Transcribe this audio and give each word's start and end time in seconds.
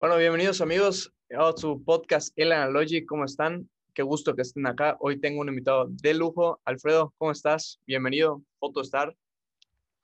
Bueno, 0.00 0.16
bienvenidos 0.16 0.62
amigos 0.62 1.12
a 1.38 1.52
su 1.54 1.84
podcast 1.84 2.32
El 2.34 2.52
Analogy. 2.52 3.04
¿Cómo 3.04 3.26
están? 3.26 3.68
Qué 3.92 4.02
gusto 4.02 4.34
que 4.34 4.40
estén 4.40 4.66
acá. 4.66 4.96
Hoy 4.98 5.20
tengo 5.20 5.42
un 5.42 5.50
invitado 5.50 5.88
de 5.90 6.14
lujo. 6.14 6.58
Alfredo, 6.64 7.12
¿cómo 7.18 7.32
estás? 7.32 7.78
Bienvenido, 7.86 8.40
Photostar. 8.60 9.14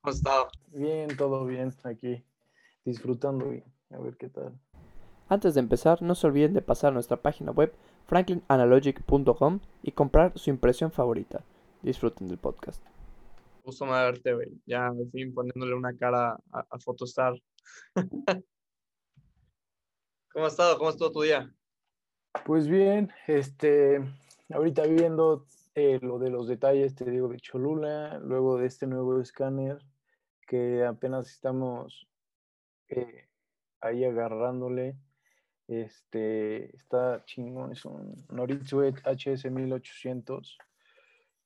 ¿Cómo 0.02 0.10
has 0.10 0.16
estado? 0.16 0.48
Bien, 0.66 1.16
todo 1.16 1.46
bien 1.46 1.72
aquí, 1.84 2.22
disfrutando 2.84 3.54
y 3.54 3.64
a 3.88 3.98
ver 3.98 4.18
qué 4.18 4.28
tal. 4.28 4.52
Antes 5.30 5.54
de 5.54 5.60
empezar, 5.60 6.02
no 6.02 6.14
se 6.14 6.26
olviden 6.26 6.52
de 6.52 6.60
pasar 6.60 6.90
a 6.90 6.94
nuestra 6.94 7.22
página 7.22 7.52
web 7.52 7.72
franklinanalogic.com 8.06 9.60
y 9.82 9.92
comprar 9.92 10.38
su 10.38 10.50
impresión 10.50 10.92
favorita. 10.92 11.42
Disfruten 11.80 12.28
del 12.28 12.36
podcast. 12.36 12.84
Gusto 13.64 13.86
verte, 13.86 14.34
güey. 14.34 14.60
Ya, 14.66 14.88
al 14.88 15.10
fin, 15.10 15.32
poniéndole 15.32 15.74
una 15.74 15.96
cara 15.96 16.38
a, 16.52 16.66
a 16.68 16.78
Photostar. 16.80 17.32
¿Cómo 20.36 20.48
has 20.48 20.52
estado? 20.52 20.76
¿Cómo 20.76 20.90
estuvo 20.90 21.10
tu 21.10 21.22
día? 21.22 21.50
Pues 22.44 22.68
bien, 22.68 23.10
este, 23.26 24.02
ahorita 24.52 24.82
viendo 24.82 25.46
eh, 25.74 25.98
lo 26.02 26.18
de 26.18 26.28
los 26.28 26.46
detalles, 26.46 26.94
te 26.94 27.10
digo, 27.10 27.28
de 27.28 27.40
Cholula, 27.40 28.18
luego 28.18 28.58
de 28.58 28.66
este 28.66 28.86
nuevo 28.86 29.18
escáner 29.18 29.78
que 30.46 30.84
apenas 30.84 31.30
estamos 31.30 32.06
eh, 32.88 33.30
ahí 33.80 34.04
agarrándole. 34.04 34.98
Este, 35.68 36.76
está 36.76 37.24
chingón, 37.24 37.72
es 37.72 37.86
un 37.86 38.26
Noritsuet 38.28 38.96
HS 39.06 39.50
1800. 39.50 40.58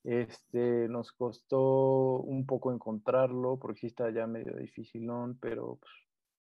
Este, 0.03 0.89
nos 0.89 1.13
costó 1.13 2.17
un 2.23 2.45
poco 2.45 2.73
encontrarlo 2.73 3.57
porque 3.57 3.87
está 3.87 4.11
ya 4.11 4.27
medio 4.27 4.57
dificilón, 4.57 5.39
pero 5.39 5.77
pues, 5.77 5.93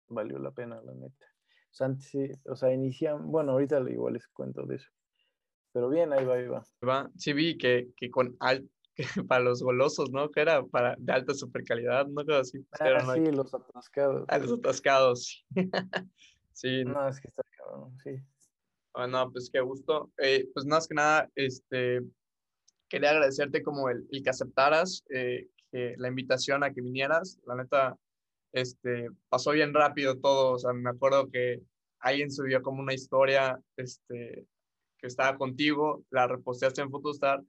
valió 0.08 0.40
la 0.40 0.50
pena, 0.50 0.82
la 0.82 0.96
neta. 0.96 1.28
O 1.72 1.74
sea, 1.74 1.88
antes 1.88 2.12
o 2.46 2.56
sea, 2.56 2.74
inician, 2.74 3.32
bueno, 3.32 3.54
ahorita 3.54 3.80
igual 3.90 4.14
les 4.14 4.28
cuento 4.28 4.66
de 4.66 4.76
eso. 4.78 4.90
Pero 5.72 5.90
bien, 5.90 6.12
ahí 6.14 6.26
va, 6.26 6.36
ahí 6.36 6.48
va. 6.48 6.64
va. 6.88 7.12
Sí 7.16 7.34
vi 7.34 7.58
que, 7.58 7.90
que 7.96 8.10
con 8.10 8.36
al, 8.40 8.70
que 8.96 9.06
para 9.28 9.44
los 9.44 9.62
golosos, 9.62 10.12
¿no? 10.12 10.30
Que 10.32 10.42
era 10.42 10.64
para 10.66 10.96
de 10.98 11.14
alta 11.14 11.34
super 11.34 11.64
calidad, 11.64 12.08
¿no? 12.08 12.22
Así, 12.36 12.60
pues, 12.60 12.82
ah, 12.82 13.14
sí, 13.14 13.32
los 13.32 13.54
atascados. 13.54 14.26
Ah, 14.28 14.38
los 14.40 14.54
atascados. 14.54 15.46
sí. 16.54 16.84
No, 16.86 17.08
es 17.08 17.22
que 17.22 17.28
está 17.28 17.44
cabrón, 17.58 17.98
sí. 18.04 18.18
Bueno, 18.94 19.32
pues 19.32 19.50
qué 19.52 19.62
gusto. 19.62 20.12
Eh, 20.18 20.50
pues 20.54 20.66
más 20.66 20.88
que 20.88 20.96
nada, 20.96 21.30
este, 21.36 22.02
quería 22.90 23.12
agradecerte 23.12 23.64
como 23.64 23.90
el, 23.90 24.06
el 24.12 24.24
que 24.24 24.30
aceptaras 24.30 25.06
eh, 25.10 25.48
que 25.72 25.96
la 25.98 26.10
invitación 26.10 26.64
a 26.64 26.74
que 26.74 26.82
vinieras. 26.82 27.40
La 27.46 27.56
neta, 27.56 27.98
este, 28.52 29.10
pasó 29.30 29.52
bien 29.52 29.74
rápido 29.74 30.18
todo, 30.20 30.54
o 30.54 30.60
sea, 30.60 30.74
me 30.74 30.90
acuerdo 30.90 31.30
que 31.30 31.62
alguien 32.00 32.32
subió 32.32 32.62
como 32.62 32.82
una 32.82 32.94
historia, 32.94 33.60
este, 33.78 34.46
que 34.98 35.08
estaba 35.08 35.38
contigo, 35.38 36.04
la 36.10 36.28
reposteaste 36.28 36.82
en 36.82 36.90
Photostar 36.90 37.42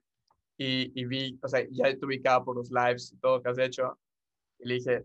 y, 0.56 0.92
y 1.00 1.04
vi, 1.06 1.38
o 1.42 1.48
sea, 1.48 1.66
ya 1.70 1.84
te 1.96 2.06
ubicaba 2.06 2.44
por 2.44 2.56
los 2.56 2.70
lives 2.70 3.12
y 3.12 3.16
todo 3.18 3.42
que 3.42 3.48
has 3.48 3.58
hecho, 3.58 3.98
y 4.58 4.68
le 4.68 4.74
dije, 4.74 5.04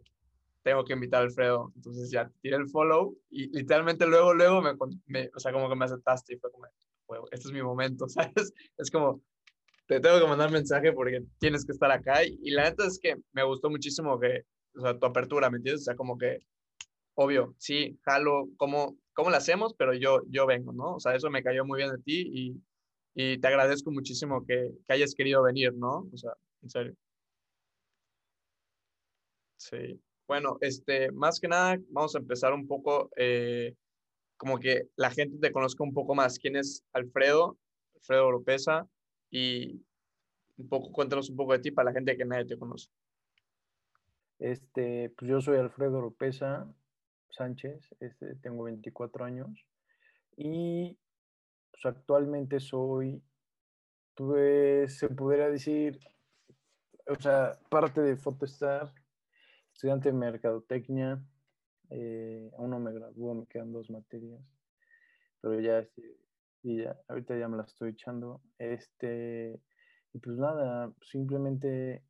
tengo 0.63 0.83
que 0.83 0.93
invitar 0.93 1.21
a 1.21 1.25
Alfredo, 1.25 1.71
entonces 1.75 2.09
ya 2.11 2.29
tiré 2.41 2.57
el 2.57 2.67
follow 2.69 3.15
y 3.29 3.47
literalmente 3.55 4.07
luego, 4.07 4.33
luego 4.33 4.61
me, 4.61 4.73
me 5.05 5.29
o 5.35 5.39
sea, 5.39 5.53
como 5.53 5.69
que 5.69 5.75
me 5.75 5.85
aceptaste 5.85 6.33
y 6.33 6.37
fue 6.37 6.51
como, 6.51 6.65
este 7.31 7.47
es 7.47 7.53
mi 7.53 7.61
momento, 7.61 8.07
¿sabes? 8.09 8.51
Es 8.77 8.89
como, 8.89 9.21
te 9.87 9.99
tengo 9.99 10.19
que 10.19 10.27
mandar 10.27 10.51
mensaje 10.51 10.91
porque 10.91 11.23
tienes 11.37 11.65
que 11.65 11.71
estar 11.71 11.91
acá 11.91 12.23
y, 12.23 12.39
y 12.41 12.51
la 12.51 12.63
neta 12.63 12.85
es 12.85 12.99
que 12.99 13.15
me 13.31 13.43
gustó 13.43 13.69
muchísimo 13.69 14.19
que 14.19 14.43
o 14.77 14.81
sea, 14.81 14.97
tu 14.97 15.05
apertura, 15.05 15.49
¿me 15.49 15.57
entiendes? 15.57 15.81
O 15.81 15.85
sea, 15.85 15.95
como 15.95 16.17
que, 16.17 16.39
obvio, 17.15 17.55
sí, 17.57 17.99
jalo, 18.03 18.49
¿cómo, 18.57 18.97
cómo 19.13 19.29
lo 19.29 19.37
hacemos? 19.37 19.73
Pero 19.75 19.93
yo, 19.93 20.21
yo 20.29 20.45
vengo, 20.45 20.73
¿no? 20.73 20.95
O 20.95 20.99
sea, 20.99 21.15
eso 21.15 21.29
me 21.29 21.43
cayó 21.43 21.65
muy 21.65 21.77
bien 21.77 21.91
de 21.91 21.99
ti 21.99 22.29
y, 22.33 22.61
y 23.15 23.39
te 23.39 23.47
agradezco 23.47 23.91
muchísimo 23.91 24.45
que, 24.45 24.71
que, 24.87 24.93
hayas 24.93 25.15
querido 25.15 25.43
venir, 25.43 25.73
¿no? 25.73 26.07
O 26.13 26.17
sea, 26.17 26.33
en 26.63 26.69
serio. 26.69 26.95
Sí. 29.57 29.99
Bueno, 30.27 30.57
este, 30.61 31.11
más 31.11 31.39
que 31.39 31.47
nada, 31.47 31.77
vamos 31.89 32.15
a 32.15 32.19
empezar 32.19 32.53
un 32.53 32.67
poco, 32.67 33.09
eh, 33.15 33.75
como 34.37 34.59
que 34.59 34.89
la 34.95 35.11
gente 35.11 35.37
te 35.39 35.51
conozca 35.51 35.83
un 35.83 35.93
poco 35.93 36.15
más. 36.15 36.39
¿Quién 36.39 36.55
es 36.55 36.83
Alfredo? 36.93 37.57
Alfredo 37.95 38.27
Oropesa. 38.27 38.87
Y 39.31 39.81
un 40.57 40.69
poco, 40.69 40.91
cuéntanos 40.91 41.29
un 41.29 41.35
poco 41.37 41.53
de 41.53 41.59
ti 41.59 41.71
para 41.71 41.89
la 41.89 41.93
gente 41.93 42.17
que 42.17 42.25
nadie 42.25 42.45
te 42.45 42.57
conoce. 42.57 42.89
Este, 44.39 45.13
pues 45.17 45.29
yo 45.29 45.39
soy 45.39 45.57
Alfredo 45.57 46.01
Lopeza 46.01 46.67
Sánchez, 47.29 47.95
este, 47.99 48.35
tengo 48.35 48.63
24 48.63 49.25
años 49.25 49.65
y 50.35 50.97
pues 51.71 51.85
actualmente 51.85 52.59
soy, 52.59 53.23
pues 54.13 54.97
se 54.97 55.09
podría 55.09 55.49
decir, 55.49 55.99
o 57.07 57.15
sea, 57.15 57.59
parte 57.69 58.01
de 58.01 58.17
Photostar, 58.17 58.93
estudiante 59.73 60.09
de 60.09 60.17
Mercadotecnia, 60.17 61.21
eh, 61.89 62.51
aún 62.57 62.71
no 62.71 62.79
me 62.79 62.93
graduó, 62.93 63.35
me 63.35 63.47
quedan 63.47 63.71
dos 63.71 63.89
materias, 63.89 64.41
pero 65.41 65.59
ya, 65.59 65.79
este, 65.79 66.17
y 66.63 66.83
ya, 66.83 66.97
ahorita 67.07 67.37
ya 67.37 67.47
me 67.47 67.57
la 67.57 67.63
estoy 67.63 67.91
echando, 67.91 68.41
este, 68.57 69.61
y 70.13 70.19
pues 70.19 70.37
nada, 70.37 70.93
simplemente 71.01 72.03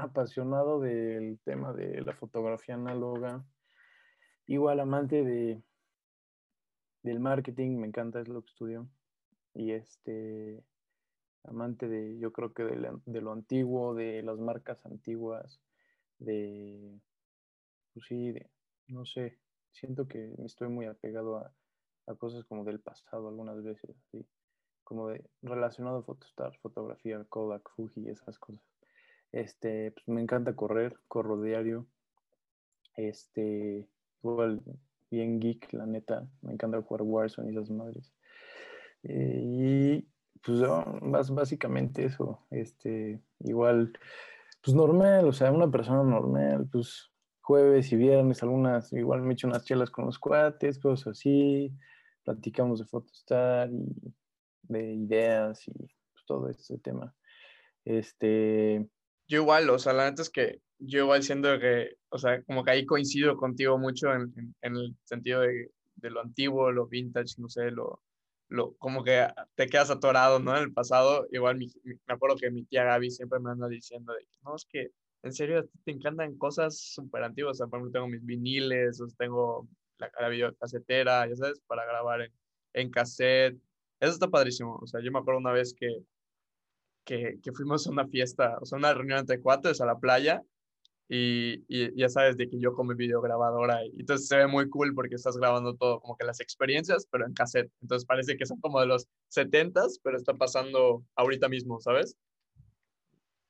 apasionado 0.00 0.80
del 0.80 1.38
tema 1.44 1.72
de 1.72 2.00
la 2.02 2.14
fotografía 2.14 2.74
análoga, 2.74 3.44
igual 4.46 4.80
amante 4.80 5.24
de 5.24 5.62
del 7.02 7.20
marketing, 7.20 7.78
me 7.78 7.86
encanta, 7.86 8.20
es 8.20 8.28
lo 8.28 8.40
estudio, 8.40 8.88
y 9.54 9.72
este 9.72 10.62
amante 11.44 11.88
de, 11.88 12.18
yo 12.18 12.32
creo 12.32 12.52
que 12.52 12.64
de, 12.64 13.20
lo 13.20 13.32
antiguo, 13.32 13.94
de 13.94 14.22
las 14.22 14.38
marcas 14.38 14.84
antiguas, 14.84 15.60
de, 16.18 17.00
pues 17.94 18.06
sí, 18.06 18.32
de, 18.32 18.50
no 18.88 19.06
sé, 19.06 19.38
siento 19.72 20.06
que 20.06 20.34
estoy 20.44 20.68
muy 20.68 20.86
apegado 20.86 21.38
a, 21.38 21.54
a 22.06 22.14
cosas 22.16 22.44
como 22.44 22.64
del 22.64 22.80
pasado 22.80 23.28
algunas 23.28 23.62
veces, 23.62 23.96
así, 24.06 24.26
como 24.84 25.08
de 25.08 25.24
relacionado 25.40 25.98
a 25.98 26.02
Photostar, 26.02 26.56
fotografía, 26.58 27.24
Kodak, 27.28 27.70
Fuji, 27.74 28.08
esas 28.08 28.38
cosas. 28.38 28.69
Este, 29.32 29.92
pues 29.92 30.08
me 30.08 30.20
encanta 30.20 30.56
correr, 30.56 30.96
corro 31.08 31.40
diario. 31.40 31.86
Este, 32.96 33.88
igual 34.22 34.60
bien 35.10 35.40
geek, 35.40 35.72
la 35.72 35.86
neta. 35.86 36.28
Me 36.42 36.52
encanta 36.52 36.82
jugar 36.82 37.02
Warzone 37.02 37.52
y 37.52 37.56
esas 37.56 37.70
madres. 37.70 38.12
Eh, 39.02 39.40
y 39.42 40.08
pues 40.42 40.60
básicamente 41.30 42.04
eso. 42.04 42.40
Este, 42.50 43.20
igual, 43.40 43.92
pues 44.62 44.74
normal, 44.74 45.26
o 45.26 45.32
sea, 45.32 45.52
una 45.52 45.70
persona 45.70 46.02
normal, 46.02 46.68
pues 46.70 47.10
jueves 47.40 47.90
y 47.92 47.96
viernes, 47.96 48.42
algunas, 48.42 48.92
igual 48.92 49.22
me 49.22 49.34
echo 49.34 49.48
unas 49.48 49.64
chelas 49.64 49.90
con 49.90 50.06
los 50.06 50.18
cuates, 50.18 50.78
cosas 50.78 51.18
así. 51.18 51.72
Platicamos 52.24 52.80
de 52.80 52.86
Photostar 52.86 53.70
y 53.72 54.14
de 54.62 54.94
ideas 54.94 55.66
y 55.66 55.72
pues, 55.72 56.24
todo 56.26 56.48
este 56.48 56.78
tema. 56.78 57.14
Este, 57.84 58.88
yo 59.30 59.42
igual, 59.42 59.70
o 59.70 59.78
sea, 59.78 59.92
la 59.92 60.10
neta 60.10 60.22
es 60.22 60.30
que 60.30 60.60
yo 60.78 61.04
igual 61.04 61.22
siento 61.22 61.58
que, 61.60 61.96
o 62.10 62.18
sea, 62.18 62.42
como 62.42 62.64
que 62.64 62.72
ahí 62.72 62.84
coincido 62.86 63.36
contigo 63.36 63.78
mucho 63.78 64.12
en, 64.12 64.32
en, 64.62 64.76
el 64.76 64.96
sentido 65.04 65.42
de, 65.42 65.70
de, 65.96 66.10
lo 66.10 66.20
antiguo, 66.20 66.72
lo 66.72 66.88
vintage, 66.88 67.36
no 67.38 67.48
sé, 67.48 67.70
lo, 67.70 68.02
lo, 68.48 68.74
como 68.78 69.04
que 69.04 69.28
te 69.54 69.68
quedas 69.68 69.90
atorado, 69.90 70.40
¿no? 70.40 70.56
En 70.56 70.64
el 70.64 70.72
pasado, 70.72 71.28
igual 71.30 71.58
me 71.58 72.14
acuerdo 72.14 72.36
que 72.36 72.50
mi 72.50 72.64
tía 72.64 72.82
Gaby 72.84 73.10
siempre 73.10 73.38
me 73.38 73.50
anda 73.52 73.68
diciendo 73.68 74.12
de 74.14 74.26
no, 74.42 74.56
es 74.56 74.66
que 74.68 74.88
en 75.22 75.32
serio 75.32 75.68
te 75.84 75.92
encantan 75.92 76.36
cosas 76.36 76.78
súper 76.80 77.22
antiguas, 77.22 77.52
o 77.52 77.58
sea, 77.58 77.66
por 77.68 77.78
ejemplo, 77.78 78.00
tengo 78.00 78.08
mis 78.08 78.24
viniles, 78.24 79.00
o 79.00 79.06
tengo 79.16 79.68
la, 79.98 80.10
la 80.20 80.28
videocasetera, 80.28 81.28
ya 81.28 81.36
sabes, 81.36 81.60
para 81.68 81.84
grabar 81.86 82.22
en, 82.22 82.32
en 82.74 82.90
cassette. 82.90 83.56
Eso 84.00 84.12
está 84.12 84.28
padrísimo, 84.28 84.76
o 84.82 84.86
sea, 84.88 85.00
yo 85.02 85.12
me 85.12 85.20
acuerdo 85.20 85.38
una 85.38 85.52
vez 85.52 85.74
que 85.78 85.88
que, 87.04 87.38
que, 87.42 87.52
fuimos 87.52 87.86
a 87.86 87.90
una 87.90 88.06
fiesta, 88.06 88.58
o 88.60 88.66
sea, 88.66 88.78
una 88.78 88.94
reunión 88.94 89.18
entre 89.20 89.40
cuates 89.40 89.80
a 89.80 89.86
la 89.86 89.98
playa 89.98 90.42
y, 91.08 91.64
y, 91.68 91.94
ya 91.98 92.08
sabes 92.08 92.36
de 92.36 92.48
que 92.48 92.60
yo 92.60 92.72
con 92.74 92.86
mi 92.86 92.94
videograbadora 92.94 93.84
y 93.84 94.00
entonces 94.00 94.28
se 94.28 94.36
ve 94.36 94.46
muy 94.46 94.68
cool 94.70 94.94
porque 94.94 95.16
estás 95.16 95.36
grabando 95.36 95.74
todo, 95.74 96.00
como 96.00 96.16
que 96.16 96.24
las 96.24 96.40
experiencias, 96.40 97.06
pero 97.10 97.26
en 97.26 97.34
cassette. 97.34 97.72
Entonces 97.82 98.06
parece 98.06 98.36
que 98.36 98.46
son 98.46 98.60
como 98.60 98.80
de 98.80 98.86
los 98.86 99.08
70s, 99.34 100.00
pero 100.02 100.16
está 100.16 100.34
pasando 100.34 101.04
ahorita 101.16 101.48
mismo, 101.48 101.80
¿sabes? 101.80 102.16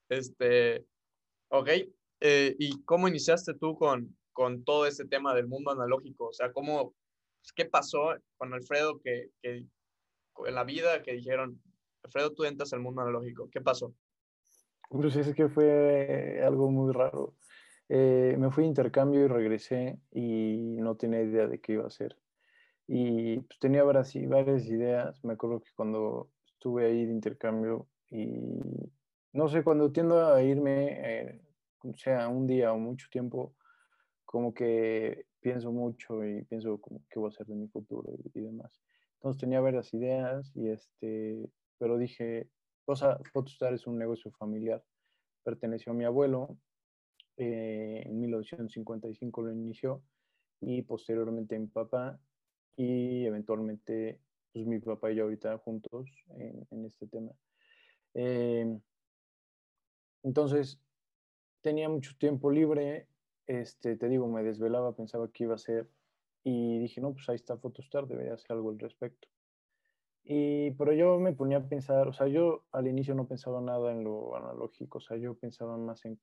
Este, 0.09 0.85
ok. 1.49 1.69
Eh, 2.21 2.57
¿Y 2.59 2.83
cómo 2.85 3.09
iniciaste 3.09 3.55
tú 3.55 3.77
con, 3.77 4.17
con 4.33 4.65
todo 4.65 4.87
este 4.87 5.05
tema 5.07 5.35
del 5.35 5.47
mundo 5.47 5.71
analógico? 5.71 6.29
O 6.29 6.33
sea, 6.33 6.53
¿cómo, 6.53 6.95
qué 7.55 7.65
pasó 7.65 8.15
con 8.37 8.53
Alfredo 8.55 9.01
que, 9.01 9.31
que 9.43 9.67
en 10.47 10.55
la 10.55 10.65
vida 10.65 11.03
que 11.03 11.13
dijeron, 11.13 11.61
Alfredo, 12.03 12.33
tú 12.33 12.45
entras 12.45 12.73
al 12.73 12.81
mundo 12.81 13.03
analógico. 13.03 13.49
¿Qué 13.51 13.61
pasó? 13.61 13.95
Pues 14.89 15.15
es 15.17 15.35
que 15.35 15.49
fue 15.49 16.43
algo 16.45 16.71
muy 16.71 16.93
raro. 16.93 17.37
Eh, 17.89 18.37
me 18.39 18.51
fui 18.51 18.65
a 18.65 18.69
intercambio 18.69 19.25
y 19.25 19.29
regresé 19.29 19.99
y 20.13 20.77
no 20.81 20.97
tenía 20.97 21.23
idea 21.23 21.47
de 21.47 21.61
qué 21.61 21.73
iba 21.75 21.85
a 21.85 21.89
hacer. 21.89 22.17
Y 22.87 23.41
pues 23.41 23.59
tenía 23.59 23.85
varias, 23.85 24.13
varias 24.29 24.67
ideas. 24.67 25.23
Me 25.25 25.35
acuerdo 25.35 25.61
que 25.61 25.71
cuando 25.75 26.31
estuve 26.47 26.87
ahí 26.87 27.07
de 27.07 27.13
intercambio 27.13 27.89
y 28.11 28.59
no 29.33 29.49
sé, 29.49 29.63
cuando 29.63 29.93
tiendo 29.93 30.33
a 30.33 30.43
irme, 30.43 30.99
eh, 31.03 31.41
sea, 31.97 32.29
un 32.29 32.47
día 32.47 32.73
o 32.73 32.79
mucho 32.79 33.07
tiempo, 33.11 33.55
como 34.25 34.53
que 34.53 35.27
pienso 35.41 35.73
mucho 35.73 36.25
y 36.25 36.43
pienso 36.45 36.79
como 36.81 37.03
qué 37.09 37.19
voy 37.19 37.29
a 37.29 37.33
hacer 37.35 37.47
de 37.47 37.55
mi 37.55 37.69
futuro 37.69 38.11
y, 38.35 38.41
demás. 38.41 38.81
Entonces 39.15 39.41
tenía 39.41 39.61
varias 39.61 39.93
ideas 39.95 40.51
y 40.55 40.69
este, 40.69 41.49
pero 41.81 41.97
dije, 41.97 42.51
o 42.85 42.95
sea, 42.95 43.19
Photostar 43.33 43.73
es 43.73 43.87
un 43.87 43.99
negocio 43.99 44.31
familiar, 44.33 44.85
perteneció 45.43 45.93
a 45.93 45.95
mi 45.95 46.05
abuelo, 46.05 46.59
eh, 47.39 48.03
en 48.05 48.21
1955 48.21 49.43
lo 49.43 49.51
inició 49.51 50.03
y 50.61 50.83
posteriormente 50.83 51.59
mi 51.59 51.69
papá 51.69 52.21
y 52.77 53.25
eventualmente 53.25 54.21
pues 54.53 54.67
mi 54.67 54.79
papá 54.79 55.11
y 55.11 55.17
yo 55.17 55.25
ahorita 55.25 55.57
juntos 55.57 56.11
en, 56.37 56.85
este 56.85 57.07
tema. 57.07 57.33
Em, 58.13 58.79
entonces 60.23 60.79
tenía 61.63 61.89
mucho 61.89 62.13
tiempo 62.19 62.51
libre, 62.51 63.09
este, 63.47 63.97
te 63.97 64.09
digo, 64.09 64.29
me 64.29 64.43
desvelaba, 64.43 64.95
pensaba 64.95 65.31
que 65.33 65.45
iba 65.45 65.55
a 65.55 65.59
ser 65.59 65.89
y 66.45 66.79
dije, 66.79 67.01
no, 67.01 67.15
pues 67.15 67.27
ahí 67.31 67.37
está 67.37 67.57
Photostar, 67.57 68.07
debería 68.07 68.35
hacer 68.35 68.53
algo 68.53 68.69
al 68.71 68.79
respecto. 68.79 69.29
Y, 70.23 70.73
pero 70.73 70.93
yo 70.93 71.19
me 71.19 71.33
ponía 71.33 71.59
a 71.59 71.69
pensar, 71.69 72.09
o 72.09 72.13
sea, 72.13 72.29
yo 72.29 72.65
al 72.73 72.87
inicio 72.87 73.15
no 73.15 73.27
pensaba 73.27 73.61
nada 73.61 73.93
en 73.93 74.05
lo 74.05 74.37
analógico, 74.37 74.99
o 74.99 75.01
sea, 75.01 75.17
yo 75.17 75.35
pensaba 75.35 75.77
más 75.77 76.05
en 76.05 76.21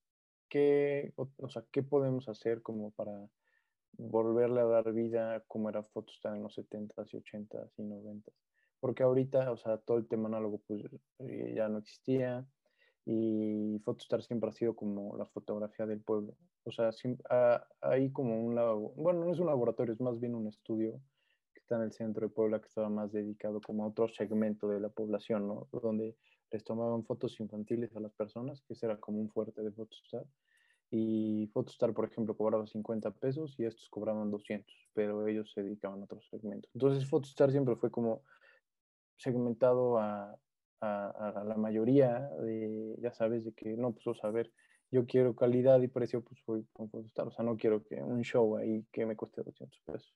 qué, 0.50 1.14
o, 1.16 1.50
sea, 1.50 1.64
qué 1.72 1.84
podemos 1.84 2.30
hacer 2.30 2.62
como 2.62 2.92
para 2.92 3.28
volverle 3.98 4.62
a 4.62 4.66
dar 4.66 4.94
vida 4.94 5.44
como 5.48 5.70
era 5.70 5.84
Photostar 5.84 6.36
en 6.36 6.44
los 6.44 6.58
70s 6.58 7.14
y 7.14 7.18
80s 7.18 7.72
y 7.78 7.84
90s. 7.84 8.34
Porque 8.80 9.04
ahorita, 9.04 9.52
o 9.52 9.58
sea, 9.58 9.78
todo 9.78 9.98
el 9.98 10.08
tema 10.08 10.28
análogo 10.28 10.62
pues 10.68 10.84
eh, 11.20 11.54
ya 11.56 11.68
no 11.68 11.80
existía 11.80 12.46
y 13.06 13.80
Photostar 13.80 14.22
siempre 14.22 14.50
ha 14.50 14.54
sido 14.54 14.76
como 14.76 15.18
la 15.18 15.26
fotografía 15.26 15.86
del 15.86 16.02
pueblo. 16.02 16.36
O 16.64 16.72
sea, 16.72 16.92
hay 17.82 18.12
como 18.12 18.44
un 18.46 18.56
lado, 18.56 18.78
bueno, 18.96 19.26
no 19.26 19.32
es 19.32 19.40
un 19.40 19.48
laboratorio, 19.48 19.94
es 19.94 20.02
más 20.02 20.20
bien 20.20 20.36
un 20.36 20.48
estudio 20.48 21.02
está 21.68 21.76
en 21.76 21.82
el 21.82 21.92
centro 21.92 22.26
de 22.26 22.34
Puebla 22.34 22.62
que 22.62 22.68
estaba 22.70 22.88
más 22.88 23.12
dedicado 23.12 23.60
como 23.60 23.84
a 23.84 23.88
otro 23.88 24.08
segmento 24.08 24.70
de 24.70 24.80
la 24.80 24.88
población, 24.88 25.50
¿no? 25.50 25.68
Donde 25.74 26.16
les 26.50 26.64
tomaban 26.64 27.04
fotos 27.04 27.38
infantiles 27.42 27.94
a 27.98 28.00
las 28.00 28.14
personas, 28.14 28.62
que 28.62 28.72
ese 28.72 28.86
era 28.86 28.98
como 28.98 29.20
un 29.20 29.30
fuerte 29.30 29.62
de 29.62 29.72
Photostar 29.74 30.26
y 30.90 31.48
Photostar, 31.48 31.94
por 31.94 32.06
ejemplo, 32.06 32.38
cobraba 32.38 32.66
50 32.66 33.12
pesos 33.12 33.60
y 33.60 33.66
estos 33.66 33.90
cobraban 33.90 34.32
200, 34.32 34.74
pero 34.94 35.28
ellos 35.28 35.52
se 35.52 35.62
dedicaban 35.62 36.00
a 36.00 36.06
otros 36.06 36.26
segmentos. 36.30 36.72
Entonces 36.74 37.06
Photostar 37.10 37.52
siempre 37.52 37.76
fue 37.76 37.92
como 37.92 38.24
segmentado 39.18 40.00
a, 40.00 40.40
a, 40.80 41.44
la 41.46 41.58
mayoría 41.58 42.30
de, 42.40 42.96
ya 43.02 43.12
sabes, 43.12 43.44
de 43.44 43.52
que 43.52 43.76
no, 43.76 43.92
pues 43.92 44.24
a 44.24 44.32
ver, 44.32 44.54
yo 44.90 45.06
quiero 45.06 45.36
calidad 45.36 45.82
y 45.82 45.90
precio, 45.90 46.24
pues 46.24 46.42
voy 46.46 46.66
con 46.72 46.90
Photostar, 46.90 47.28
o 47.28 47.32
sea, 47.32 47.44
no 47.44 47.58
quiero 47.58 47.84
que 47.84 48.02
un 48.02 48.24
show 48.24 48.56
ahí 48.56 48.86
que 48.94 49.06
me 49.06 49.18
cueste 49.18 49.44
200 49.44 49.82
pesos. 49.82 50.16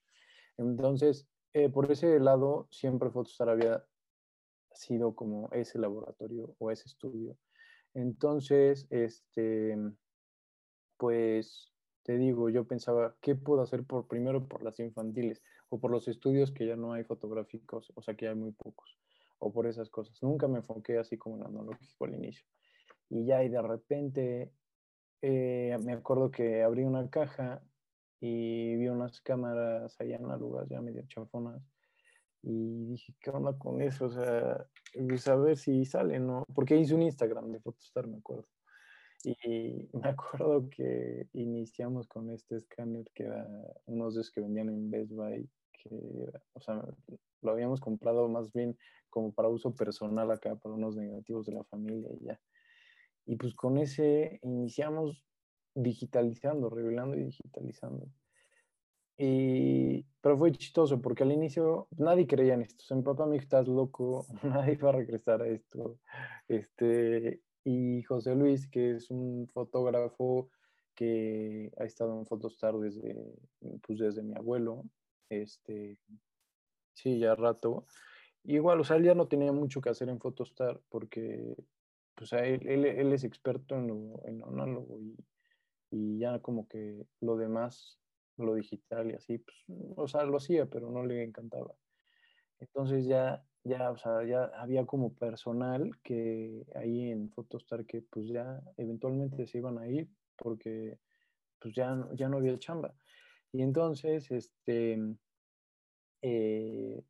Entonces, 0.58 1.28
eh, 1.54 1.70
por 1.70 1.92
ese 1.92 2.20
lado, 2.20 2.68
siempre 2.70 3.10
Photostar 3.10 3.50
había 3.50 3.84
sido 4.74 5.16
como 5.16 5.50
ese 5.52 5.80
laboratorio 5.80 6.56
o 6.60 6.72
ese 6.72 6.88
estudio. 6.88 7.38
Entonces, 7.94 8.88
este, 8.90 9.78
pues 10.98 11.74
te 12.04 12.18
digo, 12.18 12.50
yo 12.50 12.66
pensaba, 12.66 13.16
¿qué 13.22 13.36
puedo 13.36 13.62
hacer 13.62 13.84
por 13.84 14.08
primero 14.08 14.48
por 14.48 14.64
las 14.64 14.80
infantiles 14.80 15.44
o 15.70 15.80
por 15.80 15.92
los 15.92 16.08
estudios 16.08 16.52
que 16.52 16.66
ya 16.66 16.76
no 16.76 16.94
hay 16.94 17.04
fotográficos, 17.04 17.92
o 17.96 18.02
sea 18.02 18.16
que 18.16 18.28
hay 18.28 18.36
muy 18.36 18.52
pocos, 18.52 18.98
o 19.40 19.52
por 19.52 19.68
esas 19.68 19.90
cosas? 19.90 20.22
Nunca 20.24 20.48
me 20.48 20.60
enfoqué 20.60 20.98
así 20.98 21.18
como 21.18 21.36
en 21.38 21.44
analógico 21.44 22.06
al 22.06 22.16
inicio. 22.16 22.46
Y 23.10 23.26
ya, 23.26 23.44
y 23.44 23.50
de 23.50 23.62
repente, 23.62 24.54
eh, 25.22 25.78
me 25.84 25.94
acuerdo 25.94 26.32
que 26.32 26.64
abrí 26.64 26.84
una 26.84 27.10
caja 27.10 27.62
y 28.22 28.76
vi 28.78 28.88
unas 28.88 29.20
cámaras 29.20 30.00
allá 30.00 30.18
análogas, 30.18 30.70
ya 30.70 30.80
medio 30.80 31.04
chafonas, 31.08 31.62
y 32.44 32.86
dije, 32.86 33.16
¿qué 33.20 33.32
onda 33.32 33.58
con 33.58 33.82
eso? 33.82 34.06
O 34.06 34.10
sea, 34.10 34.66
pues 34.94 35.28
a 35.28 35.36
ver 35.36 35.58
si 35.58 35.86
sale, 35.86 36.20
¿no? 36.20 36.46
Porque 36.54 36.78
hice 36.78 36.96
un 36.96 37.02
Instagram 37.02 37.52
de 37.52 37.60
Photostar, 37.60 38.08
me 38.08 38.18
acuerdo. 38.18 38.48
Y 39.24 39.90
me 39.94 40.10
acuerdo 40.10 40.70
que 40.70 41.28
iniciamos 41.34 42.08
con 42.08 42.32
este 42.32 42.56
escáner 42.56 43.06
que 43.14 43.24
era 43.24 43.48
unos 43.86 44.16
de 44.16 44.24
que 44.34 44.42
vendían 44.42 44.70
en 44.70 44.90
Best 44.90 45.12
Buy, 45.12 45.50
que 45.74 46.32
o 46.54 46.62
sea, 46.62 46.84
lo 47.42 47.52
habíamos 47.52 47.80
comprado 47.82 48.28
más 48.30 48.52
bien 48.54 48.78
como 49.10 49.34
para 49.34 49.50
uso 49.50 49.76
personal 49.76 50.32
acá, 50.32 50.56
para 50.56 50.76
unos 50.76 50.96
negativos 50.96 51.48
de 51.48 51.54
la 51.54 51.64
familia 51.66 52.10
y 52.14 52.26
ya. 52.26 52.40
Y 53.26 53.36
pues 53.36 53.54
con 53.56 53.78
ese 53.78 54.40
iniciamos 54.44 55.26
digitalizando, 55.74 56.70
revelando 56.70 57.16
y 57.18 57.24
digitalizando. 57.24 58.08
Y, 59.18 60.04
pero 60.22 60.38
fue 60.38 60.52
chistoso 60.52 61.00
porque 61.00 61.24
al 61.24 61.32
inicio 61.32 61.88
nadie 61.98 62.26
creía 62.26 62.56
en 62.56 62.64
esto. 62.64 62.84
O 62.84 62.88
sea, 62.88 62.98
mi 62.98 63.04
papá 63.04 63.26
me 63.26 63.34
dijo, 63.34 63.44
estás 63.44 63.68
loco, 63.68 64.26
nadie 64.44 64.78
va 64.78 64.90
a 64.90 64.94
regresar 64.94 65.42
a 65.42 65.48
esto. 65.48 66.00
Este, 66.48 67.42
y 67.64 68.02
José 68.04 68.36
Luis, 68.36 68.68
que 68.68 68.96
es 68.96 69.12
un 69.12 69.48
fotógrafo 69.54 70.50
que 70.96 71.72
ha 71.78 71.84
estado 71.84 72.18
en 72.18 72.26
Photostar 72.26 72.78
desde, 72.78 73.16
pues 73.86 74.00
desde 74.00 74.24
mi 74.24 74.36
abuelo, 74.36 74.84
este, 75.30 75.98
sí, 76.94 77.20
ya 77.20 77.36
rato. 77.36 77.86
Igual, 78.44 78.80
o 78.80 78.84
sea, 78.84 78.98
él 78.98 79.04
ya 79.04 79.14
no 79.14 79.28
tenía 79.28 79.52
mucho 79.52 79.82
que 79.82 79.90
hacer 79.90 80.10
en 80.10 80.20
Photostar 80.20 80.82
porque, 80.90 81.56
pues, 82.16 82.34
él, 82.34 82.68
él, 82.68 83.14
es 83.14 83.24
experto 83.24 83.76
en 83.76 83.88
lo, 83.88 84.22
en 84.26 84.44
análogo 84.44 85.00
y, 85.00 85.16
y, 85.92 86.20
ya 86.20 86.40
como 86.40 86.68
que 86.68 87.06
lo 87.20 87.38
demás, 87.38 88.00
lo 88.38 88.56
digital 88.56 89.12
y 89.12 89.14
así, 89.14 89.38
pues, 89.38 89.58
o 89.96 90.08
sea, 90.08 90.24
lo 90.24 90.38
hacía, 90.38 90.66
pero 90.66 90.90
no 90.90 91.06
le 91.06 91.24
encantaba. 91.24 91.76
Entonces 92.60 93.06
ya 93.06 93.44
ya, 93.64 93.92
o 93.92 93.98
sea, 93.98 94.24
ya 94.26 94.46
había 94.56 94.86
como 94.86 95.14
personal 95.14 95.92
que 96.04 96.66
ahí 96.76 97.12
en 97.12 97.30
Photostar 97.30 97.86
que 97.86 98.02
pues 98.02 98.28
ya 98.28 98.62
eventualmente 98.78 99.46
se 99.48 99.60
iban 99.60 99.78
a 99.78 99.88
ir 99.88 100.10
porque 100.36 100.98
pues 101.60 101.76
ya, 101.76 102.08
ya 102.14 102.28
no 102.28 102.38
había 102.38 102.58
chamba. 102.58 102.96
Y 103.52 103.62
entonces, 103.62 104.32
este, 104.32 104.98
eh, 106.24 107.04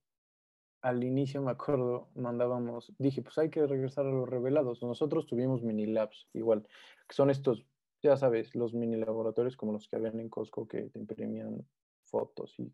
al 0.81 1.04
inicio 1.04 1.42
me 1.42 1.51
acuerdo, 1.51 2.10
mandábamos, 2.15 2.91
dije, 2.98 3.22
pues 3.22 3.38
hay 3.38 3.50
que 3.50 3.65
regresar 3.65 4.06
a 4.06 4.12
los 4.12 4.27
revelados. 4.27 4.82
Nosotros 4.82 5.25
tuvimos 5.27 5.63
mini 5.63 5.86
labs, 5.86 6.27
igual, 6.34 6.67
que 7.08 7.15
son 7.15 7.29
estos, 7.29 7.65
ya 8.01 8.17
sabes, 8.17 8.55
los 8.55 8.74
mini 8.74 8.98
laboratorios 8.98 9.55
como 9.55 9.74
los 9.74 9.88
que 9.88 9.96
habían 9.96 10.20
en 10.20 10.29
Costco 10.29 10.67
que 10.67 10.89
te 10.89 11.00
imprimían 11.00 11.65
fotos 12.05 12.58
y 12.60 12.74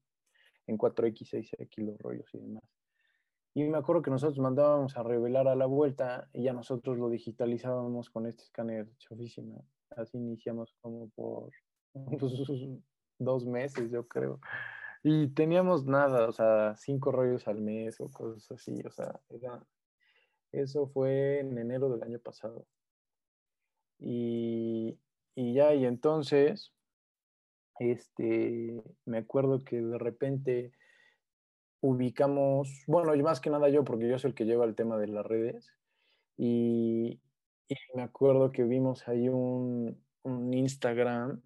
en 0.68 0.78
4X, 0.78 1.30
6X 1.32 1.86
los 1.86 1.98
rollos 2.00 2.30
y 2.34 2.40
demás. 2.40 2.64
Y 3.54 3.64
me 3.64 3.78
acuerdo 3.78 4.02
que 4.02 4.12
nosotros 4.12 4.38
mandábamos 4.40 4.96
a 4.98 5.04
revelar 5.04 5.48
a 5.48 5.56
la 5.56 5.66
vuelta 5.66 6.30
y 6.32 6.44
ya 6.44 6.54
nosotros 6.54 6.98
lo 6.98 7.10
digitalizábamos 7.10 8.10
con 8.10 8.28
este 8.28 8.44
escáner 8.44 8.88
chafísima. 8.98 9.56
Así 9.96 10.18
iniciamos 10.18 10.76
como 10.82 11.10
por 11.10 11.52
dos 13.20 13.46
meses, 13.46 13.90
yo 13.90 14.08
creo. 14.08 14.40
Y 15.04 15.30
teníamos 15.30 15.86
nada, 15.86 16.28
o 16.28 16.32
sea, 16.32 16.76
cinco 16.76 17.12
rollos 17.12 17.48
al 17.48 17.62
mes 17.62 18.00
o 18.00 18.10
cosas 18.12 18.52
así, 18.52 18.82
o 18.86 18.92
sea, 18.92 19.20
eso 20.52 20.88
fue 20.88 21.40
en 21.40 21.58
enero 21.58 21.90
del 21.90 22.04
año 22.04 22.20
pasado. 22.20 22.66
Y, 24.00 25.00
y 25.38 25.54
ya, 25.54 25.72
y 25.76 25.86
entonces, 25.86 26.74
este, 27.80 28.82
me 29.06 29.20
acuerdo 29.20 29.64
que 29.64 29.80
de 29.80 30.00
repente 30.00 30.72
ubicamos, 31.80 32.84
bueno, 32.88 33.14
y 33.14 33.22
más 33.22 33.40
que 33.40 33.52
nada 33.52 33.70
yo, 33.70 33.84
porque 33.84 34.10
yo 34.10 34.18
soy 34.18 34.30
el 34.30 34.36
que 34.36 34.46
lleva 34.46 34.66
el 34.66 34.74
tema 34.74 34.98
de 34.98 35.08
las 35.10 35.24
redes, 35.24 35.72
y, 36.38 37.22
me 37.94 38.02
acuerdo 38.02 38.52
que 38.52 38.64
vimos 38.64 39.08
ahí 39.08 39.30
un, 39.30 40.02
Instagram, 40.26 41.44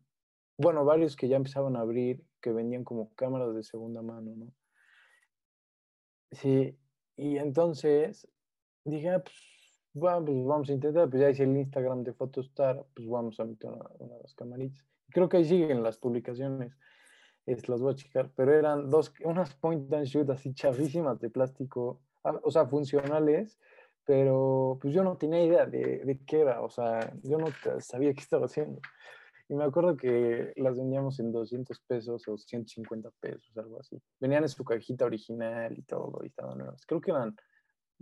bueno, 0.58 0.86
varios 0.86 1.18
que 1.18 1.28
ya 1.28 1.36
empezaban 1.36 1.76
a 1.76 1.82
abrir, 1.82 2.24
que 2.40 2.54
vendían 2.54 2.86
como 2.86 3.14
cámaras 3.16 3.54
de 3.54 3.64
segunda 3.64 4.02
mano, 4.02 4.34
¿no? 4.38 4.54
Sí, 6.32 6.78
y 7.18 7.38
entonces 7.40 8.26
dije, 8.86 9.10
ah, 9.10 9.22
pues, 9.22 9.36
bueno, 9.94 10.26
pues 10.26 10.46
vamos 10.46 10.70
a 10.70 10.74
intentar, 10.74 11.10
pues 11.10 11.22
ya 11.22 11.30
hice 11.30 11.44
el 11.44 11.58
Instagram 11.58 12.04
de 12.04 12.14
Photostar, 12.14 12.86
pues 12.96 13.08
vamos 13.08 13.40
a 13.40 13.46
meter 13.46 13.70
una, 13.70 13.90
una 14.00 14.16
de 14.16 14.22
las 14.22 14.34
camaritas. 14.34 14.86
Creo 15.10 15.28
que 15.28 15.38
ahí 15.38 15.46
siguen 15.46 15.84
las 15.84 15.98
publicaciones 15.98 16.74
es, 17.46 17.68
las 17.70 17.82
voy 17.82 17.94
a 17.94 17.96
checar, 17.96 18.32
pero 18.36 18.54
eran 18.54 18.90
dos, 18.90 19.14
unas 19.24 19.54
point 19.56 19.92
and 19.94 20.06
shoot 20.06 20.30
así 20.30 20.54
chavísimas 20.54 21.20
de 21.20 21.30
plástico, 21.30 22.02
ah, 22.24 22.40
o 22.44 22.52
sea, 22.52 22.66
funcionales, 22.68 23.60
pero 24.06 24.78
pues 24.82 24.94
yo 24.94 25.04
no 25.04 25.18
tenía 25.18 25.44
idea 25.44 25.66
de, 25.66 26.00
de, 26.00 26.20
qué 26.26 26.42
era, 26.42 26.62
o 26.62 26.70
sea, 26.70 27.14
yo 27.24 27.38
no 27.38 27.48
sabía 27.80 28.14
qué 28.14 28.20
estaba 28.20 28.46
haciendo. 28.46 28.80
Y 29.48 29.56
me 29.56 29.66
acuerdo 29.66 29.98
que 29.98 30.54
las 30.56 30.78
vendíamos 30.78 31.20
en 31.20 31.32
200 31.32 31.78
pesos 31.82 32.26
o 32.28 32.38
150 32.38 33.10
pesos, 33.20 33.52
algo 33.58 33.82
así. 33.82 34.02
Venían 34.20 34.44
en 34.44 34.50
su 34.50 34.64
cajita 34.64 35.06
original 35.06 35.78
y 35.78 35.82
todo, 35.82 36.22
y 36.24 36.28
estaban 36.28 36.58
nuevas. 36.58 36.86
Creo 36.86 37.02
que 37.02 37.12
eran 37.12 37.36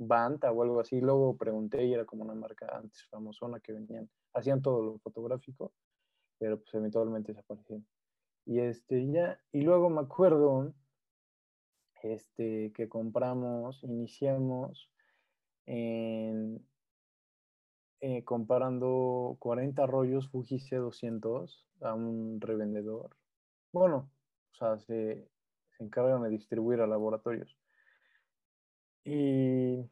Banta 0.02 0.52
o 0.52 0.64
algo 0.64 0.80
así. 0.80 1.02
Luego 1.02 1.36
pregunté 1.38 1.84
y 1.86 1.94
era 1.94 2.06
como 2.06 2.24
una 2.24 2.34
marca 2.34 2.68
antes 2.72 3.06
famosona 3.10 3.60
que 3.60 3.74
venían, 3.74 4.10
hacían 4.34 4.62
todo 4.62 4.82
lo 4.82 5.00
fotográfico, 5.00 5.74
pero 6.38 6.58
pues 6.60 6.74
eventualmente 6.74 7.34
desaparecieron. 7.34 7.86
Y 8.46 8.60
este, 8.60 9.12
ya, 9.12 9.40
y 9.52 9.62
luego 9.62 9.90
me 9.90 10.02
acuerdo 10.02 10.74
este, 12.02 12.72
que 12.74 12.88
compramos, 12.88 13.84
iniciamos 13.84 14.90
en, 15.66 16.66
eh, 18.00 18.24
comparando 18.24 19.36
40 19.40 19.86
rollos 19.86 20.30
Fuji 20.30 20.60
C200 20.60 21.68
a 21.82 21.94
un 21.94 22.40
revendedor. 22.40 23.18
Bueno, 23.74 24.10
o 24.54 24.56
sea, 24.56 24.80
se, 24.80 25.30
se 25.78 25.84
encargan 25.84 26.24
de 26.24 26.30
distribuir 26.30 26.80
a 26.80 26.88
laboratorios. 26.88 27.59
Y 29.04 29.90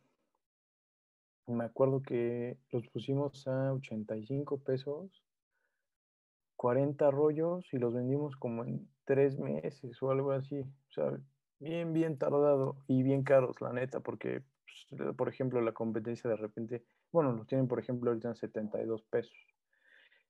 me 1.48 1.64
acuerdo 1.64 2.02
que 2.02 2.58
los 2.72 2.88
pusimos 2.90 3.48
a 3.48 3.74
85 3.74 4.60
pesos, 4.60 5.24
40 6.56 7.10
rollos 7.12 7.66
y 7.74 7.78
los 7.78 7.94
vendimos 7.94 8.36
como 8.36 8.66
en 8.66 8.90
tres 9.06 9.38
meses 9.40 10.02
o 10.02 10.12
algo 10.12 10.32
así. 10.32 10.60
O 10.60 10.92
sea, 10.92 11.18
bien, 11.60 11.94
bien 11.94 12.18
tardado 12.18 12.84
y 12.88 13.04
bien 13.04 13.24
caros, 13.24 13.62
la 13.62 13.72
neta, 13.74 14.02
porque, 14.02 14.44
pues, 14.66 15.16
por 15.16 15.30
ejemplo, 15.30 15.62
la 15.62 15.72
competencia 15.74 16.30
de 16.30 16.36
repente, 16.36 16.84
bueno, 17.12 17.32
los 17.32 17.48
tienen, 17.48 17.68
por 17.68 17.80
ejemplo, 17.80 18.10
ahorita 18.12 18.30
en 18.30 18.36
72 18.36 19.04
pesos. 19.04 19.38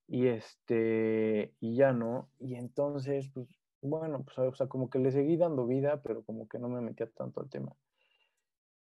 Y 0.07 0.27
este, 0.27 1.55
y 1.59 1.75
ya 1.75 1.91
no. 1.93 2.29
Y 2.39 2.55
entonces, 2.55 3.29
pues, 3.33 3.47
bueno, 3.81 4.23
pues, 4.23 4.37
o 4.39 4.55
sea, 4.55 4.67
como 4.67 4.89
que 4.89 4.99
le 4.99 5.11
seguí 5.11 5.37
dando 5.37 5.65
vida, 5.67 6.01
pero 6.03 6.23
como 6.23 6.47
que 6.47 6.59
no 6.59 6.69
me 6.69 6.81
metía 6.81 7.09
tanto 7.11 7.41
al 7.41 7.49
tema. 7.49 7.75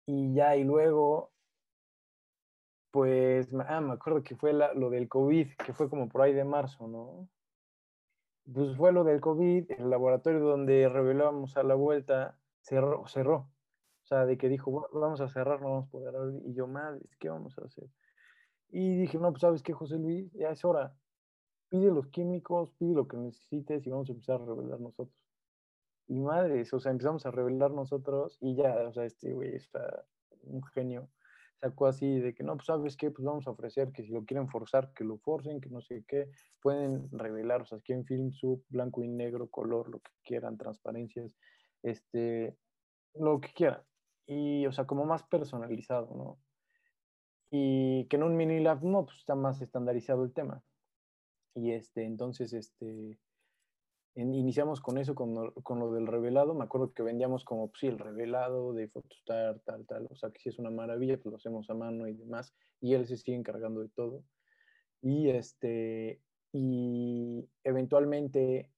Y 0.06 0.34
ya, 0.34 0.56
y 0.56 0.64
luego, 0.64 1.32
pues, 2.92 3.48
ah, 3.68 3.80
me 3.80 3.92
acuerdo 3.94 4.22
que 4.22 4.36
fue 4.36 4.52
lo 4.52 4.90
del 4.90 5.08
COVID, 5.08 5.48
que 5.64 5.72
fue 5.72 5.90
como 5.90 6.08
por 6.08 6.22
ahí 6.22 6.32
de 6.32 6.44
marzo, 6.44 6.86
¿no? 6.86 7.28
Pues 8.52 8.76
fue 8.76 8.92
lo 8.92 9.02
del 9.02 9.20
COVID, 9.20 9.72
el 9.72 9.90
laboratorio 9.90 10.40
donde 10.40 10.88
revelábamos 10.88 11.56
a 11.56 11.64
la 11.64 11.75
vuelta 11.75 12.38
cerró, 12.60 13.06
cerró. 13.08 13.50
O 14.04 14.06
sea, 14.06 14.25
de 14.25 14.38
que 14.38 14.48
dijo, 14.48 14.88
vamos 14.92 15.20
a 15.20 15.28
cerrar, 15.28 15.60
no 15.60 15.70
vamos 15.70 15.88
a 15.88 15.90
poder 15.90 16.14
abrir. 16.14 16.40
Y 16.46 16.54
yo, 16.54 16.68
madre, 16.68 17.00
¿qué 17.18 17.28
vamos 17.28 17.58
a 17.58 17.64
hacer? 17.64 17.88
Y 18.68 18.96
dije, 18.96 19.18
no, 19.18 19.30
pues 19.32 19.40
sabes 19.40 19.64
qué, 19.64 19.72
José 19.72 19.96
Luis, 19.96 20.32
ya 20.32 20.50
es 20.50 20.64
hora. 20.64 20.96
Pide 21.68 21.90
los 21.90 22.06
químicos, 22.06 22.70
pide 22.78 22.94
lo 22.94 23.08
que 23.08 23.16
necesites 23.16 23.84
y 23.84 23.90
vamos 23.90 24.08
a 24.08 24.12
empezar 24.12 24.40
a 24.40 24.44
revelar 24.44 24.78
nosotros. 24.78 25.25
Y 26.08 26.20
madres, 26.20 26.72
o 26.72 26.78
sea, 26.78 26.92
empezamos 26.92 27.26
a 27.26 27.30
revelar 27.30 27.72
nosotros 27.72 28.38
y 28.40 28.54
ya, 28.54 28.75
o 28.88 28.92
sea, 28.92 29.04
este 29.04 29.32
güey 29.32 29.54
está 29.54 30.06
un 30.42 30.62
genio. 30.62 31.10
Sacó 31.60 31.86
así 31.86 32.20
de 32.20 32.34
que, 32.34 32.44
no, 32.44 32.54
pues 32.54 32.66
sabes 32.66 32.96
qué, 32.96 33.10
pues 33.10 33.25
vamos 33.25 33.46
a 33.46 33.50
ofrecer 33.50 33.90
que 33.90 34.02
si 34.02 34.10
lo 34.12 34.25
quieren 34.25 34.48
forzar, 34.48 34.92
que 34.92 35.04
lo 35.04 35.18
forcen, 35.18 35.60
que 35.60 35.70
no 35.70 35.80
sé 35.80 36.04
qué, 36.06 36.30
pueden 36.60 37.08
revelar, 37.10 37.62
o 37.62 37.66
sea, 37.66 37.78
en 37.88 38.04
film 38.04 38.30
sub, 38.30 38.62
blanco 38.68 39.02
y 39.02 39.08
negro, 39.08 39.48
color, 39.48 39.88
lo 39.88 40.00
que 40.00 40.10
quieran, 40.22 40.58
transparencias, 40.58 41.34
este, 41.82 42.56
lo 43.14 43.40
que 43.40 43.52
quieran. 43.54 43.82
Y, 44.26 44.66
o 44.66 44.72
sea, 44.72 44.86
como 44.86 45.06
más 45.06 45.22
personalizado, 45.25 46.14
¿no? 46.14 46.38
Y 47.50 48.06
que 48.08 48.16
en 48.16 48.25
un 48.25 48.36
mini 48.36 48.60
lab, 48.60 48.84
no, 48.84 49.06
pues 49.06 49.18
está 49.18 49.34
más 49.34 49.60
estandarizado 49.62 50.25
el 50.25 50.32
tema. 50.32 50.62
Y 51.54 51.72
este, 51.72 52.04
entonces, 52.04 52.52
este, 52.52 53.18
iniciamos 54.16 54.80
con 54.80 54.99
eso, 54.99 55.14
con 55.14 55.35
lo, 55.35 55.52
con 55.54 55.78
lo, 55.78 55.92
del 55.92 56.06
revelado. 56.06 56.54
Me 56.54 56.64
acuerdo 56.64 56.92
que 56.92 57.02
vendíamos 57.02 57.44
como, 57.44 57.68
pues 57.68 57.80
sí, 57.80 57.87
el 57.87 57.99
revelado 57.99 58.73
de 58.73 58.88
Photostar, 58.88 59.61
tal, 59.61 59.87
tal. 59.87 60.08
O 60.11 60.16
sea, 60.16 60.30
que 60.30 60.40
si 60.40 60.49
es 60.49 60.58
una 60.58 60.70
maravilla, 60.70 61.16
pues 61.16 61.30
lo 61.30 61.37
hacemos 61.37 61.68
a 61.70 61.75
mano 61.75 62.08
y 62.08 62.14
demás. 62.14 62.54
Y 62.80 62.94
él 62.94 63.06
se 63.06 63.16
sigue 63.16 63.37
encargando 63.37 63.80
de 63.80 63.88
todo. 63.90 64.25
Y 65.02 65.28
este, 65.28 66.23
y 66.52 67.46
eventualmente, 67.62 68.73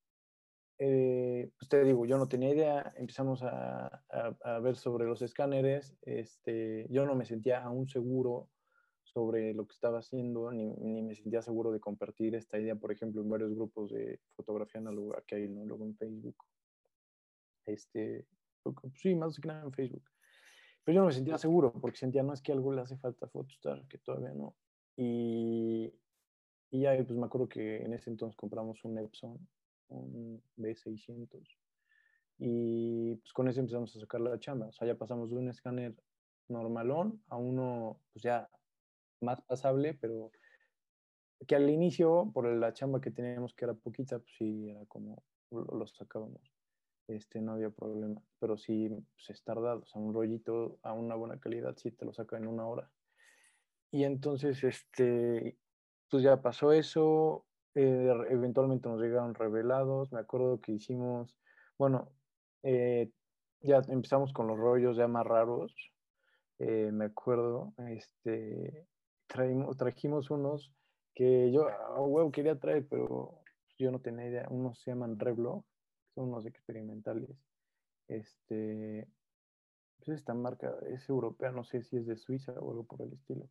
eh, 0.79 1.51
pues 1.59 1.69
te 1.69 1.85
digo, 1.85 2.05
yo 2.05 2.19
no 2.19 2.29
tenía 2.29 2.51
idea. 2.51 2.93
Empezamos 2.97 3.43
a, 3.43 3.87
a, 4.11 4.37
a 4.43 4.59
ver 4.59 4.77
sobre 4.77 5.07
los 5.07 5.23
escáneres. 5.23 5.97
Este, 6.03 6.87
yo 6.91 7.07
no 7.07 7.15
me 7.15 7.25
sentía 7.25 7.63
aún 7.63 7.89
seguro 7.89 8.49
sobre 9.13 9.55
lo 9.55 9.67
que 9.67 9.73
estaba 9.73 9.99
haciendo, 9.99 10.51
ni, 10.51 10.71
ni, 10.77 11.03
me 11.03 11.15
sentía 11.15 11.43
seguro 11.43 11.73
de 11.73 11.81
compartir 11.81 12.35
esta 12.35 12.59
idea, 12.59 12.75
por 12.75 12.93
ejemplo, 12.93 13.23
en 13.23 13.29
varios 13.29 13.55
grupos 13.55 13.91
de 13.91 14.21
fotografía 14.37 14.81
análoga 14.81 15.23
que 15.27 15.37
hay 15.37 15.49
¿no? 15.49 15.65
luego 15.65 15.85
en 15.85 15.97
Facebook. 15.97 16.37
Este, 17.65 18.27
pues 18.63 18.77
sí, 18.95 19.15
más 19.15 19.39
que 19.39 19.49
nada 19.49 19.65
en 19.65 19.73
Facebook. 19.73 20.05
Pero 20.85 20.97
yo 20.97 21.01
no 21.01 21.07
me 21.09 21.13
sentía 21.13 21.39
seguro 21.39 21.73
porque 21.73 21.99
sentía, 21.99 22.23
no 22.23 22.33
es 22.33 22.41
que 22.41 22.53
algo 22.53 22.73
le 22.73 22.81
hace 22.81 22.97
falta 22.97 23.27
a 23.27 23.29
Photostar, 23.29 23.87
que 23.89 23.99
todavía 23.99 24.33
no. 24.33 24.57
Y, 24.97 25.93
y 26.71 26.81
ya, 26.81 26.97
pues 26.97 27.19
me 27.19 27.27
acuerdo 27.27 27.49
que 27.49 27.83
en 27.83 27.93
ese 27.93 28.11
entonces 28.11 28.37
compramos 28.37 28.85
un 28.85 28.99
Epson, 28.99 29.39
un 29.89 30.43
B600. 30.57 31.29
Y 32.39 33.17
pues 33.17 33.33
con 33.33 33.49
ese 33.49 33.61
empezamos 33.61 33.95
a 33.97 34.01
sacar 34.01 34.21
la 34.21 34.39
chamba. 34.39 34.67
O 34.69 34.73
sea, 34.73 34.87
ya 34.87 34.97
pasamos 34.97 35.31
de 35.31 35.37
un 35.37 35.49
escáner 35.49 35.95
normalón 36.49 37.23
a 37.29 37.37
uno, 37.37 38.01
pues 38.13 38.23
ya 38.23 38.49
más 39.21 39.41
pasable, 39.43 39.95
pero 39.95 40.31
que 41.47 41.55
al 41.57 41.71
inicio, 41.71 42.31
por 42.35 42.47
la 42.47 42.73
chamba 42.73 43.01
que 43.01 43.11
teníamos, 43.11 43.55
que 43.55 43.65
era 43.65 43.75
poquita, 43.75 44.19
pues 44.19 44.35
sí, 44.37 44.69
era 44.71 44.85
como, 44.87 45.23
los 45.51 45.95
sacábamos. 45.97 46.53
Este, 47.07 47.41
no 47.41 47.53
había 47.53 47.71
problema. 47.71 48.21
Pero 48.39 48.57
sí, 48.59 48.89
pues 48.89 49.31
es 49.31 49.43
tardado. 49.43 49.81
O 49.81 49.87
sea, 49.87 50.01
un 50.01 50.13
rollito 50.13 50.79
a 50.83 50.93
una 50.93 51.15
buena 51.15 51.39
calidad, 51.39 51.77
sí 51.77 51.91
te 51.91 52.05
lo 52.05 52.13
saca 52.13 52.37
en 52.37 52.47
una 52.47 52.67
hora. 52.67 52.91
Y 53.91 54.05
entonces, 54.05 54.63
este, 54.65 55.57
pues 56.11 56.23
ya 56.23 56.43
pasó 56.43 56.73
eso. 56.73 57.47
Eh, 57.75 58.13
eventualmente 58.31 58.89
nos 58.89 59.01
llegaron 59.01 59.35
revelados. 59.35 60.13
Me 60.13 60.21
acuerdo 60.21 60.61
que 60.61 60.73
hicimos, 60.73 61.39
bueno, 61.79 62.11
eh, 62.63 63.11
ya 63.61 63.81
empezamos 63.89 64.33
con 64.33 64.47
los 64.47 64.59
rollos 64.59 64.97
ya 64.97 65.09
más 65.09 65.27
raros. 65.27 65.75
Eh, 66.59 66.91
me 66.93 67.07
acuerdo, 67.07 67.73
este, 67.89 68.87
traímos, 69.29 69.77
trajimos 69.77 70.31
unos 70.31 70.75
que 71.15 71.53
yo, 71.53 71.69
a 71.69 72.01
huevo, 72.01 72.33
quería 72.33 72.59
traer, 72.59 72.87
pero 72.89 73.43
yo 73.79 73.93
no 73.93 74.01
tenía 74.01 74.27
idea. 74.27 74.47
Unos 74.51 74.81
se 74.81 74.91
llaman 74.91 75.19
Reblog, 75.19 75.65
son 76.15 76.29
unos 76.29 76.47
experimentales. 76.47 77.31
Este, 78.09 79.09
pues 79.99 80.09
esta 80.19 80.35
marca 80.35 80.75
es 80.89 81.09
europea, 81.09 81.53
no 81.53 81.65
sé 81.65 81.83
si 81.83 81.97
es 81.97 82.07
de 82.07 82.17
Suiza 82.17 82.53
o 82.53 82.71
algo 82.71 82.85
por 82.85 83.03
el 83.03 83.13
estilo. 83.13 83.49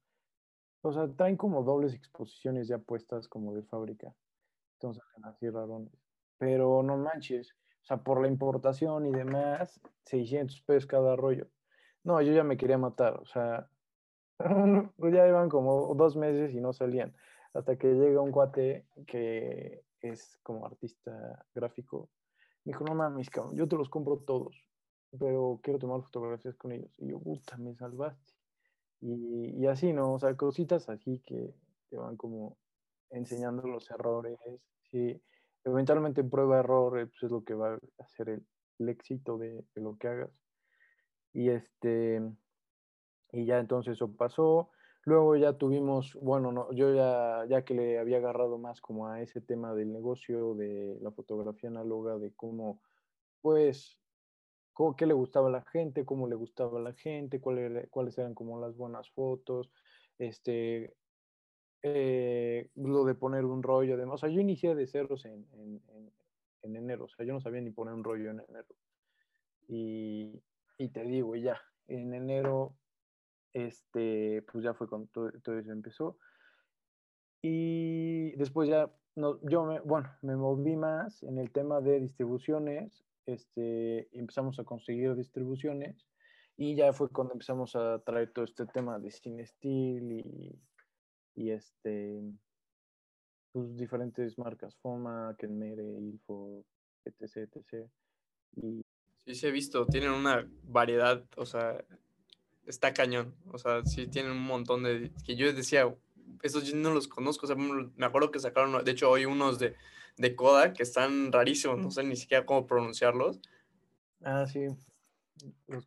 O 0.81 0.91
sea, 0.91 1.07
traen 1.13 1.37
como 1.37 1.63
dobles 1.63 1.93
exposiciones 1.93 2.67
ya 2.67 2.77
puestas 2.77 3.27
como 3.27 3.53
de 3.55 3.63
fábrica. 3.63 4.13
Entonces, 4.73 5.03
así 5.23 5.49
rarones. 5.49 5.93
Pero 6.37 6.83
no 6.83 6.97
manches, 6.97 7.51
o 7.81 7.85
sea, 7.85 7.97
por 7.97 8.21
la 8.21 8.27
importación 8.27 9.05
y 9.05 9.11
demás, 9.11 9.81
600 10.05 10.61
pesos 10.61 10.85
cada 10.85 11.15
rollo. 11.15 11.47
No, 12.03 12.21
yo 12.21 12.31
ya 12.33 12.43
me 12.43 12.57
quería 12.57 12.77
matar, 12.77 13.15
o 13.19 13.25
sea, 13.25 13.69
ya 14.97 15.27
iban 15.27 15.49
como 15.49 15.93
dos 15.95 16.15
meses 16.15 16.53
y 16.53 16.61
no 16.61 16.73
salían. 16.73 17.15
Hasta 17.53 17.77
que 17.77 17.93
llega 17.93 18.21
un 18.21 18.31
cuate 18.31 18.85
que 19.07 19.83
es 20.01 20.37
como 20.43 20.65
artista 20.65 21.45
gráfico. 21.55 22.09
Me 22.63 22.73
dijo, 22.73 22.83
no 22.83 22.95
mames, 22.95 23.29
yo 23.53 23.67
te 23.67 23.75
los 23.75 23.89
compro 23.89 24.17
todos, 24.17 24.69
pero 25.17 25.59
quiero 25.63 25.79
tomar 25.79 26.01
fotografías 26.01 26.55
con 26.55 26.73
ellos. 26.73 26.91
Y 26.97 27.09
yo, 27.09 27.19
puta, 27.19 27.57
me 27.57 27.75
salvaste. 27.75 28.33
Y, 28.99 29.55
y 29.57 29.67
así, 29.67 29.93
¿no? 29.93 30.13
O 30.13 30.19
sea, 30.19 30.35
cositas 30.35 30.89
así 30.89 31.19
que 31.25 31.53
te 31.89 31.97
van 31.97 32.17
como 32.17 32.57
enseñando 33.09 33.67
los 33.67 33.89
errores. 33.89 34.37
Sí, 34.91 35.21
eventualmente 35.63 36.23
prueba 36.23 36.59
error, 36.59 36.91
pues 37.09 37.23
es 37.23 37.31
lo 37.31 37.43
que 37.43 37.53
va 37.53 37.73
a 37.73 37.79
hacer 37.99 38.29
el, 38.29 38.45
éxito 38.89 39.37
de, 39.37 39.65
lo 39.75 39.97
que 39.97 40.07
hagas. 40.07 40.31
Y 41.33 41.49
este, 41.49 42.21
y 43.31 43.45
ya 43.45 43.59
entonces 43.59 43.93
eso 43.93 44.11
pasó. 44.11 44.69
Luego 45.03 45.37
ya 45.37 45.53
tuvimos, 45.53 46.15
bueno, 46.15 46.51
no, 46.51 46.71
yo 46.73 46.93
ya, 46.93 47.45
ya 47.47 47.63
que 47.63 47.73
le 47.73 47.97
había 47.97 48.17
agarrado 48.17 48.57
más 48.57 48.81
como 48.81 49.07
a 49.07 49.21
ese 49.21 49.39
tema 49.39 49.73
del 49.73 49.93
negocio, 49.93 50.53
de 50.55 50.97
la 51.01 51.11
fotografía 51.11 51.69
análoga, 51.69 52.17
de 52.17 52.33
cómo, 52.33 52.81
pues, 53.41 53.97
cómo, 54.73 54.97
qué 54.97 55.05
le 55.05 55.13
gustaba 55.13 55.47
a 55.47 55.51
la 55.51 55.61
gente, 55.63 56.05
cómo 56.05 56.27
le 56.27 56.35
gustaba 56.35 56.79
a 56.79 56.83
la 56.83 56.93
gente, 56.93 57.39
cuáles 57.39 58.17
eran 58.17 58.33
como 58.33 58.59
las 58.59 58.75
buenas 58.75 59.09
fotos, 59.11 59.71
este, 60.19 60.93
eh, 61.83 62.69
lo 62.75 63.05
de 63.05 63.15
poner 63.15 63.45
un 63.45 63.63
rollo, 63.63 63.93
además, 63.93 64.15
o 64.15 64.17
sea, 64.17 64.29
yo 64.29 64.41
inicié 64.41 64.75
de 64.75 64.87
ceros 64.87 65.23
en, 65.25 65.47
en, 65.53 65.81
en, 65.87 66.11
en, 66.63 66.75
enero, 66.75 67.05
o 67.05 67.09
sea, 67.09 67.25
yo 67.25 67.31
no 67.33 67.39
sabía 67.39 67.61
ni 67.61 67.69
poner 67.69 67.93
un 67.93 68.03
rollo 68.03 68.31
en 68.31 68.41
enero. 68.41 68.75
Y, 69.69 70.41
y 70.77 70.89
te 70.89 71.03
digo, 71.03 71.35
ya, 71.37 71.61
en 71.87 72.13
enero 72.13 72.75
este, 73.57 74.43
pues 74.51 74.63
ya 74.63 74.75
fue 74.75 74.87
cuando 74.87 75.07
todo, 75.07 75.31
todo, 75.43 75.57
eso 75.57 75.71
empezó. 75.71 76.17
Y 77.41 78.31
después 78.35 78.69
ya 78.69 78.91
no, 79.15 79.39
yo, 79.49 79.65
me, 79.65 79.79
bueno, 79.79 80.09
me 80.21 80.35
moví 80.35 80.75
más 80.75 81.23
en 81.23 81.39
el 81.39 81.51
tema 81.51 81.81
de 81.81 81.99
distribuciones, 81.99 83.03
este, 83.25 84.07
empezamos 84.17 84.59
a 84.59 84.63
conseguir 84.63 85.15
distribuciones 85.15 86.07
y 86.55 86.75
ya 86.75 86.93
fue 86.93 87.09
cuando 87.09 87.33
empezamos 87.33 87.75
a 87.75 87.99
traer 87.99 88.31
todo 88.31 88.45
este 88.45 88.65
tema 88.67 88.99
de 88.99 89.11
cine 89.11 89.45
y, 89.61 90.59
y 91.35 91.49
este, 91.49 92.21
pues 93.51 93.75
diferentes 93.75 94.37
marcas, 94.37 94.75
Foma, 94.77 95.35
Kenmere, 95.39 95.83
Ilfo, 95.83 96.63
etc, 97.05 97.49
etc. 97.55 97.89
Y... 98.55 98.81
Sí, 99.25 99.35
sí 99.35 99.47
he 99.47 99.51
visto, 99.51 99.85
tienen 99.87 100.11
una 100.11 100.47
variedad, 100.63 101.25
o 101.35 101.45
sea, 101.45 101.83
está 102.67 102.93
cañón, 102.93 103.33
o 103.51 103.57
sea, 103.57 103.83
sí 103.85 104.07
tienen 104.07 104.33
un 104.33 104.43
montón 104.43 104.83
de, 104.83 105.11
que 105.25 105.35
yo 105.35 105.51
decía, 105.53 105.93
esos 106.43 106.65
yo 106.65 106.75
no 106.75 106.93
los 106.93 107.07
conozco, 107.07 107.45
o 107.45 107.47
sea, 107.47 107.55
me 107.55 108.05
acuerdo 108.05 108.31
que 108.31 108.39
sacaron, 108.39 108.83
de 108.83 108.91
hecho, 108.91 109.09
hoy 109.09 109.25
unos 109.25 109.57
de, 109.57 109.75
de 110.17 110.35
Kodak 110.35 110.75
que 110.75 110.83
están 110.83 111.31
rarísimos, 111.31 111.77
no 111.79 111.91
sé 111.91 112.03
ni 112.03 112.15
siquiera 112.15 112.45
cómo 112.45 112.67
pronunciarlos. 112.67 113.39
Ah, 114.23 114.45
sí, 114.45 114.67
los 115.67 115.85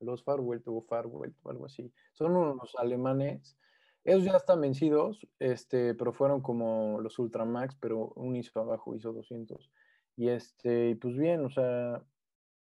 los 0.00 0.22
Farwell 0.22 0.62
o 0.66 0.82
Farwell 0.82 1.34
o 1.42 1.50
algo 1.50 1.66
así. 1.66 1.92
Son 2.12 2.36
unos 2.36 2.74
alemanes. 2.76 3.56
Ellos 4.04 4.24
ya 4.24 4.36
están 4.36 4.60
vencidos, 4.60 5.26
este, 5.38 5.94
pero 5.94 6.12
fueron 6.12 6.40
como 6.40 7.00
los 7.00 7.18
Ultramax, 7.18 7.76
pero 7.76 8.12
un 8.14 8.36
ISO 8.36 8.60
abajo, 8.60 8.94
ISO 8.94 9.12
200. 9.12 9.70
Y 10.16 10.28
este, 10.28 10.96
pues 10.96 11.16
bien, 11.16 11.44
o 11.44 11.50
sea, 11.50 12.02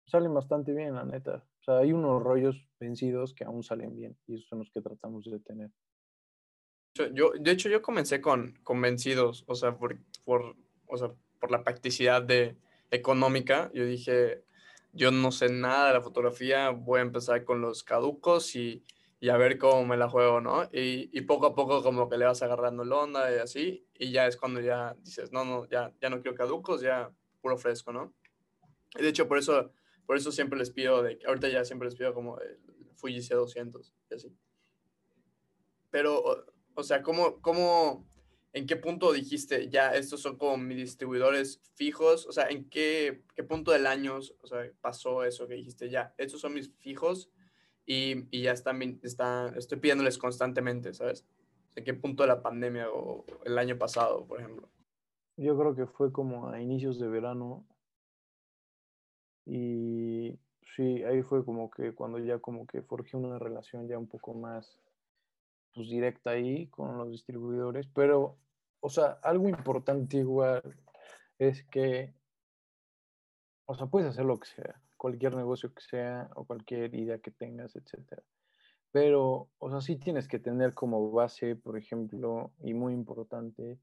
salen 0.07 0.35
bastante 0.35 0.73
bien, 0.73 0.95
la 0.95 1.05
neta. 1.05 1.45
Sea, 1.71 1.79
hay 1.79 1.93
unos 1.93 2.23
rollos 2.23 2.69
vencidos 2.79 3.35
que 3.35 3.45
aún 3.45 3.63
salen 3.63 3.95
bien 3.95 4.17
y 4.27 4.35
esos 4.35 4.49
son 4.49 4.61
los 4.61 4.71
que 4.71 4.81
tratamos 4.81 5.25
de 5.25 5.41
tener. 5.41 5.71
Yo, 7.15 7.31
de 7.39 7.51
hecho, 7.51 7.69
yo 7.69 7.83
comencé 7.83 8.21
con, 8.21 8.59
con 8.63 8.81
vencidos, 8.81 9.45
o 9.47 9.55
sea, 9.55 9.77
por, 9.77 9.99
por, 10.25 10.57
o 10.87 10.97
sea, 10.97 11.13
por 11.39 11.51
la 11.51 11.63
practicidad 11.63 12.23
de, 12.23 12.57
económica. 12.91 13.71
Yo 13.75 13.85
dije, 13.85 14.45
yo 14.93 15.11
no 15.11 15.33
sé 15.33 15.51
nada 15.51 15.89
de 15.89 15.95
la 15.95 16.01
fotografía, 16.01 16.71
voy 16.71 16.99
a 16.99 17.03
empezar 17.03 17.45
con 17.45 17.61
los 17.61 17.85
caducos 17.85 18.57
y, 18.57 18.85
y 19.21 19.29
a 19.29 19.37
ver 19.37 19.59
cómo 19.59 19.87
me 19.87 19.97
la 19.97 20.09
juego, 20.09 20.41
¿no? 20.41 20.65
Y, 20.73 21.11
y, 21.17 21.23
poco 21.23 21.47
a 21.47 21.55
poco 21.55 21.83
como 21.83 22.09
que 22.09 22.19
le 22.19 22.25
vas 22.25 22.43
agarrando 22.43 22.85
la 22.85 22.97
onda 22.97 23.35
y 23.35 23.39
así, 23.39 23.87
y 23.95 24.11
ya 24.11 24.27
es 24.27 24.37
cuando 24.37 24.61
ya 24.61 24.97
dices, 25.03 25.33
no, 25.33 25.45
no, 25.45 25.69
ya, 25.69 25.93
ya 26.01 26.11
no 26.11 26.21
quiero 26.21 26.37
caducos, 26.37 26.81
ya 26.81 27.11
puro 27.41 27.57
fresco, 27.57 27.93
¿no? 27.93 28.13
Y 28.99 29.03
de 29.03 29.09
hecho, 29.09 29.29
por 29.29 29.39
eso, 29.39 29.73
por 30.11 30.17
eso 30.17 30.33
siempre 30.33 30.59
les 30.59 30.71
pido, 30.73 31.05
de, 31.05 31.21
ahorita 31.25 31.49
ya 31.49 31.65
siempre 31.65 31.87
les 31.87 31.95
pido 31.95 32.13
como 32.13 32.37
el 32.41 32.59
Fuji 32.97 33.19
C200 33.19 33.93
y 34.11 34.15
así. 34.17 34.37
Pero, 35.89 36.19
o, 36.19 36.45
o 36.75 36.83
sea, 36.83 37.01
¿cómo, 37.01 37.41
cómo, 37.41 38.09
¿en 38.53 38.67
qué 38.67 38.75
punto 38.75 39.13
dijiste, 39.13 39.69
ya, 39.69 39.95
estos 39.95 40.21
son 40.21 40.37
como 40.37 40.57
mis 40.57 40.79
distribuidores 40.79 41.61
fijos? 41.77 42.27
O 42.27 42.33
sea, 42.33 42.49
¿en 42.49 42.69
qué, 42.69 43.23
qué 43.37 43.45
punto 43.45 43.71
del 43.71 43.87
año 43.87 44.17
o 44.17 44.47
sea, 44.49 44.69
pasó 44.81 45.23
eso 45.23 45.47
que 45.47 45.55
dijiste, 45.55 45.89
ya, 45.91 46.13
estos 46.19 46.41
son 46.41 46.55
mis 46.55 46.75
fijos 46.79 47.31
y, 47.87 48.27
y 48.37 48.43
ya 48.43 48.51
están, 48.51 48.83
está, 49.05 49.55
estoy 49.57 49.79
pidiéndoles 49.79 50.19
constantemente, 50.19 50.93
¿sabes? 50.93 51.25
¿En 51.77 51.85
qué 51.85 51.95
punto 51.95 52.25
de 52.25 52.31
la 52.31 52.43
pandemia 52.43 52.91
o 52.91 53.25
el 53.45 53.57
año 53.57 53.79
pasado, 53.79 54.27
por 54.27 54.41
ejemplo? 54.41 54.69
Yo 55.37 55.57
creo 55.57 55.77
que 55.77 55.87
fue 55.87 56.11
como 56.11 56.49
a 56.49 56.61
inicios 56.61 56.99
de 56.99 57.07
verano 57.07 57.65
y 59.47 60.39
sí, 60.77 61.03
ahí 61.05 61.23
fue 61.23 61.45
como 61.45 61.71
que 61.71 61.95
cuando 61.95 62.19
ya 62.19 62.39
como 62.39 62.67
que 62.67 62.83
forjé 62.83 63.17
una 63.17 63.39
relación 63.39 63.89
ya 63.89 63.99
un 63.99 64.07
poco 64.07 64.35
más 64.35 64.81
pues 65.75 65.89
directa 65.89 66.31
ahí 66.31 66.67
con 66.69 66.99
los 66.99 67.11
distribuidores, 67.11 67.87
pero, 67.89 68.39
o 68.81 68.89
sea, 68.89 69.19
algo 69.23 69.49
importante 69.49 70.19
igual 70.19 70.63
es 71.39 71.65
que, 71.65 72.13
o 73.67 73.75
sea, 73.75 73.87
puedes 73.87 74.09
hacer 74.09 74.25
lo 74.25 74.39
que 74.39 74.49
sea, 74.49 74.81
cualquier 74.97 75.37
negocio 75.37 75.73
que 75.73 75.83
sea 75.83 76.29
o 76.35 76.45
cualquier 76.45 76.95
idea 76.95 77.19
que 77.19 77.31
tengas, 77.31 77.77
etcétera. 77.77 78.23
Pero, 78.93 79.49
o 79.59 79.71
sea, 79.71 79.81
sí 79.81 79.97
tienes 79.97 80.27
que 80.27 80.41
tener 80.41 80.75
como 80.75 81.13
base, 81.13 81.55
por 81.55 81.79
ejemplo, 81.79 82.53
y 82.63 82.75
muy 82.75 82.93
importante, 82.93 83.79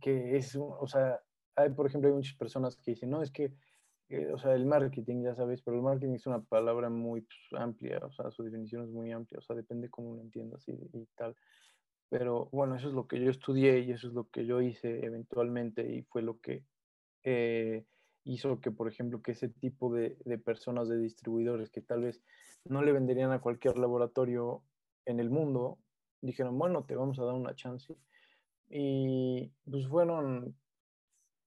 que 0.00 0.36
es, 0.36 0.56
o 0.56 0.86
sea, 0.88 1.20
hay, 1.54 1.70
por 1.70 1.86
ejemplo, 1.86 2.08
hay 2.08 2.16
muchas 2.16 2.36
personas 2.36 2.76
que 2.76 2.90
dicen, 2.90 3.10
no, 3.10 3.22
es 3.22 3.30
que 3.30 3.52
eh, 4.08 4.32
o 4.32 4.38
sea, 4.38 4.54
el 4.54 4.66
marketing, 4.66 5.24
ya 5.24 5.34
sabes, 5.34 5.62
pero 5.62 5.76
el 5.76 5.82
marketing 5.82 6.14
es 6.14 6.26
una 6.26 6.40
palabra 6.40 6.88
muy 6.88 7.22
pues, 7.22 7.60
amplia, 7.60 7.98
o 7.98 8.12
sea, 8.12 8.30
su 8.30 8.44
definición 8.44 8.84
es 8.84 8.90
muy 8.90 9.10
amplia, 9.10 9.38
o 9.38 9.42
sea, 9.42 9.56
depende 9.56 9.90
cómo 9.90 10.14
lo 10.14 10.22
entiendas 10.22 10.66
y, 10.68 10.72
y, 10.72 11.06
tal. 11.16 11.36
Pero 12.08 12.48
bueno, 12.52 12.76
eso 12.76 12.88
es 12.88 12.94
lo 12.94 13.08
que 13.08 13.18
yo 13.20 13.30
estudié 13.30 13.80
y 13.80 13.90
eso 13.90 14.06
es 14.06 14.14
lo 14.14 14.28
que 14.30 14.46
yo 14.46 14.60
hice 14.60 15.04
eventualmente 15.04 15.92
y 15.92 16.02
fue 16.04 16.22
lo 16.22 16.40
que 16.40 16.62
eh, 17.24 17.84
hizo 18.22 18.60
que, 18.60 18.70
por 18.70 18.88
ejemplo, 18.88 19.22
que 19.22 19.32
ese 19.32 19.48
tipo 19.48 19.92
de, 19.92 20.16
de, 20.24 20.38
personas, 20.38 20.88
de 20.88 20.98
distribuidores 20.98 21.70
que 21.70 21.80
tal 21.80 22.02
vez 22.02 22.22
no 22.64 22.82
le 22.82 22.92
venderían 22.92 23.32
a 23.32 23.40
cualquier 23.40 23.76
laboratorio 23.76 24.62
en 25.04 25.18
el 25.18 25.30
mundo, 25.30 25.78
dijeron, 26.20 26.56
bueno, 26.58 26.84
te 26.84 26.94
vamos 26.94 27.18
a 27.18 27.24
dar 27.24 27.34
una 27.34 27.56
chance. 27.56 27.96
Y 28.68 29.52
pues 29.68 29.88
fueron, 29.88 30.56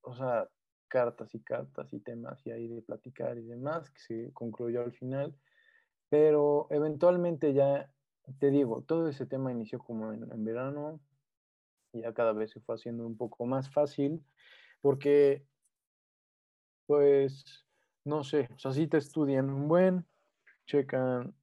o 0.02 0.16
sea, 0.16 0.50
cartas 0.90 1.34
y 1.34 1.40
cartas 1.40 1.94
y 1.94 2.00
temas 2.00 2.46
y 2.46 2.52
ahí 2.52 2.68
de 2.68 2.82
platicar 2.82 3.38
y 3.38 3.44
demás, 3.44 3.90
que 3.92 4.00
se 4.00 4.34
concluyó 4.34 4.82
al 4.82 4.92
final. 4.92 5.36
Pero 6.10 6.68
eventualmente 6.72 7.54
ya, 7.54 7.92
te 8.40 8.52
digo, 8.52 8.82
todo 8.82 9.08
ese 9.08 9.26
tema 9.26 9.52
inició 9.52 9.80
como 9.80 10.12
en, 10.12 10.30
en 10.32 10.44
verano, 10.44 11.00
ya 11.94 12.14
cada 12.14 12.34
vez 12.34 12.52
se 12.52 12.60
fue 12.60 12.76
haciendo 12.76 13.06
un 13.06 13.16
poco 13.16 13.46
más 13.46 13.72
fácil, 13.72 14.24
porque, 14.82 15.46
pues, 16.88 17.66
no 18.04 18.24
sé, 18.24 18.50
o 18.56 18.60
sea, 18.60 18.72
si 18.72 18.88
te 18.88 18.98
estudian 18.98 19.50
un 19.50 19.68
buen, 19.68 20.06
checan 20.66 21.34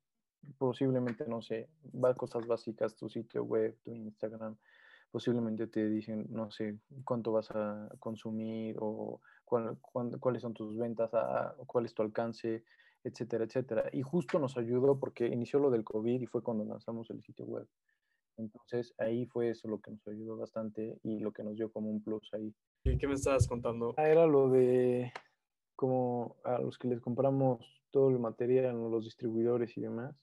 posiblemente, 0.59 1.27
no 1.27 1.43
sé, 1.43 1.69
cosas 2.17 2.47
básicas, 2.47 2.95
tu 2.95 3.09
sitio 3.09 3.43
web, 3.45 3.77
tu 3.83 3.93
Instagram, 3.93 4.57
posiblemente 5.11 5.67
te 5.67 5.89
dicen, 5.89 6.27
no 6.31 6.51
sé, 6.51 6.79
cuánto 7.05 7.33
vas 7.33 7.51
a 7.51 7.89
consumir 7.99 8.77
o 8.81 9.21
cuáles 9.47 10.43
son 10.43 10.55
tus 10.55 10.77
ventas, 10.77 11.13
a, 11.15 11.55
cuál 11.67 11.87
es 11.87 11.95
tu 11.95 12.03
alcance, 12.03 12.65
etcétera, 13.03 13.45
etcétera. 13.45 13.85
Y 13.93 14.03
justo 14.03 14.39
nos 14.39 14.57
ayudó 14.57 14.99
porque 14.99 15.27
inició 15.27 15.59
lo 15.61 15.71
del 15.71 15.85
COVID 15.85 16.21
y 16.21 16.27
fue 16.27 16.43
cuando 16.43 16.65
lanzamos 16.65 17.09
el 17.11 17.23
sitio 17.23 17.47
web. 17.47 17.67
Entonces 18.37 18.95
ahí 18.99 19.27
fue 19.27 19.51
eso 19.51 19.69
lo 19.69 19.81
que 19.81 19.93
nos 19.93 20.07
ayudó 20.09 20.37
bastante 20.37 20.99
y 21.03 21.21
lo 21.21 21.33
que 21.33 21.43
nos 21.43 21.55
dio 21.57 21.71
como 21.71 21.91
un 21.91 22.03
plus 22.03 22.29
ahí. 22.35 22.53
¿Y 22.85 22.99
qué 22.99 23.09
me 23.09 23.15
estabas 23.15 23.49
contando? 23.49 23.95
Ah, 23.97 24.09
era 24.09 24.27
lo 24.27 24.51
de 24.51 25.13
como 25.75 26.37
a 26.45 26.59
los 26.59 26.79
que 26.79 26.89
les 26.89 27.01
compramos 27.01 27.61
todo 27.91 28.11
el 28.11 28.19
material, 28.19 28.77
los 28.91 29.05
distribuidores 29.05 29.77
y 29.77 29.81
demás. 29.81 30.15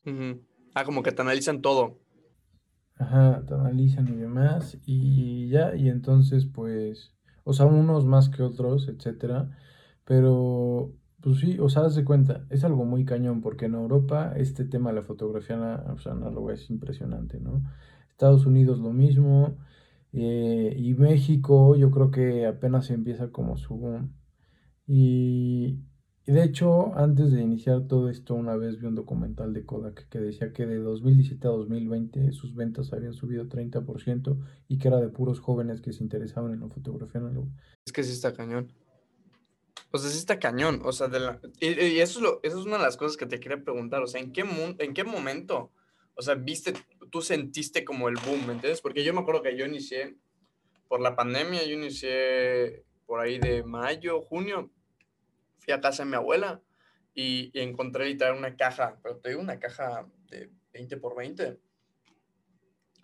Ah, 0.75 0.83
como 0.83 1.01
que 1.03 1.11
te 1.11 1.21
analizan 1.21 1.61
todo. 1.61 1.97
Ajá, 2.97 3.43
te 3.47 3.53
analizan 3.53 4.07
y 4.07 4.15
demás. 4.15 4.77
Y 4.85 5.49
ya, 5.49 5.75
y 5.75 5.89
entonces 5.89 6.45
pues 6.45 7.15
o 7.43 7.53
sea, 7.53 7.65
unos 7.65 8.05
más 8.05 8.29
que 8.29 8.43
otros, 8.43 8.87
etcétera. 8.87 9.51
Pero, 10.05 10.93
pues 11.21 11.39
sí, 11.39 11.59
o 11.59 11.69
sea, 11.69 11.83
haz 11.85 11.95
de 11.95 12.05
cuenta, 12.05 12.45
es 12.49 12.63
algo 12.63 12.85
muy 12.85 13.05
cañón, 13.05 13.41
porque 13.41 13.65
en 13.65 13.75
Europa 13.75 14.33
este 14.37 14.65
tema 14.65 14.89
de 14.91 14.97
la 14.97 15.01
fotografía 15.03 15.55
lo 15.57 16.51
es 16.51 16.69
impresionante, 16.69 17.39
¿no? 17.39 17.63
Estados 18.09 18.45
Unidos 18.45 18.79
lo 18.79 18.93
mismo, 18.93 19.57
eh, 20.13 20.75
y 20.77 20.93
México 20.95 21.75
yo 21.75 21.91
creo 21.91 22.11
que 22.11 22.45
apenas 22.45 22.89
empieza 22.91 23.31
como 23.31 23.57
su 23.57 23.75
boom. 23.75 24.13
Y, 24.87 25.79
y 26.25 26.31
de 26.31 26.43
hecho, 26.43 26.95
antes 26.95 27.33
de 27.33 27.41
iniciar 27.41 27.87
todo 27.87 28.09
esto, 28.09 28.33
una 28.33 28.55
vez 28.55 28.79
vi 28.79 28.85
un 28.85 28.95
documental 28.95 29.53
de 29.53 29.65
Kodak 29.65 30.07
que 30.07 30.19
decía 30.19 30.53
que 30.53 30.65
de 30.65 30.77
2017 30.77 31.47
a 31.47 31.51
2020 31.51 32.31
sus 32.31 32.55
ventas 32.55 32.93
habían 32.93 33.13
subido 33.13 33.45
30% 33.45 34.37
y 34.69 34.77
que 34.77 34.87
era 34.87 35.01
de 35.01 35.09
puros 35.09 35.41
jóvenes 35.41 35.81
que 35.81 35.91
se 35.91 36.01
interesaban 36.01 36.53
en 36.53 36.61
la 36.61 36.69
fotografía 36.69 37.19
análoga. 37.19 37.49
Es 37.85 37.91
que 37.91 38.03
sí 38.03 38.13
está 38.13 38.33
cañón. 38.33 38.71
O 39.91 39.97
sea, 39.97 40.09
sí 40.09 40.17
está 40.17 40.39
cañón. 40.39 40.81
O 40.85 40.93
sea, 40.93 41.09
de 41.09 41.19
la... 41.19 41.41
y, 41.59 41.99
eso, 41.99 42.19
es 42.19 42.23
lo, 42.23 42.39
eso 42.41 42.57
es 42.57 42.65
una 42.65 42.77
de 42.77 42.83
las 42.83 42.95
cosas 42.95 43.17
que 43.17 43.25
te 43.25 43.41
quería 43.41 43.61
preguntar. 43.61 44.01
O 44.01 44.07
sea, 44.07 44.21
¿en 44.21 44.31
qué, 44.31 44.45
¿en 44.79 44.93
qué 44.93 45.03
momento, 45.03 45.71
o 46.15 46.21
sea, 46.21 46.35
viste, 46.35 46.73
tú 47.11 47.21
sentiste 47.21 47.83
como 47.83 48.07
el 48.07 48.15
boom, 48.15 48.47
¿me 48.47 48.53
entiendes? 48.53 48.79
Porque 48.79 49.03
yo 49.03 49.13
me 49.13 49.19
acuerdo 49.19 49.43
que 49.43 49.57
yo 49.57 49.65
inicié, 49.65 50.15
por 50.87 51.01
la 51.01 51.17
pandemia, 51.17 51.65
yo 51.65 51.73
inicié 51.73 52.85
por 53.05 53.19
ahí 53.19 53.39
de 53.39 53.63
mayo, 53.63 54.21
junio, 54.21 54.71
fui 55.63 55.73
a 55.73 55.81
casa 55.81 56.03
de 56.03 56.09
mi 56.09 56.15
abuela 56.15 56.61
y, 57.13 57.51
encontré 57.53 58.05
literal 58.05 58.37
una 58.37 58.55
caja, 58.55 58.99
pero 59.01 59.17
te 59.17 59.29
digo 59.29 59.41
una 59.41 59.59
caja 59.59 60.07
de 60.29 60.49
20 60.73 60.97
por 60.97 61.15
20 61.15 61.59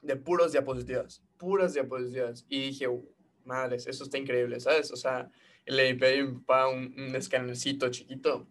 de 0.02 0.15
puros 0.15 0.52
diapositivas, 0.52 1.24
puras 1.38 1.74
diapositivas. 1.74 2.45
Y 2.50 2.62
dije, 2.67 2.88
madres, 3.43 3.88
eso 3.88 4.04
está 4.04 4.17
increíble, 4.17 4.60
¿sabes? 4.60 4.91
O 4.91 4.95
sea, 4.95 5.30
le 5.65 5.93
pedí 5.95 6.19
a 6.19 6.26
mi 6.26 6.39
papá 6.39 6.67
un, 6.69 6.95
un 6.98 7.91
chiquito. 7.91 8.48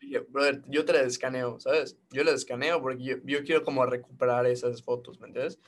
Y 0.00 0.06
dije, 0.06 0.20
brother, 0.20 0.62
yo 0.68 0.84
te 0.84 0.92
la 0.92 1.02
escaneo, 1.02 1.58
¿sabes? 1.58 1.96
Yo 2.10 2.22
la 2.24 2.32
escaneo 2.32 2.80
porque 2.80 3.02
yo, 3.02 3.16
yo, 3.24 3.42
quiero 3.44 3.64
como 3.64 3.84
recuperar 3.86 4.46
esas 4.46 4.82
fotos, 4.82 5.20
¿me 5.20 5.28
entiendes? 5.28 5.58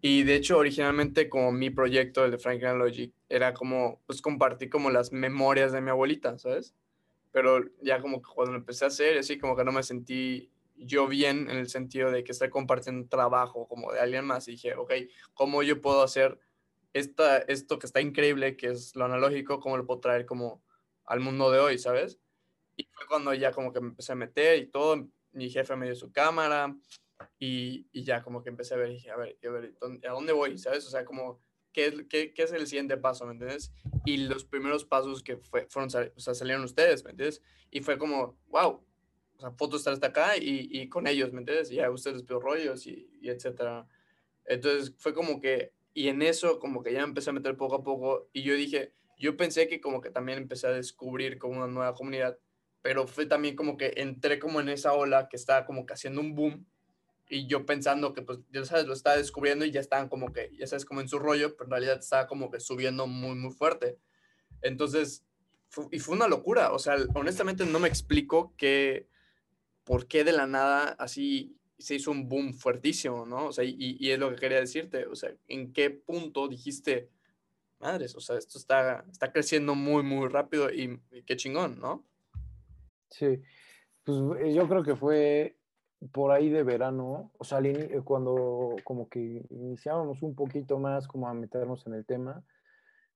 Y 0.00 0.24
de 0.24 0.36
hecho, 0.36 0.58
originalmente 0.58 1.28
como 1.28 1.52
mi 1.52 1.70
proyecto, 1.70 2.24
el 2.24 2.30
de 2.30 2.38
Franklin 2.38 2.78
Logic, 2.78 3.12
era 3.28 3.54
como, 3.54 4.00
pues 4.06 4.20
compartir 4.20 4.70
como 4.70 4.90
las 4.90 5.12
memorias 5.12 5.72
de 5.72 5.80
mi 5.80 5.90
abuelita, 5.90 6.38
¿sabes? 6.38 6.74
Pero 7.32 7.64
ya 7.82 8.00
como 8.00 8.22
que 8.22 8.30
cuando 8.34 8.52
lo 8.52 8.58
empecé 8.58 8.84
a 8.84 8.88
hacer, 8.88 9.18
así 9.18 9.38
como 9.38 9.56
que 9.56 9.64
no 9.64 9.72
me 9.72 9.82
sentí 9.82 10.50
yo 10.76 11.08
bien 11.08 11.48
en 11.50 11.56
el 11.56 11.68
sentido 11.68 12.10
de 12.10 12.22
que 12.22 12.32
estoy 12.32 12.50
compartiendo 12.50 13.08
trabajo 13.08 13.66
como 13.66 13.92
de 13.92 14.00
alguien 14.00 14.24
más 14.24 14.46
y 14.48 14.52
dije, 14.52 14.74
ok, 14.74 14.92
¿cómo 15.34 15.62
yo 15.62 15.80
puedo 15.80 16.02
hacer 16.02 16.38
esta, 16.92 17.38
esto 17.38 17.78
que 17.78 17.86
está 17.86 18.00
increíble, 18.00 18.56
que 18.56 18.68
es 18.68 18.94
lo 18.94 19.04
analógico, 19.06 19.60
cómo 19.60 19.76
lo 19.76 19.86
puedo 19.86 20.00
traer 20.00 20.26
como 20.26 20.62
al 21.04 21.20
mundo 21.20 21.50
de 21.50 21.58
hoy, 21.58 21.78
¿sabes? 21.78 22.18
Y 22.76 22.84
fue 22.92 23.06
cuando 23.06 23.32
ya 23.32 23.52
como 23.52 23.72
que 23.72 23.80
me 23.80 23.88
empecé 23.88 24.12
a 24.12 24.16
meter 24.16 24.58
y 24.58 24.66
todo, 24.66 25.08
mi 25.32 25.50
jefe 25.50 25.76
me 25.76 25.86
dio 25.86 25.94
su 25.94 26.12
cámara 26.12 26.74
y, 27.38 27.86
y 27.92 28.04
ya 28.04 28.22
como 28.22 28.42
que 28.42 28.48
empecé 28.48 28.74
a 28.74 28.78
ver, 28.78 28.90
dije, 28.90 29.10
a 29.10 29.16
ver, 29.16 29.38
a 29.44 29.50
ver, 29.50 29.74
¿a 30.06 30.12
dónde 30.12 30.32
voy? 30.32 30.58
¿Sabes? 30.58 30.86
O 30.86 30.90
sea, 30.90 31.04
como, 31.04 31.40
¿qué, 31.72 32.06
qué, 32.08 32.32
qué 32.32 32.42
es 32.42 32.52
el 32.52 32.66
siguiente 32.66 32.96
paso? 32.96 33.26
¿Me 33.26 33.32
entiendes? 33.32 33.72
Y 34.04 34.18
los 34.18 34.44
primeros 34.44 34.84
pasos 34.84 35.22
que 35.22 35.36
fue, 35.36 35.66
fueron, 35.68 35.88
o 36.16 36.20
sea, 36.20 36.34
salieron 36.34 36.64
ustedes, 36.64 37.04
¿me 37.04 37.10
entiendes? 37.10 37.42
Y 37.70 37.80
fue 37.80 37.98
como, 37.98 38.38
wow, 38.48 38.82
o 39.36 39.40
sea, 39.40 39.50
fotos 39.52 39.80
estar 39.80 39.92
hasta 39.92 40.08
acá 40.08 40.36
y, 40.36 40.68
y, 40.70 40.88
con 40.88 41.06
ellos, 41.06 41.32
¿me 41.32 41.40
entiendes? 41.40 41.70
Y 41.70 41.80
a 41.80 41.90
ustedes 41.90 42.22
les 42.22 42.28
rollos 42.28 42.86
y, 42.86 43.10
y, 43.20 43.28
etcétera. 43.28 43.86
Entonces 44.46 44.94
fue 44.96 45.12
como 45.12 45.40
que, 45.40 45.72
y 45.92 46.08
en 46.08 46.22
eso 46.22 46.58
como 46.58 46.82
que 46.82 46.92
ya 46.92 47.02
empecé 47.02 47.30
a 47.30 47.34
meter 47.34 47.56
poco 47.56 47.76
a 47.76 47.82
poco 47.82 48.28
y 48.32 48.42
yo 48.42 48.54
dije, 48.54 48.94
yo 49.18 49.36
pensé 49.36 49.66
que 49.68 49.80
como 49.80 50.00
que 50.00 50.10
también 50.10 50.38
empecé 50.38 50.66
a 50.66 50.72
descubrir 50.72 51.38
como 51.38 51.56
una 51.56 51.66
nueva 51.66 51.94
comunidad, 51.94 52.38
pero 52.82 53.06
fue 53.06 53.26
también 53.26 53.56
como 53.56 53.76
que 53.76 53.94
entré 53.96 54.38
como 54.38 54.60
en 54.60 54.68
esa 54.68 54.92
ola 54.92 55.28
que 55.28 55.36
estaba 55.36 55.66
como 55.66 55.86
que 55.86 55.94
haciendo 55.94 56.20
un 56.20 56.34
boom 56.34 56.66
y 57.28 57.46
yo 57.46 57.66
pensando 57.66 58.12
que 58.12 58.22
pues 58.22 58.38
ya 58.52 58.64
sabes, 58.64 58.86
lo 58.86 58.92
estaba 58.92 59.16
descubriendo 59.16 59.64
y 59.64 59.70
ya 59.70 59.80
estaban 59.80 60.08
como 60.08 60.32
que, 60.32 60.50
ya 60.58 60.66
sabes, 60.66 60.84
como 60.84 61.00
en 61.00 61.08
su 61.08 61.18
rollo, 61.18 61.56
pero 61.56 61.64
en 61.64 61.70
realidad 61.72 61.98
estaba 61.98 62.26
como 62.26 62.50
que 62.50 62.60
subiendo 62.60 63.06
muy, 63.06 63.34
muy 63.34 63.52
fuerte. 63.52 63.98
Entonces, 64.62 65.24
y 65.90 65.98
fue 65.98 66.14
una 66.14 66.28
locura, 66.28 66.72
o 66.72 66.78
sea, 66.78 66.96
honestamente 67.14 67.66
no 67.66 67.78
me 67.78 67.88
explico 67.88 68.54
que 68.56 69.08
por 69.84 70.06
qué 70.06 70.24
de 70.24 70.32
la 70.32 70.46
nada 70.46 70.96
así 70.98 71.56
se 71.78 71.96
hizo 71.96 72.10
un 72.10 72.28
boom 72.28 72.54
fuertísimo, 72.54 73.26
¿no? 73.26 73.46
O 73.46 73.52
sea, 73.52 73.64
y, 73.64 73.76
y, 73.78 74.10
es 74.10 74.18
lo 74.18 74.30
que 74.30 74.36
quería 74.36 74.60
decirte, 74.60 75.06
o 75.06 75.14
sea, 75.14 75.34
¿en 75.48 75.72
qué 75.72 75.90
punto 75.90 76.48
dijiste, 76.48 77.10
madres, 77.80 78.14
o 78.16 78.20
sea, 78.20 78.38
esto 78.38 78.58
está, 78.58 79.04
está 79.10 79.32
creciendo 79.32 79.74
muy, 79.74 80.02
muy 80.02 80.28
rápido 80.28 80.72
y, 80.72 80.98
y 81.12 81.22
qué 81.22 81.36
chingón, 81.36 81.78
¿no? 81.78 82.06
Sí, 83.10 83.42
pues 84.04 84.18
eh, 84.40 84.54
yo 84.54 84.66
creo 84.68 84.82
que 84.82 84.96
fue 84.96 85.55
por 86.12 86.30
ahí 86.30 86.50
de 86.50 86.62
verano, 86.62 87.32
o 87.38 87.44
sea, 87.44 87.60
eh, 87.62 88.00
cuando 88.04 88.76
como 88.84 89.08
que 89.08 89.46
iniciábamos 89.50 90.22
un 90.22 90.34
poquito 90.34 90.78
más 90.78 91.08
como 91.08 91.28
a 91.28 91.34
meternos 91.34 91.86
en 91.86 91.94
el 91.94 92.04
tema, 92.04 92.44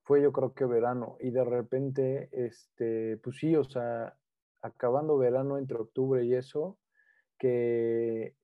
fue 0.03 0.21
yo 0.21 0.31
creo 0.31 0.53
que 0.53 0.65
verano 0.65 1.17
y 1.19 1.31
de 1.31 1.43
repente, 1.43 2.29
este, 2.31 3.17
pues 3.17 3.37
sí, 3.37 3.55
o 3.55 3.63
sea, 3.63 4.17
acabando 4.61 5.17
verano 5.17 5.57
entre 5.57 5.77
octubre 5.77 6.23
y 6.25 6.33
eso, 6.33 6.77
que 7.37 8.35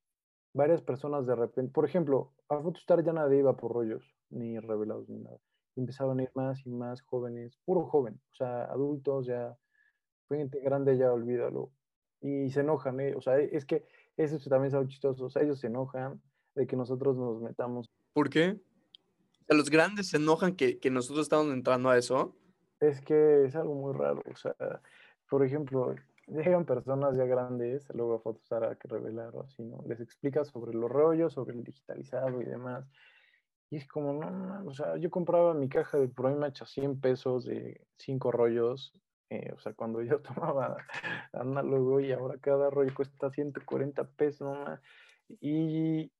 varias 0.53 0.81
personas 0.81 1.25
de 1.25 1.35
repente, 1.35 1.71
por 1.71 1.85
ejemplo, 1.85 2.33
a 2.49 2.59
Photostar 2.61 3.03
ya 3.03 3.13
nadie 3.13 3.39
iba 3.39 3.57
por 3.57 3.73
rollos, 3.73 4.15
ni 4.29 4.59
revelados, 4.59 5.09
ni 5.09 5.19
nada. 5.19 5.37
Empezaban 5.75 6.19
a 6.19 6.23
ir 6.23 6.31
más 6.33 6.65
y 6.65 6.69
más 6.69 7.01
jóvenes, 7.01 7.57
puro 7.65 7.85
joven, 7.85 8.19
o 8.31 8.35
sea, 8.35 8.65
adultos 8.65 9.27
ya, 9.27 9.57
gente 10.29 10.59
grande 10.61 10.97
ya, 10.97 11.11
olvídalo. 11.11 11.71
Y 12.21 12.49
se 12.49 12.61
enojan, 12.61 12.99
¿eh? 12.99 13.13
o 13.15 13.21
sea, 13.21 13.37
es 13.39 13.65
que 13.65 13.85
eso 14.17 14.49
también 14.49 14.69
es 14.69 14.73
algo 14.73 14.89
chistoso, 14.89 15.25
o 15.25 15.29
sea, 15.29 15.43
ellos 15.43 15.59
se 15.59 15.67
enojan 15.67 16.21
de 16.55 16.65
que 16.65 16.75
nosotros 16.75 17.15
nos 17.15 17.41
metamos. 17.41 17.89
¿Por 18.13 18.29
qué? 18.29 18.59
los 19.49 19.69
grandes 19.69 20.09
se 20.09 20.17
enojan 20.17 20.55
que, 20.57 20.77
que 20.77 20.89
nosotros 20.91 21.25
estamos 21.25 21.53
entrando 21.53 21.89
a 21.89 21.97
eso. 21.97 22.35
Es 22.81 22.99
que 22.99 23.45
es 23.45 23.55
algo 23.55 23.75
muy 23.75 23.93
raro, 23.93 24.21
o 24.29 24.35
sea, 24.35 24.53
por 25.29 25.45
ejemplo, 25.45 25.95
llegan 26.27 26.65
personas 26.65 27.15
ya 27.15 27.25
grandes, 27.25 27.87
luego 27.93 28.15
a 28.15 28.19
fotos 28.19 28.51
a 28.51 28.75
que 28.75 28.87
revelar 28.87 29.35
o 29.35 29.43
así, 29.43 29.63
¿no? 29.63 29.83
Les 29.87 29.99
explicas 29.99 30.49
sobre 30.49 30.73
los 30.73 30.91
rollos, 30.91 31.33
sobre 31.33 31.55
el 31.55 31.63
digitalizado 31.63 32.41
y 32.41 32.45
demás. 32.45 32.85
Y 33.69 33.77
es 33.77 33.87
como, 33.87 34.13
no, 34.13 34.29
no, 34.29 34.69
o 34.69 34.73
sea, 34.73 34.97
yo 34.97 35.09
compraba 35.09 35.53
mi 35.53 35.67
caja 35.67 35.97
de 35.97 36.07
Proimach 36.07 36.61
a 36.61 36.65
100 36.65 36.99
pesos 37.01 37.45
de 37.45 37.81
5 37.97 38.31
rollos, 38.31 38.93
eh, 39.29 39.51
o 39.55 39.59
sea, 39.59 39.73
cuando 39.73 40.01
yo 40.01 40.21
tomaba 40.21 40.77
análogo 41.33 41.99
y 41.99 42.11
ahora 42.11 42.37
cada 42.39 42.69
rollo 42.69 42.93
cuesta 42.95 43.29
140 43.29 44.03
pesos, 44.11 44.57
¿no? 44.57 44.79
Y, 45.41 46.11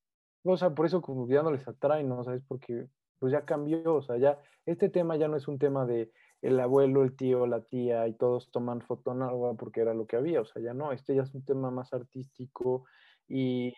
o 0.44 0.58
sea, 0.58 0.72
por 0.76 0.86
eso 0.86 1.02
como 1.02 1.28
ya 1.28 1.44
no 1.44 1.52
les 1.52 1.68
atrae, 1.68 2.04
¿no? 2.04 2.24
¿Sabes? 2.24 2.44
Porque 2.48 2.88
pues 3.20 3.32
ya 3.32 3.46
cambió, 3.46 3.96
o 3.96 4.02
sea, 4.02 4.18
ya 4.18 4.40
este 4.66 4.90
tema 4.90 5.16
ya 5.16 5.28
no 5.28 5.38
es 5.38 5.48
un 5.48 5.58
tema 5.58 5.86
de 5.86 6.12
el 6.42 6.60
abuelo, 6.60 7.04
el 7.04 7.16
tío, 7.16 7.48
la 7.48 7.62
tía 7.62 8.08
y 8.08 8.14
todos 8.14 8.52
toman 8.52 8.82
fotónaga 8.82 9.54
porque 9.56 9.82
era 9.82 9.94
lo 9.94 10.06
que 10.06 10.18
había, 10.18 10.42
o 10.42 10.46
sea, 10.46 10.62
ya 10.62 10.74
no, 10.74 10.92
este 10.92 11.16
ya 11.16 11.24
es 11.24 11.34
un 11.34 11.44
tema 11.44 11.72
más 11.72 11.94
artístico 11.94 12.86
y, 13.28 13.74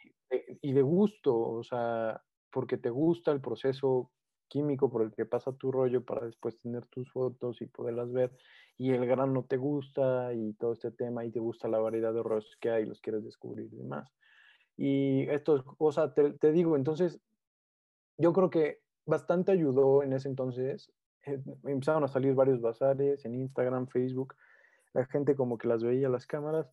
y 0.62 0.74
de 0.74 0.82
gusto, 0.82 1.38
o 1.40 1.64
sea, 1.64 2.22
porque 2.52 2.78
te 2.78 2.90
gusta 2.90 3.32
el 3.32 3.40
proceso 3.40 4.12
químico 4.50 4.90
por 4.90 5.04
el 5.04 5.14
que 5.14 5.26
pasa 5.26 5.54
tu 5.54 5.72
rollo 5.72 6.04
para 6.04 6.26
después 6.26 6.60
tener 6.60 6.86
tus 6.88 7.10
fotos 7.12 7.62
y 7.62 7.68
poderlas 7.68 8.12
ver 8.12 8.32
y 8.78 8.92
el 8.92 9.06
gran 9.06 9.34
no 9.34 9.44
te 9.44 9.58
gusta 9.58 10.34
y 10.34 10.54
todo 10.54 10.74
este 10.74 10.92
tema 10.92 11.26
y 11.26 11.32
te 11.32 11.40
gusta 11.40 11.68
la 11.68 11.80
variedad 11.80 12.14
de 12.14 12.24
rollos 12.24 12.58
que 12.60 12.70
hay 12.70 12.84
y 12.84 12.86
los 12.88 13.02
quieres 13.02 13.24
descubrir 13.24 13.72
y 13.72 13.78
demás. 13.78 14.12
Y 14.78 15.30
esto, 15.30 15.64
o 15.78 15.92
sea, 15.92 16.14
te, 16.14 16.32
te 16.34 16.52
digo, 16.52 16.78
entonces, 16.78 17.20
yo 18.18 18.32
creo 18.32 18.50
que 18.50 18.80
bastante 19.06 19.52
ayudó 19.52 20.04
en 20.04 20.14
ese 20.14 20.30
entonces 20.30 20.92
eh, 21.26 21.42
empezaron 21.66 22.04
a 22.04 22.08
salir 22.08 22.34
varios 22.34 22.62
bazares 22.62 23.26
en 23.26 23.36
Instagram, 23.36 23.88
Facebook, 23.88 24.36
la 24.94 25.06
gente 25.06 25.36
como 25.36 25.58
que 25.58 25.68
las 25.68 25.84
veía 25.84 26.10
las 26.10 26.26
cámaras. 26.26 26.72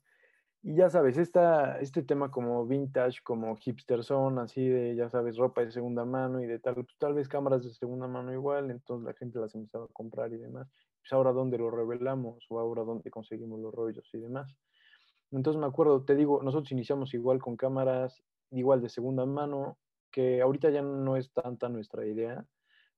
Y 0.63 0.75
ya 0.75 0.91
sabes, 0.91 1.17
esta, 1.17 1.79
este 1.81 2.03
tema 2.03 2.31
como 2.31 2.67
vintage, 2.67 3.21
como 3.23 3.55
hipster 3.57 4.03
son, 4.03 4.39
así 4.39 4.67
de, 4.69 4.97
ya 4.97 5.09
sabes, 5.09 5.37
ropa 5.37 5.65
de 5.65 5.71
segunda 5.71 6.05
mano 6.05 6.41
y 6.43 6.47
de 6.47 6.59
tal, 6.59 6.75
pues 6.75 6.97
tal 6.99 7.15
vez 7.15 7.29
cámaras 7.29 7.63
de 7.63 7.71
segunda 7.71 8.09
mano 8.09 8.33
igual, 8.33 8.71
entonces 8.71 9.07
la 9.07 9.15
gente 9.15 9.39
las 9.39 9.55
empezaba 9.55 9.85
a 9.85 9.93
comprar 9.93 10.33
y 10.33 10.39
demás. 10.39 10.69
Pues 11.01 11.13
ahora 11.13 11.33
dónde 11.33 11.59
lo 11.59 11.71
revelamos 11.71 12.45
o 12.49 12.59
ahora 12.59 12.83
dónde 12.83 13.11
conseguimos 13.11 13.61
los 13.61 13.73
rollos 13.73 14.09
y 14.13 14.19
demás. 14.19 14.57
Entonces 15.31 15.61
me 15.61 15.67
acuerdo, 15.67 16.05
te 16.05 16.17
digo, 16.17 16.43
nosotros 16.43 16.73
iniciamos 16.73 17.15
igual 17.15 17.41
con 17.41 17.57
cámaras, 17.57 18.23
igual 18.51 18.81
de 18.81 18.89
segunda 18.89 19.25
mano, 19.27 19.79
que 20.11 20.41
ahorita 20.41 20.71
ya 20.71 20.83
no 20.83 21.17
es 21.17 21.33
tanta 21.33 21.69
nuestra 21.69 22.07
idea, 22.07 22.45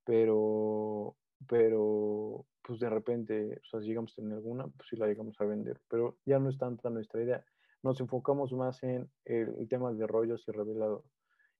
pero 0.05 1.17
pero 1.47 2.47
pues 2.63 2.81
de 2.81 2.91
repente, 2.91 3.61
o 3.63 3.67
sea, 3.71 3.81
si 3.81 3.87
llegamos 3.87 4.13
a 4.13 4.17
tener 4.17 4.35
alguna, 4.35 4.67
pues 4.69 4.89
sí 4.91 4.97
la 4.97 5.07
llegamos 5.07 5.41
a 5.41 5.45
vender, 5.45 5.81
pero 5.89 6.19
ya 6.27 6.39
no 6.39 6.51
es 6.51 6.59
tanta 6.59 6.91
nuestra 6.91 7.23
idea. 7.23 7.45
Nos 7.83 8.01
enfocamos 8.01 8.53
más 8.53 8.83
en 8.83 9.09
el, 9.25 9.69
tema 9.69 9.93
de 9.93 10.07
rollos 10.07 10.45
y 10.49 10.53
revelado. 10.53 11.05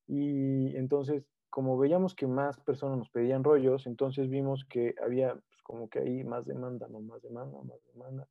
Y 0.07 0.77
entonces, 0.77 1.25
como 1.49 1.79
veíamos 1.79 2.15
que 2.15 2.27
más 2.27 2.59
personas 2.61 2.99
nos 2.99 3.11
pedían 3.11 3.45
rollos, 3.45 3.87
entonces 3.87 4.29
vimos 4.29 4.65
que 4.65 4.95
había 5.03 5.35
pues, 5.35 5.63
como 5.63 5.89
que 5.89 6.01
ahí 6.01 6.25
más 6.25 6.45
demanda, 6.45 6.89
¿no? 6.89 7.01
Más 7.01 7.23
demanda, 7.23 7.59
más 7.63 7.83
demanda. 7.93 8.29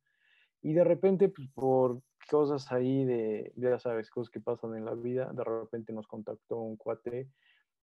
Y 0.60 0.72
de 0.74 0.84
repente, 0.84 1.28
pues 1.28 1.48
por 1.54 2.02
cosas 2.30 2.70
ahí 2.70 3.04
de, 3.04 3.52
ya 3.56 3.78
sabes, 3.78 4.10
cosas 4.10 4.30
que 4.30 4.40
pasan 4.40 4.76
en 4.76 4.84
la 4.84 4.94
vida, 4.94 5.32
de 5.32 5.42
repente 5.42 5.92
nos 5.92 6.06
contactó 6.06 6.58
un 6.58 6.76
cuate 6.76 7.28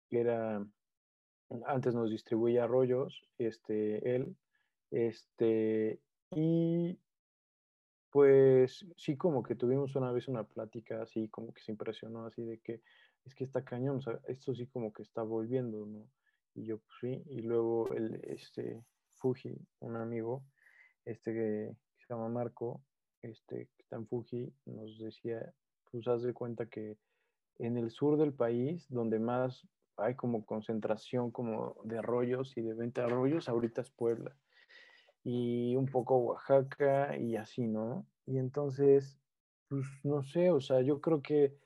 que 0.09 0.21
era 0.21 0.65
antes 1.67 1.95
nos 1.95 2.11
distribuía 2.11 2.67
rollos, 2.67 3.23
este, 3.39 4.15
él, 4.15 4.37
este, 4.91 6.01
y 6.31 6.99
pues 8.11 8.87
sí, 8.97 9.17
como 9.17 9.43
que 9.43 9.57
tuvimos 9.57 9.97
una 9.97 10.13
vez 10.13 10.29
una 10.29 10.45
plática 10.45 11.03
así, 11.03 11.29
como 11.29 11.53
que 11.53 11.63
se 11.63 11.73
impresionó 11.73 12.27
así 12.27 12.45
de 12.45 12.61
que 12.61 12.81
es 13.25 13.35
que 13.35 13.45
está 13.45 13.65
cañón, 13.65 13.97
o 13.97 14.03
sea, 14.03 14.21
esto 14.29 14.55
sí 14.55 14.67
como 14.67 14.93
que 14.93 15.03
está 15.03 15.23
volviendo, 15.23 15.87
¿no? 15.87 16.07
Y 16.55 16.67
yo, 16.67 16.79
pues 16.79 16.99
sí, 17.01 17.23
y 17.27 17.43
luego 17.43 17.93
el, 17.95 18.21
este, 18.25 18.85
Fuji, 19.17 19.59
un 19.81 19.97
amigo, 19.97 20.45
este 21.05 21.33
que 21.33 21.77
se 21.99 22.07
llama 22.09 22.29
Marco, 22.29 22.83
este, 23.23 23.67
que 23.75 23.83
está 23.83 23.97
en 23.97 24.07
Fuji, 24.07 24.53
nos 24.67 24.99
decía, 24.99 25.53
pues 25.91 26.07
haz 26.07 26.23
de 26.23 26.35
cuenta 26.35 26.67
que 26.67 26.99
en 27.59 27.77
el 27.77 27.91
sur 27.91 28.19
del 28.19 28.35
país, 28.35 28.87
donde 28.89 29.19
más 29.19 29.67
hay 29.97 30.15
como 30.15 30.45
concentración 30.45 31.31
como 31.31 31.77
de 31.85 31.99
arroyos 31.99 32.57
y 32.57 32.63
de 32.63 32.75
venta 32.75 33.03
de 33.03 33.09
arroyos, 33.09 33.49
ahorita 33.49 33.81
es 33.83 33.91
Puebla. 33.91 34.37
Y 35.23 35.75
un 35.77 35.87
poco 35.87 36.19
Oaxaca 36.19 37.17
y 37.17 37.37
así, 37.37 37.67
¿no? 37.67 38.07
Y 38.27 38.39
entonces, 38.39 39.19
pues 39.69 39.87
no 40.03 40.23
sé, 40.23 40.51
o 40.51 40.61
sea, 40.61 40.83
yo 40.83 41.01
creo 41.01 41.23
que 41.23 41.57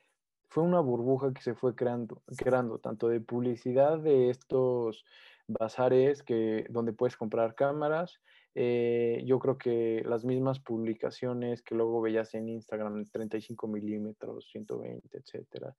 fue 0.49 0.63
una 0.63 0.81
burbuja 0.81 1.33
que 1.33 1.43
se 1.43 1.55
fue 1.55 1.75
creando, 1.75 2.23
creando 2.37 2.79
tanto 2.79 3.09
de 3.09 3.21
publicidad 3.21 3.99
de 3.99 4.31
estos 4.31 5.05
bazares 5.47 6.23
que, 6.23 6.67
donde 6.71 6.93
puedes 6.93 7.17
comprar 7.17 7.55
cámaras. 7.55 8.21
Eh, 8.55 9.23
yo 9.27 9.39
creo 9.39 9.59
que 9.59 10.03
las 10.07 10.25
mismas 10.25 10.59
publicaciones 10.59 11.63
que 11.63 11.75
luego 11.75 12.01
veías 12.01 12.35
en 12.35 12.49
Instagram, 12.49 13.05
35 13.05 13.69
milímetros, 13.69 14.49
120, 14.51 15.19
etcétera. 15.19 15.75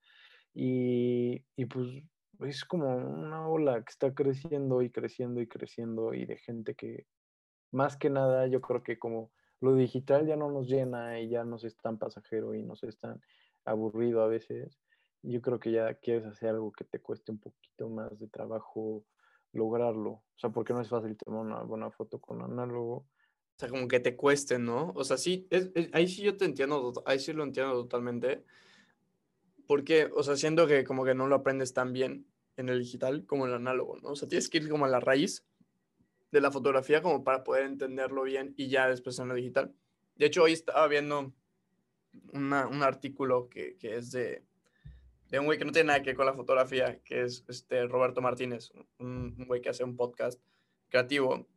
Y, 0.54 1.44
y 1.56 1.66
pues 1.66 1.88
es 2.40 2.66
como 2.66 2.96
una 2.96 3.48
ola 3.48 3.84
que 3.84 3.92
está 3.92 4.14
creciendo 4.14 4.82
y 4.82 4.90
creciendo 4.90 5.42
y 5.42 5.48
creciendo 5.48 6.14
y 6.14 6.26
de 6.26 6.38
gente 6.38 6.76
que 6.76 7.06
más 7.72 7.98
que 7.98 8.10
nada 8.10 8.48
yo 8.48 8.62
creo 8.62 8.84
que 8.84 8.98
como 8.98 9.32
lo 9.62 9.76
digital 9.76 10.26
ya 10.26 10.36
no 10.36 10.50
nos 10.52 10.68
llena 10.68 11.20
y 11.20 11.30
ya 11.30 11.44
nos 11.44 11.64
es 11.64 11.76
tan 11.78 11.98
pasajero 11.98 12.56
y 12.56 12.64
nos 12.64 12.84
es 12.84 12.98
tan 12.98 13.22
aburrido 13.66 14.22
a 14.22 14.28
veces, 14.28 14.80
yo 15.22 15.42
creo 15.42 15.60
que 15.60 15.72
ya 15.72 15.94
quieres 15.96 16.26
hacer 16.26 16.50
algo 16.50 16.72
que 16.72 16.86
te 16.86 17.02
cueste 17.02 17.32
un 17.32 17.40
poquito 17.40 17.90
más 17.90 18.18
de 18.20 18.28
trabajo 18.28 19.04
lograrlo. 19.52 20.12
O 20.12 20.38
sea, 20.38 20.50
porque 20.50 20.74
no 20.74 20.82
es 20.82 20.90
fácil 20.90 21.18
tomar 21.18 21.42
una 21.42 21.62
buena 21.64 21.92
foto 21.92 22.20
con 22.20 22.42
análogo. 22.42 22.96
O 22.96 23.60
sea, 23.60 23.70
como 23.70 23.88
que 23.88 24.00
te 24.00 24.16
cueste, 24.16 24.58
¿no? 24.58 24.94
O 24.96 25.04
sea, 25.04 25.18
sí, 25.18 25.48
ahí 25.92 26.08
sí 26.08 26.24
yo 26.24 26.38
te 26.38 26.46
entiendo, 26.46 26.94
ahí 27.06 27.20
sí 27.20 27.34
lo 27.34 27.44
entiendo 27.44 27.74
totalmente. 27.74 28.46
Porque, 29.70 30.10
o 30.16 30.24
sea, 30.24 30.36
siento 30.36 30.66
que 30.66 30.84
como 30.84 31.06
que 31.06 31.14
no 31.14 31.28
lo 31.28 31.36
aprendes 31.36 31.76
tan 31.76 31.94
bien 31.94 32.26
en 32.58 32.70
el 32.70 32.80
digital 32.80 33.28
como 33.28 33.46
en 33.46 33.52
el 33.52 33.58
análogo, 33.58 34.00
¿no? 34.00 34.10
O 34.10 34.16
sea, 34.16 34.28
tienes 34.28 34.50
que 34.50 34.58
ir 34.58 34.68
como 34.68 34.86
a 34.86 34.90
la 34.90 35.00
raíz 35.00 35.46
de 36.32 36.42
la 36.42 36.50
fotografía 36.50 37.04
como 37.04 37.24
para 37.24 37.44
poder 37.44 37.66
entenderlo 37.66 38.24
bien 38.24 38.56
y 38.58 38.70
ya 38.70 38.90
después 38.90 39.20
en 39.20 39.28
lo 39.28 39.36
digital. 39.36 39.72
De 40.16 40.26
hecho, 40.26 40.42
hoy 40.42 40.54
estaba 40.54 40.88
viendo 40.88 41.36
un 42.34 42.82
artículo 42.82 43.48
que, 43.48 43.78
que 43.78 43.98
es 43.98 44.10
de, 44.10 44.44
de, 45.30 45.40
un 45.40 45.46
güey 45.46 45.60
que 45.60 45.66
no 45.66 45.72
tiene 45.72 45.90
nada 45.90 46.02
que 46.02 46.08
ver 46.08 46.16
con 46.16 46.26
la 46.26 46.34
fotografía, 46.34 47.00
que 47.04 47.22
es 47.22 47.46
este 47.48 47.86
Roberto 47.86 48.22
Martínez, 48.22 48.72
un, 48.98 49.36
güey 49.46 49.62
que 49.62 49.70
hace 49.70 49.84
un 49.84 49.96
podcast 49.96 50.42
creativo. 50.90 51.48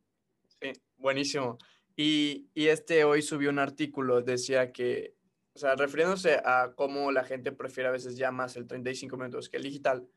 Sí, 0.60 0.74
buenísimo. 0.98 1.56
Y, 1.96 2.50
y, 2.52 2.66
este 2.66 3.04
hoy 3.04 3.22
subió 3.22 3.48
un 3.48 3.58
artículo, 3.58 4.20
decía 4.20 4.70
que, 4.70 5.14
o 5.54 5.58
sea, 5.58 5.74
refiriéndose 5.74 6.40
a 6.44 6.72
cómo 6.74 7.12
la 7.12 7.24
gente 7.24 7.52
prefiere 7.52 7.88
a 7.88 7.92
veces 7.92 8.16
ya 8.16 8.30
más 8.30 8.56
el 8.56 8.66
35 8.66 9.16
minutos 9.16 9.48
que 9.48 9.58
el 9.58 9.64
digital, 9.64 10.08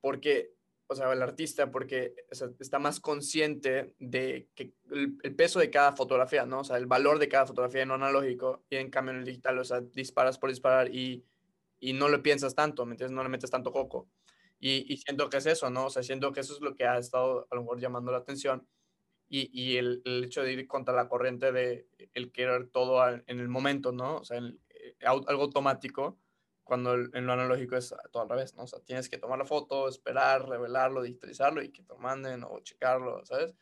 porque 0.00 0.54
o 0.92 0.94
sea, 0.94 1.10
el 1.12 1.22
artista, 1.22 1.70
porque 1.70 2.14
está 2.60 2.78
más 2.78 3.00
consciente 3.00 3.94
de 3.98 4.48
que 4.54 4.74
el, 4.90 5.34
peso 5.34 5.58
de 5.58 5.70
cada 5.70 5.92
fotografía, 5.92 6.44
¿no? 6.44 6.60
O 6.60 6.64
sea, 6.64 6.76
el 6.76 6.86
valor 6.86 7.18
de 7.18 7.28
cada 7.28 7.46
fotografía 7.46 7.82
en 7.82 7.88
lo 7.88 7.94
analógico 7.94 8.64
y 8.68 8.76
en 8.76 8.90
cambio 8.90 9.14
en 9.14 9.20
el 9.20 9.24
digital, 9.24 9.58
o 9.58 9.64
sea, 9.64 9.80
disparas 9.80 10.38
por 10.38 10.50
disparar 10.50 10.94
y, 10.94 11.24
y 11.80 11.94
no 11.94 12.08
lo 12.08 12.22
piensas 12.22 12.54
tanto, 12.54 12.84
¿me? 12.84 12.96
No 12.96 13.22
le 13.22 13.28
metes 13.30 13.50
tanto 13.50 13.72
coco. 13.72 14.08
Y, 14.60 14.92
y, 14.92 14.98
siento 14.98 15.28
que 15.30 15.38
es 15.38 15.46
eso, 15.46 15.70
¿no? 15.70 15.86
O 15.86 15.90
sea, 15.90 16.02
siento 16.02 16.30
que 16.30 16.40
eso 16.40 16.52
es 16.54 16.60
lo 16.60 16.76
que 16.76 16.84
ha 16.84 16.98
estado 16.98 17.48
a 17.50 17.54
lo 17.54 17.62
mejor 17.62 17.80
llamando 17.80 18.12
la 18.12 18.18
atención 18.18 18.66
y, 19.34 19.50
y 19.50 19.78
el, 19.78 20.02
el, 20.04 20.24
hecho 20.24 20.42
de 20.42 20.52
ir 20.52 20.68
contra 20.68 20.92
la 20.92 21.08
corriente 21.08 21.52
de 21.52 21.86
el 22.12 22.32
querer 22.32 22.68
todo 22.68 23.02
en 23.08 23.40
el 23.40 23.48
momento, 23.48 23.90
¿no? 23.90 24.18
O 24.18 24.24
sea, 24.24 24.36
el, 24.36 24.60
eh, 24.68 24.94
algo 25.06 25.44
automático 25.44 26.18
cuando 26.62 26.92
en 26.94 27.26
lo 27.26 27.32
analógico 27.32 27.76
es 27.76 27.94
todo 28.10 28.24
al 28.24 28.28
revés, 28.28 28.54
¿no? 28.56 28.64
O 28.64 28.66
sea, 28.66 28.80
tienes 28.80 29.08
que 29.08 29.16
tomar 29.16 29.38
la 29.38 29.46
foto, 29.46 29.88
esperar, 29.88 30.46
revelarlo, 30.46 31.00
digitalizarlo 31.00 31.62
y 31.62 31.70
que 31.70 31.82
te 31.82 31.94
manden 31.94 32.44
o 32.44 32.60
checarlo, 32.60 33.24
¿sabes? 33.24 33.54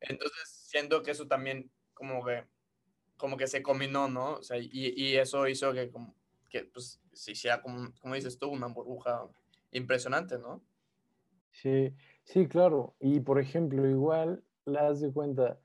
Entonces, 0.00 0.48
siento 0.48 1.02
que 1.02 1.10
eso 1.10 1.26
también 1.26 1.70
como 1.92 2.24
que, 2.24 2.46
como 3.18 3.36
que 3.36 3.48
se 3.48 3.62
combinó, 3.62 4.08
¿no? 4.08 4.36
O 4.36 4.42
sea, 4.42 4.56
y, 4.56 4.70
y 4.72 5.16
eso 5.16 5.46
hizo 5.46 5.74
que, 5.74 5.90
como, 5.90 6.16
que 6.48 6.64
pues, 6.64 7.02
se 7.12 7.32
hiciera, 7.32 7.60
como, 7.60 7.92
como 8.00 8.14
dices 8.14 8.38
tú, 8.38 8.48
una 8.48 8.68
burbuja 8.68 9.28
impresionante, 9.72 10.38
¿no? 10.38 10.62
Sí, 11.52 11.92
sí, 12.24 12.48
claro. 12.48 12.94
Y, 12.98 13.20
por 13.20 13.38
ejemplo, 13.38 13.86
igual, 13.86 14.42
las 14.68 15.00
de 15.00 15.12
cuenta, 15.12 15.58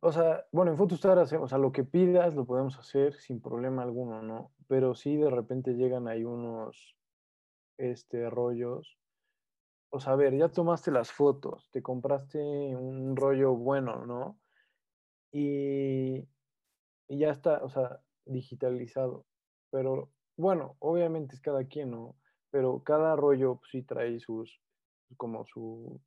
o 0.00 0.12
sea, 0.12 0.46
bueno, 0.52 0.70
en 0.70 0.78
Photostar 0.78 1.18
hacemos, 1.18 1.46
o 1.46 1.48
sea, 1.48 1.58
lo 1.58 1.72
que 1.72 1.84
pidas 1.84 2.34
lo 2.34 2.46
podemos 2.46 2.78
hacer 2.78 3.14
sin 3.14 3.40
problema 3.40 3.82
alguno, 3.82 4.22
¿no? 4.22 4.52
Pero 4.66 4.94
sí 4.94 5.16
de 5.16 5.30
repente 5.30 5.74
llegan 5.74 6.08
ahí 6.08 6.24
unos, 6.24 6.96
este, 7.78 8.30
rollos. 8.30 8.98
O 9.90 10.00
sea, 10.00 10.14
a 10.14 10.16
ver, 10.16 10.36
ya 10.36 10.48
tomaste 10.48 10.90
las 10.90 11.12
fotos, 11.12 11.70
te 11.70 11.82
compraste 11.82 12.38
un 12.38 13.16
rollo 13.16 13.54
bueno, 13.54 14.06
¿no? 14.06 14.40
Y, 15.30 16.28
y 17.08 17.18
ya 17.18 17.30
está, 17.30 17.62
o 17.62 17.68
sea, 17.68 18.00
digitalizado. 18.24 19.26
Pero 19.70 20.10
bueno, 20.36 20.76
obviamente 20.80 21.34
es 21.34 21.40
cada 21.40 21.64
quien, 21.64 21.90
¿no? 21.90 22.16
Pero 22.50 22.82
cada 22.82 23.16
rollo 23.16 23.56
pues, 23.56 23.70
sí 23.70 23.82
trae 23.82 24.18
sus, 24.18 24.60
como 25.16 25.44
su, 25.44 26.00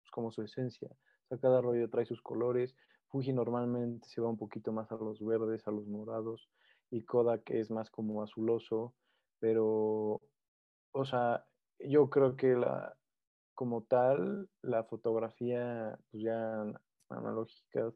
pues, 0.00 0.10
como 0.10 0.30
su 0.30 0.42
esencia. 0.42 0.90
Cada 1.38 1.60
rollo 1.60 1.88
trae 1.90 2.06
sus 2.06 2.22
colores 2.22 2.74
Fuji 3.14 3.32
normalmente 3.32 4.08
se 4.08 4.20
va 4.20 4.28
un 4.28 4.36
poquito 4.36 4.72
más 4.72 4.90
a 4.90 4.96
los 4.96 5.24
verdes, 5.24 5.68
a 5.68 5.70
los 5.70 5.86
morados, 5.86 6.50
y 6.90 7.04
Kodak 7.04 7.48
es 7.50 7.70
más 7.70 7.88
como 7.88 8.24
azuloso, 8.24 8.92
pero, 9.38 10.20
o 10.90 11.04
sea, 11.04 11.46
yo 11.78 12.10
creo 12.10 12.34
que 12.34 12.56
la, 12.56 12.96
como 13.54 13.84
tal, 13.84 14.50
la 14.62 14.82
fotografía, 14.82 15.96
pues 16.10 16.24
ya 16.24 16.64
analógica, 17.08 17.92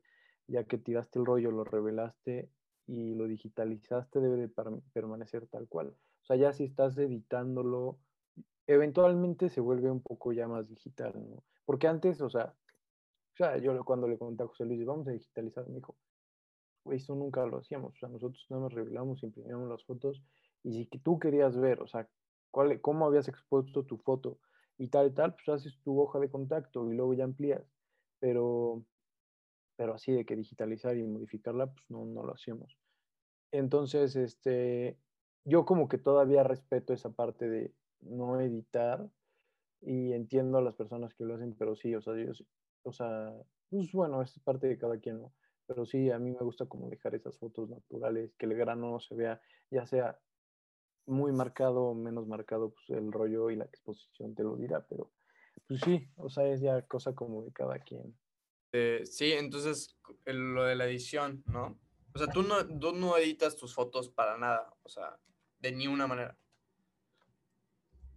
ya 0.47 0.63
que 0.63 0.79
tiraste 0.79 1.19
el 1.19 1.27
rollo, 1.27 1.51
lo 1.51 1.65
revelaste 1.65 2.49
y 2.87 3.17
lo 3.17 3.27
digitalizaste, 3.27 4.21
debe 4.21 4.37
de 4.37 4.49
permanecer 4.93 5.49
tal 5.49 5.67
cual. 5.67 5.89
O 6.23 6.27
sea, 6.27 6.37
ya 6.37 6.53
si 6.53 6.63
estás 6.63 6.97
editándolo, 6.97 7.99
eventualmente 8.69 9.49
se 9.49 9.61
vuelve 9.61 9.91
un 9.91 10.01
poco 10.01 10.33
ya 10.33 10.47
más 10.47 10.69
digital, 10.69 11.15
¿no? 11.29 11.43
Porque 11.65 11.89
antes, 11.89 12.21
o 12.21 12.31
sea, 12.31 12.55
sea, 13.39 13.59
yo 13.59 13.85
cuando 13.85 14.09
le 14.09 14.19
conté 14.19 14.43
a 14.43 14.47
José 14.47 14.65
Luis, 14.65 14.85
vamos 14.85 15.09
a 15.09 15.13
digitalizar, 15.13 15.67
me 15.69 15.77
dijo, 15.77 15.97
eso 16.87 17.15
nunca 17.15 17.47
lo 17.47 17.59
hacíamos. 17.59 17.95
O 17.95 17.99
sea, 17.99 18.09
nosotros 18.09 18.45
nada 18.51 18.65
más 18.65 18.73
revelamos, 18.73 19.23
imprimíamos 19.23 19.69
las 19.69 19.85
fotos 19.85 20.23
y 20.63 20.73
si 20.73 20.87
tú 20.87 21.19
querías 21.19 21.57
ver, 21.57 21.81
o 21.83 21.87
sea, 21.87 22.09
cuál, 22.51 22.81
cómo 22.81 23.07
habías 23.07 23.29
expuesto 23.29 23.85
tu 23.85 23.99
foto 23.99 24.39
y 24.77 24.89
tal 24.89 25.09
y 25.09 25.15
tal, 25.15 25.35
pues 25.35 25.49
haces 25.49 25.81
tu 25.83 26.01
hoja 26.01 26.19
de 26.19 26.31
contacto 26.31 26.91
y 26.91 26.97
luego 26.97 27.15
ya 27.15 27.25
amplías. 27.25 27.65
Pero, 28.21 28.85
pero 29.77 29.95
así 29.95 30.13
de 30.13 30.25
que 30.25 30.37
digitalizar 30.37 30.97
y 30.97 31.05
modificarla, 31.05 31.69
pues 31.73 31.85
no, 31.89 32.05
no 32.05 32.25
lo 32.25 32.35
hacíamos. 32.35 32.77
Entonces, 33.53 34.17
este, 34.17 34.99
yo 35.45 35.65
como 35.65 35.89
que 35.89 35.99
todavía 35.99 36.43
respeto 36.43 36.93
esa 36.93 37.11
parte 37.11 37.49
de 37.49 37.75
no 38.01 38.41
editar 38.41 39.09
y 39.81 40.13
entiendo 40.13 40.59
a 40.59 40.63
las 40.63 40.75
personas 40.75 41.15
que 41.15 41.25
lo 41.25 41.35
hacen, 41.35 41.55
pero 41.57 41.77
sí, 41.77 41.95
o 41.95 42.03
sea, 42.03 42.15
yo, 42.17 42.33
o 42.83 42.93
sea, 42.93 43.33
pues 43.71 43.93
bueno, 43.93 44.23
es 44.23 44.39
parte 44.41 44.67
de 44.67 44.79
cada 44.79 44.99
quien, 44.99 45.21
¿no? 45.21 45.33
Pero 45.67 45.85
sí, 45.85 46.11
a 46.11 46.19
mí 46.19 46.31
me 46.31 46.39
gusta 46.39 46.67
como 46.67 46.89
dejar 46.89 47.15
esas 47.15 47.39
fotos 47.39 47.69
naturales, 47.69 48.35
que 48.37 48.47
el 48.47 48.55
grano 48.55 48.91
no 48.93 49.01
se 49.01 49.15
vea, 49.15 49.41
ya 49.71 49.87
sea 49.87 50.19
muy 51.07 51.33
marcado 51.33 51.85
o 51.85 51.95
menos 51.95 52.27
marcado, 52.27 52.71
pues 52.71 52.91
el 52.91 53.13
rollo 53.13 53.51
y 53.51 53.57
la 53.57 53.65
exposición 53.65 54.35
te 54.35 54.43
lo 54.43 54.57
dirá, 54.57 54.87
pero 54.87 55.11
pues 55.67 55.81
sí, 55.81 56.09
o 56.17 56.31
sea, 56.31 56.47
es 56.47 56.61
ya 56.61 56.83
cosa 56.83 57.15
como 57.15 57.43
de 57.43 57.53
cada 57.53 57.79
quien. 57.79 58.17
Eh, 58.73 59.03
sí, 59.05 59.33
entonces 59.33 59.99
lo 60.25 60.65
de 60.65 60.77
la 60.77 60.87
edición, 60.87 61.43
¿no? 61.47 61.79
O 62.15 62.19
sea, 62.19 62.29
tú 62.29 62.43
no, 62.43 62.67
tú 62.79 62.93
no 62.93 63.17
editas 63.17 63.57
tus 63.57 63.75
fotos 63.75 64.09
para 64.09 64.37
nada, 64.39 64.75
o 64.83 64.89
sea, 64.89 65.19
de 65.61 65.73
ni 65.73 65.87
una 65.87 66.07
manera. 66.07 66.37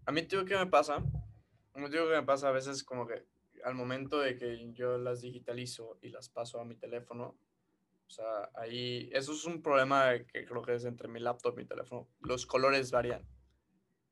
A 0.05 0.11
mí, 0.11 0.23
tío, 0.23 0.43
¿qué 0.45 0.57
me 0.57 0.67
pasa? 0.67 0.95
A 0.95 1.79
mí, 1.79 1.89
tío, 1.89 2.07
¿qué 2.07 2.15
me 2.15 2.23
pasa? 2.23 2.49
A 2.49 2.51
veces 2.51 2.83
como 2.83 3.07
que 3.07 3.25
al 3.63 3.75
momento 3.75 4.19
de 4.19 4.35
que 4.35 4.71
yo 4.73 4.97
las 4.97 5.21
digitalizo 5.21 5.97
y 6.01 6.09
las 6.09 6.29
paso 6.29 6.59
a 6.59 6.65
mi 6.65 6.75
teléfono, 6.75 7.37
o 8.07 8.13
sea, 8.13 8.49
ahí, 8.55 9.09
eso 9.13 9.31
es 9.31 9.45
un 9.45 9.61
problema 9.61 10.11
que 10.31 10.45
creo 10.45 10.61
que 10.61 10.75
es 10.75 10.83
entre 10.83 11.07
mi 11.07 11.19
laptop 11.19 11.53
y 11.53 11.61
mi 11.61 11.65
teléfono. 11.65 12.09
Los 12.19 12.45
colores 12.45 12.91
varían. 12.91 13.25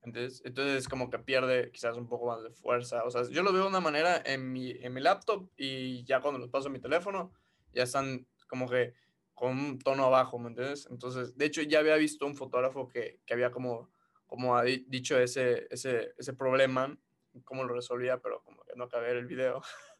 Entonces, 0.03 0.41
entonces 0.45 0.87
como 0.87 1.09
que 1.09 1.19
pierde 1.19 1.69
quizás 1.71 1.97
un 1.97 2.07
poco 2.07 2.27
más 2.27 2.41
de 2.41 2.51
fuerza. 2.51 3.03
O 3.03 3.11
sea, 3.11 3.23
yo 3.29 3.43
lo 3.43 3.51
veo 3.51 3.63
de 3.63 3.67
una 3.69 3.81
manera 3.81 4.21
en 4.25 4.53
mi, 4.53 4.71
en 4.71 4.93
mi 4.93 5.01
laptop 5.01 5.49
y 5.57 6.05
ya 6.05 6.21
cuando 6.21 6.39
los 6.39 6.49
paso 6.49 6.69
a 6.69 6.71
mi 6.71 6.79
teléfono, 6.79 7.33
ya 7.73 7.83
están 7.83 8.25
como 8.47 8.69
que 8.69 8.93
con 9.33 9.57
un 9.57 9.79
tono 9.79 10.05
abajo, 10.05 10.39
¿me 10.39 10.49
entiendes? 10.49 10.87
Entonces, 10.89 11.37
de 11.37 11.45
hecho, 11.45 11.61
ya 11.61 11.79
había 11.79 11.95
visto 11.95 12.25
un 12.25 12.35
fotógrafo 12.35 12.87
que, 12.87 13.19
que 13.25 13.33
había 13.33 13.51
como, 13.51 13.89
como 14.27 14.55
ha 14.57 14.63
dicho 14.63 15.19
ese, 15.19 15.67
ese, 15.69 16.13
ese 16.17 16.33
problema 16.33 16.97
cómo 17.43 17.63
lo 17.63 17.73
resolvía, 17.73 18.19
pero 18.19 18.41
como 18.43 18.63
que 18.63 18.73
no 18.75 18.85
acabé 18.85 19.11
el 19.11 19.25
video. 19.25 19.61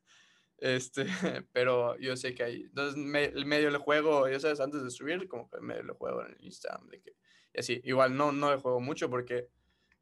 Este, 0.61 1.05
pero 1.53 1.97
yo 1.99 2.17
sé 2.17 2.35
que 2.35 2.43
hay, 2.43 2.61
entonces 2.63 2.97
me, 2.97 3.29
medio 3.45 3.69
le 3.69 3.77
juego, 3.77 4.27
ya 4.27 4.41
sabes, 4.41 4.59
antes 4.59 4.83
de 4.83 4.89
subir, 4.89 5.25
como 5.29 5.49
que 5.49 5.61
medio 5.61 5.83
le 5.83 5.93
juego 5.93 6.25
en 6.25 6.33
el 6.33 6.43
Instagram, 6.43 6.85
de 6.89 6.99
que, 6.99 7.15
y 7.53 7.59
así, 7.61 7.79
igual 7.85 8.17
no, 8.17 8.33
no 8.33 8.51
le 8.51 8.59
juego 8.59 8.81
mucho 8.81 9.09
porque, 9.09 9.47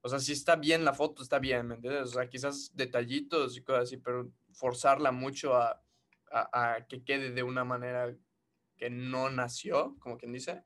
o 0.01 0.09
sea, 0.09 0.19
si 0.19 0.31
está 0.31 0.55
bien 0.55 0.83
la 0.83 0.95
foto, 0.95 1.21
está 1.21 1.37
bien, 1.37 1.67
¿me 1.67 1.75
entiendes? 1.75 2.09
O 2.09 2.11
sea, 2.13 2.27
quizás 2.27 2.71
detallitos 2.73 3.55
y 3.55 3.61
cosas 3.61 3.83
así, 3.83 3.97
pero 3.97 4.31
forzarla 4.51 5.11
mucho 5.11 5.55
a, 5.55 5.79
a, 6.31 6.73
a 6.73 6.87
que 6.87 7.03
quede 7.03 7.29
de 7.29 7.43
una 7.43 7.63
manera 7.63 8.15
que 8.77 8.89
no 8.89 9.29
nació, 9.29 9.95
como 9.99 10.17
quien 10.17 10.31
dice, 10.31 10.63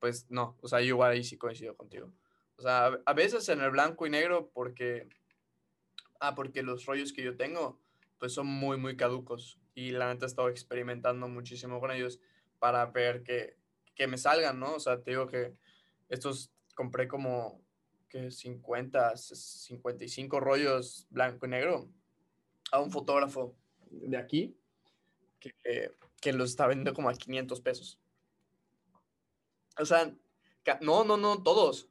pues 0.00 0.30
no, 0.30 0.58
o 0.60 0.68
sea, 0.68 0.80
yo 0.80 0.88
igual 0.88 1.12
ahí 1.12 1.24
sí 1.24 1.38
coincido 1.38 1.74
contigo. 1.76 2.12
O 2.56 2.62
sea, 2.62 3.00
a 3.04 3.12
veces 3.14 3.48
en 3.48 3.60
el 3.60 3.70
blanco 3.70 4.06
y 4.06 4.10
negro 4.10 4.50
porque 4.52 5.08
Ah, 6.20 6.34
porque 6.34 6.62
los 6.62 6.86
rollos 6.86 7.12
que 7.12 7.22
yo 7.22 7.36
tengo, 7.36 7.78
pues 8.18 8.32
son 8.32 8.46
muy, 8.46 8.76
muy 8.76 8.96
caducos. 8.96 9.58
Y 9.74 9.90
la 9.90 10.12
neta 10.12 10.26
he 10.26 10.28
estado 10.28 10.48
experimentando 10.48 11.28
muchísimo 11.28 11.80
con 11.80 11.90
ellos 11.90 12.20
para 12.58 12.86
ver 12.86 13.22
que, 13.22 13.56
que 13.94 14.06
me 14.06 14.18
salgan, 14.18 14.60
¿no? 14.60 14.74
O 14.74 14.80
sea, 14.80 15.02
te 15.02 15.10
digo 15.10 15.26
que 15.26 15.54
estos 16.08 16.50
compré 16.74 17.08
como 17.08 17.60
que 18.08 18.30
50, 18.30 19.16
55 19.16 20.40
rollos 20.40 21.06
blanco 21.10 21.46
y 21.46 21.48
negro 21.48 21.88
a 22.70 22.80
un 22.80 22.90
fotógrafo 22.90 23.56
de 23.90 24.16
aquí 24.16 24.56
que, 25.40 25.54
que 26.20 26.32
los 26.32 26.50
está 26.50 26.66
vendiendo 26.66 26.94
como 26.94 27.08
a 27.08 27.14
500 27.14 27.60
pesos. 27.60 27.98
O 29.78 29.84
sea, 29.84 30.14
no, 30.80 31.04
no, 31.04 31.16
no, 31.16 31.42
todos. 31.42 31.88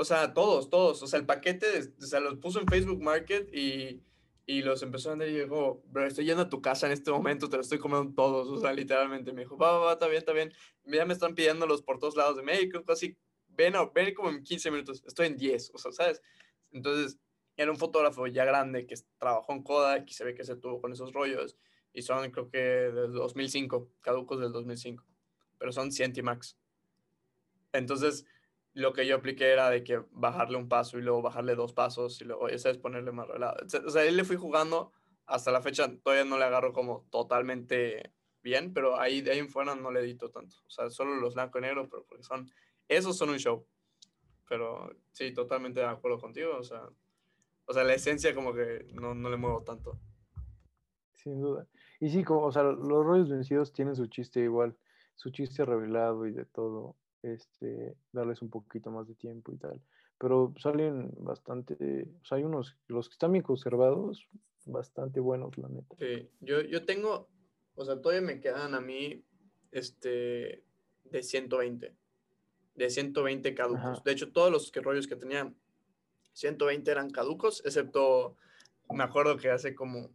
O 0.00 0.04
sea, 0.04 0.32
todos, 0.32 0.70
todos. 0.70 1.02
O 1.02 1.06
sea, 1.08 1.18
el 1.18 1.26
paquete, 1.26 1.66
o 2.00 2.06
sea, 2.06 2.20
los 2.20 2.36
puso 2.36 2.60
en 2.60 2.68
Facebook 2.68 3.02
Market 3.02 3.52
y, 3.52 4.00
y 4.46 4.62
los 4.62 4.80
empezó 4.84 5.08
a 5.08 5.12
vender 5.12 5.30
y 5.30 5.40
dijo, 5.40 5.82
bro, 5.86 6.06
estoy 6.06 6.24
yendo 6.24 6.42
a 6.42 6.48
tu 6.48 6.62
casa 6.62 6.86
en 6.86 6.92
este 6.92 7.10
momento, 7.10 7.48
te 7.48 7.56
los 7.56 7.66
estoy 7.66 7.80
comiendo 7.80 8.14
todos. 8.14 8.48
O 8.48 8.60
sea, 8.60 8.72
literalmente 8.72 9.32
me 9.32 9.42
dijo, 9.42 9.58
va, 9.58 9.72
va, 9.72 9.86
va, 9.86 9.92
está 9.94 10.06
bien, 10.06 10.18
está 10.18 10.32
bien. 10.32 10.52
Ya 10.84 11.04
me 11.04 11.14
están 11.14 11.34
pidiéndolos 11.34 11.82
por 11.82 11.98
todos 11.98 12.16
lados 12.16 12.36
de 12.36 12.44
México, 12.44 12.80
así, 12.86 13.18
ven, 13.48 13.74
ven 13.92 14.14
como 14.14 14.30
en 14.30 14.44
15 14.44 14.70
minutos, 14.70 15.02
estoy 15.04 15.26
en 15.26 15.36
10, 15.36 15.72
o 15.74 15.78
sea, 15.78 15.90
¿sabes? 15.90 16.22
Entonces, 16.70 17.18
era 17.56 17.72
un 17.72 17.76
fotógrafo 17.76 18.28
ya 18.28 18.44
grande 18.44 18.86
que 18.86 18.94
trabajó 19.18 19.52
en 19.52 19.64
Kodak 19.64 20.08
y 20.08 20.14
se 20.14 20.24
ve 20.24 20.32
que 20.32 20.44
se 20.44 20.54
tuvo 20.54 20.80
con 20.80 20.92
esos 20.92 21.12
rollos 21.12 21.56
y 21.92 22.02
son 22.02 22.30
creo 22.30 22.48
que 22.48 22.58
del 22.58 23.12
2005, 23.12 23.90
caducos 24.00 24.40
del 24.40 24.52
2005, 24.52 25.04
pero 25.58 25.72
son 25.72 25.90
Cientimax. 25.90 26.56
Entonces, 27.72 28.24
lo 28.74 28.92
que 28.92 29.06
yo 29.06 29.16
apliqué 29.16 29.52
era 29.52 29.70
de 29.70 29.82
que 29.82 30.02
bajarle 30.10 30.56
un 30.56 30.68
paso 30.68 30.98
y 30.98 31.02
luego 31.02 31.22
bajarle 31.22 31.54
dos 31.54 31.72
pasos 31.72 32.20
y 32.20 32.24
luego, 32.24 32.48
esa 32.48 32.70
es 32.70 32.78
ponerle 32.78 33.12
más 33.12 33.28
relado. 33.28 33.56
O 33.86 33.90
sea, 33.90 34.04
él 34.04 34.16
le 34.16 34.24
fui 34.24 34.36
jugando 34.36 34.92
hasta 35.26 35.50
la 35.50 35.60
fecha, 35.60 35.90
todavía 36.02 36.24
no 36.24 36.38
le 36.38 36.44
agarro 36.44 36.72
como 36.72 37.06
totalmente 37.10 38.12
bien, 38.42 38.72
pero 38.72 38.98
ahí 38.98 39.20
de 39.20 39.32
ahí 39.32 39.38
en 39.38 39.50
fuera 39.50 39.74
no 39.74 39.90
le 39.90 40.00
edito 40.00 40.30
tanto. 40.30 40.56
O 40.66 40.70
sea, 40.70 40.90
solo 40.90 41.16
los 41.16 41.34
blanco 41.34 41.58
y 41.58 41.62
negro, 41.62 41.88
pero 41.88 42.04
porque 42.04 42.22
son, 42.22 42.50
esos 42.88 43.16
son 43.16 43.30
un 43.30 43.38
show. 43.38 43.66
Pero 44.48 44.90
sí, 45.12 45.32
totalmente 45.32 45.80
de 45.80 45.86
acuerdo 45.86 46.18
contigo. 46.18 46.56
O 46.56 46.62
sea, 46.62 46.88
o 47.66 47.72
sea 47.72 47.84
la 47.84 47.94
esencia 47.94 48.34
como 48.34 48.54
que 48.54 48.86
no, 48.94 49.14
no 49.14 49.28
le 49.28 49.36
muevo 49.36 49.62
tanto. 49.62 49.98
Sin 51.14 51.40
duda. 51.40 51.66
Y 52.00 52.08
sí, 52.10 52.24
como, 52.24 52.44
o 52.46 52.52
sea, 52.52 52.62
los 52.62 53.04
rollos 53.04 53.28
vencidos 53.28 53.72
tienen 53.72 53.96
su 53.96 54.06
chiste 54.06 54.40
igual, 54.40 54.76
su 55.16 55.30
chiste 55.30 55.64
revelado 55.64 56.26
y 56.26 56.32
de 56.32 56.44
todo 56.44 56.96
este, 57.22 57.96
darles 58.12 58.42
un 58.42 58.50
poquito 58.50 58.90
más 58.90 59.06
de 59.08 59.14
tiempo 59.14 59.52
y 59.52 59.56
tal. 59.56 59.80
Pero 60.18 60.52
salen 60.58 61.12
bastante, 61.18 62.08
o 62.20 62.24
sea, 62.24 62.38
hay 62.38 62.44
unos, 62.44 62.76
los 62.88 63.08
que 63.08 63.12
están 63.12 63.32
bien 63.32 63.44
conservados, 63.44 64.28
bastante 64.64 65.20
buenos, 65.20 65.56
la 65.58 65.68
neta. 65.68 65.96
Sí, 65.98 66.28
yo, 66.40 66.60
yo 66.62 66.84
tengo, 66.84 67.28
o 67.74 67.84
sea, 67.84 68.00
todavía 68.00 68.26
me 68.26 68.40
quedan 68.40 68.74
a 68.74 68.80
mí, 68.80 69.24
este, 69.70 70.64
de 71.04 71.22
120, 71.22 71.94
de 72.74 72.90
120 72.90 73.54
caducos. 73.54 74.02
De 74.04 74.12
hecho, 74.12 74.32
todos 74.32 74.50
los 74.50 74.70
que 74.70 74.80
rollos 74.80 75.06
que 75.06 75.16
tenía, 75.16 75.52
120 76.32 76.90
eran 76.90 77.10
caducos, 77.10 77.62
excepto, 77.64 78.36
me 78.90 79.04
acuerdo 79.04 79.36
que 79.36 79.50
hace 79.50 79.74
como, 79.74 80.10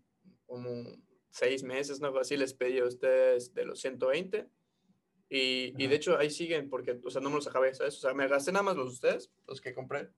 como 0.45 0.83
seis 1.29 1.63
meses, 1.63 1.99
¿no? 1.99 2.15
Así 2.17 2.37
les 2.37 2.53
pedí 2.53 2.79
a 2.79 2.85
ustedes 2.85 3.53
de 3.53 3.65
los 3.65 3.79
120 3.79 4.47
y, 5.35 5.73
y, 5.83 5.87
de 5.87 5.95
hecho 5.95 6.15
ahí 6.15 6.29
siguen 6.29 6.69
porque, 6.69 6.99
o 7.03 7.09
sea, 7.09 7.19
no 7.19 7.31
me 7.31 7.37
los 7.37 7.47
acabé, 7.47 7.73
¿sabes? 7.73 7.97
O 7.97 7.99
sea, 8.01 8.13
me 8.13 8.27
gasté 8.27 8.51
nada 8.51 8.61
más 8.61 8.75
los 8.75 8.85
de 8.85 8.93
ustedes, 8.93 9.31
los 9.47 9.61
que 9.61 9.73
compré 9.73 10.09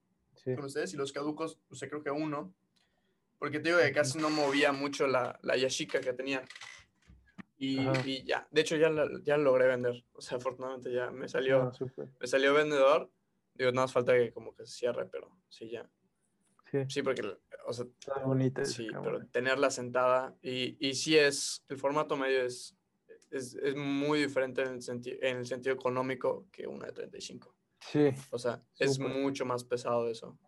con 0.44 0.66
ustedes 0.66 0.92
y 0.92 0.98
los 0.98 1.10
caducos, 1.10 1.58
o 1.70 1.74
sea, 1.74 1.88
creo 1.88 2.02
que 2.02 2.10
uno. 2.10 2.52
Porque 3.38 3.58
te 3.58 3.70
digo 3.70 3.80
que 3.80 3.92
casi 3.92 4.18
no 4.18 4.28
movía 4.28 4.72
mucho 4.72 5.06
la, 5.06 5.38
la 5.42 5.56
Yashica 5.56 6.00
que 6.00 6.12
tenía. 6.12 6.44
Y, 7.56 7.80
y, 8.04 8.24
ya, 8.24 8.46
de 8.50 8.60
hecho 8.60 8.76
ya, 8.76 8.90
ya 9.22 9.38
logré 9.38 9.66
vender. 9.66 10.04
O 10.12 10.20
sea, 10.20 10.36
afortunadamente 10.36 10.92
ya 10.92 11.10
me 11.10 11.30
salió, 11.30 11.62
ah, 11.62 12.06
me 12.20 12.26
salió 12.26 12.52
vendedor. 12.52 13.10
Digo, 13.54 13.72
nada 13.72 13.86
más 13.86 13.94
falta 13.94 14.12
que 14.12 14.34
como 14.34 14.54
que 14.54 14.66
se 14.66 14.72
cierre, 14.72 15.06
pero 15.06 15.30
sí, 15.48 15.70
ya. 15.70 15.88
Sí, 16.70 16.78
sí 16.90 17.02
porque, 17.02 17.22
o 17.66 17.72
sea, 17.72 17.86
Está 17.98 18.18
bonita. 18.22 18.66
Sí, 18.66 18.88
pero 19.02 19.24
tenerla 19.28 19.70
sentada 19.70 20.36
y, 20.42 20.76
y 20.78 20.94
sí 20.94 21.16
es, 21.16 21.64
el 21.68 21.78
formato 21.78 22.18
medio 22.18 22.42
es 22.42 22.75
es, 23.30 23.54
es 23.54 23.74
muy 23.76 24.20
diferente 24.20 24.62
en 24.62 24.78
el, 24.78 25.18
en 25.22 25.36
el 25.38 25.46
sentido 25.46 25.74
económico 25.74 26.46
que 26.50 26.66
una 26.66 26.86
de 26.86 26.92
35. 26.92 27.54
Sí. 27.80 28.08
O 28.30 28.38
sea, 28.38 28.62
es 28.78 28.98
mucho 28.98 29.44
más 29.44 29.64
pesado 29.64 30.08
eso. 30.08 30.38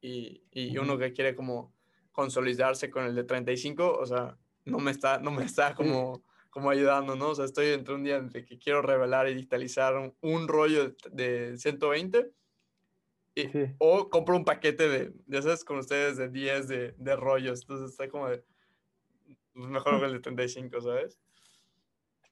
Y, 0.00 0.42
y, 0.50 0.76
uno 0.78 0.98
que 0.98 1.12
quiere 1.12 1.34
como 1.34 1.72
consolidarse 2.10 2.90
con 2.90 3.04
el 3.04 3.14
de 3.14 3.22
35, 3.22 3.98
o 3.98 4.04
sea, 4.06 4.36
no 4.64 4.78
me 4.78 4.90
está, 4.90 5.20
no 5.20 5.30
me 5.30 5.44
está 5.44 5.74
como, 5.76 6.24
como 6.50 6.70
ayudando, 6.70 7.14
¿no? 7.14 7.28
O 7.30 7.34
sea, 7.34 7.44
estoy 7.44 7.68
entre 7.68 7.94
un 7.94 8.02
día 8.02 8.16
entre 8.16 8.44
que 8.44 8.58
quiero 8.58 8.82
revelar 8.82 9.28
y 9.28 9.34
digitalizar 9.34 10.12
un, 10.20 10.48
rollo 10.48 10.94
de, 11.12 11.56
120 11.56 12.32
y, 13.36 13.48
o 13.78 14.10
compro 14.10 14.36
un 14.36 14.44
paquete 14.44 14.88
de, 14.88 15.12
ya 15.26 15.40
sabes, 15.42 15.64
con 15.64 15.78
ustedes, 15.78 16.16
de 16.16 16.28
10 16.28 16.66
de, 16.66 16.94
de 16.98 17.16
rollos. 17.16 17.60
Entonces 17.60 17.92
está 17.92 18.08
como 18.08 18.28
de, 18.28 18.42
pues, 19.52 19.68
mejor 19.68 20.00
que 20.00 20.06
el 20.06 20.12
de 20.14 20.20
35, 20.20 20.80
¿sabes? 20.80 21.20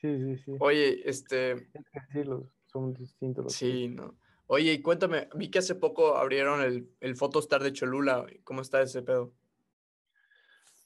Sí, 0.01 0.19
sí, 0.19 0.39
sí. 0.45 0.57
Oye, 0.61 1.09
este... 1.09 1.71
Sí, 2.13 2.25
los, 2.25 2.45
son 2.67 2.95
distintos. 2.95 3.45
Los 3.45 3.53
sí, 3.53 3.89
no. 3.89 4.15
Oye, 4.47 4.73
y 4.73 4.83
cuéntame, 4.83 5.29
vi 5.35 5.51
que 5.51 5.59
hace 5.59 5.75
poco 5.75 6.17
abrieron 6.17 6.63
el, 6.63 6.91
el 7.01 7.17
Photostar 7.17 7.63
de 7.63 7.73
Cholula. 7.73 8.27
¿Cómo 8.45 8.63
está 8.63 8.81
ese 8.81 9.03
pedo? 9.03 9.35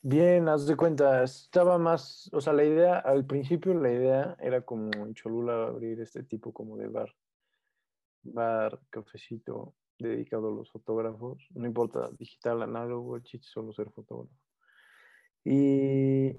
Bien, 0.04 0.48
haz 0.48 0.66
de 0.66 0.74
cuenta, 0.74 1.22
estaba 1.22 1.78
más, 1.78 2.28
o 2.32 2.40
sea, 2.40 2.52
la 2.52 2.64
idea, 2.64 2.98
al 2.98 3.24
principio 3.24 3.72
la 3.72 3.92
idea 3.92 4.36
era 4.40 4.62
como 4.62 4.90
en 5.06 5.14
Cholula 5.14 5.68
abrir 5.68 6.00
este 6.00 6.24
tipo 6.24 6.52
como 6.52 6.76
de 6.76 6.88
bar, 6.88 7.14
bar, 8.24 8.80
cafecito 8.90 9.76
dedicado 10.00 10.48
a 10.48 10.56
los 10.56 10.72
fotógrafos, 10.72 11.46
no 11.54 11.66
importa, 11.66 12.10
digital, 12.18 12.62
análogo, 12.62 13.14
el 13.14 13.22
chiste 13.22 13.46
solo 13.48 13.72
ser 13.72 13.90
fotógrafo. 13.90 14.34
Y 15.44 16.36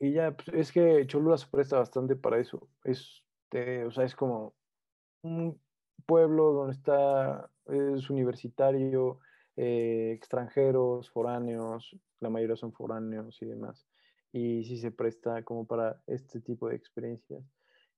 y 0.00 0.12
ya, 0.12 0.34
pues, 0.34 0.48
es 0.48 0.72
que 0.72 1.06
Cholula 1.06 1.36
se 1.36 1.46
presta 1.46 1.78
bastante 1.78 2.16
para 2.16 2.38
eso. 2.38 2.68
Es, 2.84 3.22
o 3.86 3.90
sea, 3.90 4.04
es 4.04 4.14
como 4.16 4.54
un 5.22 5.60
pueblo 6.06 6.52
donde 6.52 6.72
está, 6.72 7.50
es 7.66 8.08
universitario, 8.08 9.20
eh, 9.56 10.12
extranjeros, 10.16 11.10
foráneos, 11.10 11.94
la 12.20 12.30
mayoría 12.30 12.56
son 12.56 12.72
foráneos 12.72 13.42
y 13.42 13.46
demás. 13.46 13.86
Y 14.32 14.64
sí 14.64 14.78
se 14.78 14.90
presta 14.90 15.42
como 15.42 15.66
para 15.66 16.02
este 16.06 16.40
tipo 16.40 16.68
de 16.68 16.76
experiencias. 16.76 17.44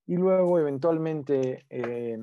Y 0.07 0.17
luego, 0.17 0.59
eventualmente, 0.59 1.67
eh, 1.71 2.19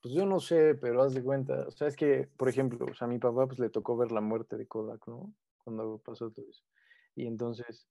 pues 0.00 0.14
yo 0.14 0.24
no 0.24 0.40
sé, 0.40 0.74
pero 0.76 1.02
haz 1.02 1.12
de 1.12 1.22
cuenta, 1.22 1.66
o 1.68 1.70
sea, 1.70 1.88
es 1.88 1.96
que, 1.96 2.30
por 2.38 2.48
ejemplo, 2.48 2.86
o 2.90 2.94
sea, 2.94 3.06
a 3.06 3.10
mi 3.10 3.18
papá 3.18 3.46
pues 3.46 3.58
le 3.58 3.68
tocó 3.68 3.94
ver 3.96 4.10
la 4.10 4.22
muerte 4.22 4.56
de 4.56 4.66
Kodak, 4.66 5.06
¿no? 5.06 5.34
Cuando 5.62 5.98
pasó 5.98 6.30
todo 6.30 6.46
eso. 6.48 6.64
Y 7.14 7.26
entonces, 7.26 7.88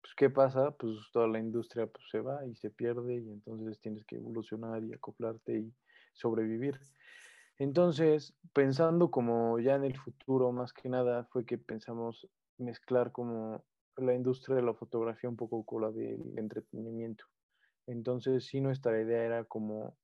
pues, 0.00 0.14
¿qué 0.16 0.30
pasa? 0.30 0.70
Pues 0.72 0.94
toda 1.12 1.26
la 1.26 1.38
industria 1.38 1.86
pues, 1.86 2.04
se 2.10 2.20
va 2.20 2.46
y 2.46 2.54
se 2.56 2.70
pierde 2.70 3.16
y 3.16 3.30
entonces 3.30 3.78
tienes 3.80 4.04
que 4.04 4.16
evolucionar 4.16 4.82
y 4.84 4.92
acoplarte 4.92 5.58
y 5.58 5.72
sobrevivir. 6.12 6.78
Entonces, 7.58 8.34
pensando 8.52 9.10
como 9.10 9.58
ya 9.58 9.74
en 9.74 9.84
el 9.84 9.96
futuro, 9.96 10.52
más 10.52 10.72
que 10.72 10.88
nada, 10.88 11.24
fue 11.24 11.44
que 11.44 11.58
pensamos 11.58 12.28
mezclar 12.56 13.10
como 13.10 13.64
la 13.96 14.14
industria 14.14 14.56
de 14.56 14.62
la 14.62 14.74
fotografía 14.74 15.28
un 15.28 15.36
poco 15.36 15.64
con 15.64 15.82
la 15.82 15.90
del 15.90 16.38
entretenimiento. 16.38 17.24
Entonces, 17.86 18.46
sí, 18.46 18.60
nuestra 18.60 19.00
idea 19.00 19.24
era 19.24 19.44
como 19.44 19.96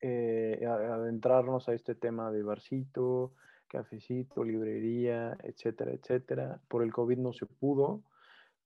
eh, 0.00 0.66
adentrarnos 0.66 1.68
a 1.68 1.74
este 1.74 1.94
tema 1.94 2.32
de 2.32 2.42
barcito, 2.42 3.34
cafecito, 3.68 4.42
librería, 4.42 5.36
etcétera, 5.42 5.92
etcétera. 5.92 6.60
Por 6.68 6.82
el 6.82 6.92
COVID 6.92 7.18
no 7.18 7.32
se 7.32 7.46
pudo, 7.46 8.02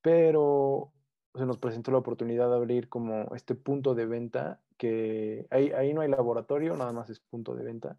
pero 0.02 0.92
se 1.34 1.46
nos 1.46 1.58
presentó 1.58 1.90
la 1.90 1.98
oportunidad 1.98 2.48
de 2.48 2.56
abrir 2.56 2.88
como 2.88 3.34
este 3.34 3.54
punto 3.54 3.94
de 3.94 4.06
venta 4.06 4.60
que 4.76 5.46
ahí, 5.50 5.70
ahí 5.70 5.92
no 5.92 6.00
hay 6.00 6.08
laboratorio, 6.08 6.76
nada 6.76 6.92
más 6.92 7.10
es 7.10 7.20
punto 7.20 7.54
de 7.54 7.64
venta. 7.64 7.98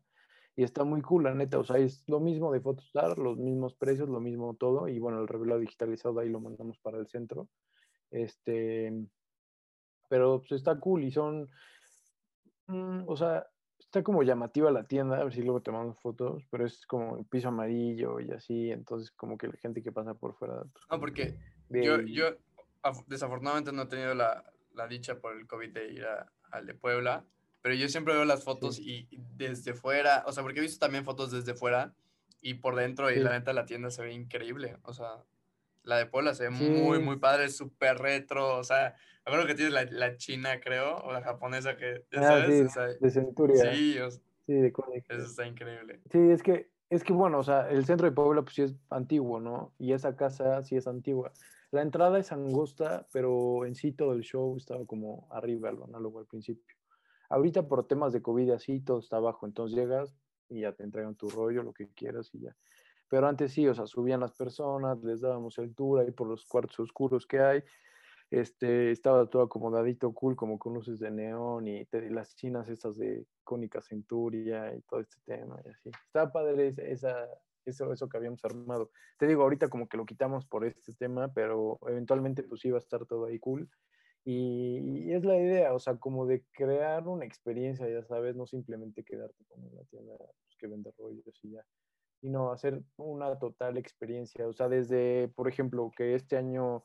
Y 0.55 0.63
está 0.63 0.83
muy 0.83 1.01
cool, 1.01 1.23
la 1.23 1.33
neta. 1.33 1.59
O 1.59 1.63
sea, 1.63 1.77
es 1.77 2.03
lo 2.07 2.19
mismo 2.19 2.51
de 2.51 2.59
Photostar, 2.59 3.17
los 3.17 3.37
mismos 3.37 3.73
precios, 3.73 4.09
lo 4.09 4.19
mismo 4.19 4.55
todo. 4.55 4.87
Y 4.87 4.99
bueno, 4.99 5.21
el 5.21 5.27
revelado 5.27 5.59
digitalizado 5.59 6.19
ahí 6.19 6.29
lo 6.29 6.41
mandamos 6.41 6.77
para 6.79 6.97
el 6.97 7.07
centro. 7.07 7.47
Este, 8.09 8.91
pero 10.09 10.39
pues 10.39 10.51
está 10.51 10.77
cool 10.77 11.05
y 11.05 11.11
son, 11.11 11.49
mm, 12.67 13.03
o 13.07 13.15
sea, 13.15 13.47
está 13.79 14.03
como 14.03 14.23
llamativa 14.23 14.69
la 14.71 14.83
tienda, 14.83 15.17
a 15.17 15.23
ver 15.23 15.33
si 15.33 15.41
luego 15.41 15.61
te 15.61 15.71
mando 15.71 15.93
fotos, 15.95 16.43
pero 16.51 16.65
es 16.65 16.85
como 16.85 17.17
el 17.17 17.25
piso 17.25 17.47
amarillo 17.47 18.19
y 18.19 18.31
así, 18.31 18.71
entonces 18.71 19.11
como 19.11 19.37
que 19.37 19.47
la 19.47 19.57
gente 19.57 19.81
que 19.81 19.91
pasa 19.91 20.13
por 20.13 20.33
fuera. 20.35 20.63
Pues, 20.63 20.85
no, 20.91 20.99
porque 20.99 21.37
yo, 21.73 22.01
yo 22.01 22.37
desafortunadamente 23.07 23.71
no 23.71 23.83
he 23.83 23.87
tenido 23.87 24.13
la, 24.13 24.43
la 24.73 24.87
dicha 24.87 25.19
por 25.19 25.37
el 25.37 25.47
COVID 25.47 25.71
de 25.71 25.87
ir 25.91 26.05
al 26.51 26.65
de 26.65 26.73
Puebla, 26.73 27.25
pero 27.61 27.75
yo 27.75 27.87
siempre 27.89 28.13
veo 28.13 28.25
las 28.25 28.43
fotos 28.43 28.79
y 28.79 29.07
desde 29.37 29.73
fuera, 29.73 30.23
o 30.25 30.31
sea, 30.31 30.43
porque 30.43 30.59
he 30.59 30.63
visto 30.63 30.83
también 30.83 31.05
fotos 31.05 31.31
desde 31.31 31.53
fuera 31.53 31.93
y 32.41 32.55
por 32.55 32.75
dentro 32.75 33.11
y 33.11 33.19
la 33.19 33.31
neta 33.31 33.53
la 33.53 33.65
tienda 33.65 33.91
se 33.91 34.01
ve 34.01 34.13
increíble, 34.13 34.77
o 34.83 34.93
sea, 34.93 35.23
la 35.83 35.97
de 35.97 36.05
Puebla 36.05 36.33
se 36.33 36.43
ve 36.43 36.49
muy, 36.49 36.99
muy 36.99 37.17
padre, 37.17 37.49
súper 37.49 37.97
retro, 37.97 38.57
o 38.57 38.63
sea, 38.63 38.95
acuerdo 39.25 39.47
que 39.47 39.55
tiene 39.55 39.71
la, 39.71 39.83
la, 39.85 40.17
china, 40.17 40.59
creo, 40.59 40.97
o 40.97 41.11
la 41.11 41.21
japonesa 41.21 41.75
que, 41.75 42.05
ya 42.11 42.19
ah, 42.19 42.73
sabes, 42.73 42.99
de 42.99 43.09
Centuria. 43.09 43.73
Sí, 43.73 43.97
Sí, 44.45 44.53
de 44.53 44.71
Konica. 44.71 45.15
Eso 45.15 45.25
está 45.25 45.45
increíble. 45.45 46.01
Sí, 46.11 46.17
es 46.17 46.41
que, 46.41 46.69
es 46.89 47.03
que 47.03 47.13
bueno, 47.13 47.39
o 47.39 47.43
sea, 47.43 47.69
el 47.69 47.85
centro 47.85 48.09
de 48.09 48.11
Puebla 48.11 48.41
pues 48.41 48.55
sí 48.55 48.63
es 48.63 48.75
antiguo, 48.89 49.39
¿no? 49.39 49.71
Y 49.77 49.93
esa 49.93 50.15
casa 50.15 50.63
sí 50.63 50.75
es 50.75 50.87
antigua. 50.87 51.31
La 51.71 51.81
entrada 51.81 52.19
es 52.19 52.31
angosta, 52.33 53.07
pero 53.13 53.65
en 53.65 53.75
sí 53.75 53.93
todo 53.93 54.13
el 54.13 54.21
show 54.21 54.57
estaba 54.57 54.85
como 54.85 55.27
arriba, 55.31 55.71
lo 55.71 55.85
análogo 55.85 56.19
al 56.19 56.25
principio. 56.25 56.75
Ahorita 57.29 57.65
por 57.65 57.87
temas 57.87 58.11
de 58.11 58.21
COVID 58.21 58.51
así, 58.51 58.81
todo 58.81 58.99
está 58.99 59.17
abajo, 59.17 59.45
entonces 59.45 59.77
llegas 59.77 60.13
y 60.49 60.61
ya 60.61 60.73
te 60.73 60.83
entregan 60.83 61.15
tu 61.15 61.29
rollo, 61.29 61.63
lo 61.63 61.71
que 61.71 61.87
quieras 61.93 62.29
y 62.33 62.41
ya. 62.41 62.55
Pero 63.07 63.27
antes 63.27 63.53
sí, 63.53 63.67
o 63.67 63.73
sea, 63.73 63.87
subían 63.87 64.19
las 64.19 64.33
personas, 64.33 65.01
les 65.03 65.21
dábamos 65.21 65.57
el 65.59 65.73
tour 65.73 66.01
ahí 66.01 66.11
por 66.11 66.27
los 66.27 66.45
cuartos 66.45 66.79
oscuros 66.79 67.25
que 67.25 67.39
hay. 67.39 67.63
Este, 68.29 68.91
estaba 68.91 69.29
todo 69.29 69.43
acomodadito, 69.43 70.13
cool, 70.13 70.37
como 70.37 70.57
con 70.57 70.73
luces 70.73 70.99
de 70.99 71.11
neón 71.11 71.67
y 71.67 71.85
las 72.09 72.35
chinas 72.35 72.69
estas 72.69 72.97
de 72.97 73.25
Cónica 73.43 73.81
Centuria 73.81 74.73
y 74.73 74.81
todo 74.83 75.01
este 75.01 75.17
tema 75.25 75.59
y 75.65 75.69
así. 75.69 75.89
Estaba 76.05 76.31
padre 76.31 76.73
esa, 76.77 77.27
eso, 77.71 77.91
eso 77.91 78.07
que 78.07 78.17
habíamos 78.17 78.43
armado. 78.45 78.91
Te 79.17 79.27
digo, 79.27 79.43
ahorita 79.43 79.69
como 79.69 79.87
que 79.87 79.97
lo 79.97 80.05
quitamos 80.05 80.45
por 80.45 80.65
este 80.65 80.93
tema, 80.93 81.33
pero 81.33 81.79
eventualmente 81.87 82.43
pues 82.43 82.63
iba 82.65 82.77
a 82.77 82.79
estar 82.79 83.05
todo 83.05 83.25
ahí 83.25 83.39
cool. 83.39 83.69
Y, 84.23 85.11
es 85.11 85.25
la 85.25 85.35
idea, 85.35 85.73
o 85.73 85.79
sea, 85.79 85.95
como 85.95 86.27
de 86.27 86.43
crear 86.51 87.07
una 87.07 87.25
experiencia, 87.25 87.89
ya 87.89 88.03
sabes, 88.03 88.35
no 88.35 88.45
simplemente 88.45 89.03
quedarte 89.03 89.43
como 89.47 89.67
en 89.67 89.75
la 89.75 89.83
tienda 89.85 90.15
pues, 90.17 90.55
que 90.59 90.67
vende 90.67 90.93
rollos 90.97 91.39
y 91.43 91.51
ya, 91.51 91.65
sino 92.19 92.51
hacer 92.51 92.81
una 92.97 93.39
total 93.39 93.77
experiencia. 93.77 94.47
O 94.47 94.53
sea, 94.53 94.69
desde, 94.69 95.29
por 95.29 95.47
ejemplo, 95.47 95.91
que 95.95 96.13
este 96.13 96.37
año 96.37 96.83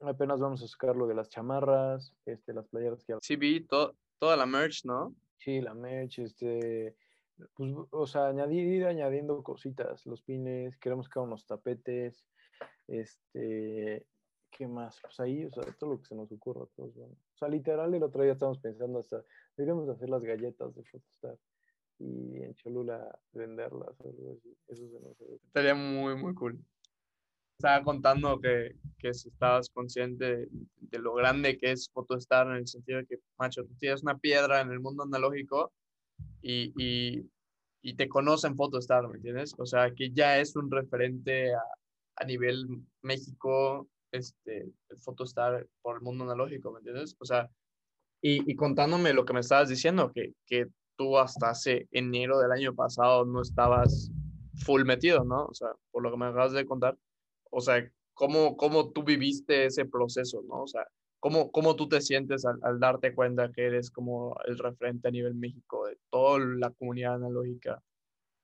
apenas 0.00 0.40
vamos 0.40 0.62
a 0.62 0.68
sacar 0.68 0.94
lo 0.94 1.06
de 1.06 1.14
las 1.14 1.30
chamarras, 1.30 2.14
este, 2.26 2.52
las 2.52 2.68
playeras 2.68 3.02
que... 3.04 3.14
Sí, 3.22 3.36
vi 3.36 3.66
toda 3.66 4.36
la 4.36 4.44
merch, 4.44 4.84
¿no? 4.84 5.14
Sí, 5.38 5.60
la 5.60 5.74
merch, 5.74 6.18
este, 6.18 6.96
pues, 7.54 7.72
o 7.90 8.06
sea, 8.06 8.28
añadir, 8.28 8.66
ir 8.66 8.86
añadiendo 8.86 9.42
cositas, 9.42 10.06
los 10.06 10.22
pines, 10.22 10.76
queremos 10.78 11.08
que 11.08 11.18
unos 11.18 11.46
tapetes, 11.46 12.26
este, 12.88 14.06
¿qué 14.50 14.66
más? 14.66 14.98
Pues 15.02 15.18
ahí, 15.20 15.44
o 15.44 15.50
sea, 15.50 15.64
todo 15.78 15.90
lo 15.90 15.98
que 15.98 16.06
se 16.06 16.14
nos 16.14 16.30
ocurra, 16.30 16.66
todos, 16.76 16.94
bueno. 16.94 17.14
O 17.14 17.36
sea, 17.36 17.48
literal, 17.48 17.94
el 17.94 18.02
otro 18.02 18.22
día 18.22 18.32
estamos 18.32 18.58
pensando 18.58 18.98
hasta, 18.98 19.24
deberíamos 19.56 19.88
hacer 19.88 20.08
las 20.10 20.22
galletas 20.22 20.74
de 20.74 20.84
Photostar 20.84 21.38
y 21.98 22.42
en 22.42 22.54
Cholula 22.54 23.18
venderlas, 23.32 24.00
algo 24.00 24.36
así. 24.36 24.56
Eso 24.68 24.88
se 24.88 25.00
nos 25.00 25.20
Estaría 25.46 25.74
muy, 25.74 26.16
muy 26.16 26.34
cool. 26.34 26.58
Estaba 27.58 27.84
contando 27.84 28.40
que, 28.40 28.74
que 28.98 29.14
si 29.14 29.28
estabas 29.28 29.70
consciente 29.70 30.48
de, 30.80 30.98
lo 30.98 31.14
grande 31.14 31.56
que 31.58 31.70
es 31.72 31.88
Photostar 31.92 32.48
en 32.48 32.54
el 32.54 32.66
sentido 32.66 32.98
de 32.98 33.06
que, 33.06 33.18
macho, 33.38 33.64
tú 33.64 33.74
tienes 33.78 34.02
una 34.02 34.18
piedra 34.18 34.60
en 34.60 34.70
el 34.70 34.80
mundo 34.80 35.04
analógico 35.04 35.72
y, 36.40 36.72
y, 36.76 37.30
y 37.82 37.94
te 37.94 38.08
conocen 38.08 38.56
Photostar, 38.56 39.08
¿me 39.08 39.16
entiendes? 39.16 39.54
O 39.58 39.66
sea, 39.66 39.92
que 39.94 40.10
ya 40.10 40.38
es 40.38 40.56
un 40.56 40.70
referente 40.70 41.54
a, 41.54 41.62
a 42.16 42.24
nivel 42.24 42.66
México, 43.02 43.88
este, 44.12 44.70
Photostar 45.04 45.66
por 45.80 45.96
el 45.96 46.02
mundo 46.02 46.24
analógico, 46.24 46.72
¿me 46.72 46.78
entiendes? 46.78 47.16
O 47.18 47.24
sea, 47.24 47.50
y, 48.20 48.50
y 48.50 48.54
contándome 48.54 49.12
lo 49.12 49.24
que 49.24 49.32
me 49.32 49.40
estabas 49.40 49.68
diciendo, 49.68 50.12
que, 50.14 50.32
que 50.46 50.66
tú 50.96 51.18
hasta 51.18 51.50
hace 51.50 51.88
enero 51.90 52.38
del 52.38 52.52
año 52.52 52.74
pasado 52.74 53.24
no 53.24 53.42
estabas 53.42 54.10
full 54.64 54.84
metido, 54.84 55.24
¿no? 55.24 55.46
O 55.46 55.54
sea, 55.54 55.68
por 55.90 56.02
lo 56.02 56.10
que 56.10 56.18
me 56.18 56.26
acabas 56.26 56.52
de 56.52 56.66
contar, 56.66 56.96
o 57.50 57.60
sea, 57.60 57.90
¿cómo, 58.14 58.56
cómo 58.56 58.92
tú 58.92 59.02
viviste 59.02 59.66
ese 59.66 59.84
proceso, 59.86 60.42
¿no? 60.46 60.62
O 60.62 60.66
sea, 60.66 60.86
¿Cómo, 61.22 61.52
¿Cómo, 61.52 61.76
tú 61.76 61.88
te 61.88 62.00
sientes 62.00 62.44
al, 62.44 62.58
al, 62.62 62.80
darte 62.80 63.14
cuenta 63.14 63.52
que 63.52 63.64
eres 63.64 63.92
como 63.92 64.36
el 64.44 64.58
referente 64.58 65.06
a 65.06 65.12
nivel 65.12 65.36
México 65.36 65.86
de 65.86 65.96
toda 66.10 66.40
la 66.40 66.70
comunidad 66.70 67.14
analógica, 67.14 67.80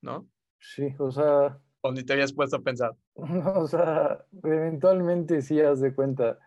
¿no? 0.00 0.28
Sí, 0.60 0.94
o 0.96 1.10
sea... 1.10 1.58
¿O 1.80 1.90
ni 1.90 2.04
te 2.04 2.12
habías 2.12 2.32
puesto 2.32 2.54
a 2.54 2.60
pensar? 2.60 2.94
o 3.16 3.66
sea, 3.66 4.24
eventualmente 4.44 5.42
sí 5.42 5.60
haz 5.60 5.80
de 5.80 5.92
cuenta, 5.92 6.38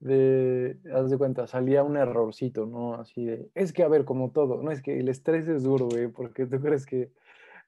de, 0.00 0.76
haz 0.92 1.08
de 1.08 1.18
cuenta, 1.18 1.46
salía 1.46 1.84
un 1.84 1.96
errorcito, 1.96 2.66
¿no? 2.66 2.94
Así 2.94 3.24
de, 3.24 3.48
es 3.54 3.72
que 3.72 3.84
a 3.84 3.88
ver, 3.88 4.04
como 4.04 4.32
todo, 4.32 4.60
no 4.64 4.72
es 4.72 4.82
que 4.82 4.98
el 4.98 5.08
estrés 5.08 5.46
es 5.46 5.62
duro, 5.62 5.86
güey, 5.86 6.08
porque 6.08 6.46
tú 6.46 6.60
crees 6.60 6.84
que 6.84 7.12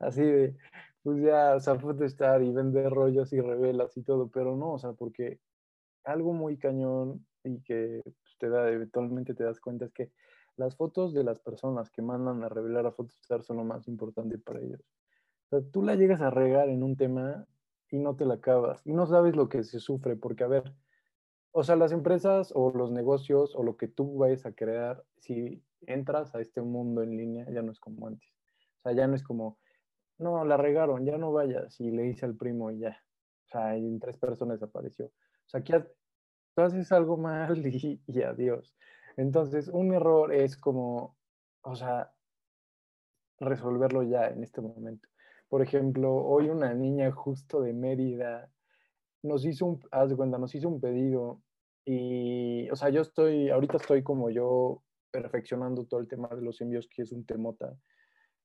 así 0.01 0.23
de, 0.23 0.57
pues 1.05 1.23
ya, 1.23 1.55
o 1.55 1.61
sea, 1.61 1.79
estar 2.05 2.43
y 2.43 2.51
vender 2.51 2.91
rollos 2.91 3.33
y 3.33 3.41
revelas 3.41 3.97
y 3.97 4.03
todo, 4.03 4.27
pero 4.27 4.57
no, 4.57 4.73
o 4.73 4.79
sea, 4.81 4.93
porque 4.93 5.39
algo 6.03 6.33
muy 6.33 6.57
cañón 6.57 7.25
y 7.45 7.61
que 7.63 8.03
pues, 8.05 8.37
te 8.39 8.49
da, 8.49 8.71
eventualmente 8.71 9.35
te 9.35 9.45
das 9.45 9.61
cuenta 9.61 9.87
es 9.87 9.93
que 9.93 10.13
las 10.57 10.77
fotos 10.77 11.15
de 11.15 11.25
las 11.25 11.39
personas 11.41 11.91
que 11.91 12.03
mandan 12.03 12.43
a 12.45 12.49
revelar 12.49 12.87
a 12.87 12.93
Photostar 12.93 13.43
son 13.43 13.57
lo 13.59 13.65
más 13.65 13.89
importante 13.89 14.39
para 14.39 14.61
ellos. 14.61 14.81
O 15.47 15.49
sea, 15.49 15.71
tú 15.71 15.83
la 15.83 15.95
llegas 15.95 16.21
a 16.21 16.31
regar 16.31 16.69
en 16.69 16.83
un 16.83 16.97
tema 16.97 17.47
y 17.91 17.99
no 17.99 18.17
te 18.17 18.25
la 18.25 18.35
acabas 18.35 18.87
y 18.87 18.93
no 18.93 19.07
sabes 19.07 19.37
lo 19.37 19.49
que 19.49 19.65
se 19.65 19.81
sufre, 19.81 20.17
porque 20.17 20.45
a 20.45 20.49
ver, 20.49 20.75
o 21.53 21.63
sea, 21.63 21.77
las 21.77 21.93
empresas 21.93 22.53
o 22.55 22.71
los 22.71 22.91
negocios 22.91 23.55
o 23.55 23.63
lo 23.63 23.77
que 23.77 23.89
tú 23.89 24.17
vayas 24.17 24.47
a 24.47 24.53
crear, 24.53 25.05
si 25.19 25.63
entras 25.83 26.35
a 26.35 26.41
este 26.41 26.63
mundo 26.63 27.03
en 27.03 27.17
línea, 27.17 27.47
ya 27.51 27.63
no 27.63 27.73
es 27.73 27.81
como 27.81 28.07
antes. 28.07 28.31
O 28.79 28.83
sea, 28.83 28.93
ya 28.93 29.07
no 29.07 29.15
es 29.15 29.23
como, 29.23 29.59
no, 30.19 30.45
la 30.45 30.57
regaron, 30.57 31.05
ya 31.05 31.19
no 31.19 31.33
vayas 31.33 31.79
y 31.81 31.91
le 31.91 32.07
hice 32.07 32.25
al 32.25 32.37
primo 32.37 32.71
y 32.71 32.79
ya. 32.79 32.97
O 33.47 33.49
sea, 33.49 33.77
en 33.77 34.01
tres 34.01 34.17
personas 34.17 34.63
apareció. 34.63 35.07
O 35.07 35.49
sea, 35.49 35.61
aquí 35.61 35.73
tú 36.55 36.63
haces 36.63 36.93
algo 36.93 37.17
mal 37.17 37.65
y, 37.67 38.01
adiós. 38.23 38.75
Entonces, 39.17 39.69
un 39.69 39.93
error 39.95 40.33
es 40.33 40.57
como, 40.57 41.17
o 41.63 41.77
sea, 41.77 42.13
resolverlo 43.41 44.03
ya 44.03 44.29
en 44.29 44.43
este 44.43 44.61
momento. 44.61 45.09
Por 45.49 45.63
ejemplo, 45.63 46.15
hoy 46.15 46.49
una 46.49 46.73
niña 46.75 47.11
justo 47.13 47.61
de 47.61 47.73
Mérida 47.75 48.51
nos 49.23 49.45
hizo 49.45 49.67
un, 49.67 49.81
haz 49.91 50.09
de 50.09 50.17
cuenta, 50.17 50.39
nos 50.39 50.55
hizo 50.55 50.69
un 50.69 50.81
pedido 50.81 51.43
y, 51.85 52.71
o 52.71 52.77
sea, 52.77 52.89
yo 52.91 53.03
estoy, 53.03 53.51
ahorita 53.51 53.77
estoy 53.77 54.03
como 54.03 54.31
yo 54.31 54.83
perfeccionando 55.11 55.85
todo 55.85 56.01
el 56.01 56.09
tema 56.09 56.29
de 56.29 56.43
los 56.43 56.61
envíos, 56.61 56.89
que 56.89 57.03
es 57.03 57.13
un 57.13 57.27
temota. 57.27 57.77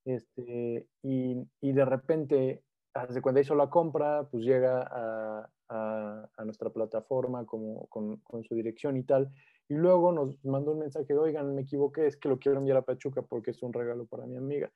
Este, 0.05 0.87
y, 1.01 1.37
y 1.61 1.71
de 1.71 1.85
repente, 1.85 2.63
haz 2.93 3.13
de 3.13 3.41
hizo 3.41 3.55
la 3.55 3.69
compra, 3.69 4.27
pues 4.29 4.43
llega 4.43 4.81
a, 4.81 5.49
a, 5.69 6.29
nuestra 6.43 6.69
plataforma 6.69 7.45
como, 7.45 7.87
con, 7.87 8.17
con, 8.17 8.43
su 8.43 8.55
dirección 8.55 8.97
y 8.97 9.03
tal. 9.03 9.31
Y 9.69 9.73
luego 9.73 10.11
nos 10.11 10.43
mandó 10.45 10.71
un 10.71 10.79
mensaje 10.79 11.13
de, 11.13 11.19
oigan, 11.19 11.53
me 11.53 11.61
equivoqué, 11.61 12.07
es 12.07 12.17
que 12.17 12.29
lo 12.29 12.39
quiero 12.39 12.57
enviar 12.57 12.77
a 12.77 12.83
Pachuca 12.83 13.21
porque 13.21 13.51
es 13.51 13.61
un 13.63 13.73
regalo 13.73 14.05
para 14.05 14.25
mi 14.25 14.37
amiga. 14.37 14.71